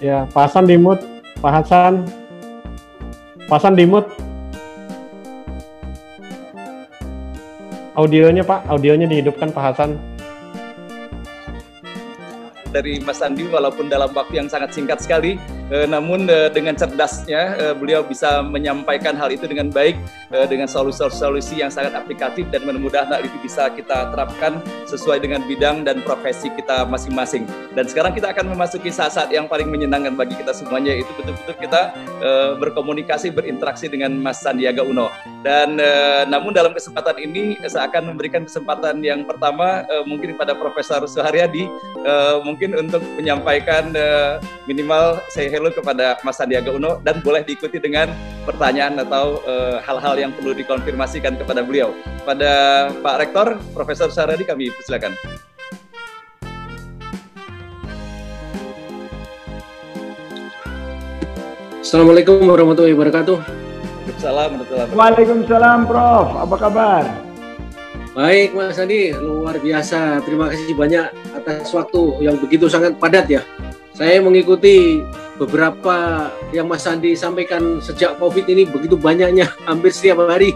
Ya, 0.09 0.25
Pak 0.25 0.49
Hasan 0.49 0.65
di 0.65 0.73
mute. 0.73 1.05
Pak 1.37 1.61
Hasan. 1.61 2.01
Di 3.77 3.85
mute. 3.85 4.09
Audionya 7.93 8.41
Pak, 8.41 8.65
audionya 8.65 9.05
dihidupkan 9.05 9.53
Pak 9.53 9.63
Hasan 9.69 10.01
dari 12.69 13.01
Mas 13.01 13.19
Andi 13.19 13.49
walaupun 13.49 13.89
dalam 13.89 14.13
waktu 14.13 14.45
yang 14.45 14.49
sangat 14.49 14.71
singkat 14.73 15.01
sekali 15.01 15.41
eh, 15.69 15.87
namun 15.87 16.25
eh, 16.29 16.49
dengan 16.51 16.75
cerdasnya 16.75 17.41
eh, 17.57 17.73
beliau 17.77 18.05
bisa 18.05 18.41
menyampaikan 18.45 19.15
hal 19.15 19.29
itu 19.33 19.45
dengan 19.45 19.69
baik 19.69 19.95
eh, 20.33 20.47
dengan 20.49 20.65
solusi-solusi 20.69 21.61
yang 21.61 21.71
sangat 21.71 21.95
aplikatif 21.95 22.49
dan 22.49 22.65
mudah-mudahan 22.65 23.09
hal 23.09 23.21
itu 23.23 23.37
bisa 23.41 23.69
kita 23.73 24.11
terapkan 24.13 24.61
sesuai 24.89 25.21
dengan 25.21 25.45
bidang 25.45 25.85
dan 25.85 26.01
profesi 26.01 26.49
kita 26.53 26.85
masing-masing. 26.89 27.45
Dan 27.77 27.85
sekarang 27.85 28.17
kita 28.17 28.33
akan 28.33 28.51
memasuki 28.51 28.89
saat-saat 28.89 29.29
yang 29.29 29.45
paling 29.45 29.69
menyenangkan 29.69 30.17
bagi 30.17 30.35
kita 30.35 30.51
semuanya 30.51 30.97
itu 30.97 31.09
betul-betul 31.15 31.55
kita 31.61 31.93
uh, 32.19 32.51
berkomunikasi 32.57 33.29
berinteraksi 33.29 33.87
dengan 33.87 34.17
Mas 34.17 34.41
Sandiaga 34.41 34.81
Uno. 34.81 35.13
Dan 35.45 35.77
uh, 35.77 36.25
namun 36.25 36.51
dalam 36.51 36.73
kesempatan 36.73 37.21
ini 37.21 37.55
saya 37.69 37.87
akan 37.87 38.13
memberikan 38.13 38.43
kesempatan 38.43 38.99
yang 39.05 39.23
pertama 39.23 39.85
uh, 39.87 40.03
mungkin 40.03 40.35
kepada 40.35 40.57
Profesor 40.57 41.05
Suharyadi 41.05 41.69
uh, 42.03 42.41
mungkin 42.43 42.75
untuk 42.75 43.05
menyampaikan 43.15 43.93
uh, 43.93 44.41
minimal 44.65 45.21
say 45.31 45.47
hello 45.59 45.75
kepada 45.75 46.15
Mas 46.23 46.39
Sandiaga 46.39 46.71
Uno 46.71 47.03
dan 47.03 47.19
boleh 47.19 47.43
diikuti 47.43 47.83
dengan 47.83 48.07
pertanyaan 48.47 48.95
atau 49.03 49.43
hal-hal 49.83 50.15
uh, 50.15 50.21
yang 50.23 50.31
perlu 50.31 50.55
dikonfirmasikan 50.55 51.35
kepada 51.35 51.59
beliau. 51.67 51.91
Pada 52.23 52.87
Pak 53.03 53.15
Rektor, 53.19 53.59
Profesor 53.75 54.07
Suharyadi 54.07 54.47
kami 54.47 54.71
silakan. 54.87 55.19
Assalamualaikum 61.83 62.39
warahmatullahi 62.47 62.95
wabarakatuh. 62.95 63.37
Waalaikumsalam 63.43 64.49
warahmatullahi 64.55 64.95
Waalaikumsalam 64.95 65.79
Prof. 65.91 66.27
Apa 66.39 66.55
kabar? 66.55 67.03
Baik 68.15 68.55
Mas 68.55 68.79
Andi, 68.79 69.11
luar 69.11 69.59
biasa. 69.59 70.23
Terima 70.23 70.47
kasih 70.47 70.71
banyak 70.71 71.11
atas 71.35 71.67
waktu 71.75 72.23
yang 72.23 72.39
begitu 72.39 72.71
sangat 72.71 72.95
padat 72.95 73.27
ya. 73.27 73.43
Saya 73.91 74.23
mengikuti 74.23 75.03
beberapa 75.39 76.27
yang 76.51 76.67
Mas 76.67 76.83
Andi 76.83 77.15
sampaikan 77.15 77.79
sejak 77.79 78.19
COVID 78.19 78.45
ini 78.51 78.67
begitu 78.67 78.99
banyaknya, 78.99 79.47
hampir 79.69 79.95
setiap 79.95 80.27
hari. 80.27 80.51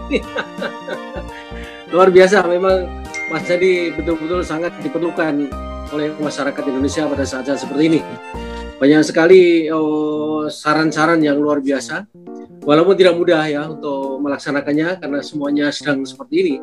luar 1.94 2.12
biasa, 2.12 2.44
memang 2.44 2.84
Mas 3.32 3.48
Andi 3.48 3.96
betul-betul 3.96 4.44
sangat 4.44 4.76
diperlukan 4.84 5.48
oleh 5.90 6.12
masyarakat 6.20 6.62
Indonesia 6.68 7.08
pada 7.08 7.24
saat-saat 7.24 7.64
seperti 7.64 7.82
ini. 7.96 8.00
Banyak 8.76 9.02
sekali 9.06 9.72
oh, 9.72 10.46
saran-saran 10.52 11.24
yang 11.24 11.40
luar 11.40 11.64
biasa, 11.64 12.04
walaupun 12.64 12.94
tidak 12.96 13.16
mudah 13.16 13.44
ya 13.48 13.62
untuk 13.68 14.20
melaksanakannya 14.20 15.00
karena 15.00 15.20
semuanya 15.20 15.66
sedang 15.72 16.04
seperti 16.04 16.34
ini 16.40 16.56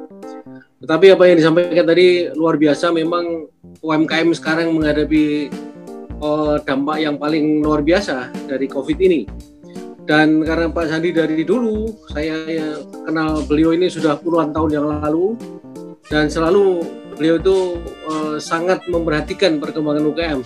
tetapi 0.81 1.13
apa 1.13 1.29
yang 1.29 1.37
disampaikan 1.37 1.85
tadi 1.85 2.33
luar 2.33 2.57
biasa 2.57 2.89
memang 2.89 3.45
UMKM 3.85 4.33
sekarang 4.33 4.73
menghadapi 4.73 5.53
uh, 6.21 6.55
dampak 6.63 7.01
yang 7.01 7.17
paling 7.17 7.59
luar 7.65 7.81
biasa 7.81 8.31
dari 8.47 8.69
COVID 8.69 8.97
ini. 9.01 9.21
Dan 10.01 10.41
karena 10.41 10.69
Pak 10.69 10.89
Sandi 10.89 11.13
dari 11.13 11.45
dulu 11.45 11.93
saya 12.09 12.41
ya, 12.49 12.81
kenal 13.05 13.45
beliau 13.45 13.73
ini 13.73 13.85
sudah 13.85 14.17
puluhan 14.17 14.49
tahun 14.49 14.71
yang 14.81 14.87
lalu 15.01 15.37
dan 16.09 16.25
selalu 16.27 16.81
beliau 17.15 17.37
itu 17.37 17.57
uh, 18.09 18.35
sangat 18.41 18.81
memperhatikan 18.89 19.61
perkembangan 19.61 20.09
UKM. 20.09 20.39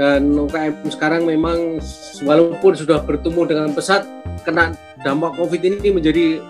Dan 0.00 0.32
UKM 0.32 0.88
sekarang 0.88 1.28
memang 1.28 1.76
walaupun 2.24 2.72
sudah 2.72 3.04
bertemu 3.04 3.42
dengan 3.44 3.68
pesat 3.76 4.08
kena 4.44 4.72
dampak 5.04 5.36
COVID 5.36 5.60
ini 5.60 5.88
menjadi 5.92 6.40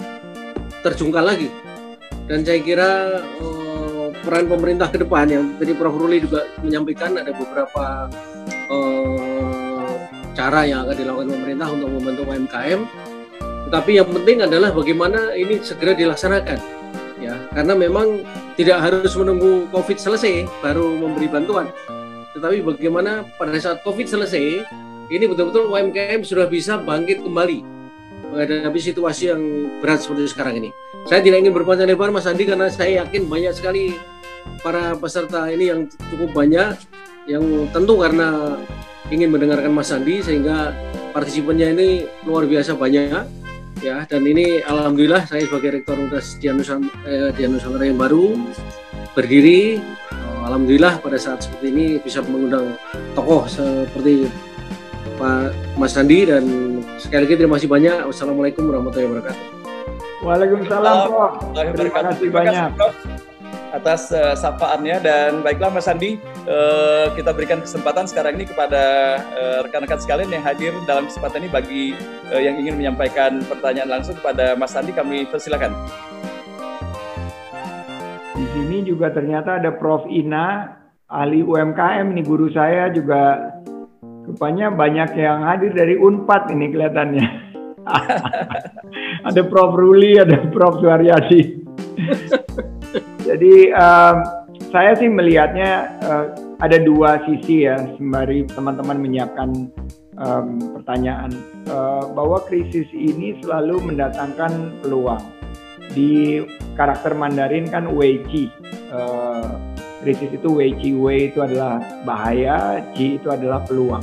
terjungkal 0.86 1.26
lagi 1.26 1.50
dan 2.30 2.46
saya 2.46 2.62
kira 2.62 2.90
uh, 3.42 3.59
peran 4.20 4.46
pemerintah 4.46 4.88
ke 4.92 5.00
depan 5.00 5.26
yang 5.28 5.44
tadi 5.56 5.72
Prof. 5.72 5.96
Ruli 5.96 6.24
juga 6.24 6.46
menyampaikan 6.60 7.16
ada 7.16 7.32
beberapa 7.32 8.08
uh, 8.68 9.94
cara 10.36 10.64
yang 10.64 10.86
akan 10.86 10.96
dilakukan 10.96 11.28
pemerintah 11.32 11.68
untuk 11.72 11.88
membantu 11.90 12.22
UMKM. 12.28 12.80
Tetapi 13.70 13.90
yang 14.02 14.08
penting 14.10 14.38
adalah 14.42 14.74
bagaimana 14.74 15.30
ini 15.38 15.62
segera 15.62 15.94
dilaksanakan, 15.94 16.58
ya 17.22 17.38
karena 17.54 17.78
memang 17.78 18.26
tidak 18.58 18.82
harus 18.82 19.14
menunggu 19.14 19.70
COVID 19.70 19.94
selesai 19.94 20.50
baru 20.58 20.90
memberi 20.98 21.30
bantuan, 21.30 21.70
tetapi 22.34 22.66
bagaimana 22.66 23.22
pada 23.38 23.54
saat 23.62 23.78
COVID 23.86 24.10
selesai 24.10 24.66
ini 25.06 25.24
betul-betul 25.26 25.70
UMKM 25.70 26.26
sudah 26.26 26.50
bisa 26.50 26.82
bangkit 26.82 27.22
kembali 27.22 27.62
menghadapi 28.30 28.80
situasi 28.82 29.30
yang 29.30 29.42
berat 29.78 30.02
seperti 30.02 30.30
sekarang 30.30 30.58
ini. 30.58 30.70
Saya 31.08 31.20
tidak 31.24 31.46
ingin 31.46 31.54
berpanjang 31.56 31.88
lebar 31.88 32.12
Mas 32.12 32.28
Andi 32.28 32.44
karena 32.44 32.68
saya 32.68 33.04
yakin 33.04 33.30
banyak 33.30 33.52
sekali 33.56 33.96
para 34.60 34.92
peserta 34.98 35.48
ini 35.48 35.72
yang 35.72 35.80
cukup 36.12 36.30
banyak 36.36 36.76
yang 37.28 37.44
tentu 37.72 38.00
karena 38.00 38.58
ingin 39.08 39.32
mendengarkan 39.32 39.72
Mas 39.72 39.90
Andi 39.94 40.20
sehingga 40.20 40.76
partisipannya 41.16 41.68
ini 41.74 41.88
luar 42.24 42.46
biasa 42.46 42.76
banyak 42.76 43.24
ya. 43.82 44.04
Dan 44.06 44.22
ini 44.28 44.62
alhamdulillah 44.62 45.26
saya 45.26 45.44
sebagai 45.44 45.80
rektor 45.80 45.98
Universitas 45.98 46.38
Dianusantara 47.36 47.84
eh, 47.84 47.90
yang 47.90 47.98
baru 47.98 48.36
berdiri 49.16 49.82
alhamdulillah 50.46 51.02
pada 51.02 51.18
saat 51.20 51.44
seperti 51.44 51.66
ini 51.74 51.86
bisa 52.00 52.24
mengundang 52.24 52.78
tokoh 53.12 53.44
seperti 53.50 54.30
Pak 55.18 55.76
Mas 55.76 55.98
Andi. 55.98 56.28
Dan 56.28 56.44
sekali 57.00 57.26
lagi 57.26 57.34
terima 57.36 57.56
kasih 57.58 57.70
banyak. 57.70 57.98
Wassalamualaikum 58.06 58.68
warahmatullahi 58.70 59.08
wabarakatuh 59.10 59.59
Waalaikumsalam 60.20 60.96
Prof. 61.08 61.32
Terima 61.56 62.00
kasih 62.12 62.28
banyak. 62.28 62.70
Prof 62.76 62.94
atas 63.70 64.10
uh, 64.10 64.34
sapaannya 64.34 64.98
dan 65.02 65.30
baiklah 65.46 65.70
Mas 65.70 65.86
Andi 65.86 66.18
uh, 66.46 67.06
kita 67.14 67.30
berikan 67.30 67.62
kesempatan 67.62 68.06
sekarang 68.06 68.34
ini 68.38 68.46
kepada 68.46 68.82
uh, 69.22 69.58
rekan-rekan 69.62 70.02
sekalian 70.02 70.30
yang 70.30 70.42
hadir 70.42 70.74
dalam 70.84 71.06
kesempatan 71.06 71.46
ini 71.46 71.50
bagi 71.50 71.84
uh, 72.34 72.40
yang 72.42 72.58
ingin 72.58 72.74
menyampaikan 72.78 73.42
pertanyaan 73.46 74.00
langsung 74.00 74.18
kepada 74.18 74.58
Mas 74.58 74.74
Andi 74.74 74.90
kami 74.90 75.26
persilakan. 75.30 75.70
Di 78.34 78.46
sini 78.56 78.82
juga 78.82 79.12
ternyata 79.14 79.62
ada 79.62 79.70
Prof 79.70 80.06
Ina 80.10 80.74
ahli 81.10 81.42
UMKM 81.42 82.10
ini 82.14 82.22
guru 82.26 82.50
saya 82.50 82.90
juga 82.90 83.54
rupanya 84.26 84.70
banyak 84.70 85.14
yang 85.18 85.42
hadir 85.46 85.74
dari 85.74 85.98
Unpad 85.98 86.50
ini 86.54 86.70
kelihatannya. 86.70 87.49
ada 89.28 89.40
Prof. 89.46 89.72
Ruli, 89.76 90.20
ada 90.20 90.36
Prof. 90.50 90.80
Suharyadi. 90.80 91.60
Jadi 93.28 93.54
um, 93.70 94.16
saya 94.70 94.94
sih 94.98 95.10
melihatnya 95.10 96.00
uh, 96.02 96.26
ada 96.60 96.78
dua 96.78 97.22
sisi 97.26 97.66
ya 97.66 97.76
sembari 97.96 98.46
teman-teman 98.50 98.98
menyiapkan 98.98 99.70
um, 100.18 100.48
pertanyaan 100.78 101.30
uh, 101.70 102.04
bahwa 102.12 102.42
krisis 102.46 102.86
ini 102.92 103.38
selalu 103.42 103.92
mendatangkan 103.92 104.82
peluang. 104.82 105.22
Di 105.90 106.42
karakter 106.78 107.18
Mandarin 107.18 107.66
kan 107.66 107.90
Wei 107.90 108.22
Qi. 108.30 108.46
Uh, 108.94 109.58
krisis 110.00 110.30
itu 110.30 110.48
Wei 110.48 110.70
Qi, 110.78 110.94
Wei 110.94 111.28
itu 111.28 111.42
adalah 111.42 111.82
bahaya, 112.06 112.78
Qi 112.94 113.18
itu 113.18 113.28
adalah 113.28 113.62
peluang. 113.66 114.02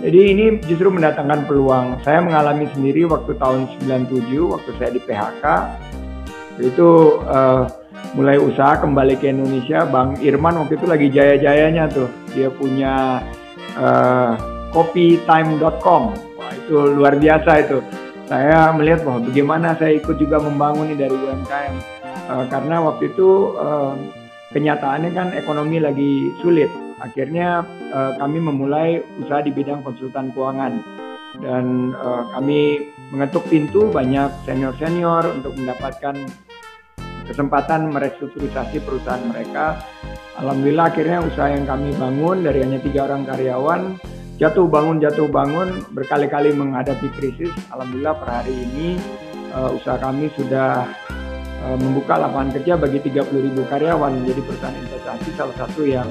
Jadi 0.00 0.20
ini 0.32 0.44
justru 0.64 0.88
mendatangkan 0.88 1.44
peluang. 1.44 2.00
Saya 2.00 2.24
mengalami 2.24 2.64
sendiri 2.72 3.04
waktu 3.04 3.36
tahun 3.36 3.68
97 3.84 4.32
waktu 4.48 4.70
saya 4.80 4.90
di 4.96 5.00
PHK. 5.04 5.44
Itu 6.56 7.20
uh, 7.28 7.68
mulai 8.16 8.40
usaha 8.40 8.80
kembali 8.80 9.20
ke 9.20 9.28
Indonesia. 9.28 9.84
Bang 9.84 10.16
Irman 10.24 10.56
waktu 10.56 10.80
itu 10.80 10.86
lagi 10.88 11.12
jaya-jayanya 11.12 11.92
tuh. 11.92 12.08
Dia 12.32 12.48
punya 12.48 13.20
uh, 13.76 14.40
copytime.com. 14.72 16.02
Wah, 16.16 16.52
itu 16.56 16.76
luar 16.96 17.20
biasa 17.20 17.50
itu. 17.60 17.84
Saya 18.24 18.72
melihat 18.72 19.04
bahwa 19.04 19.28
bagaimana 19.28 19.76
saya 19.76 20.00
ikut 20.00 20.16
juga 20.16 20.40
membangun 20.40 20.88
ini 20.88 20.96
dari 20.96 21.12
UMKM. 21.12 21.74
Uh, 22.24 22.44
karena 22.48 22.80
waktu 22.80 23.12
itu 23.12 23.52
uh, 23.60 23.92
kenyataannya 24.56 25.10
kan 25.12 25.28
ekonomi 25.36 25.76
lagi 25.76 26.32
sulit 26.40 26.72
akhirnya 27.00 27.64
uh, 27.90 28.12
kami 28.20 28.38
memulai 28.38 29.00
usaha 29.18 29.40
di 29.40 29.50
bidang 29.50 29.80
konsultan 29.80 30.30
keuangan 30.36 30.84
dan 31.40 31.96
uh, 31.96 32.28
kami 32.36 32.92
mengetuk 33.10 33.42
pintu 33.48 33.88
banyak 33.88 34.28
senior-senior 34.44 35.24
untuk 35.40 35.56
mendapatkan 35.56 36.14
kesempatan 37.24 37.94
merestrukturisasi 37.94 38.82
perusahaan 38.82 39.22
mereka. 39.30 39.80
Alhamdulillah 40.36 40.90
akhirnya 40.90 41.18
usaha 41.22 41.48
yang 41.50 41.64
kami 41.64 41.94
bangun 41.94 42.42
dari 42.42 42.64
hanya 42.64 42.78
tiga 42.82 43.06
orang 43.06 43.22
karyawan 43.28 43.98
jatuh 44.40 44.64
bangun 44.64 44.96
jatuh 45.04 45.28
bangun 45.28 45.84
berkali-kali 45.92 46.56
menghadapi 46.56 47.12
krisis. 47.12 47.52
Alhamdulillah 47.70 48.16
per 48.18 48.28
hari 48.40 48.54
ini 48.56 48.96
uh, 49.52 49.70
usaha 49.76 50.00
kami 50.00 50.32
sudah 50.34 50.88
uh, 51.68 51.76
membuka 51.76 52.16
lapangan 52.16 52.56
kerja 52.56 52.80
bagi 52.80 52.98
30 53.04 53.30
ribu 53.30 53.62
karyawan 53.68 54.16
menjadi 54.24 54.40
perusahaan 54.42 54.76
investasi 54.80 55.28
salah 55.36 55.56
satu 55.60 55.84
yang 55.84 56.08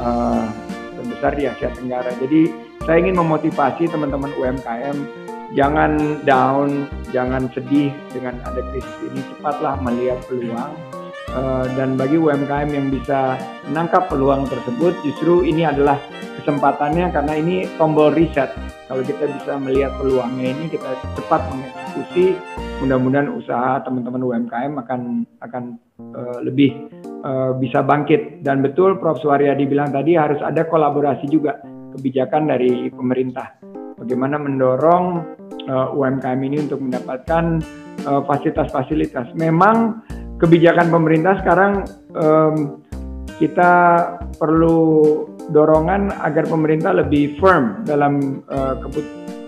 uh, 0.00 0.46
terbesar 0.98 1.32
di 1.36 1.44
Asia 1.44 1.68
Tenggara. 1.74 2.10
Jadi 2.18 2.48
saya 2.84 3.00
ingin 3.00 3.16
memotivasi 3.16 3.88
teman-teman 3.88 4.32
UMKM 4.36 4.96
jangan 5.54 6.20
down, 6.26 6.90
jangan 7.14 7.46
sedih 7.54 7.94
dengan 8.10 8.40
ada 8.44 8.60
krisis 8.72 8.96
ini. 9.08 9.20
Cepatlah 9.34 9.78
melihat 9.80 10.18
peluang. 10.26 10.72
Uh, 11.34 11.66
dan 11.74 11.98
bagi 11.98 12.14
UMKM 12.14 12.70
yang 12.70 12.94
bisa 12.94 13.34
menangkap 13.66 14.06
peluang 14.06 14.46
tersebut, 14.46 14.94
justru 15.02 15.42
ini 15.42 15.66
adalah 15.66 15.98
kesempatannya 16.38 17.10
karena 17.10 17.34
ini 17.34 17.66
tombol 17.74 18.14
reset. 18.14 18.54
Kalau 18.86 19.02
kita 19.02 19.26
bisa 19.26 19.58
melihat 19.58 19.98
peluangnya 19.98 20.54
ini, 20.54 20.70
kita 20.70 20.94
cepat 21.18 21.42
mengeksekusi. 21.50 22.38
Mudah-mudahan 22.84 23.34
usaha 23.34 23.82
teman-teman 23.82 24.22
UMKM 24.22 24.72
akan 24.78 25.00
akan 25.42 25.64
uh, 26.14 26.38
lebih 26.44 26.86
uh, 27.24 27.56
bisa 27.56 27.80
bangkit. 27.80 28.44
Dan 28.44 28.60
betul 28.60 29.00
Prof. 29.00 29.18
Suharyadi 29.18 29.64
bilang 29.64 29.90
tadi 29.90 30.14
harus 30.14 30.38
ada 30.44 30.68
kolaborasi 30.68 31.26
juga 31.32 31.58
kebijakan 31.96 32.52
dari 32.52 32.92
pemerintah. 32.92 33.56
Bagaimana 33.96 34.36
mendorong 34.36 35.06
uh, 35.66 35.96
UMKM 35.96 36.40
ini 36.44 36.68
untuk 36.68 36.84
mendapatkan 36.84 37.64
fasilitas-fasilitas. 38.04 39.32
Uh, 39.32 39.36
Memang 39.40 40.04
kebijakan 40.36 40.92
pemerintah 40.92 41.40
sekarang 41.40 41.72
um, 42.12 42.84
kita 43.40 43.72
perlu 44.38 44.78
dorongan 45.50 46.14
agar 46.22 46.46
pemerintah 46.46 46.94
lebih 46.94 47.36
firm 47.40 47.84
dalam 47.84 48.44
uh, 48.48 48.78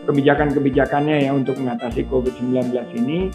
kebijakan-kebijakannya 0.06 1.26
ya 1.26 1.30
untuk 1.34 1.58
mengatasi 1.58 2.06
COVID-19 2.06 2.70
ini 2.98 3.30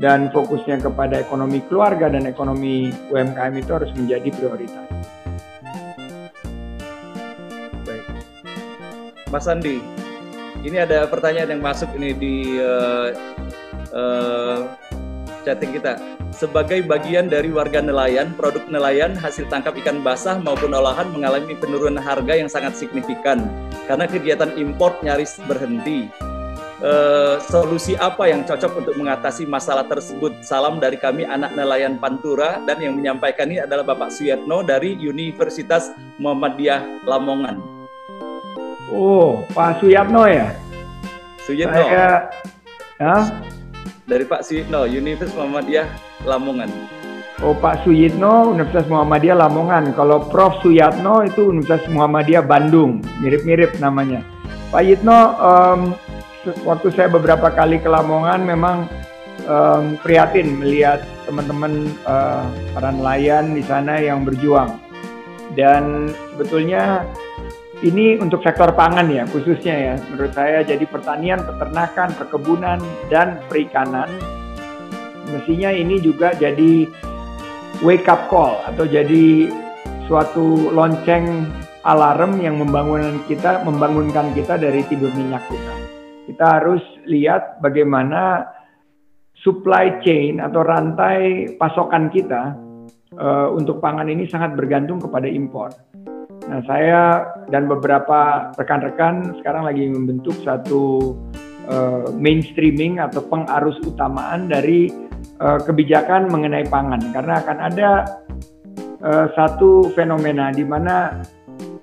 dan 0.00 0.32
fokusnya 0.32 0.80
kepada 0.80 1.20
ekonomi 1.20 1.60
keluarga 1.68 2.08
dan 2.08 2.24
ekonomi 2.24 2.88
UMKM 3.12 3.54
itu 3.60 3.70
harus 3.72 3.90
menjadi 3.92 4.28
prioritas. 4.32 4.88
Baik. 7.84 8.04
Mas 9.28 9.44
Andi, 9.48 9.84
ini 10.64 10.76
ada 10.80 11.04
pertanyaan 11.08 11.58
yang 11.58 11.62
masuk 11.64 11.92
ini 11.98 12.16
di 12.16 12.34
uh, 12.56 13.12
uh, 13.92 14.58
chatting 15.44 15.76
kita. 15.76 16.00
Sebagai 16.32 16.80
bagian 16.88 17.28
dari 17.28 17.52
warga 17.52 17.84
nelayan, 17.84 18.32
produk 18.32 18.64
nelayan 18.72 19.12
hasil 19.12 19.44
tangkap 19.52 19.76
ikan 19.84 20.00
basah 20.00 20.40
maupun 20.40 20.72
olahan 20.72 21.12
mengalami 21.12 21.52
penurunan 21.52 22.00
harga 22.00 22.32
yang 22.32 22.48
sangat 22.48 22.72
signifikan 22.72 23.44
karena 23.84 24.08
kegiatan 24.08 24.56
impor 24.56 24.96
nyaris 25.04 25.36
berhenti 25.44 26.08
uh, 26.82 27.38
solusi 27.46 27.94
apa 27.96 28.28
yang 28.28 28.42
cocok 28.42 28.82
untuk 28.84 28.94
mengatasi 28.98 29.46
masalah 29.46 29.86
tersebut. 29.86 30.42
Salam 30.44 30.82
dari 30.82 30.98
kami 30.98 31.24
anak 31.24 31.54
nelayan 31.54 31.96
Pantura 31.96 32.60
dan 32.66 32.82
yang 32.82 32.98
menyampaikan 32.98 33.48
ini 33.48 33.62
adalah 33.62 33.86
Bapak 33.86 34.10
Suyatno 34.10 34.66
dari 34.66 34.98
Universitas 34.98 35.94
Muhammadiyah 36.18 37.06
Lamongan. 37.06 37.62
Oh, 38.92 39.46
Pak 39.56 39.80
Suyatno 39.80 40.28
ya? 40.28 40.52
Suyatno. 41.48 41.80
Saya, 41.80 42.28
ya? 43.00 43.16
Dari 44.04 44.24
Pak 44.26 44.42
Suyitno, 44.44 44.84
Universitas 44.84 45.32
Muhammadiyah 45.38 45.88
Lamongan. 46.28 46.70
Oh 47.42 47.58
Pak 47.58 47.82
Suyitno 47.82 48.54
Universitas 48.54 48.86
Muhammadiyah 48.86 49.34
Lamongan. 49.34 49.90
Kalau 49.98 50.22
Prof 50.30 50.62
Suyatno 50.62 51.26
itu 51.26 51.50
Universitas 51.50 51.90
Muhammadiyah 51.90 52.44
Bandung, 52.46 53.02
mirip-mirip 53.18 53.82
namanya. 53.82 54.22
Pak 54.70 54.82
Yitno, 54.86 55.36
um, 55.42 55.80
waktu 56.66 56.88
saya 56.94 57.08
beberapa 57.10 57.50
kali 57.52 57.78
ke 57.78 57.88
Lamongan 57.88 58.42
memang 58.42 58.90
um, 59.46 59.96
prihatin 60.02 60.58
melihat 60.58 61.02
teman-teman 61.26 61.90
uh, 62.06 62.46
para 62.74 62.90
nelayan 62.90 63.54
di 63.54 63.62
sana 63.62 63.98
yang 63.98 64.26
berjuang. 64.26 64.78
Dan 65.52 66.08
sebetulnya 66.32 67.04
ini 67.82 68.16
untuk 68.22 68.40
sektor 68.46 68.72
pangan 68.72 69.10
ya 69.10 69.26
khususnya 69.28 69.74
ya 69.74 69.94
menurut 70.08 70.32
saya 70.32 70.62
jadi 70.62 70.86
pertanian, 70.86 71.42
peternakan, 71.42 72.14
perkebunan 72.14 72.78
dan 73.10 73.42
perikanan 73.50 74.08
mestinya 75.28 75.70
ini 75.74 75.98
juga 75.98 76.30
jadi 76.38 76.86
wake 77.82 78.06
up 78.06 78.30
call 78.30 78.62
atau 78.70 78.86
jadi 78.86 79.50
suatu 80.06 80.70
lonceng 80.70 81.50
alarm 81.82 82.38
yang 82.38 82.62
membangunkan 82.62 83.18
kita 83.26 83.66
membangunkan 83.66 84.30
kita 84.36 84.54
dari 84.54 84.86
tidur 84.86 85.10
minyak 85.18 85.42
kita 85.50 85.81
kita 86.26 86.62
harus 86.62 86.82
lihat 87.08 87.58
bagaimana 87.58 88.46
supply 89.42 89.98
chain 90.06 90.38
atau 90.38 90.62
rantai 90.62 91.50
pasokan 91.58 92.06
kita 92.14 92.54
uh, 93.18 93.50
untuk 93.52 93.82
pangan 93.82 94.06
ini 94.06 94.30
sangat 94.30 94.54
bergantung 94.54 95.02
kepada 95.02 95.26
impor. 95.26 95.74
Nah, 96.46 96.60
saya 96.66 97.26
dan 97.50 97.70
beberapa 97.70 98.50
rekan-rekan 98.58 99.38
sekarang 99.42 99.66
lagi 99.66 99.86
membentuk 99.86 100.34
satu 100.42 101.14
uh, 101.70 102.10
mainstreaming 102.18 102.98
atau 102.98 103.22
pengarus 103.26 103.78
utamaan 103.86 104.50
dari 104.50 104.90
uh, 105.38 105.58
kebijakan 105.62 106.30
mengenai 106.30 106.66
pangan 106.66 107.02
karena 107.14 107.34
akan 107.42 107.58
ada 107.62 107.90
uh, 109.06 109.26
satu 109.38 109.90
fenomena 109.94 110.50
di 110.50 110.66
mana 110.66 111.22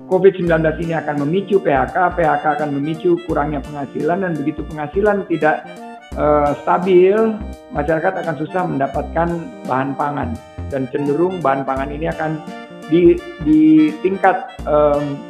COVID-19 0.09 0.49
ini 0.81 0.93
akan 0.97 1.21
memicu 1.21 1.61
PHK, 1.61 2.17
PHK 2.17 2.45
akan 2.57 2.69
memicu 2.73 3.13
kurangnya 3.29 3.61
penghasilan 3.61 4.25
dan 4.25 4.33
begitu 4.33 4.65
penghasilan 4.65 5.29
tidak 5.29 5.69
uh, 6.17 6.57
stabil, 6.65 7.37
masyarakat 7.69 8.13
akan 8.25 8.35
susah 8.41 8.65
mendapatkan 8.65 9.29
bahan 9.69 9.93
pangan 9.93 10.33
dan 10.73 10.89
cenderung 10.89 11.37
bahan 11.45 11.61
pangan 11.61 11.93
ini 11.93 12.09
akan 12.09 12.41
di 12.89 13.13
di 13.45 13.93
tingkat 14.01 14.49
um, 14.65 15.21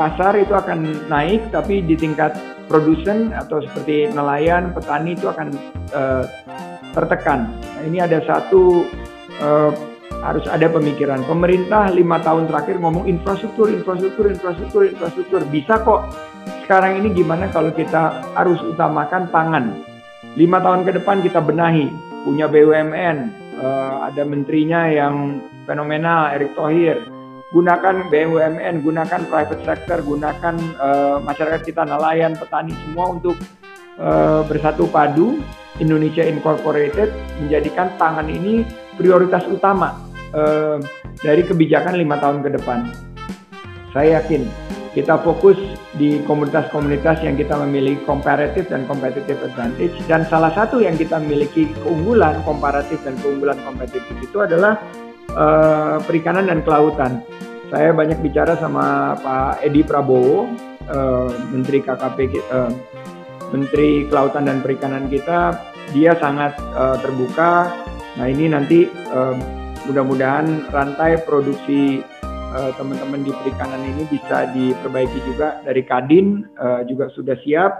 pasar 0.00 0.32
itu 0.40 0.56
akan 0.56 1.08
naik, 1.12 1.52
tapi 1.52 1.84
di 1.84 1.92
tingkat 1.92 2.32
produsen 2.72 3.36
atau 3.36 3.60
seperti 3.60 4.08
nelayan, 4.08 4.72
petani 4.72 5.12
itu 5.12 5.28
akan 5.28 5.52
uh, 5.92 6.24
tertekan. 6.96 7.52
Nah, 7.52 7.82
ini 7.84 8.00
ada 8.00 8.24
satu 8.24 8.88
uh, 9.44 9.91
harus 10.22 10.46
ada 10.46 10.70
pemikiran. 10.70 11.26
Pemerintah 11.26 11.90
lima 11.90 12.22
tahun 12.22 12.46
terakhir 12.46 12.78
ngomong 12.78 13.10
infrastruktur, 13.10 13.68
infrastruktur, 13.68 14.30
infrastruktur, 14.30 14.82
infrastruktur. 14.86 15.40
Bisa 15.50 15.82
kok. 15.82 16.14
Sekarang 16.62 17.02
ini 17.02 17.10
gimana 17.12 17.50
kalau 17.50 17.74
kita 17.74 18.22
harus 18.38 18.62
utamakan 18.62 19.28
pangan? 19.34 19.82
Lima 20.38 20.62
tahun 20.62 20.86
ke 20.86 21.02
depan 21.02 21.20
kita 21.20 21.42
benahi, 21.42 21.90
punya 22.24 22.48
BUMN, 22.48 23.16
eh, 23.60 23.94
ada 24.08 24.22
menterinya 24.24 24.88
yang 24.88 25.42
fenomenal, 25.66 26.32
Erick 26.32 26.54
Thohir. 26.54 27.02
Gunakan 27.52 28.08
BUMN, 28.08 28.80
gunakan 28.80 29.28
private 29.28 29.60
sector, 29.68 30.00
gunakan 30.00 30.56
uh, 30.80 31.20
masyarakat 31.20 31.60
kita 31.68 31.84
nelayan, 31.84 32.32
petani 32.32 32.72
semua 32.80 33.12
untuk 33.12 33.36
uh, 34.00 34.40
bersatu 34.48 34.88
padu 34.88 35.36
Indonesia 35.76 36.24
Incorporated 36.24 37.12
menjadikan 37.44 37.92
pangan 38.00 38.32
ini 38.32 38.64
prioritas 38.96 39.44
utama 39.52 40.11
uh, 40.34 40.76
dari 41.20 41.42
kebijakan 41.46 41.96
lima 41.96 42.18
tahun 42.18 42.44
ke 42.44 42.58
depan. 42.60 42.92
Saya 43.92 44.20
yakin 44.20 44.48
kita 44.92 45.16
fokus 45.24 45.56
di 45.96 46.20
komunitas-komunitas 46.28 47.24
yang 47.24 47.32
kita 47.36 47.56
memiliki 47.64 48.04
comparative 48.04 48.68
dan 48.68 48.84
competitive 48.84 49.40
advantage 49.40 49.96
dan 50.04 50.28
salah 50.28 50.52
satu 50.52 50.84
yang 50.84 51.00
kita 51.00 51.16
memiliki 51.16 51.64
keunggulan 51.80 52.44
komparatif 52.44 53.00
dan 53.00 53.16
keunggulan 53.24 53.56
kompetitif 53.64 54.12
itu 54.20 54.44
adalah 54.44 54.76
uh, 55.32 55.96
perikanan 56.04 56.48
dan 56.48 56.60
kelautan. 56.60 57.24
Saya 57.72 57.96
banyak 57.96 58.20
bicara 58.20 58.52
sama 58.60 59.16
Pak 59.16 59.64
Edi 59.64 59.80
Prabowo, 59.80 60.44
uh, 60.92 61.32
Menteri 61.48 61.80
KKP, 61.80 62.36
uh, 62.52 62.68
Menteri 63.48 64.04
Kelautan 64.12 64.44
dan 64.44 64.60
Perikanan 64.60 65.08
kita. 65.08 65.56
Dia 65.92 66.16
sangat 66.16 66.56
terbuka. 67.04 67.68
Nah 68.16 68.24
ini 68.24 68.48
nanti 68.48 68.88
mudah-mudahan 69.86 70.70
rantai 70.70 71.18
produksi 71.26 72.04
uh, 72.54 72.70
teman-teman 72.78 73.26
di 73.26 73.32
perikanan 73.42 73.82
ini 73.82 74.06
bisa 74.06 74.46
diperbaiki 74.54 75.18
juga. 75.26 75.58
Dari 75.66 75.82
Kadin 75.82 76.46
uh, 76.60 76.86
juga 76.86 77.10
sudah 77.10 77.34
siap. 77.42 77.72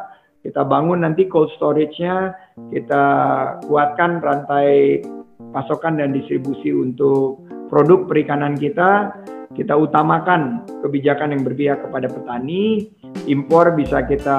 Kita 0.42 0.66
bangun 0.66 1.06
nanti 1.06 1.30
cold 1.30 1.54
storage-nya. 1.54 2.34
Kita 2.74 3.04
kuatkan 3.62 4.18
rantai 4.18 4.98
pasokan 5.54 6.02
dan 6.02 6.10
distribusi 6.10 6.74
untuk 6.74 7.46
produk 7.70 8.10
perikanan 8.10 8.58
kita. 8.58 9.14
Kita 9.52 9.76
utamakan 9.76 10.64
kebijakan 10.80 11.36
yang 11.36 11.42
berpihak 11.44 11.84
kepada 11.86 12.08
petani. 12.08 12.88
Impor 13.28 13.76
bisa 13.76 14.02
kita 14.02 14.38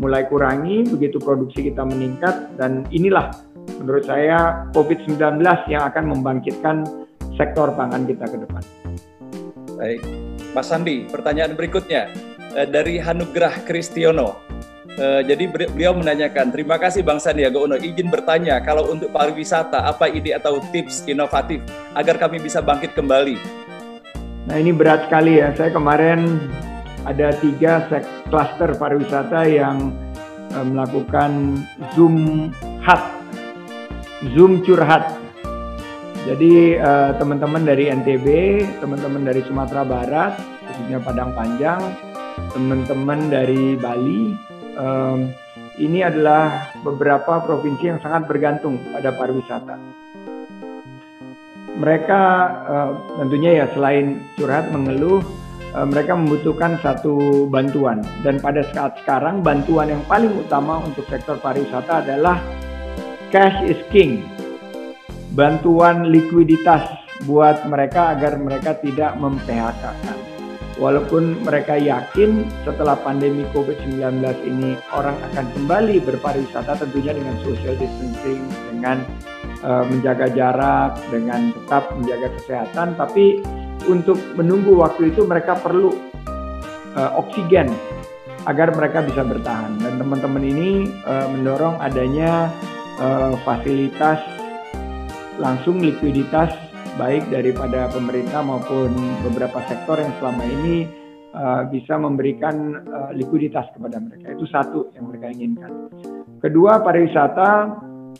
mulai 0.00 0.26
kurangi 0.26 0.88
begitu 0.88 1.22
produksi 1.22 1.70
kita 1.70 1.86
meningkat. 1.86 2.58
Dan 2.58 2.88
inilah 2.90 3.30
menurut 3.80 4.04
saya 4.04 4.68
COVID-19 4.76 5.40
yang 5.72 5.82
akan 5.88 6.04
membangkitkan 6.12 6.84
sektor 7.34 7.72
pangan 7.72 8.04
kita 8.04 8.28
ke 8.28 8.36
depan. 8.36 8.62
Baik, 9.80 10.00
Mas 10.52 10.68
Sandi, 10.68 11.08
pertanyaan 11.08 11.56
berikutnya 11.56 12.12
eh, 12.52 12.68
dari 12.68 13.00
Hanugrah 13.00 13.64
Kristiono. 13.64 14.36
Eh, 15.00 15.24
jadi 15.24 15.48
beliau 15.48 15.96
menanyakan, 15.96 16.52
terima 16.52 16.76
kasih 16.76 17.00
Bang 17.00 17.16
Sandiaga 17.16 17.56
Uno, 17.56 17.80
izin 17.80 18.12
bertanya 18.12 18.60
kalau 18.60 18.92
untuk 18.92 19.08
pariwisata 19.08 19.88
apa 19.88 20.12
ide 20.12 20.36
atau 20.36 20.60
tips 20.68 21.08
inovatif 21.08 21.64
agar 21.96 22.20
kami 22.20 22.36
bisa 22.36 22.60
bangkit 22.60 22.92
kembali? 22.92 23.40
Nah 24.44 24.56
ini 24.60 24.76
berat 24.76 25.08
sekali 25.08 25.40
ya, 25.40 25.56
saya 25.56 25.72
kemarin 25.72 26.36
ada 27.08 27.32
tiga 27.40 27.88
klaster 28.28 28.76
pariwisata 28.76 29.48
yang 29.48 29.96
eh, 30.52 30.66
melakukan 30.68 31.64
Zoom 31.96 32.50
Hut 32.84 33.19
Zoom 34.36 34.60
curhat. 34.60 35.16
Jadi 36.28 36.76
uh, 36.76 37.16
teman-teman 37.16 37.64
dari 37.64 37.88
NTB, 37.88 38.26
teman-teman 38.84 39.24
dari 39.24 39.40
Sumatera 39.48 39.82
Barat, 39.88 40.36
khususnya 40.68 41.00
Padang 41.00 41.32
Panjang, 41.32 41.80
teman-teman 42.52 43.32
dari 43.32 43.74
Bali, 43.80 44.36
um, 44.76 45.32
ini 45.80 46.04
adalah 46.04 46.68
beberapa 46.84 47.40
provinsi 47.40 47.96
yang 47.96 48.00
sangat 48.04 48.28
bergantung 48.28 48.76
pada 48.92 49.16
pariwisata. 49.16 50.00
mereka 51.80 52.20
uh, 52.68 52.90
tentunya 53.16 53.64
ya 53.64 53.66
selain 53.72 54.20
curhat 54.36 54.68
mengeluh 54.68 55.24
uh, 55.72 55.88
mereka 55.88 56.12
membutuhkan 56.12 56.76
satu 56.84 57.48
bantuan 57.48 58.04
dan 58.20 58.36
pada 58.36 58.60
saat 58.76 59.00
sekarang 59.00 59.40
bantuan 59.40 59.88
yang 59.88 60.04
paling 60.04 60.30
utama 60.36 60.84
untuk 60.84 61.08
sektor 61.08 61.40
pariwisata 61.40 62.04
adalah 62.04 62.36
cash 63.30 63.62
is 63.62 63.78
king 63.94 64.26
bantuan 65.38 66.10
likuiditas 66.10 66.82
buat 67.24 67.62
mereka 67.70 68.18
agar 68.18 68.34
mereka 68.36 68.74
tidak 68.82 69.14
mem-PHK 69.22 69.84
kan. 69.86 70.18
Walaupun 70.80 71.44
mereka 71.44 71.76
yakin 71.76 72.48
setelah 72.64 72.96
pandemi 72.96 73.44
COVID-19 73.52 74.24
ini 74.48 74.80
orang 74.96 75.12
akan 75.30 75.44
kembali 75.52 76.00
berpariwisata 76.00 76.80
tentunya 76.80 77.12
dengan 77.12 77.36
social 77.44 77.76
distancing, 77.76 78.40
dengan 78.72 79.04
uh, 79.60 79.84
menjaga 79.84 80.32
jarak, 80.32 80.96
dengan 81.12 81.52
tetap 81.52 81.92
menjaga 81.92 82.32
kesehatan, 82.40 82.96
tapi 82.96 83.44
untuk 83.92 84.16
menunggu 84.40 84.72
waktu 84.80 85.12
itu 85.12 85.28
mereka 85.28 85.52
perlu 85.60 85.92
uh, 86.96 87.12
oksigen 87.20 87.68
agar 88.48 88.72
mereka 88.72 89.04
bisa 89.04 89.20
bertahan. 89.20 89.76
Dan 89.84 90.00
teman-teman 90.00 90.40
ini 90.48 90.88
uh, 91.04 91.28
mendorong 91.28 91.76
adanya 91.76 92.48
uh, 93.00 93.34
fasilitas 93.42 94.20
langsung 95.40 95.80
likuiditas 95.80 96.52
baik 97.00 97.32
daripada 97.32 97.88
pemerintah 97.88 98.44
maupun 98.44 98.92
beberapa 99.24 99.64
sektor 99.72 99.96
yang 99.96 100.12
selama 100.20 100.44
ini 100.44 100.84
uh, 101.32 101.64
bisa 101.72 101.96
memberikan 101.96 102.84
uh, 102.84 103.10
likuiditas 103.16 103.72
kepada 103.72 103.96
mereka. 103.98 104.36
Itu 104.36 104.46
satu 104.52 104.92
yang 104.92 105.08
mereka 105.08 105.26
inginkan. 105.32 105.72
Kedua, 106.44 106.84
pariwisata 106.84 107.50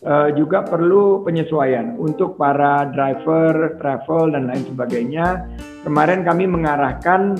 uh, 0.00 0.28
juga 0.32 0.64
perlu 0.64 1.20
penyesuaian 1.28 2.00
untuk 2.00 2.40
para 2.40 2.88
driver, 2.88 3.76
travel 3.76 4.32
dan 4.32 4.48
lain 4.48 4.64
sebagainya. 4.64 5.26
Kemarin 5.84 6.24
kami 6.24 6.44
mengarahkan 6.48 7.36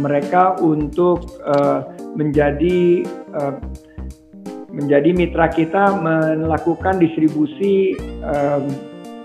mereka 0.00 0.58
untuk 0.58 1.22
uh, 1.44 1.86
menjadi 2.18 3.06
uh, 3.34 3.54
menjadi 4.74 5.10
mitra 5.14 5.46
kita 5.48 6.02
melakukan 6.02 6.98
distribusi 6.98 7.94
um, 8.26 8.66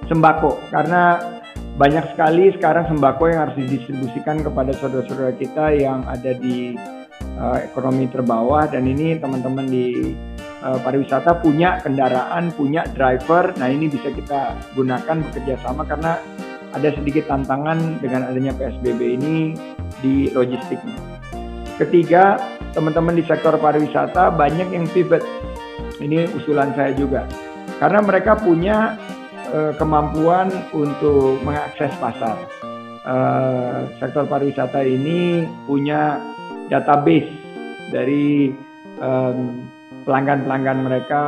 sembako 0.05 0.61
karena 0.69 1.17
banyak 1.79 2.11
sekali 2.11 2.51
sekarang 2.59 2.91
sembako 2.91 3.23
yang 3.31 3.39
harus 3.47 3.55
didistribusikan 3.55 4.43
kepada 4.43 4.75
saudara-saudara 4.77 5.33
kita 5.39 5.65
yang 5.79 6.03
ada 6.05 6.35
di 6.35 6.75
uh, 7.39 7.59
ekonomi 7.63 8.05
terbawah 8.11 8.67
dan 8.67 8.83
ini 8.83 9.15
teman-teman 9.15 9.63
di 9.63 10.11
uh, 10.59 10.75
pariwisata 10.83 11.39
punya 11.39 11.79
kendaraan, 11.79 12.51
punya 12.51 12.83
driver. 12.91 13.55
Nah, 13.55 13.71
ini 13.71 13.87
bisa 13.87 14.11
kita 14.11 14.59
gunakan 14.75 15.23
bekerja 15.23 15.55
sama 15.63 15.87
karena 15.87 16.19
ada 16.75 16.89
sedikit 16.93 17.31
tantangan 17.31 18.03
dengan 18.03 18.27
adanya 18.27 18.53
PSBB 18.59 18.99
ini 19.15 19.55
di 20.03 20.29
logistiknya. 20.35 20.99
Ketiga, 21.79 22.37
teman-teman 22.73 23.17
di 23.17 23.23
sektor 23.25 23.57
pariwisata 23.57 24.33
banyak 24.33 24.69
yang 24.71 24.85
pivot 24.89 25.23
ini 25.99 26.25
usulan 26.35 26.71
saya 26.73 26.95
juga. 26.95 27.27
Karena 27.79 27.99
mereka 28.03 28.35
punya 28.35 28.99
uh, 29.51 29.71
kemampuan 29.75 30.51
untuk 30.75 31.39
mengakses 31.43 31.91
pasar. 31.99 32.37
Uh, 33.07 33.87
sektor 33.97 34.27
pariwisata 34.27 34.83
ini 34.83 35.47
punya 35.65 36.19
database 36.67 37.31
dari 37.89 38.53
pelanggan-pelanggan 40.03 40.79
mereka 40.83 41.23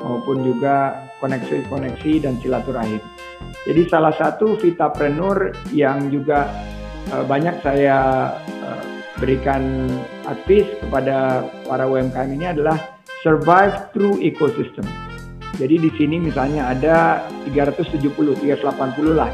maupun 0.00 0.40
juga 0.40 1.04
koneksi-koneksi 1.20 2.12
dan 2.24 2.40
silaturahim. 2.40 2.98
Jadi 3.68 3.82
salah 3.92 4.16
satu 4.16 4.56
vitapreneur 4.56 5.52
yang 5.76 6.08
juga 6.08 6.48
uh, 7.12 7.24
banyak 7.28 7.60
saya 7.60 8.32
uh, 8.40 8.82
berikan 9.20 9.84
advice 10.30 10.70
kepada 10.78 11.44
para 11.66 11.84
UMKM 11.90 12.30
ini 12.30 12.46
adalah 12.54 12.78
survive 13.26 13.90
through 13.90 14.22
ecosystem. 14.22 14.86
Jadi 15.58 15.76
di 15.76 15.90
sini 15.98 16.16
misalnya 16.22 16.72
ada 16.72 17.26
370, 17.50 18.00
380 18.08 19.12
lah 19.12 19.28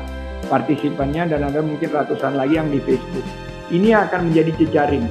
partisipannya 0.49 1.31
dan 1.31 1.47
ada 1.47 1.61
mungkin 1.61 1.91
ratusan 1.91 2.39
lagi 2.39 2.59
yang 2.59 2.71
di 2.71 2.81
Facebook. 2.83 3.27
Ini 3.71 3.99
akan 4.07 4.31
menjadi 4.31 4.51
jejaring. 4.63 5.05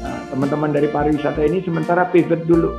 Nah, 0.00 0.20
teman-teman 0.32 0.72
dari 0.72 0.88
pariwisata 0.88 1.44
ini 1.44 1.60
sementara 1.64 2.08
pivot 2.08 2.48
dulu. 2.48 2.72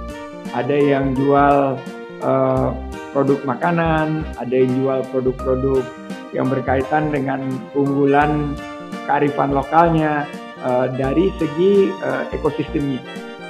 Ada 0.51 0.75
yang 0.75 1.13
jual 1.13 1.77
uh, 2.25 2.69
produk 3.13 3.39
makanan, 3.45 4.25
ada 4.41 4.53
yang 4.53 4.71
jual 4.81 4.99
produk-produk 5.13 5.85
yang 6.33 6.49
berkaitan 6.49 7.13
dengan 7.13 7.43
keunggulan 7.71 8.57
kearifan 9.05 9.51
lokalnya 9.53 10.25
uh, 10.63 10.87
dari 10.95 11.33
segi 11.37 11.89
uh, 12.01 12.29
ekosistemnya. 12.33 13.01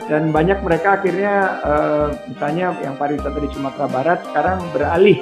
Dan 0.10 0.36
banyak 0.36 0.60
mereka 0.66 1.00
akhirnya 1.00 1.64
uh, 1.64 2.08
misalnya 2.28 2.76
yang 2.84 3.00
pariwisata 3.00 3.40
di 3.40 3.50
Sumatera 3.56 3.88
Barat 3.88 4.20
sekarang 4.28 4.60
beralih 4.76 5.20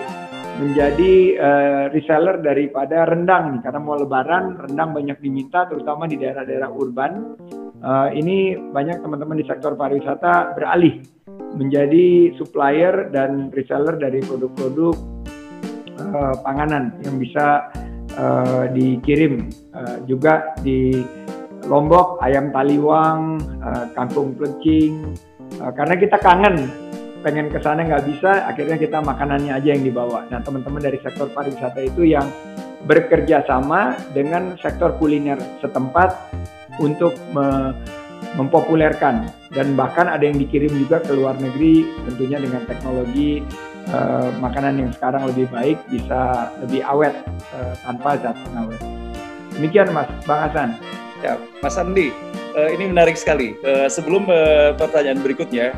menjadi 0.59 1.13
uh, 1.37 1.83
reseller 1.93 2.41
daripada 2.41 3.05
rendang 3.05 3.57
nih. 3.57 3.61
Karena 3.61 3.79
mau 3.79 3.99
lebaran 3.99 4.57
rendang 4.57 4.95
banyak 4.97 5.21
diminta 5.21 5.69
terutama 5.69 6.09
di 6.09 6.17
daerah-daerah 6.17 6.69
urban. 6.73 7.37
Uh, 7.79 8.11
ini 8.11 8.59
banyak 8.59 8.99
teman-teman 8.99 9.39
di 9.39 9.45
sektor 9.47 9.71
pariwisata 9.77 10.51
beralih 10.57 10.99
menjadi 11.55 12.35
supplier 12.35 13.07
dan 13.13 13.49
reseller 13.55 13.95
dari 13.95 14.19
produk-produk 14.19 14.95
uh, 16.01 16.35
panganan 16.43 16.97
yang 17.07 17.15
bisa 17.17 17.71
uh, 18.19 18.67
dikirim 18.73 19.47
uh, 19.71 19.97
juga 20.05 20.53
di 20.59 20.91
Lombok, 21.69 22.17
ayam 22.25 22.49
taliwang, 22.49 23.37
uh, 23.61 23.85
kangkung 23.93 24.33
plecing. 24.33 25.13
Uh, 25.61 25.69
karena 25.77 25.95
kita 26.01 26.17
kangen, 26.17 26.65
pengen 27.21 27.53
ke 27.53 27.61
sana 27.61 27.85
nggak 27.85 28.09
bisa, 28.09 28.49
akhirnya 28.49 28.81
kita 28.81 28.97
makanannya 29.05 29.53
aja 29.53 29.77
yang 29.77 29.85
dibawa. 29.85 30.25
Nah, 30.33 30.41
teman-teman 30.41 30.81
dari 30.81 30.97
sektor 30.97 31.29
pariwisata 31.29 31.85
itu 31.85 32.09
yang 32.09 32.25
bekerja 32.89 33.45
sama 33.45 33.93
dengan 34.17 34.57
sektor 34.57 34.97
kuliner 34.97 35.37
setempat 35.61 36.15
untuk 36.81 37.13
me 37.35 37.75
mempopulerkan 38.37 39.25
dan 39.49 39.73
bahkan 39.73 40.05
ada 40.05 40.21
yang 40.21 40.37
dikirim 40.37 40.69
juga 40.85 41.01
ke 41.01 41.17
luar 41.17 41.33
negeri 41.41 41.87
tentunya 42.05 42.37
dengan 42.37 42.61
teknologi 42.69 43.41
uh, 43.89 44.29
makanan 44.37 44.85
yang 44.85 44.91
sekarang 44.93 45.25
lebih 45.33 45.49
baik 45.49 45.81
bisa 45.89 46.53
lebih 46.61 46.85
awet 46.85 47.15
uh, 47.57 47.73
tanpa 47.81 48.21
zat 48.21 48.37
pengawet. 48.45 48.81
Demikian 49.57 49.89
Mas 49.91 50.09
Bang 50.29 50.45
Hasan. 50.45 50.77
Ya, 51.19 51.35
Mas 51.59 51.75
Andi, 51.75 52.15
uh, 52.55 52.69
ini 52.71 52.87
menarik 52.87 53.19
sekali. 53.19 53.59
Uh, 53.59 53.91
sebelum 53.91 54.23
uh, 54.31 54.71
pertanyaan 54.79 55.19
berikutnya, 55.19 55.75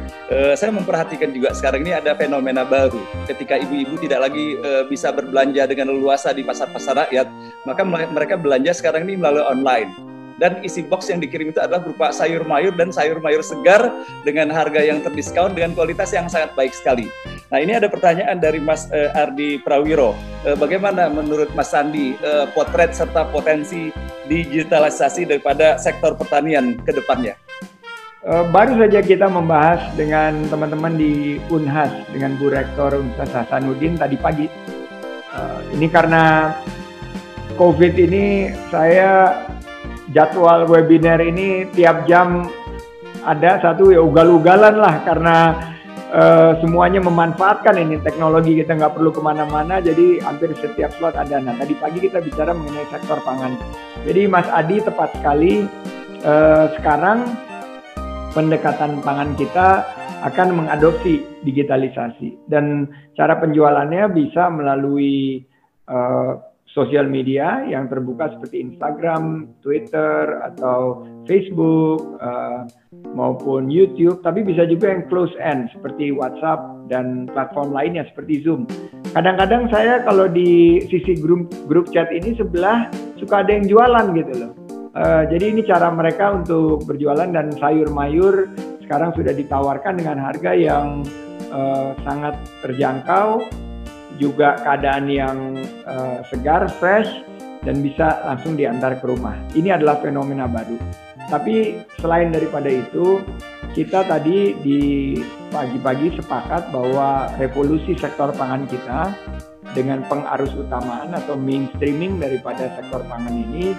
saya 0.54 0.70
memperhatikan 0.70 1.34
juga 1.34 1.52
sekarang 1.58 1.82
ini 1.82 1.98
ada 1.98 2.14
fenomena 2.14 2.62
baru. 2.62 3.02
Ketika 3.26 3.58
ibu-ibu 3.58 3.98
tidak 4.00 4.30
lagi 4.30 4.56
bisa 4.88 5.12
berbelanja 5.12 5.68
dengan 5.68 5.92
leluasa 5.92 6.32
di 6.32 6.46
pasar-pasar 6.46 7.08
rakyat, 7.08 7.28
maka 7.68 7.82
mereka 7.86 8.38
belanja 8.38 8.72
sekarang 8.78 9.10
ini 9.10 9.20
melalui 9.20 9.44
online 9.44 10.11
dan 10.42 10.58
isi 10.66 10.82
box 10.82 11.14
yang 11.14 11.22
dikirim 11.22 11.54
itu 11.54 11.62
adalah 11.62 11.86
berupa 11.86 12.10
sayur 12.10 12.42
mayur 12.50 12.74
dan 12.74 12.90
sayur 12.90 13.22
mayur 13.22 13.46
segar 13.46 13.94
dengan 14.26 14.50
harga 14.50 14.82
yang 14.82 15.06
terdiskon 15.06 15.54
dengan 15.54 15.78
kualitas 15.78 16.10
yang 16.18 16.26
sangat 16.26 16.58
baik 16.58 16.74
sekali. 16.74 17.06
Nah 17.54 17.62
ini 17.62 17.78
ada 17.78 17.86
pertanyaan 17.86 18.42
dari 18.42 18.58
Mas 18.58 18.90
uh, 18.90 19.14
Ardi 19.14 19.62
Prawiro. 19.62 20.18
Uh, 20.42 20.58
bagaimana 20.58 21.14
menurut 21.14 21.54
Mas 21.54 21.70
Sandi 21.70 22.18
uh, 22.26 22.50
potret 22.58 22.98
serta 22.98 23.30
potensi 23.30 23.94
digitalisasi 24.26 25.30
daripada 25.30 25.78
sektor 25.78 26.18
pertanian 26.18 26.82
ke 26.82 26.90
depannya? 26.90 27.38
Baru 28.54 28.78
saja 28.78 29.02
kita 29.02 29.26
membahas 29.26 29.98
dengan 29.98 30.46
teman-teman 30.46 30.94
di 30.94 31.42
Unhas 31.50 31.90
dengan 32.14 32.38
Bu 32.38 32.54
Rektor 32.54 32.94
Universitas 32.94 33.34
Hasanuddin 33.34 33.98
tadi 33.98 34.14
pagi. 34.14 34.46
Ini 35.74 35.90
karena 35.90 36.54
COVID 37.58 37.98
ini 37.98 38.54
saya 38.70 39.42
jadwal 40.12 40.68
webinar 40.68 41.20
ini 41.24 41.68
tiap 41.72 42.06
jam 42.06 42.48
ada 43.24 43.62
satu 43.62 43.94
ya 43.94 44.02
ugal-ugalan 44.02 44.76
lah 44.78 45.02
karena 45.08 45.38
uh, 46.12 46.52
semuanya 46.60 47.00
memanfaatkan 47.00 47.80
ini 47.80 47.98
teknologi 48.04 48.60
kita 48.60 48.76
nggak 48.76 48.98
perlu 48.98 49.10
ke 49.14 49.22
mana-mana 49.24 49.80
jadi 49.80 50.20
hampir 50.22 50.52
setiap 50.60 50.92
slot 51.00 51.16
ada. 51.16 51.40
Nah 51.40 51.56
tadi 51.58 51.74
pagi 51.78 52.04
kita 52.04 52.20
bicara 52.20 52.52
mengenai 52.52 52.88
sektor 52.92 53.22
pangan. 53.24 53.56
Jadi 54.04 54.28
Mas 54.28 54.48
Adi 54.52 54.84
tepat 54.84 55.10
sekali 55.18 55.66
uh, 56.26 56.66
sekarang 56.80 57.30
pendekatan 58.36 59.00
pangan 59.04 59.32
kita 59.36 59.86
akan 60.22 60.54
mengadopsi 60.54 61.26
digitalisasi 61.42 62.46
dan 62.46 62.86
cara 63.18 63.42
penjualannya 63.42 64.06
bisa 64.14 64.54
melalui 64.54 65.42
uh, 65.90 66.38
sosial 66.72 67.08
media 67.12 67.68
yang 67.68 67.92
terbuka 67.92 68.32
seperti 68.32 68.64
Instagram, 68.64 69.52
Twitter, 69.60 70.40
atau 70.40 71.04
Facebook 71.28 72.16
uh, 72.24 72.64
maupun 73.12 73.68
YouTube, 73.68 74.24
tapi 74.24 74.44
bisa 74.44 74.64
juga 74.64 74.92
yang 74.92 75.04
close 75.12 75.36
end 75.44 75.68
seperti 75.76 76.16
WhatsApp 76.16 76.88
dan 76.88 77.28
platform 77.32 77.76
lainnya 77.76 78.08
seperti 78.12 78.44
Zoom. 78.44 78.68
kadang-kadang 79.12 79.68
saya 79.68 80.00
kalau 80.08 80.32
di 80.32 80.80
sisi 80.88 81.20
grup 81.20 81.52
grup 81.68 81.92
chat 81.92 82.08
ini 82.16 82.32
sebelah 82.40 82.88
suka 83.20 83.44
ada 83.44 83.52
yang 83.52 83.68
jualan 83.68 84.06
gitu 84.16 84.34
loh. 84.40 84.52
Uh, 84.92 85.24
jadi 85.28 85.56
ini 85.56 85.64
cara 85.68 85.92
mereka 85.92 86.36
untuk 86.36 86.84
berjualan 86.84 87.28
dan 87.32 87.52
sayur 87.60 87.92
mayur 87.92 88.52
sekarang 88.84 89.16
sudah 89.16 89.32
ditawarkan 89.32 90.00
dengan 90.00 90.20
harga 90.20 90.52
yang 90.52 91.04
uh, 91.52 91.96
sangat 92.04 92.36
terjangkau, 92.60 93.44
juga 94.22 94.62
keadaan 94.62 95.10
yang 95.10 95.58
uh, 95.90 96.22
segar, 96.30 96.70
fresh, 96.78 97.10
dan 97.66 97.82
bisa 97.82 98.22
langsung 98.22 98.54
diantar 98.54 99.02
ke 99.02 99.06
rumah. 99.10 99.34
Ini 99.58 99.82
adalah 99.82 99.98
fenomena 99.98 100.46
baru. 100.46 100.78
Tapi 101.30 101.82
selain 101.98 102.30
daripada 102.30 102.70
itu, 102.70 103.22
kita 103.74 104.04
tadi 104.06 104.54
di 104.62 105.16
pagi-pagi 105.50 106.20
sepakat 106.20 106.70
bahwa 106.70 107.32
revolusi 107.42 107.98
sektor 107.98 108.30
pangan 108.36 108.68
kita 108.68 109.16
dengan 109.72 110.04
pengarus 110.12 110.52
utamaan 110.54 111.16
atau 111.16 111.40
mainstreaming 111.40 112.20
daripada 112.20 112.68
sektor 112.76 113.00
pangan 113.08 113.32
ini 113.32 113.72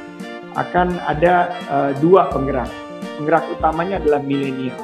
akan 0.56 0.96
ada 1.04 1.52
uh, 1.68 1.90
dua 2.00 2.32
penggerak. 2.32 2.70
Penggerak 3.20 3.44
utamanya 3.52 4.00
adalah 4.00 4.24
milenial. 4.24 4.78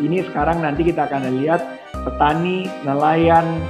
Ini 0.00 0.24
sekarang 0.30 0.62
nanti 0.64 0.86
kita 0.86 1.10
akan 1.10 1.28
lihat 1.42 1.60
petani, 2.06 2.70
nelayan, 2.86 3.60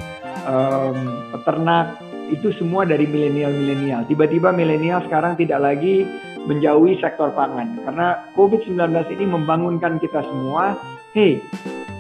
um, 0.46 0.96
peternak 1.34 1.98
itu 2.30 2.54
semua 2.56 2.86
dari 2.86 3.04
milenial-milenial. 3.10 4.06
Tiba-tiba 4.06 4.54
milenial 4.54 5.02
sekarang 5.10 5.34
tidak 5.34 5.58
lagi 5.60 6.06
menjauhi 6.46 6.96
sektor 7.02 7.34
pangan 7.34 7.76
karena 7.84 8.24
COVID-19 8.38 8.78
ini 9.12 9.24
membangunkan 9.28 9.98
kita 9.98 10.22
semua, 10.24 10.78
hey, 11.12 11.42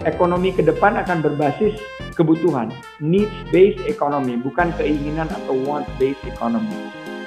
ekonomi 0.08 0.54
ke 0.54 0.64
depan 0.64 0.96
akan 0.96 1.20
berbasis 1.20 1.76
kebutuhan, 2.14 2.72
needs 3.02 3.32
based 3.50 3.82
economy, 3.84 4.38
bukan 4.38 4.72
keinginan 4.78 5.28
atau 5.28 5.56
want 5.66 5.84
based 5.98 6.22
economy. 6.24 6.72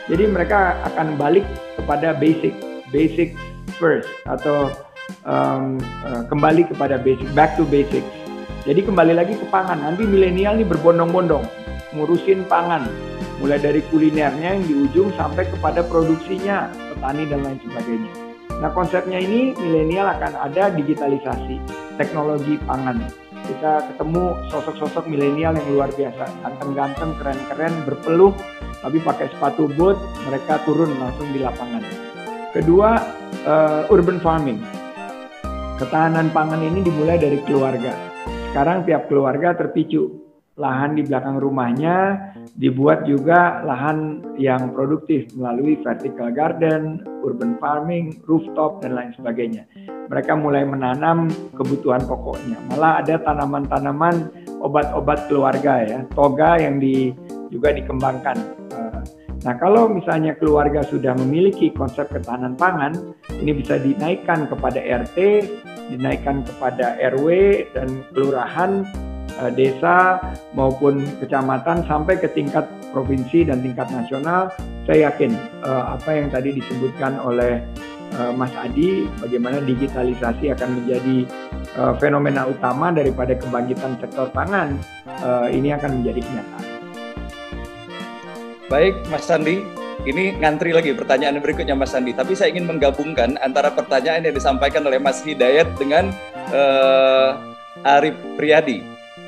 Jadi 0.08 0.28
mereka 0.28 0.80
akan 0.94 1.16
balik 1.16 1.46
kepada 1.80 2.16
basic, 2.18 2.52
basic 2.92 3.36
first 3.80 4.10
atau 4.28 4.72
um, 5.24 5.80
uh, 6.04 6.24
kembali 6.28 6.68
kepada 6.68 7.00
basic, 7.00 7.28
back 7.36 7.56
to 7.56 7.64
basics. 7.68 8.23
Jadi 8.64 8.80
kembali 8.80 9.12
lagi 9.12 9.36
ke 9.36 9.44
pangan. 9.52 9.84
Nanti 9.84 10.08
milenial 10.08 10.56
ini 10.56 10.64
berbondong-bondong 10.64 11.44
ngurusin 11.94 12.48
pangan, 12.48 12.88
mulai 13.44 13.60
dari 13.60 13.84
kulinernya 13.92 14.56
yang 14.56 14.64
di 14.64 14.74
ujung 14.88 15.12
sampai 15.20 15.44
kepada 15.52 15.84
produksinya, 15.84 16.72
petani 16.96 17.28
dan 17.28 17.44
lain 17.44 17.60
sebagainya. 17.60 18.12
Nah 18.64 18.72
konsepnya 18.72 19.20
ini 19.20 19.52
milenial 19.60 20.08
akan 20.16 20.40
ada 20.40 20.72
digitalisasi, 20.72 21.60
teknologi 22.00 22.56
pangan. 22.64 23.04
Kita 23.44 23.84
ketemu 23.92 24.40
sosok-sosok 24.48 25.12
milenial 25.12 25.60
yang 25.60 25.68
luar 25.68 25.92
biasa, 25.92 26.24
ganteng-ganteng, 26.48 27.12
keren-keren, 27.20 27.74
berpeluh, 27.84 28.32
tapi 28.80 29.04
pakai 29.04 29.28
sepatu 29.28 29.68
boot, 29.76 30.00
mereka 30.24 30.64
turun 30.64 30.96
langsung 30.96 31.28
di 31.36 31.44
lapangan. 31.44 31.84
Kedua, 32.56 32.96
uh, 33.44 33.92
urban 33.92 34.24
farming. 34.24 34.64
Ketahanan 35.76 36.32
pangan 36.32 36.64
ini 36.64 36.80
dimulai 36.80 37.20
dari 37.20 37.44
keluarga. 37.44 37.92
Sekarang 38.54 38.86
tiap 38.86 39.10
keluarga 39.10 39.58
terpicu 39.58 40.14
lahan 40.62 40.94
di 40.94 41.02
belakang 41.02 41.42
rumahnya 41.42 42.22
dibuat 42.54 43.02
juga 43.02 43.66
lahan 43.66 44.22
yang 44.38 44.78
produktif 44.78 45.26
melalui 45.34 45.74
vertical 45.82 46.30
garden, 46.30 47.02
urban 47.26 47.58
farming, 47.58 48.14
rooftop 48.30 48.78
dan 48.86 48.94
lain 48.94 49.10
sebagainya. 49.18 49.66
Mereka 50.06 50.38
mulai 50.38 50.70
menanam 50.70 51.34
kebutuhan 51.58 52.06
pokoknya. 52.06 52.62
Malah 52.70 53.02
ada 53.02 53.18
tanaman-tanaman 53.26 54.30
obat-obat 54.62 55.26
keluarga 55.26 55.82
ya, 55.82 56.06
toga 56.14 56.62
yang 56.62 56.78
di, 56.78 57.10
juga 57.50 57.74
dikembangkan. 57.74 58.38
Eh, 58.70 59.02
nah, 59.50 59.58
kalau 59.58 59.90
misalnya 59.90 60.38
keluarga 60.38 60.86
sudah 60.86 61.18
memiliki 61.18 61.74
konsep 61.74 62.06
ketahanan 62.14 62.54
pangan, 62.54 63.18
ini 63.34 63.58
bisa 63.58 63.82
dinaikkan 63.82 64.46
kepada 64.46 64.78
RT, 64.78 65.18
dinaikkan 65.92 66.46
kepada 66.48 66.96
RW 67.00 67.28
dan 67.76 68.06
kelurahan 68.14 68.88
Eh, 69.34 69.52
desa 69.58 70.22
maupun 70.54 71.02
kecamatan 71.18 71.82
sampai 71.90 72.22
ke 72.22 72.30
tingkat 72.38 72.70
provinsi 72.94 73.50
dan 73.50 73.66
tingkat 73.66 73.90
nasional, 73.90 74.54
saya 74.86 75.10
yakin 75.10 75.34
uh, 75.66 75.98
apa 75.98 76.22
yang 76.22 76.30
tadi 76.30 76.54
disebutkan 76.62 77.18
oleh 77.18 77.66
uh, 78.22 78.30
Mas 78.30 78.54
Adi, 78.54 79.10
bagaimana 79.18 79.58
digitalisasi 79.66 80.54
akan 80.54 80.70
menjadi 80.78 81.26
fenomena 81.98 82.46
utama 82.46 82.94
daripada 82.94 83.34
kebangkitan 83.34 83.98
sektor 83.98 84.30
pangan, 84.30 84.78
ini 85.50 85.74
akan 85.74 86.06
menjadi 86.06 86.22
kenyataan. 86.22 86.66
Baik, 88.70 88.94
Mas 89.10 89.26
Sandi, 89.26 89.66
ini 90.04 90.36
ngantri 90.36 90.74
lagi 90.76 90.92
pertanyaan 90.92 91.40
berikutnya 91.40 91.78
Mas 91.78 91.94
Sandi. 91.94 92.12
Tapi 92.12 92.34
saya 92.34 92.52
ingin 92.52 92.68
menggabungkan 92.68 93.40
antara 93.40 93.72
pertanyaan 93.72 94.26
yang 94.26 94.36
disampaikan 94.36 94.84
oleh 94.84 95.00
Mas 95.00 95.24
Hidayat 95.24 95.78
dengan 95.80 96.12
uh, 96.52 97.40
Arif 97.84 98.16
Priyadi 98.36 98.84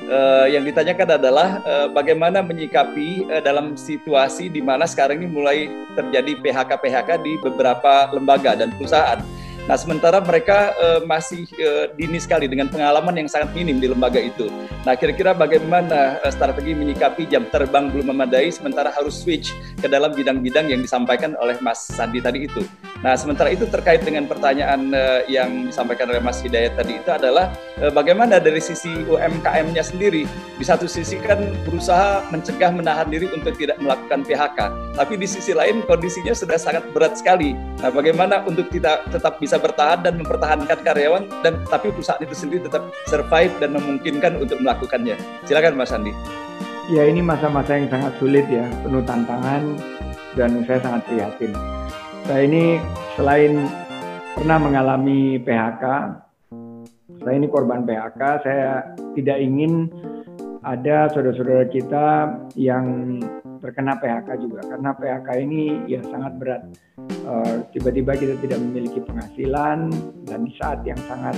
uh, 0.09 0.47
yang 0.49 0.63
ditanyakan 0.65 1.17
adalah 1.17 1.49
uh, 1.63 1.87
bagaimana 1.89 2.41
menyikapi 2.41 3.25
uh, 3.29 3.41
dalam 3.41 3.77
situasi 3.77 4.49
di 4.49 4.61
mana 4.61 4.85
sekarang 4.85 5.21
ini 5.21 5.29
mulai 5.29 5.57
terjadi 5.95 6.37
PHK-PHK 6.39 7.09
di 7.21 7.33
beberapa 7.41 8.09
lembaga 8.13 8.57
dan 8.57 8.73
perusahaan. 8.75 9.21
Nah, 9.65 9.77
sementara 9.81 10.21
mereka 10.21 10.77
uh, 10.77 11.01
masih 11.09 11.49
uh, 11.57 11.89
dini 11.97 12.21
sekali 12.21 12.45
dengan 12.45 12.69
pengalaman 12.69 13.17
yang 13.17 13.25
sangat 13.25 13.49
minim 13.57 13.81
di 13.81 13.89
lembaga 13.89 14.21
itu. 14.21 14.45
Nah, 14.85 14.93
kira-kira 14.93 15.33
bagaimana 15.33 16.21
uh, 16.21 16.29
strategi 16.29 16.77
menyikapi 16.77 17.25
jam 17.25 17.49
terbang 17.49 17.89
belum 17.89 18.13
memadai 18.13 18.53
sementara 18.53 18.93
harus 18.93 19.25
switch 19.25 19.57
ke 19.81 19.89
dalam 19.89 20.13
bidang-bidang 20.13 20.69
yang 20.69 20.85
disampaikan 20.85 21.33
oleh 21.41 21.57
Mas 21.65 21.81
Sandi 21.81 22.21
tadi 22.21 22.45
itu. 22.45 22.61
Nah, 23.01 23.17
sementara 23.17 23.53
itu 23.53 23.65
terkait 23.69 24.05
dengan 24.05 24.29
pertanyaan 24.29 24.93
uh, 24.93 25.21
yang 25.25 25.69
disampaikan 25.69 26.09
oleh 26.13 26.21
Mas 26.21 26.41
Hidayat 26.45 26.77
tadi 26.77 27.01
itu 27.01 27.09
adalah 27.09 27.53
uh, 27.81 27.89
bagaimana 27.89 28.37
dari 28.37 28.61
sisi 28.61 28.89
UMKM-nya 29.05 29.81
sendiri. 29.81 30.29
Di 30.57 30.65
satu 30.65 30.85
sisi 30.85 31.17
kan 31.21 31.41
berusaha 31.65 32.25
mencegah 32.29 32.69
menahan 32.69 33.09
diri 33.09 33.29
untuk 33.29 33.57
tidak 33.57 33.81
melakukan 33.81 34.25
PHK, 34.25 34.59
tapi 34.93 35.13
di 35.17 35.27
sisi 35.27 35.51
lain 35.53 35.81
kondisinya 35.85 36.33
sudah 36.37 36.57
sangat 36.57 36.85
berat 36.93 37.17
sekali. 37.17 37.53
Nah, 37.81 37.89
bagaimana 37.89 38.41
untuk 38.45 38.69
kita 38.73 39.05
tetap 39.09 39.37
bisa 39.37 39.54
bisa 39.55 39.71
bertahan 39.71 40.03
dan 40.03 40.19
mempertahankan 40.19 40.79
karyawan 40.83 41.23
dan 41.39 41.63
tapi 41.71 41.87
perusahaan 41.87 42.19
itu 42.19 42.35
sendiri 42.35 42.67
tetap 42.67 42.91
survive 43.07 43.55
dan 43.63 43.71
memungkinkan 43.71 44.35
untuk 44.35 44.59
melakukannya. 44.59 45.15
Silakan 45.47 45.79
Mas 45.79 45.95
Andi. 45.95 46.11
Ya 46.91 47.07
ini 47.07 47.23
masa-masa 47.23 47.79
yang 47.79 47.87
sangat 47.87 48.19
sulit 48.19 48.43
ya, 48.51 48.67
penuh 48.83 48.99
tantangan 49.07 49.79
dan 50.35 50.59
saya 50.67 50.83
sangat 50.83 51.07
prihatin. 51.07 51.55
Saya 52.27 52.41
ini 52.43 52.83
selain 53.15 53.63
pernah 54.35 54.59
mengalami 54.59 55.39
PHK, 55.39 55.83
saya 57.23 57.35
ini 57.39 57.47
korban 57.47 57.87
PHK, 57.87 58.21
saya 58.43 58.91
tidak 59.15 59.39
ingin 59.39 59.87
ada 60.65 61.13
saudara-saudara 61.13 61.69
kita 61.69 62.05
yang 62.57 63.17
terkena 63.61 64.01
PHK 64.01 64.29
juga 64.41 64.65
karena 64.65 64.89
PHK 64.97 65.27
ini 65.45 65.85
ya 65.85 66.01
sangat 66.09 66.33
berat. 66.41 66.63
Uh, 67.25 67.61
tiba-tiba 67.69 68.17
kita 68.17 68.33
tidak 68.41 68.59
memiliki 68.61 69.01
penghasilan 69.05 69.93
dan 70.25 70.39
di 70.41 70.53
saat 70.57 70.81
yang 70.81 70.97
sangat 71.05 71.37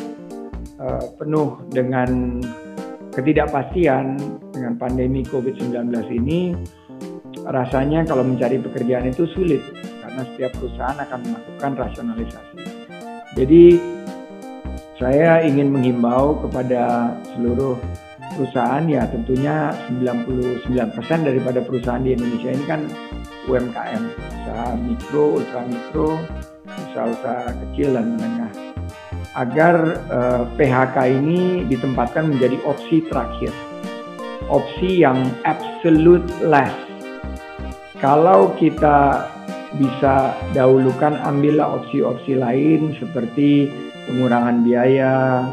uh, 0.79 1.11
penuh 1.19 1.59
dengan 1.75 2.39
ketidakpastian 3.11 4.15
dengan 4.55 4.79
pandemi 4.79 5.27
COVID-19 5.27 5.91
ini 6.15 6.55
rasanya 7.47 8.07
kalau 8.07 8.23
mencari 8.23 8.59
pekerjaan 8.63 9.11
itu 9.11 9.27
sulit 9.35 9.59
karena 10.03 10.23
setiap 10.33 10.51
perusahaan 10.55 10.97
akan 11.03 11.19
melakukan 11.27 11.71
rasionalisasi. 11.75 12.57
Jadi 13.35 13.63
saya 14.97 15.43
ingin 15.45 15.69
menghimbau 15.71 16.41
kepada 16.47 17.13
seluruh 17.35 17.77
perusahaan 18.38 18.85
ya 18.85 19.09
tentunya 19.09 19.73
99% 19.89 20.69
daripada 21.26 21.59
perusahaan 21.65 22.05
di 22.05 22.14
Indonesia 22.14 22.53
ini 22.53 22.65
kan 22.69 22.85
UMKM, 23.49 24.03
usaha 24.14 24.77
mikro, 24.77 25.41
ultra 25.41 25.61
mikro, 25.65 26.22
usaha-usaha 26.69 27.57
kecil 27.65 27.97
dan 27.97 28.05
menengah. 28.14 28.53
Agar 29.34 29.76
eh, 30.05 30.43
PHK 30.53 30.97
ini 31.18 31.65
ditempatkan 31.65 32.30
menjadi 32.30 32.61
opsi 32.69 33.01
terakhir. 33.09 33.49
Opsi 34.47 35.01
yang 35.01 35.26
absolute 35.43 36.26
last. 36.45 36.77
Kalau 37.97 38.53
kita 38.61 39.26
bisa 39.81 40.38
dahulukan 40.53 41.18
ambillah 41.26 41.81
opsi-opsi 41.81 42.38
lain 42.38 42.93
seperti 42.95 43.68
pengurangan 44.07 44.64
biaya, 44.64 45.43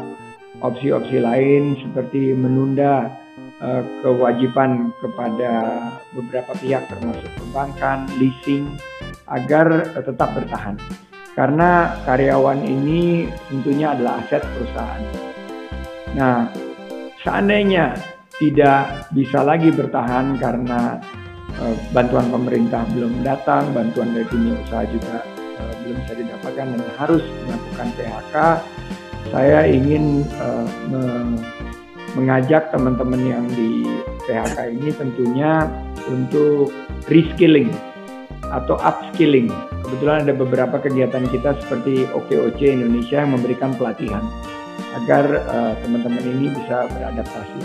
opsi-opsi 0.61 1.19
lain 1.19 1.75
seperti 1.81 2.31
menunda 2.31 3.11
uh, 3.59 3.83
kewajiban 4.03 4.91
kepada 4.99 5.51
beberapa 6.15 6.51
pihak 6.59 6.87
termasuk 6.87 7.29
perbankan, 7.39 8.07
leasing 8.19 8.69
agar 9.27 9.91
uh, 9.95 10.03
tetap 10.03 10.31
bertahan. 10.35 10.75
Karena 11.35 11.99
karyawan 12.07 12.63
ini 12.63 13.27
tentunya 13.51 13.91
adalah 13.91 14.23
aset 14.23 14.39
perusahaan. 14.55 15.03
Nah, 16.15 16.47
seandainya 17.19 17.91
tidak 18.39 19.11
bisa 19.11 19.43
lagi 19.43 19.67
bertahan 19.67 20.39
karena 20.39 20.95
uh, 21.59 21.75
bantuan 21.91 22.31
pemerintah 22.31 22.87
belum 22.95 23.19
datang, 23.23 23.67
bantuan 23.75 24.15
dari 24.15 24.27
dunia 24.31 24.55
usaha 24.63 24.87
juga 24.87 25.27
uh, 25.59 25.73
belum 25.83 25.95
bisa 26.07 26.13
didapatkan 26.23 26.67
dan 26.71 26.81
harus 26.95 27.23
melakukan 27.47 27.87
PHK, 27.99 28.35
saya 29.29 29.65
ingin 29.69 30.25
uh, 30.41 30.67
me 30.89 31.03
mengajak 32.15 32.71
teman-teman 32.71 33.19
yang 33.27 33.43
di 33.59 33.83
PHK 34.23 34.71
ini 34.71 34.87
tentunya 34.95 35.67
untuk 36.07 36.71
reskilling 37.11 37.67
atau 38.55 38.79
upskilling. 38.79 39.51
Kebetulan 39.83 40.23
ada 40.23 40.31
beberapa 40.31 40.79
kegiatan 40.79 41.27
kita 41.27 41.59
seperti 41.59 42.07
OKOC 42.15 42.71
Indonesia 42.71 43.19
yang 43.19 43.35
memberikan 43.35 43.75
pelatihan 43.75 44.23
agar 45.03 45.27
teman-teman 45.83 46.23
uh, 46.23 46.31
ini 46.39 46.47
bisa 46.55 46.87
beradaptasi 46.87 47.61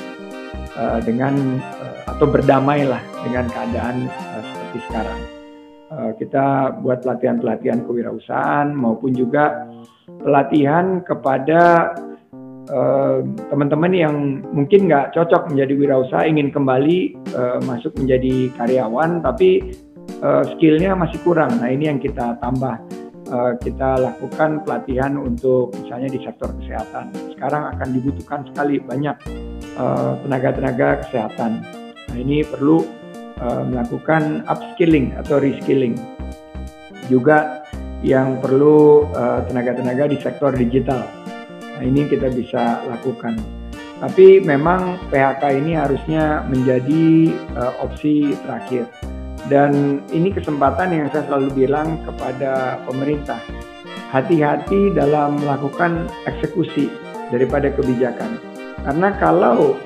uh, 0.74 0.98
dengan 1.04 1.62
uh, 1.80 1.98
atau 2.16 2.26
berdamailah 2.26 3.02
dengan 3.22 3.46
keadaan 3.50 4.10
uh, 4.10 4.42
seperti 4.42 4.78
sekarang. 4.90 5.20
Uh, 5.90 6.10
kita 6.18 6.78
buat 6.82 7.02
pelatihan-pelatihan 7.02 7.82
kewirausahaan 7.82 8.70
maupun 8.70 9.10
juga 9.10 9.66
pelatihan 10.18 11.00
kepada 11.06 11.94
teman-teman 13.50 13.90
uh, 13.90 13.98
yang 13.98 14.16
mungkin 14.54 14.86
nggak 14.86 15.10
cocok 15.10 15.50
menjadi 15.50 15.74
wirausaha 15.74 16.22
ingin 16.22 16.54
kembali 16.54 17.18
uh, 17.34 17.58
masuk 17.66 17.90
menjadi 17.98 18.46
karyawan 18.54 19.18
tapi 19.26 19.74
uh, 20.22 20.46
skillnya 20.54 20.94
masih 20.94 21.18
kurang. 21.26 21.58
Nah 21.58 21.66
ini 21.66 21.90
yang 21.90 21.98
kita 21.98 22.38
tambah 22.38 22.78
uh, 23.34 23.58
kita 23.58 23.98
lakukan 23.98 24.62
pelatihan 24.62 25.18
untuk 25.18 25.74
misalnya 25.82 26.14
di 26.14 26.22
sektor 26.22 26.54
kesehatan. 26.62 27.10
Sekarang 27.34 27.74
akan 27.74 27.88
dibutuhkan 27.90 28.46
sekali 28.46 28.78
banyak 28.78 29.18
Eh, 29.80 30.12
tenaga-tenaga 30.26 31.06
kesehatan. 31.06 31.64
Nah 32.10 32.16
ini 32.18 32.44
perlu 32.44 32.84
melakukan 33.40 34.44
upskilling 34.52 35.16
atau 35.16 35.40
reskilling. 35.40 35.96
Juga 37.08 37.59
yang 38.00 38.40
perlu 38.40 39.08
eh, 39.12 39.40
tenaga-tenaga 39.48 40.08
di 40.08 40.18
sektor 40.20 40.52
digital. 40.56 41.04
Nah 41.60 41.82
ini 41.84 42.08
kita 42.08 42.28
bisa 42.32 42.84
lakukan. 42.88 43.36
Tapi 44.00 44.40
memang 44.40 44.96
PHK 45.12 45.42
ini 45.60 45.76
harusnya 45.76 46.40
menjadi 46.48 47.36
uh, 47.52 47.84
opsi 47.84 48.32
terakhir. 48.48 48.88
Dan 49.44 50.00
ini 50.08 50.32
kesempatan 50.32 50.88
yang 50.96 51.12
saya 51.12 51.28
selalu 51.28 51.52
bilang 51.52 52.00
kepada 52.08 52.80
pemerintah. 52.88 53.36
Hati-hati 54.08 54.96
dalam 54.96 55.36
melakukan 55.44 56.08
eksekusi 56.24 56.88
daripada 57.28 57.68
kebijakan 57.76 58.40
karena 58.84 59.08
kalau 59.20 59.76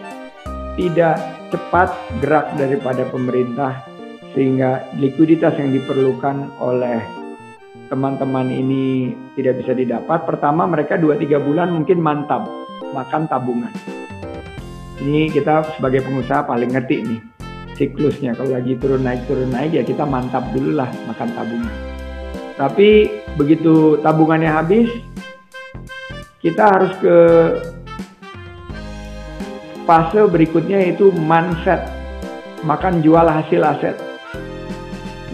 tidak 0.78 1.18
cepat 1.50 1.90
gerak 2.22 2.50
daripada 2.58 3.06
pemerintah 3.10 3.82
sehingga 4.34 4.90
likuiditas 4.98 5.54
yang 5.58 5.70
diperlukan 5.70 6.50
oleh 6.58 6.98
teman-teman 7.94 8.50
ini 8.50 9.14
tidak 9.38 9.62
bisa 9.62 9.70
didapat. 9.70 10.26
Pertama 10.26 10.66
mereka 10.66 10.98
2-3 10.98 11.38
bulan 11.38 11.70
mungkin 11.70 12.02
mantap 12.02 12.42
makan 12.90 13.30
tabungan. 13.30 13.70
Ini 14.98 15.30
kita 15.30 15.78
sebagai 15.78 16.02
pengusaha 16.02 16.42
paling 16.42 16.74
ngerti 16.74 17.06
nih 17.06 17.20
siklusnya. 17.78 18.34
Kalau 18.34 18.50
lagi 18.50 18.74
turun 18.82 19.06
naik 19.06 19.30
turun 19.30 19.54
naik 19.54 19.78
ya 19.78 19.86
kita 19.86 20.02
mantap 20.02 20.42
dulu 20.50 20.74
lah 20.74 20.90
makan 21.06 21.28
tabungan. 21.38 21.74
Tapi 22.58 23.10
begitu 23.38 23.98
tabungannya 24.02 24.50
habis, 24.50 24.90
kita 26.42 26.66
harus 26.66 26.94
ke 26.98 27.16
fase 29.86 30.18
berikutnya 30.26 30.82
yaitu 30.82 31.14
manset, 31.14 31.82
makan 32.66 33.02
jual 33.06 33.26
hasil 33.26 33.62
aset. 33.62 34.13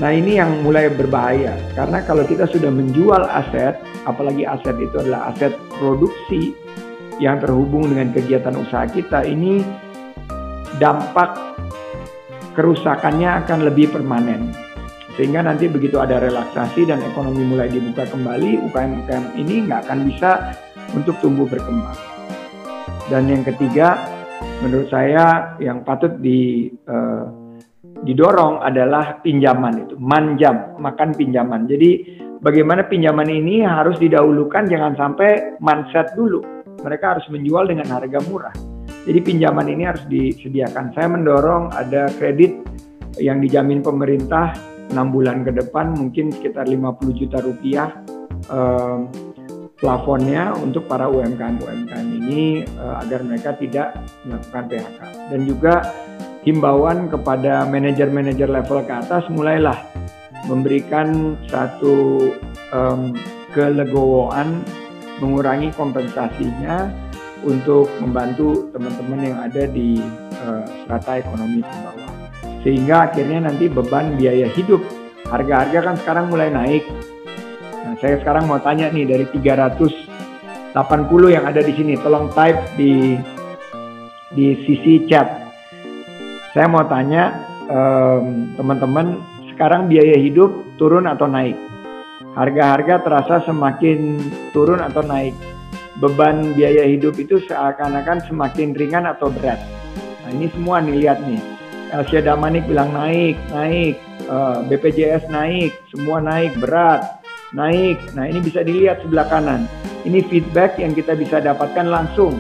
Nah 0.00 0.16
ini 0.16 0.40
yang 0.40 0.64
mulai 0.64 0.88
berbahaya 0.88 1.60
karena 1.76 2.00
kalau 2.08 2.24
kita 2.24 2.48
sudah 2.48 2.72
menjual 2.72 3.20
aset, 3.28 3.76
apalagi 4.08 4.48
aset 4.48 4.72
itu 4.80 4.96
adalah 4.96 5.28
aset 5.28 5.52
produksi 5.76 6.56
yang 7.20 7.36
terhubung 7.36 7.84
dengan 7.92 8.08
kegiatan 8.16 8.56
usaha 8.56 8.88
kita, 8.88 9.28
ini 9.28 9.60
dampak 10.80 11.36
kerusakannya 12.56 13.44
akan 13.44 13.68
lebih 13.68 13.92
permanen. 13.92 14.48
Sehingga 15.20 15.44
nanti 15.44 15.68
begitu 15.68 16.00
ada 16.00 16.16
relaksasi 16.16 16.88
dan 16.88 17.04
ekonomi 17.04 17.44
mulai 17.44 17.68
dibuka 17.68 18.08
kembali, 18.08 18.56
UKM-UKM 18.72 19.36
ini 19.36 19.68
nggak 19.68 19.84
akan 19.84 20.08
bisa 20.08 20.56
untuk 20.96 21.12
tumbuh 21.20 21.44
berkembang. 21.44 22.00
Dan 23.12 23.28
yang 23.28 23.44
ketiga, 23.44 24.00
menurut 24.64 24.88
saya 24.88 25.60
yang 25.60 25.84
patut 25.84 26.16
di 26.24 26.72
uh, 26.88 27.39
didorong 28.04 28.64
adalah 28.64 29.20
pinjaman 29.20 29.88
itu 29.88 29.94
manjam 30.00 30.76
makan 30.80 31.12
pinjaman. 31.12 31.68
Jadi 31.68 32.20
bagaimana 32.40 32.88
pinjaman 32.88 33.28
ini 33.28 33.64
harus 33.64 34.00
didahulukan 34.00 34.68
jangan 34.68 34.96
sampai 34.96 35.60
manset 35.60 36.12
dulu. 36.16 36.40
Mereka 36.80 37.04
harus 37.16 37.26
menjual 37.28 37.68
dengan 37.68 37.92
harga 37.92 38.18
murah. 38.24 38.54
Jadi 39.04 39.18
pinjaman 39.20 39.68
ini 39.68 39.82
harus 39.88 40.04
disediakan. 40.08 40.92
Saya 40.96 41.08
mendorong 41.08 41.72
ada 41.72 42.08
kredit 42.16 42.56
yang 43.20 43.40
dijamin 43.40 43.84
pemerintah 43.84 44.52
6 44.92 44.96
bulan 45.14 45.46
ke 45.46 45.52
depan 45.54 45.94
mungkin 45.94 46.34
sekitar 46.34 46.66
50 46.66 47.20
juta 47.20 47.38
rupiah 47.40 47.88
uh, 48.50 49.06
plafonnya 49.80 50.52
untuk 50.60 50.84
para 50.90 51.08
UMKM-UMKM 51.08 52.06
ini 52.20 52.66
uh, 52.76 53.00
agar 53.00 53.24
mereka 53.24 53.56
tidak 53.56 53.96
melakukan 54.28 54.64
PHK 54.68 55.00
dan 55.32 55.40
juga 55.48 55.74
himbauan 56.44 57.12
kepada 57.12 57.68
manajer-manajer 57.68 58.48
level 58.48 58.80
ke 58.84 58.92
atas 58.92 59.28
mulailah 59.28 59.76
memberikan 60.48 61.36
satu 61.52 62.28
um, 62.72 63.12
kelegowoan 63.52 64.64
mengurangi 65.20 65.68
kompensasinya 65.76 66.88
untuk 67.44 67.88
membantu 68.00 68.68
teman-teman 68.72 69.20
yang 69.20 69.38
ada 69.40 69.64
di 69.68 70.00
uh, 70.44 70.64
strata 70.84 71.20
ekonomi 71.20 71.60
ke 71.64 71.76
bawah. 71.84 72.12
Sehingga 72.60 73.08
akhirnya 73.08 73.48
nanti 73.48 73.68
beban 73.68 74.16
biaya 74.20 74.48
hidup. 74.52 74.80
Harga-harga 75.28 75.92
kan 75.92 75.96
sekarang 76.00 76.26
mulai 76.28 76.52
naik. 76.52 76.84
Nah, 77.84 77.94
saya 78.00 78.20
sekarang 78.20 78.44
mau 78.44 78.60
tanya 78.60 78.92
nih 78.92 79.08
dari 79.08 79.24
380 79.32 80.76
yang 81.32 81.44
ada 81.48 81.60
di 81.64 81.72
sini, 81.72 81.96
tolong 82.00 82.28
type 82.36 82.60
di 82.76 83.16
di 84.36 84.46
sisi 84.64 85.08
chat. 85.08 85.49
Saya 86.50 86.66
mau 86.66 86.82
tanya 86.90 87.46
teman-teman, 88.58 89.22
sekarang 89.54 89.86
biaya 89.86 90.18
hidup 90.18 90.50
turun 90.82 91.06
atau 91.06 91.30
naik? 91.30 91.54
Harga-harga 92.34 93.02
terasa 93.06 93.46
semakin 93.46 94.18
turun 94.50 94.82
atau 94.82 95.06
naik? 95.06 95.34
Beban 96.02 96.58
biaya 96.58 96.86
hidup 96.90 97.14
itu 97.22 97.38
seakan-akan 97.46 98.26
semakin 98.26 98.74
ringan 98.74 99.06
atau 99.06 99.30
berat? 99.30 99.62
Nah 100.26 100.30
ini 100.34 100.50
semua 100.50 100.82
nih 100.82 101.06
lihat 101.06 101.22
nih. 101.22 101.38
Elsia 101.90 102.22
Damanik 102.22 102.66
bilang 102.66 102.94
naik, 102.94 103.38
naik, 103.50 103.98
eh, 104.26 104.58
BPJS 104.66 105.30
naik, 105.30 105.74
semua 105.90 106.18
naik, 106.18 106.54
berat 106.58 107.20
naik. 107.54 107.98
Nah, 108.14 108.26
ini 108.30 108.38
bisa 108.42 108.62
dilihat 108.62 109.02
sebelah 109.02 109.26
kanan. 109.26 109.66
Ini 110.06 110.22
feedback 110.30 110.78
yang 110.80 110.96
kita 110.96 111.12
bisa 111.18 111.42
dapatkan 111.42 111.86
langsung, 111.86 112.38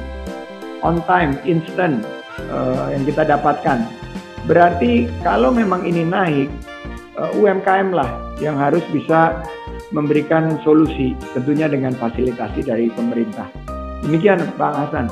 on 0.80 1.02
time, 1.04 1.36
instant 1.44 2.00
uh, 2.48 2.88
yang 2.88 3.04
kita 3.04 3.26
dapatkan. 3.26 3.99
Berarti 4.48 5.08
kalau 5.20 5.52
memang 5.52 5.84
ini 5.84 6.06
naik, 6.06 6.48
eh, 7.18 7.30
UMKM 7.36 7.92
lah 7.92 8.08
yang 8.40 8.56
harus 8.56 8.84
bisa 8.94 9.44
memberikan 9.90 10.56
solusi, 10.62 11.18
tentunya 11.34 11.66
dengan 11.66 11.92
fasilitasi 11.98 12.64
dari 12.64 12.88
pemerintah. 12.94 13.50
Demikian 14.06 14.40
Pak 14.56 14.72
Hasan. 14.72 15.06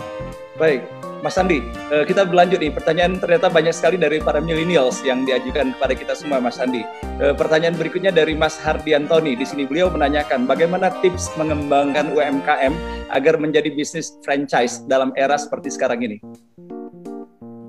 Baik, 0.56 0.82
Mas 1.18 1.34
Andi, 1.34 1.58
eh, 1.90 2.06
kita 2.06 2.22
berlanjut 2.22 2.62
nih. 2.62 2.70
Pertanyaan 2.70 3.18
ternyata 3.18 3.50
banyak 3.50 3.74
sekali 3.74 3.98
dari 3.98 4.22
para 4.22 4.38
millennials 4.38 5.02
yang 5.02 5.26
diajukan 5.26 5.74
kepada 5.74 5.94
kita 5.98 6.14
semua, 6.14 6.38
Mas 6.38 6.62
Andi. 6.62 6.86
Eh, 7.18 7.34
pertanyaan 7.34 7.74
berikutnya 7.74 8.14
dari 8.14 8.38
Mas 8.38 8.54
Hardiantoni. 8.62 9.34
Di 9.34 9.42
sini 9.42 9.66
beliau 9.66 9.90
menanyakan 9.90 10.46
bagaimana 10.46 10.94
tips 11.02 11.34
mengembangkan 11.34 12.14
UMKM 12.14 12.74
agar 13.10 13.34
menjadi 13.42 13.66
bisnis 13.74 14.14
franchise 14.22 14.86
dalam 14.86 15.10
era 15.18 15.34
seperti 15.34 15.74
sekarang 15.74 16.06
ini. 16.06 16.18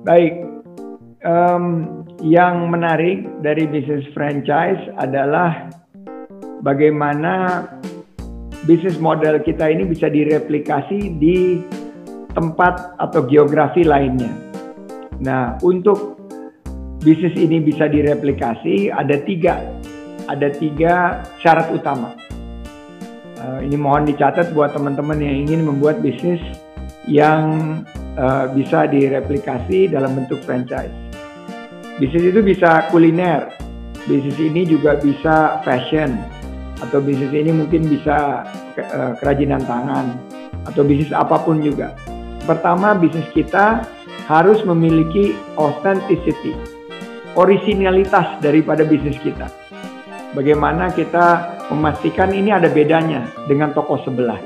Baik, 0.06 0.59
um, 1.24 2.06
yang 2.24 2.68
menarik 2.72 3.28
dari 3.44 3.68
bisnis 3.68 4.08
franchise 4.16 4.80
adalah 5.00 5.68
bagaimana 6.64 7.66
bisnis 8.68 9.00
model 9.00 9.40
kita 9.44 9.72
ini 9.72 9.88
bisa 9.88 10.12
direplikasi 10.12 11.16
di 11.20 11.64
tempat 12.36 13.00
atau 13.00 13.26
geografi 13.26 13.84
lainnya. 13.84 14.32
Nah, 15.20 15.60
untuk 15.66 16.20
bisnis 17.04 17.36
ini 17.36 17.60
bisa 17.64 17.88
direplikasi 17.88 18.92
ada 18.92 19.20
tiga, 19.24 19.60
ada 20.28 20.48
tiga 20.52 21.24
syarat 21.40 21.72
utama. 21.72 22.16
Uh, 23.40 23.64
ini 23.64 23.80
mohon 23.80 24.04
dicatat 24.04 24.52
buat 24.52 24.76
teman-teman 24.76 25.16
yang 25.24 25.48
ingin 25.48 25.64
membuat 25.64 26.04
bisnis 26.04 26.44
yang 27.08 27.82
uh, 28.20 28.52
bisa 28.52 28.84
direplikasi 28.92 29.88
dalam 29.88 30.12
bentuk 30.12 30.44
franchise. 30.44 31.09
Bisnis 32.00 32.32
itu 32.32 32.40
bisa 32.40 32.88
kuliner, 32.96 33.52
bisnis 34.08 34.40
ini 34.40 34.64
juga 34.64 34.96
bisa 34.96 35.60
fashion, 35.68 36.16
atau 36.80 37.04
bisnis 37.04 37.28
ini 37.36 37.52
mungkin 37.52 37.92
bisa 37.92 38.48
uh, 38.80 39.14
kerajinan 39.20 39.60
tangan, 39.68 40.16
atau 40.64 40.88
bisnis 40.88 41.12
apa 41.12 41.44
pun 41.44 41.60
juga. 41.60 41.92
Pertama, 42.48 42.96
bisnis 42.96 43.28
kita 43.36 43.84
harus 44.32 44.64
memiliki 44.64 45.36
authenticity, 45.60 46.56
originalitas 47.36 48.40
daripada 48.40 48.88
bisnis 48.88 49.20
kita. 49.20 49.52
Bagaimana 50.32 50.96
kita 50.96 51.60
memastikan 51.68 52.32
ini 52.32 52.56
ada 52.56 52.72
bedanya 52.72 53.28
dengan 53.52 53.76
toko 53.76 54.00
sebelah, 54.08 54.40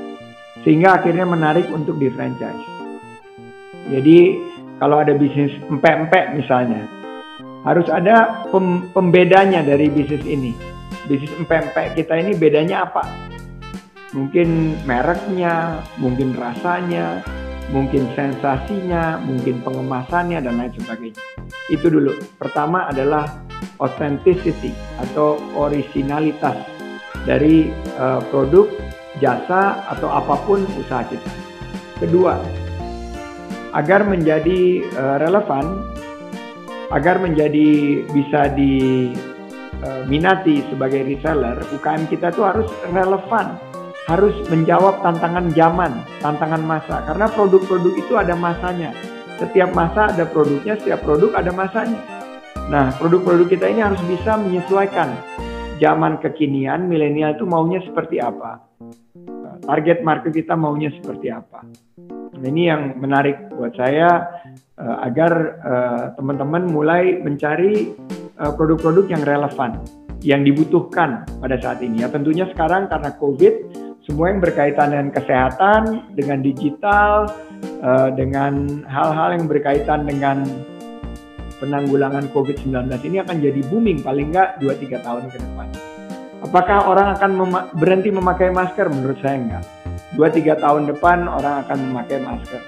sehingga 0.66 0.98
akhirnya 0.98 1.22
menarik 1.22 1.70
untuk 1.70 2.02
di 2.02 2.10
franchise. 2.10 2.66
Jadi 3.94 4.42
kalau 4.82 4.98
ada 4.98 5.14
bisnis 5.14 5.54
empek-empek 5.70 6.34
misalnya, 6.34 6.82
harus 7.64 7.88
ada 7.88 8.44
pem 8.52 8.92
pembedanya 8.92 9.64
dari 9.64 9.88
bisnis 9.88 10.22
ini. 10.28 10.52
Bisnis 11.08 11.32
empek-empek 11.40 11.96
kita 11.96 12.14
ini 12.20 12.32
bedanya 12.36 12.84
apa? 12.88 13.04
Mungkin 14.14 14.78
mereknya, 14.86 15.82
mungkin 15.98 16.38
rasanya, 16.38 17.24
mungkin 17.72 18.06
sensasinya, 18.14 19.18
mungkin 19.24 19.64
pengemasannya 19.64 20.38
dan 20.44 20.54
lain 20.60 20.72
sebagainya. 20.76 21.20
Itu 21.72 21.90
dulu. 21.90 22.14
Pertama 22.38 22.86
adalah 22.88 23.42
authenticity 23.80 24.70
atau 25.00 25.40
originalitas 25.56 26.56
dari 27.24 27.72
uh, 27.96 28.20
produk, 28.28 28.68
jasa 29.18 29.82
atau 29.88 30.08
apa 30.12 30.36
pun 30.44 30.62
usaha 30.78 31.02
kita. 31.08 31.30
Kedua, 31.98 32.36
agar 33.72 34.04
menjadi 34.06 34.84
uh, 34.94 35.16
relevan, 35.18 35.93
agar 36.94 37.18
menjadi 37.18 38.00
bisa 38.14 38.54
diminati 38.54 39.42
uh, 40.62 40.66
sebagai 40.70 41.02
reseller, 41.02 41.58
UKM 41.74 42.06
kita 42.06 42.30
tuh 42.30 42.46
harus 42.46 42.70
relevan, 42.86 43.58
harus 44.06 44.38
menjawab 44.46 45.02
tantangan 45.02 45.50
zaman, 45.58 45.90
tantangan 46.22 46.62
masa. 46.62 47.02
Karena 47.02 47.26
produk-produk 47.34 47.98
itu 47.98 48.14
ada 48.14 48.38
masanya. 48.38 48.94
Setiap 49.42 49.74
masa 49.74 50.14
ada 50.14 50.22
produknya, 50.30 50.78
setiap 50.78 51.02
produk 51.02 51.34
ada 51.34 51.50
masanya. 51.50 51.98
Nah, 52.70 52.94
produk-produk 52.96 53.50
kita 53.50 53.66
ini 53.66 53.82
harus 53.82 53.98
bisa 54.06 54.38
menyesuaikan 54.38 55.10
zaman 55.82 56.22
kekinian, 56.22 56.86
milenial 56.86 57.34
itu 57.34 57.42
maunya 57.42 57.82
seperti 57.82 58.22
apa. 58.22 58.62
Target 59.66 60.06
market 60.06 60.30
kita 60.30 60.54
maunya 60.54 60.94
seperti 60.94 61.34
apa. 61.34 61.66
Nah, 62.38 62.46
ini 62.46 62.70
yang 62.70 62.94
menarik 63.02 63.50
buat 63.50 63.74
saya 63.74 64.33
uh, 64.78 64.96
agar 65.06 65.32
uh, 65.62 66.04
teman-teman 66.18 66.66
mulai 66.68 67.18
mencari 67.20 67.94
uh, 68.38 68.52
produk-produk 68.54 69.06
yang 69.10 69.22
relevan, 69.22 69.70
yang 70.22 70.42
dibutuhkan 70.42 71.26
pada 71.38 71.56
saat 71.60 71.82
ini. 71.82 72.02
Ya 72.02 72.08
tentunya 72.10 72.48
sekarang 72.50 72.90
karena 72.90 73.10
COVID, 73.18 73.54
semua 74.04 74.30
yang 74.30 74.40
berkaitan 74.42 74.92
dengan 74.92 75.08
kesehatan, 75.14 75.82
dengan 76.14 76.38
digital, 76.42 77.30
uh, 77.82 78.10
dengan 78.14 78.84
hal-hal 78.86 79.40
yang 79.40 79.46
berkaitan 79.50 80.04
dengan 80.04 80.44
penanggulangan 81.62 82.28
COVID-19 82.34 82.90
ini 83.08 83.22
akan 83.22 83.36
jadi 83.40 83.60
booming 83.70 84.02
paling 84.02 84.34
nggak 84.34 84.60
2-3 84.60 85.06
tahun 85.06 85.24
ke 85.30 85.38
depan. 85.40 85.68
Apakah 86.44 86.92
orang 86.92 87.16
akan 87.16 87.30
mema 87.40 87.60
berhenti 87.72 88.12
memakai 88.12 88.52
masker? 88.52 88.92
Menurut 88.92 89.16
saya 89.24 89.40
enggak 89.40 89.64
dua 90.14 90.30
tiga 90.30 90.54
tahun 90.54 90.86
depan 90.90 91.26
orang 91.26 91.66
akan 91.66 91.78
memakai 91.90 92.18
masker. 92.22 92.62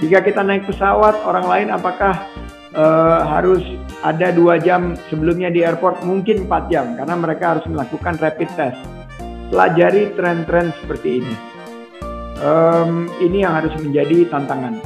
Jika 0.00 0.24
kita 0.24 0.40
naik 0.40 0.64
pesawat, 0.64 1.12
orang 1.28 1.44
lain 1.44 1.68
apakah 1.68 2.24
uh, 2.72 3.20
harus 3.28 3.60
ada 4.00 4.32
dua 4.32 4.56
jam 4.56 4.96
sebelumnya 5.12 5.52
di 5.52 5.60
airport? 5.60 6.00
Mungkin 6.08 6.48
empat 6.48 6.72
jam, 6.72 6.96
karena 6.96 7.14
mereka 7.20 7.44
harus 7.56 7.68
melakukan 7.68 8.16
rapid 8.16 8.48
test. 8.56 8.80
Pelajari 9.52 10.08
tren-tren 10.16 10.72
seperti 10.80 11.20
ini. 11.20 11.34
Um, 12.40 13.12
ini 13.20 13.44
yang 13.44 13.52
harus 13.60 13.76
menjadi 13.76 14.24
tantangan. 14.32 14.80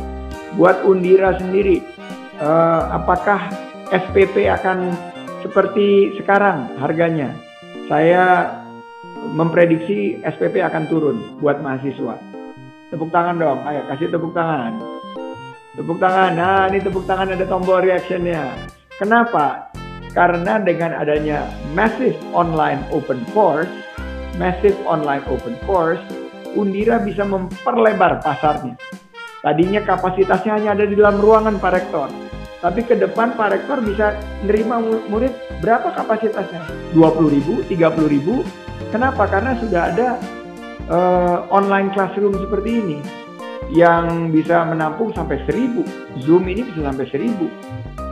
Buat 0.59 0.83
Undira 0.83 1.39
sendiri, 1.39 1.79
uh, 2.43 2.91
apakah 2.99 3.55
SPP 3.95 4.51
akan 4.51 4.91
seperti 5.47 6.19
sekarang 6.19 6.75
harganya? 6.83 7.31
Saya 7.87 8.51
memprediksi 9.31 10.19
SPP 10.27 10.59
akan 10.59 10.91
turun 10.91 11.39
buat 11.39 11.63
mahasiswa. 11.63 12.19
Tepuk 12.91 13.15
tangan 13.15 13.39
dong, 13.39 13.63
ayo 13.63 13.87
kasih 13.87 14.11
tepuk 14.11 14.35
tangan. 14.35 14.94
Tepuk 15.75 15.99
tangan, 15.99 16.39
nah 16.39 16.71
ini 16.71 16.79
tepuk 16.79 17.03
tangan 17.05 17.35
ada 17.35 17.43
tombol 17.47 17.83
reactionnya. 17.83 18.55
Kenapa? 18.95 19.71
Karena 20.15 20.63
dengan 20.63 20.95
adanya 20.95 21.51
massive 21.75 22.15
online 22.31 22.79
open 22.95 23.27
course, 23.35 23.71
massive 24.39 24.79
online 24.87 25.27
open 25.27 25.59
course, 25.67 26.03
Undira 26.55 27.03
bisa 27.03 27.27
memperlebar 27.27 28.23
pasarnya. 28.23 28.79
Tadinya 29.43 29.83
kapasitasnya 29.83 30.53
hanya 30.55 30.71
ada 30.79 30.87
di 30.87 30.95
dalam 30.95 31.19
ruangan 31.19 31.59
Pak 31.59 31.73
Rektor. 31.75 32.09
Tapi 32.63 32.81
ke 32.87 32.95
depan 32.95 33.35
Pak 33.35 33.51
Rektor 33.51 33.83
bisa 33.83 34.15
menerima 34.47 34.75
murid 35.11 35.35
berapa 35.59 35.91
kapasitasnya? 35.91 36.63
20 36.95 37.35
ribu, 37.35 37.67
30 37.67 38.15
ribu, 38.15 38.47
Kenapa? 38.95 39.27
Karena 39.27 39.59
sudah 39.59 39.91
ada 39.91 40.09
uh, 40.87 41.39
online 41.51 41.91
classroom 41.91 42.39
seperti 42.39 42.71
ini 42.79 42.99
yang 43.73 44.29
bisa 44.29 44.67
menampung 44.69 45.15
sampai 45.17 45.41
seribu. 45.49 45.87
Zoom 46.21 46.45
ini 46.51 46.69
bisa 46.69 46.85
sampai 46.85 47.07
seribu. 47.09 47.49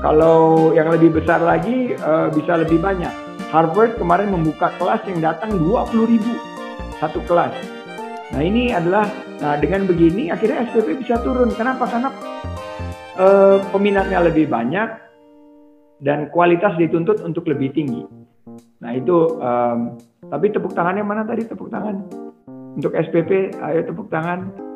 Kalau 0.01 0.71
yang 0.73 0.89
lebih 0.91 1.21
besar 1.21 1.43
lagi 1.45 1.95
uh, 2.01 2.33
bisa 2.33 2.57
lebih 2.57 2.81
banyak. 2.81 3.13
Harvard 3.53 4.01
kemarin 4.01 4.33
membuka 4.33 4.73
kelas 4.81 5.05
yang 5.05 5.21
datang 5.21 5.61
20 5.61 6.09
ribu 6.09 6.33
satu 6.97 7.21
kelas. 7.29 7.53
Nah 8.33 8.41
ini 8.41 8.73
adalah 8.73 9.05
nah 9.43 9.59
dengan 9.61 9.85
begini 9.85 10.33
akhirnya 10.33 10.65
SPP 10.73 11.05
bisa 11.05 11.21
turun. 11.21 11.53
Kenapa? 11.53 11.85
Karena 11.85 12.11
uh, 13.21 13.61
peminatnya 13.71 14.25
lebih 14.25 14.49
banyak 14.49 14.89
dan 16.01 16.33
kualitas 16.33 16.75
dituntut 16.81 17.21
untuk 17.21 17.45
lebih 17.47 17.71
tinggi. 17.77 18.03
Nah 18.83 18.91
itu 18.97 19.39
um, 19.39 20.01
tapi 20.27 20.51
tepuk 20.51 20.73
tangannya 20.73 21.05
mana 21.05 21.23
tadi 21.23 21.47
tepuk 21.47 21.69
tangan? 21.69 22.09
Untuk 22.73 22.97
SPP, 22.97 23.53
ayo 23.61 23.81
tepuk 23.85 24.09
tangan. 24.09 24.72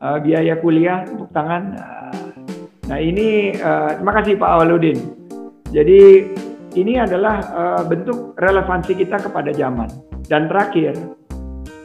Uh, 0.00 0.18
biaya 0.20 0.60
kuliah, 0.60 1.04
tepuk 1.08 1.32
tangan. 1.32 1.74
Uh, 1.76 2.12
nah 2.86 2.98
ini, 3.00 3.56
uh, 3.56 3.96
terima 3.96 4.12
kasih 4.20 4.34
Pak 4.36 4.50
Awaludin. 4.60 4.98
Jadi 5.72 6.00
ini 6.76 7.00
adalah 7.00 7.36
uh, 7.50 7.82
bentuk 7.86 8.36
relevansi 8.36 8.92
kita 8.94 9.18
kepada 9.24 9.50
zaman. 9.56 9.88
Dan 10.28 10.48
terakhir, 10.48 10.94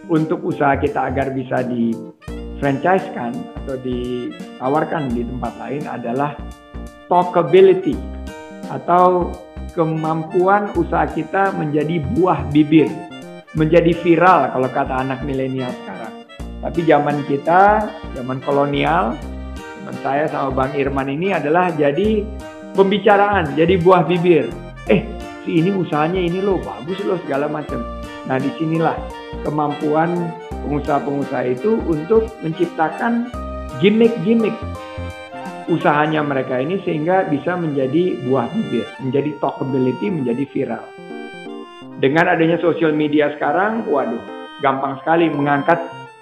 untuk 0.09 0.41
usaha 0.43 0.75
kita 0.75 1.13
agar 1.13 1.31
bisa 1.31 1.61
di 1.61 1.93
franchise 2.59 3.05
kan 3.15 3.31
atau 3.63 3.77
ditawarkan 3.79 5.13
di 5.13 5.23
tempat 5.23 5.53
lain 5.61 5.83
adalah 5.87 6.35
talkability 7.07 7.95
atau 8.67 9.31
kemampuan 9.71 10.73
usaha 10.75 11.07
kita 11.07 11.55
menjadi 11.55 12.01
buah 12.17 12.49
bibir 12.51 12.89
menjadi 13.57 13.97
viral 14.05 14.53
kalau 14.53 14.69
kata 14.69 14.93
anak 15.01 15.25
milenial 15.25 15.73
sekarang. 15.81 16.08
Tapi 16.59 16.83
zaman 16.83 17.23
kita, 17.23 17.87
zaman 18.19 18.43
kolonial, 18.43 19.15
zaman 19.79 19.95
saya 20.03 20.27
sama 20.27 20.51
Bang 20.51 20.75
Irman 20.75 21.07
ini 21.07 21.31
adalah 21.31 21.71
jadi 21.71 22.27
pembicaraan, 22.75 23.55
jadi 23.55 23.79
buah 23.79 24.03
bibir. 24.03 24.51
Eh, 24.91 25.07
si 25.47 25.63
ini 25.63 25.71
usahanya 25.71 26.19
ini 26.19 26.43
loh, 26.43 26.59
bagus 26.59 26.99
loh 27.07 27.15
segala 27.23 27.47
macam. 27.47 27.79
Nah, 28.27 28.37
di 28.37 28.51
sinilah 28.59 28.99
kemampuan 29.47 30.35
pengusaha-pengusaha 30.67 31.55
itu 31.55 31.79
untuk 31.87 32.27
menciptakan 32.43 33.31
gimmick-gimmick 33.79 34.53
usahanya 35.69 36.25
mereka 36.25 36.57
ini 36.57 36.81
sehingga 36.81 37.29
bisa 37.29 37.53
menjadi 37.53 38.25
buah 38.25 38.49
bibir, 38.51 38.89
menjadi 38.99 39.29
talkability, 39.37 40.09
menjadi 40.09 40.43
viral. 40.49 40.85
Dengan 42.01 42.25
adanya 42.31 42.57
sosial 42.57 42.91
media 42.91 43.29
sekarang, 43.37 43.85
waduh, 43.85 44.19
gampang 44.65 44.97
sekali 45.03 45.29
mengangkat 45.29 45.77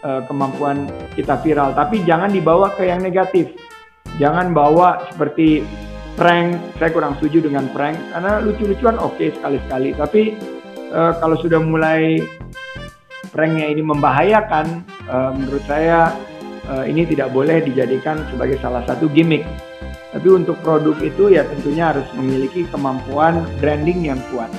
uh, 0.08 0.22
kemampuan 0.26 0.88
kita 1.20 1.36
viral. 1.44 1.76
Tapi 1.76 2.08
jangan 2.08 2.32
dibawa 2.32 2.72
ke 2.80 2.88
yang 2.88 3.04
negatif. 3.04 3.52
Jangan 4.18 4.56
bawa 4.56 5.12
seperti 5.12 5.68
prank. 6.16 6.56
Saya 6.80 6.90
kurang 6.96 7.20
setuju 7.20 7.52
dengan 7.52 7.68
prank 7.76 8.00
karena 8.16 8.40
lucu-lucuan 8.40 8.96
oke 8.98 9.20
okay, 9.20 9.36
sekali-sekali. 9.36 9.90
Tapi 9.94 10.22
uh, 10.96 11.14
kalau 11.20 11.36
sudah 11.38 11.60
mulai 11.60 12.24
pranknya 13.36 13.68
ini 13.70 13.84
membahayakan, 13.84 14.88
uh, 15.12 15.36
menurut 15.36 15.62
saya 15.68 16.16
uh, 16.72 16.88
ini 16.88 17.06
tidak 17.06 17.30
boleh 17.36 17.62
dijadikan 17.62 18.24
sebagai 18.32 18.58
salah 18.64 18.82
satu 18.88 19.12
gimmick. 19.12 19.44
Tapi 20.08 20.34
untuk 20.34 20.58
produk 20.64 20.98
itu 21.04 21.30
ya 21.36 21.46
tentunya 21.46 21.94
harus 21.94 22.08
memiliki 22.16 22.66
kemampuan 22.72 23.44
branding 23.62 24.08
yang 24.08 24.18
kuat. 24.34 24.50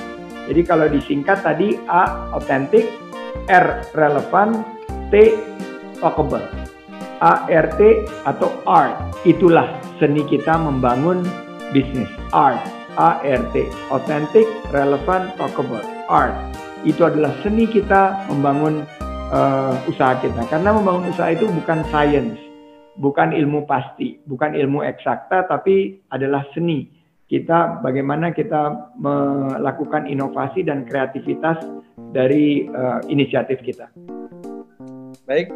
Jadi 0.47 0.61
kalau 0.63 0.87
disingkat 0.87 1.43
tadi 1.43 1.75
A 1.89 2.31
authentic, 2.31 2.87
R 3.51 3.83
relevan, 3.91 4.78
T 5.09 5.33
talkable. 5.97 6.45
ART 7.19 7.81
atau 8.23 8.49
art. 8.63 8.95
Itulah 9.27 9.67
seni 9.99 10.23
kita 10.23 10.55
membangun 10.55 11.27
bisnis. 11.75 12.07
Art, 12.31 12.61
ART, 12.95 13.55
authentic, 13.91 14.47
relevant, 14.71 15.35
talkable. 15.35 15.83
Art. 16.07 16.33
Itu 16.87 17.03
adalah 17.09 17.35
seni 17.43 17.67
kita 17.67 18.31
membangun 18.31 18.87
uh, 19.35 19.75
usaha 19.91 20.15
kita. 20.23 20.47
Karena 20.47 20.71
membangun 20.71 21.11
usaha 21.11 21.27
itu 21.33 21.43
bukan 21.51 21.83
science, 21.91 22.39
bukan 22.95 23.35
ilmu 23.35 23.67
pasti, 23.67 24.21
bukan 24.23 24.55
ilmu 24.55 24.87
eksakta, 24.87 25.51
tapi 25.51 25.99
adalah 26.13 26.47
seni. 26.55 26.87
Kita 27.29 27.83
bagaimana 27.85 28.33
kita 28.33 28.93
melakukan 28.97 30.09
inovasi 30.09 30.65
dan 30.65 30.87
kreativitas 30.87 31.61
dari 32.09 32.65
uh, 32.71 33.05
inisiatif 33.05 33.61
kita. 33.61 33.85
Baik, 35.29 35.53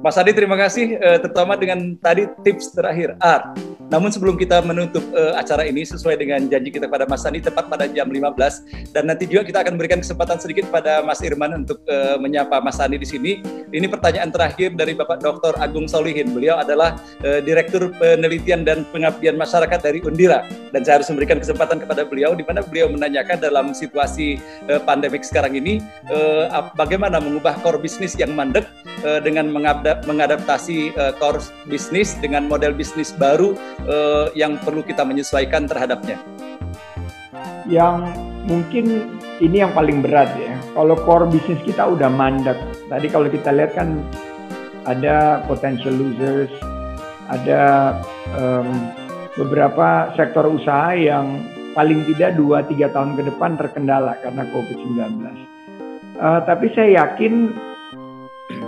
Mas 0.00 0.16
Adi 0.16 0.32
terima 0.32 0.56
kasih 0.56 0.96
uh, 0.96 1.20
terutama 1.20 1.52
dengan 1.52 1.92
tadi 2.00 2.24
tips 2.40 2.72
terakhir 2.72 3.12
art. 3.20 3.60
Namun 3.92 4.08
sebelum 4.08 4.40
kita 4.40 4.64
menutup 4.64 5.04
uh, 5.12 5.36
acara 5.36 5.68
ini 5.68 5.84
sesuai 5.84 6.16
dengan 6.16 6.48
janji 6.48 6.72
kita 6.72 6.88
pada 6.88 7.04
Mas 7.04 7.28
Adi 7.28 7.44
tepat 7.44 7.68
pada 7.68 7.84
jam 7.84 8.08
15 8.08 8.96
dan 8.96 9.04
nanti 9.04 9.28
juga 9.28 9.44
kita 9.44 9.60
akan 9.60 9.76
berikan 9.76 10.00
kesempatan 10.00 10.40
sedikit 10.40 10.64
pada 10.72 11.04
Mas 11.04 11.20
Irman 11.20 11.52
untuk 11.60 11.84
uh, 11.92 12.16
menyapa 12.16 12.64
Mas 12.64 12.80
Adi 12.80 12.96
di 12.96 13.04
sini. 13.04 13.44
Ini 13.68 13.84
pertanyaan 13.92 14.32
terakhir 14.32 14.72
dari 14.72 14.96
Bapak 14.96 15.20
Dr. 15.20 15.60
Agung 15.60 15.84
Solihin. 15.92 16.32
Beliau 16.32 16.56
adalah 16.56 16.96
uh, 17.20 17.44
Direktur 17.44 17.92
Penelitian 18.00 18.64
dan 18.64 18.88
Pengabdian 18.88 19.36
Masyarakat 19.36 19.80
dari 19.84 20.00
Undira 20.00 20.48
dan 20.72 20.80
saya 20.88 21.04
harus 21.04 21.12
memberikan 21.12 21.36
kesempatan 21.36 21.84
kepada 21.84 22.08
beliau 22.08 22.32
di 22.32 22.48
mana 22.48 22.64
beliau 22.64 22.88
menanyakan 22.88 23.44
dalam 23.44 23.76
situasi 23.76 24.40
uh, 24.72 24.80
pandemik 24.80 25.20
sekarang 25.20 25.52
ini 25.52 25.84
uh, 26.08 26.72
bagaimana 26.80 27.20
mengubah 27.20 27.60
core 27.60 27.76
bisnis 27.76 28.16
yang 28.16 28.32
mandek 28.32 28.64
uh, 29.04 29.20
dengan 29.20 29.52
mengadaptasi 30.08 30.96
uh, 30.96 31.12
core 31.20 31.44
bisnis 31.68 32.16
dengan 32.24 32.48
model 32.48 32.72
bisnis 32.72 33.12
baru 33.20 33.52
uh, 33.86 34.26
yang 34.34 34.58
perlu 34.60 34.82
kita 34.82 35.02
menyesuaikan 35.06 35.66
terhadapnya? 35.66 36.18
Yang 37.66 38.10
mungkin 38.46 38.86
ini 39.38 39.62
yang 39.62 39.72
paling 39.74 40.02
berat 40.02 40.34
ya. 40.38 40.54
Kalau 40.74 40.96
core 41.02 41.30
bisnis 41.30 41.60
kita 41.62 41.86
udah 41.86 42.10
mandek. 42.10 42.58
Tadi 42.90 43.06
kalau 43.10 43.28
kita 43.30 43.54
lihat 43.54 43.74
kan 43.78 44.02
ada 44.86 45.46
potential 45.46 45.94
losers, 45.94 46.50
ada 47.30 47.94
um, 48.34 48.68
beberapa 49.38 50.12
sektor 50.18 50.50
usaha 50.50 50.92
yang 50.92 51.40
paling 51.72 52.04
tidak 52.12 52.36
2-3 52.36 52.92
tahun 52.92 53.10
ke 53.16 53.22
depan 53.32 53.56
terkendala 53.56 54.18
karena 54.20 54.44
COVID-19. 54.52 55.00
Uh, 56.20 56.40
tapi 56.44 56.68
saya 56.76 57.02
yakin 57.02 57.50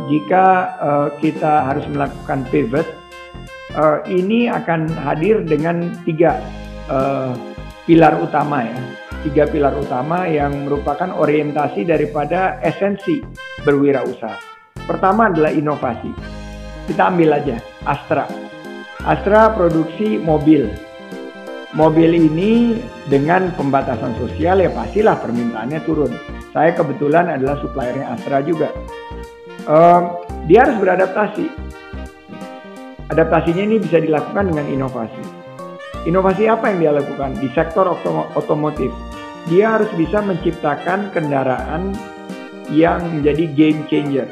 jika 0.09 0.75
uh, 0.81 1.09
kita 1.21 1.69
harus 1.69 1.85
melakukan 1.93 2.49
pivot, 2.49 2.89
uh, 3.77 4.01
ini 4.09 4.51
akan 4.51 4.89
hadir 5.05 5.43
dengan 5.45 5.93
tiga 6.03 6.41
uh, 6.89 7.35
pilar 7.85 8.17
utama 8.23 8.65
ya, 8.65 8.79
tiga 9.27 9.45
pilar 9.51 9.75
utama 9.77 10.25
yang 10.27 10.65
merupakan 10.65 11.13
orientasi 11.13 11.85
daripada 11.85 12.59
esensi 12.65 13.21
berwirausaha. 13.63 14.41
Pertama 14.85 15.29
adalah 15.33 15.53
inovasi. 15.53 16.13
Kita 16.85 17.09
ambil 17.09 17.41
aja 17.41 17.57
Astra. 17.89 18.29
Astra 19.05 19.53
produksi 19.53 20.21
mobil. 20.21 20.69
Mobil 21.75 22.15
ini 22.15 22.79
dengan 23.11 23.51
pembatasan 23.59 24.15
sosial 24.21 24.63
ya 24.63 24.71
pastilah 24.71 25.19
permintaannya 25.19 25.81
turun. 25.83 26.13
Saya 26.55 26.71
kebetulan 26.77 27.27
adalah 27.27 27.59
suppliernya 27.59 28.15
Astra 28.15 28.39
juga 28.45 28.71
um, 29.69 30.03
dia 30.45 30.65
harus 30.65 30.77
beradaptasi. 30.81 31.47
Adaptasinya 33.13 33.69
ini 33.69 33.77
bisa 33.83 34.01
dilakukan 34.01 34.49
dengan 34.49 34.67
inovasi. 34.71 35.25
Inovasi 36.09 36.49
apa 36.49 36.73
yang 36.73 36.79
dia 36.81 36.93
lakukan 36.97 37.37
di 37.37 37.49
sektor 37.53 37.85
otomotif? 38.37 38.93
Dia 39.53 39.77
harus 39.77 39.89
bisa 39.97 40.25
menciptakan 40.25 41.13
kendaraan 41.13 41.93
yang 42.73 43.05
menjadi 43.13 43.45
game 43.53 43.85
changer 43.93 44.29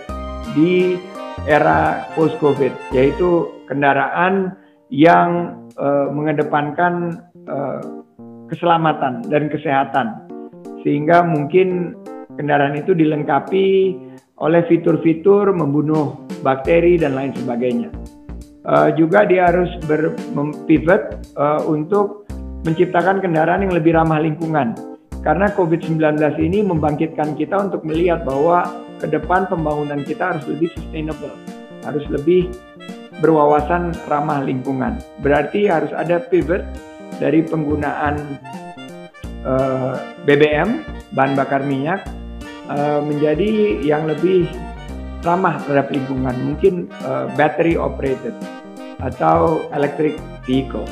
di 0.56 0.96
era 1.44 2.08
post 2.16 2.36
covid, 2.40 2.72
yaitu 2.96 3.48
kendaraan 3.68 4.56
yang 4.88 5.56
uh, 5.76 6.08
mengedepankan 6.08 7.24
uh, 7.48 7.80
keselamatan 8.48 9.24
dan 9.28 9.52
kesehatan, 9.52 10.28
sehingga 10.80 11.24
mungkin 11.24 11.96
kendaraan 12.36 12.76
itu 12.76 12.96
dilengkapi 12.96 13.96
oleh 14.40 14.64
fitur-fitur 14.68 15.52
membunuh 15.52 16.24
bakteri 16.40 16.96
dan 16.96 17.16
lain 17.16 17.32
sebagainya. 17.36 17.88
Uh, 18.62 18.94
juga 18.94 19.26
dia 19.26 19.51
harus 19.51 19.70
berpivot 19.90 21.18
uh, 21.34 21.66
untuk 21.66 22.30
menciptakan 22.62 23.18
kendaraan 23.18 23.66
yang 23.66 23.74
lebih 23.74 23.98
ramah 23.98 24.22
lingkungan. 24.22 24.78
Karena 25.26 25.51
COVID-19 25.55 25.98
ini 26.39 26.62
membangkitkan 26.62 27.34
kita 27.34 27.59
untuk 27.59 27.82
melihat 27.82 28.22
bahwa 28.22 28.70
ke 29.02 29.10
depan 29.10 29.51
pembangunan 29.51 30.06
kita 30.06 30.34
harus 30.34 30.47
lebih 30.47 30.70
sustainable, 30.78 31.34
harus 31.82 32.06
lebih 32.06 32.55
berwawasan 33.18 33.94
ramah 34.06 34.43
lingkungan. 34.47 34.98
Berarti 35.22 35.66
harus 35.66 35.90
ada 35.94 36.22
pivot 36.22 36.62
dari 37.18 37.43
penggunaan 37.47 38.18
uh, 39.47 39.94
eh, 39.94 39.94
BBM, 40.26 40.82
bahan 41.14 41.39
bakar 41.39 41.62
minyak, 41.62 42.02
Eh, 42.72 43.01
menjadi 43.02 43.82
yang 43.82 44.06
lebih 44.06 44.47
ramah 45.22 45.62
terhadap 45.64 45.94
lingkungan, 45.94 46.34
mungkin 46.42 46.90
uh, 47.06 47.30
battery 47.38 47.78
operated 47.78 48.34
atau 49.02 49.66
electric 49.74 50.18
vehicle. 50.46 50.86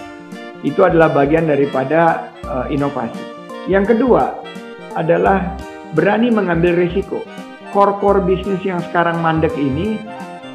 Itu 0.62 0.86
adalah 0.86 1.10
bagian 1.10 1.50
daripada 1.50 2.30
uh, 2.46 2.66
inovasi. 2.70 3.22
Yang 3.70 3.96
kedua 3.96 4.40
adalah 4.98 5.54
berani 5.94 6.30
mengambil 6.30 6.74
risiko. 6.78 7.22
Core-core 7.70 8.26
bisnis 8.26 8.58
yang 8.66 8.82
sekarang 8.90 9.22
mandek 9.22 9.54
ini, 9.54 9.94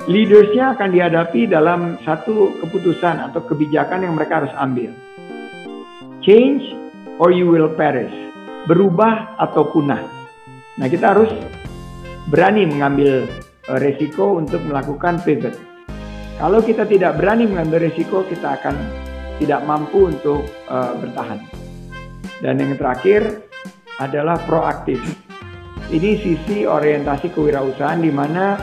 leadersnya 0.06 0.76
akan 0.76 0.92
dihadapi 0.92 1.48
dalam 1.48 1.96
satu 2.04 2.60
keputusan 2.60 3.24
atau 3.32 3.40
kebijakan 3.48 4.04
yang 4.04 4.20
mereka 4.20 4.44
harus 4.44 4.54
ambil. 4.60 4.92
Change 6.20 6.76
or 7.24 7.32
you 7.32 7.48
will 7.48 7.72
perish. 7.72 8.12
Berubah 8.68 9.40
atau 9.40 9.72
punah. 9.72 10.04
Nah, 10.76 10.88
kita 10.92 11.16
harus 11.16 11.32
berani 12.28 12.68
mengambil 12.68 13.24
resiko 13.70 14.38
untuk 14.38 14.62
melakukan 14.66 15.22
pivot. 15.26 15.56
Kalau 16.36 16.60
kita 16.60 16.84
tidak 16.84 17.18
berani 17.18 17.48
mengambil 17.48 17.88
resiko, 17.88 18.28
kita 18.28 18.60
akan 18.60 18.76
tidak 19.40 19.64
mampu 19.64 20.12
untuk 20.12 20.44
uh, 20.68 20.94
bertahan. 21.00 21.40
Dan 22.44 22.60
yang 22.60 22.76
terakhir 22.76 23.48
adalah 23.98 24.36
proaktif. 24.44 25.00
Ini 25.88 26.20
sisi 26.20 26.68
orientasi 26.68 27.32
kewirausahaan 27.32 28.02
di 28.02 28.12
mana 28.12 28.60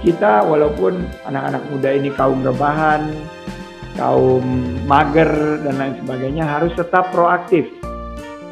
kita 0.00 0.46
walaupun 0.46 1.04
anak-anak 1.28 1.62
muda 1.68 1.90
ini 1.92 2.10
kaum 2.16 2.40
rebahan, 2.40 3.12
kaum 3.98 4.44
mager 4.88 5.60
dan 5.62 5.74
lain 5.76 5.94
sebagainya 6.00 6.44
harus 6.48 6.72
tetap 6.72 7.12
proaktif 7.12 7.68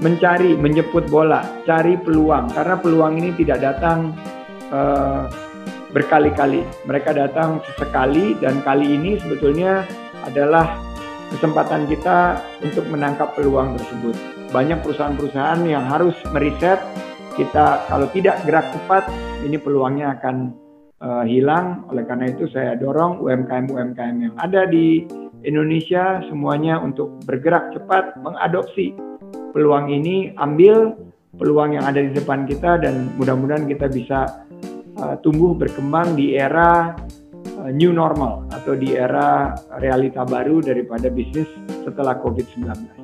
mencari, 0.00 0.56
menjemput 0.56 1.08
bola, 1.12 1.44
cari 1.68 1.96
peluang 2.00 2.52
karena 2.52 2.74
peluang 2.80 3.12
ini 3.20 3.30
tidak 3.36 3.58
datang 3.60 4.16
uh, 4.72 5.28
berkali-kali. 5.90 6.62
Mereka 6.86 7.14
datang 7.14 7.62
sesekali 7.66 8.38
dan 8.38 8.62
kali 8.62 8.94
ini 8.94 9.18
sebetulnya 9.18 9.84
adalah 10.26 10.78
kesempatan 11.30 11.86
kita 11.86 12.42
untuk 12.62 12.86
menangkap 12.90 13.34
peluang 13.38 13.78
tersebut. 13.78 14.14
Banyak 14.50 14.82
perusahaan-perusahaan 14.82 15.62
yang 15.66 15.86
harus 15.86 16.14
meriset 16.34 16.82
kita 17.38 17.86
kalau 17.86 18.10
tidak 18.10 18.42
gerak 18.42 18.66
cepat 18.74 19.06
ini 19.46 19.56
peluangnya 19.56 20.18
akan 20.18 20.36
uh, 20.98 21.24
hilang. 21.24 21.86
Oleh 21.88 22.02
karena 22.04 22.30
itu 22.30 22.50
saya 22.50 22.74
dorong 22.74 23.22
UMKM-UMKM 23.22 24.16
yang 24.18 24.34
ada 24.42 24.66
di 24.66 25.06
Indonesia 25.46 26.20
semuanya 26.28 26.82
untuk 26.82 27.16
bergerak 27.24 27.72
cepat 27.72 28.18
mengadopsi 28.20 28.92
peluang 29.54 29.88
ini, 29.88 30.34
ambil 30.36 30.94
peluang 31.38 31.78
yang 31.78 31.86
ada 31.86 32.02
di 32.02 32.12
depan 32.12 32.44
kita 32.44 32.82
dan 32.82 33.14
mudah-mudahan 33.16 33.64
kita 33.64 33.86
bisa 33.88 34.44
uh, 35.00 35.16
tumbuh 35.24 35.56
berkembang 35.56 36.14
di 36.14 36.36
era 36.36 36.92
uh, 37.58 37.70
new 37.72 37.90
normal 37.90 38.46
atau 38.52 38.76
di 38.76 38.92
era 38.92 39.56
realita 39.80 40.22
baru 40.28 40.60
daripada 40.60 41.08
bisnis 41.08 41.48
setelah 41.82 42.20
COVID-19. 42.20 42.99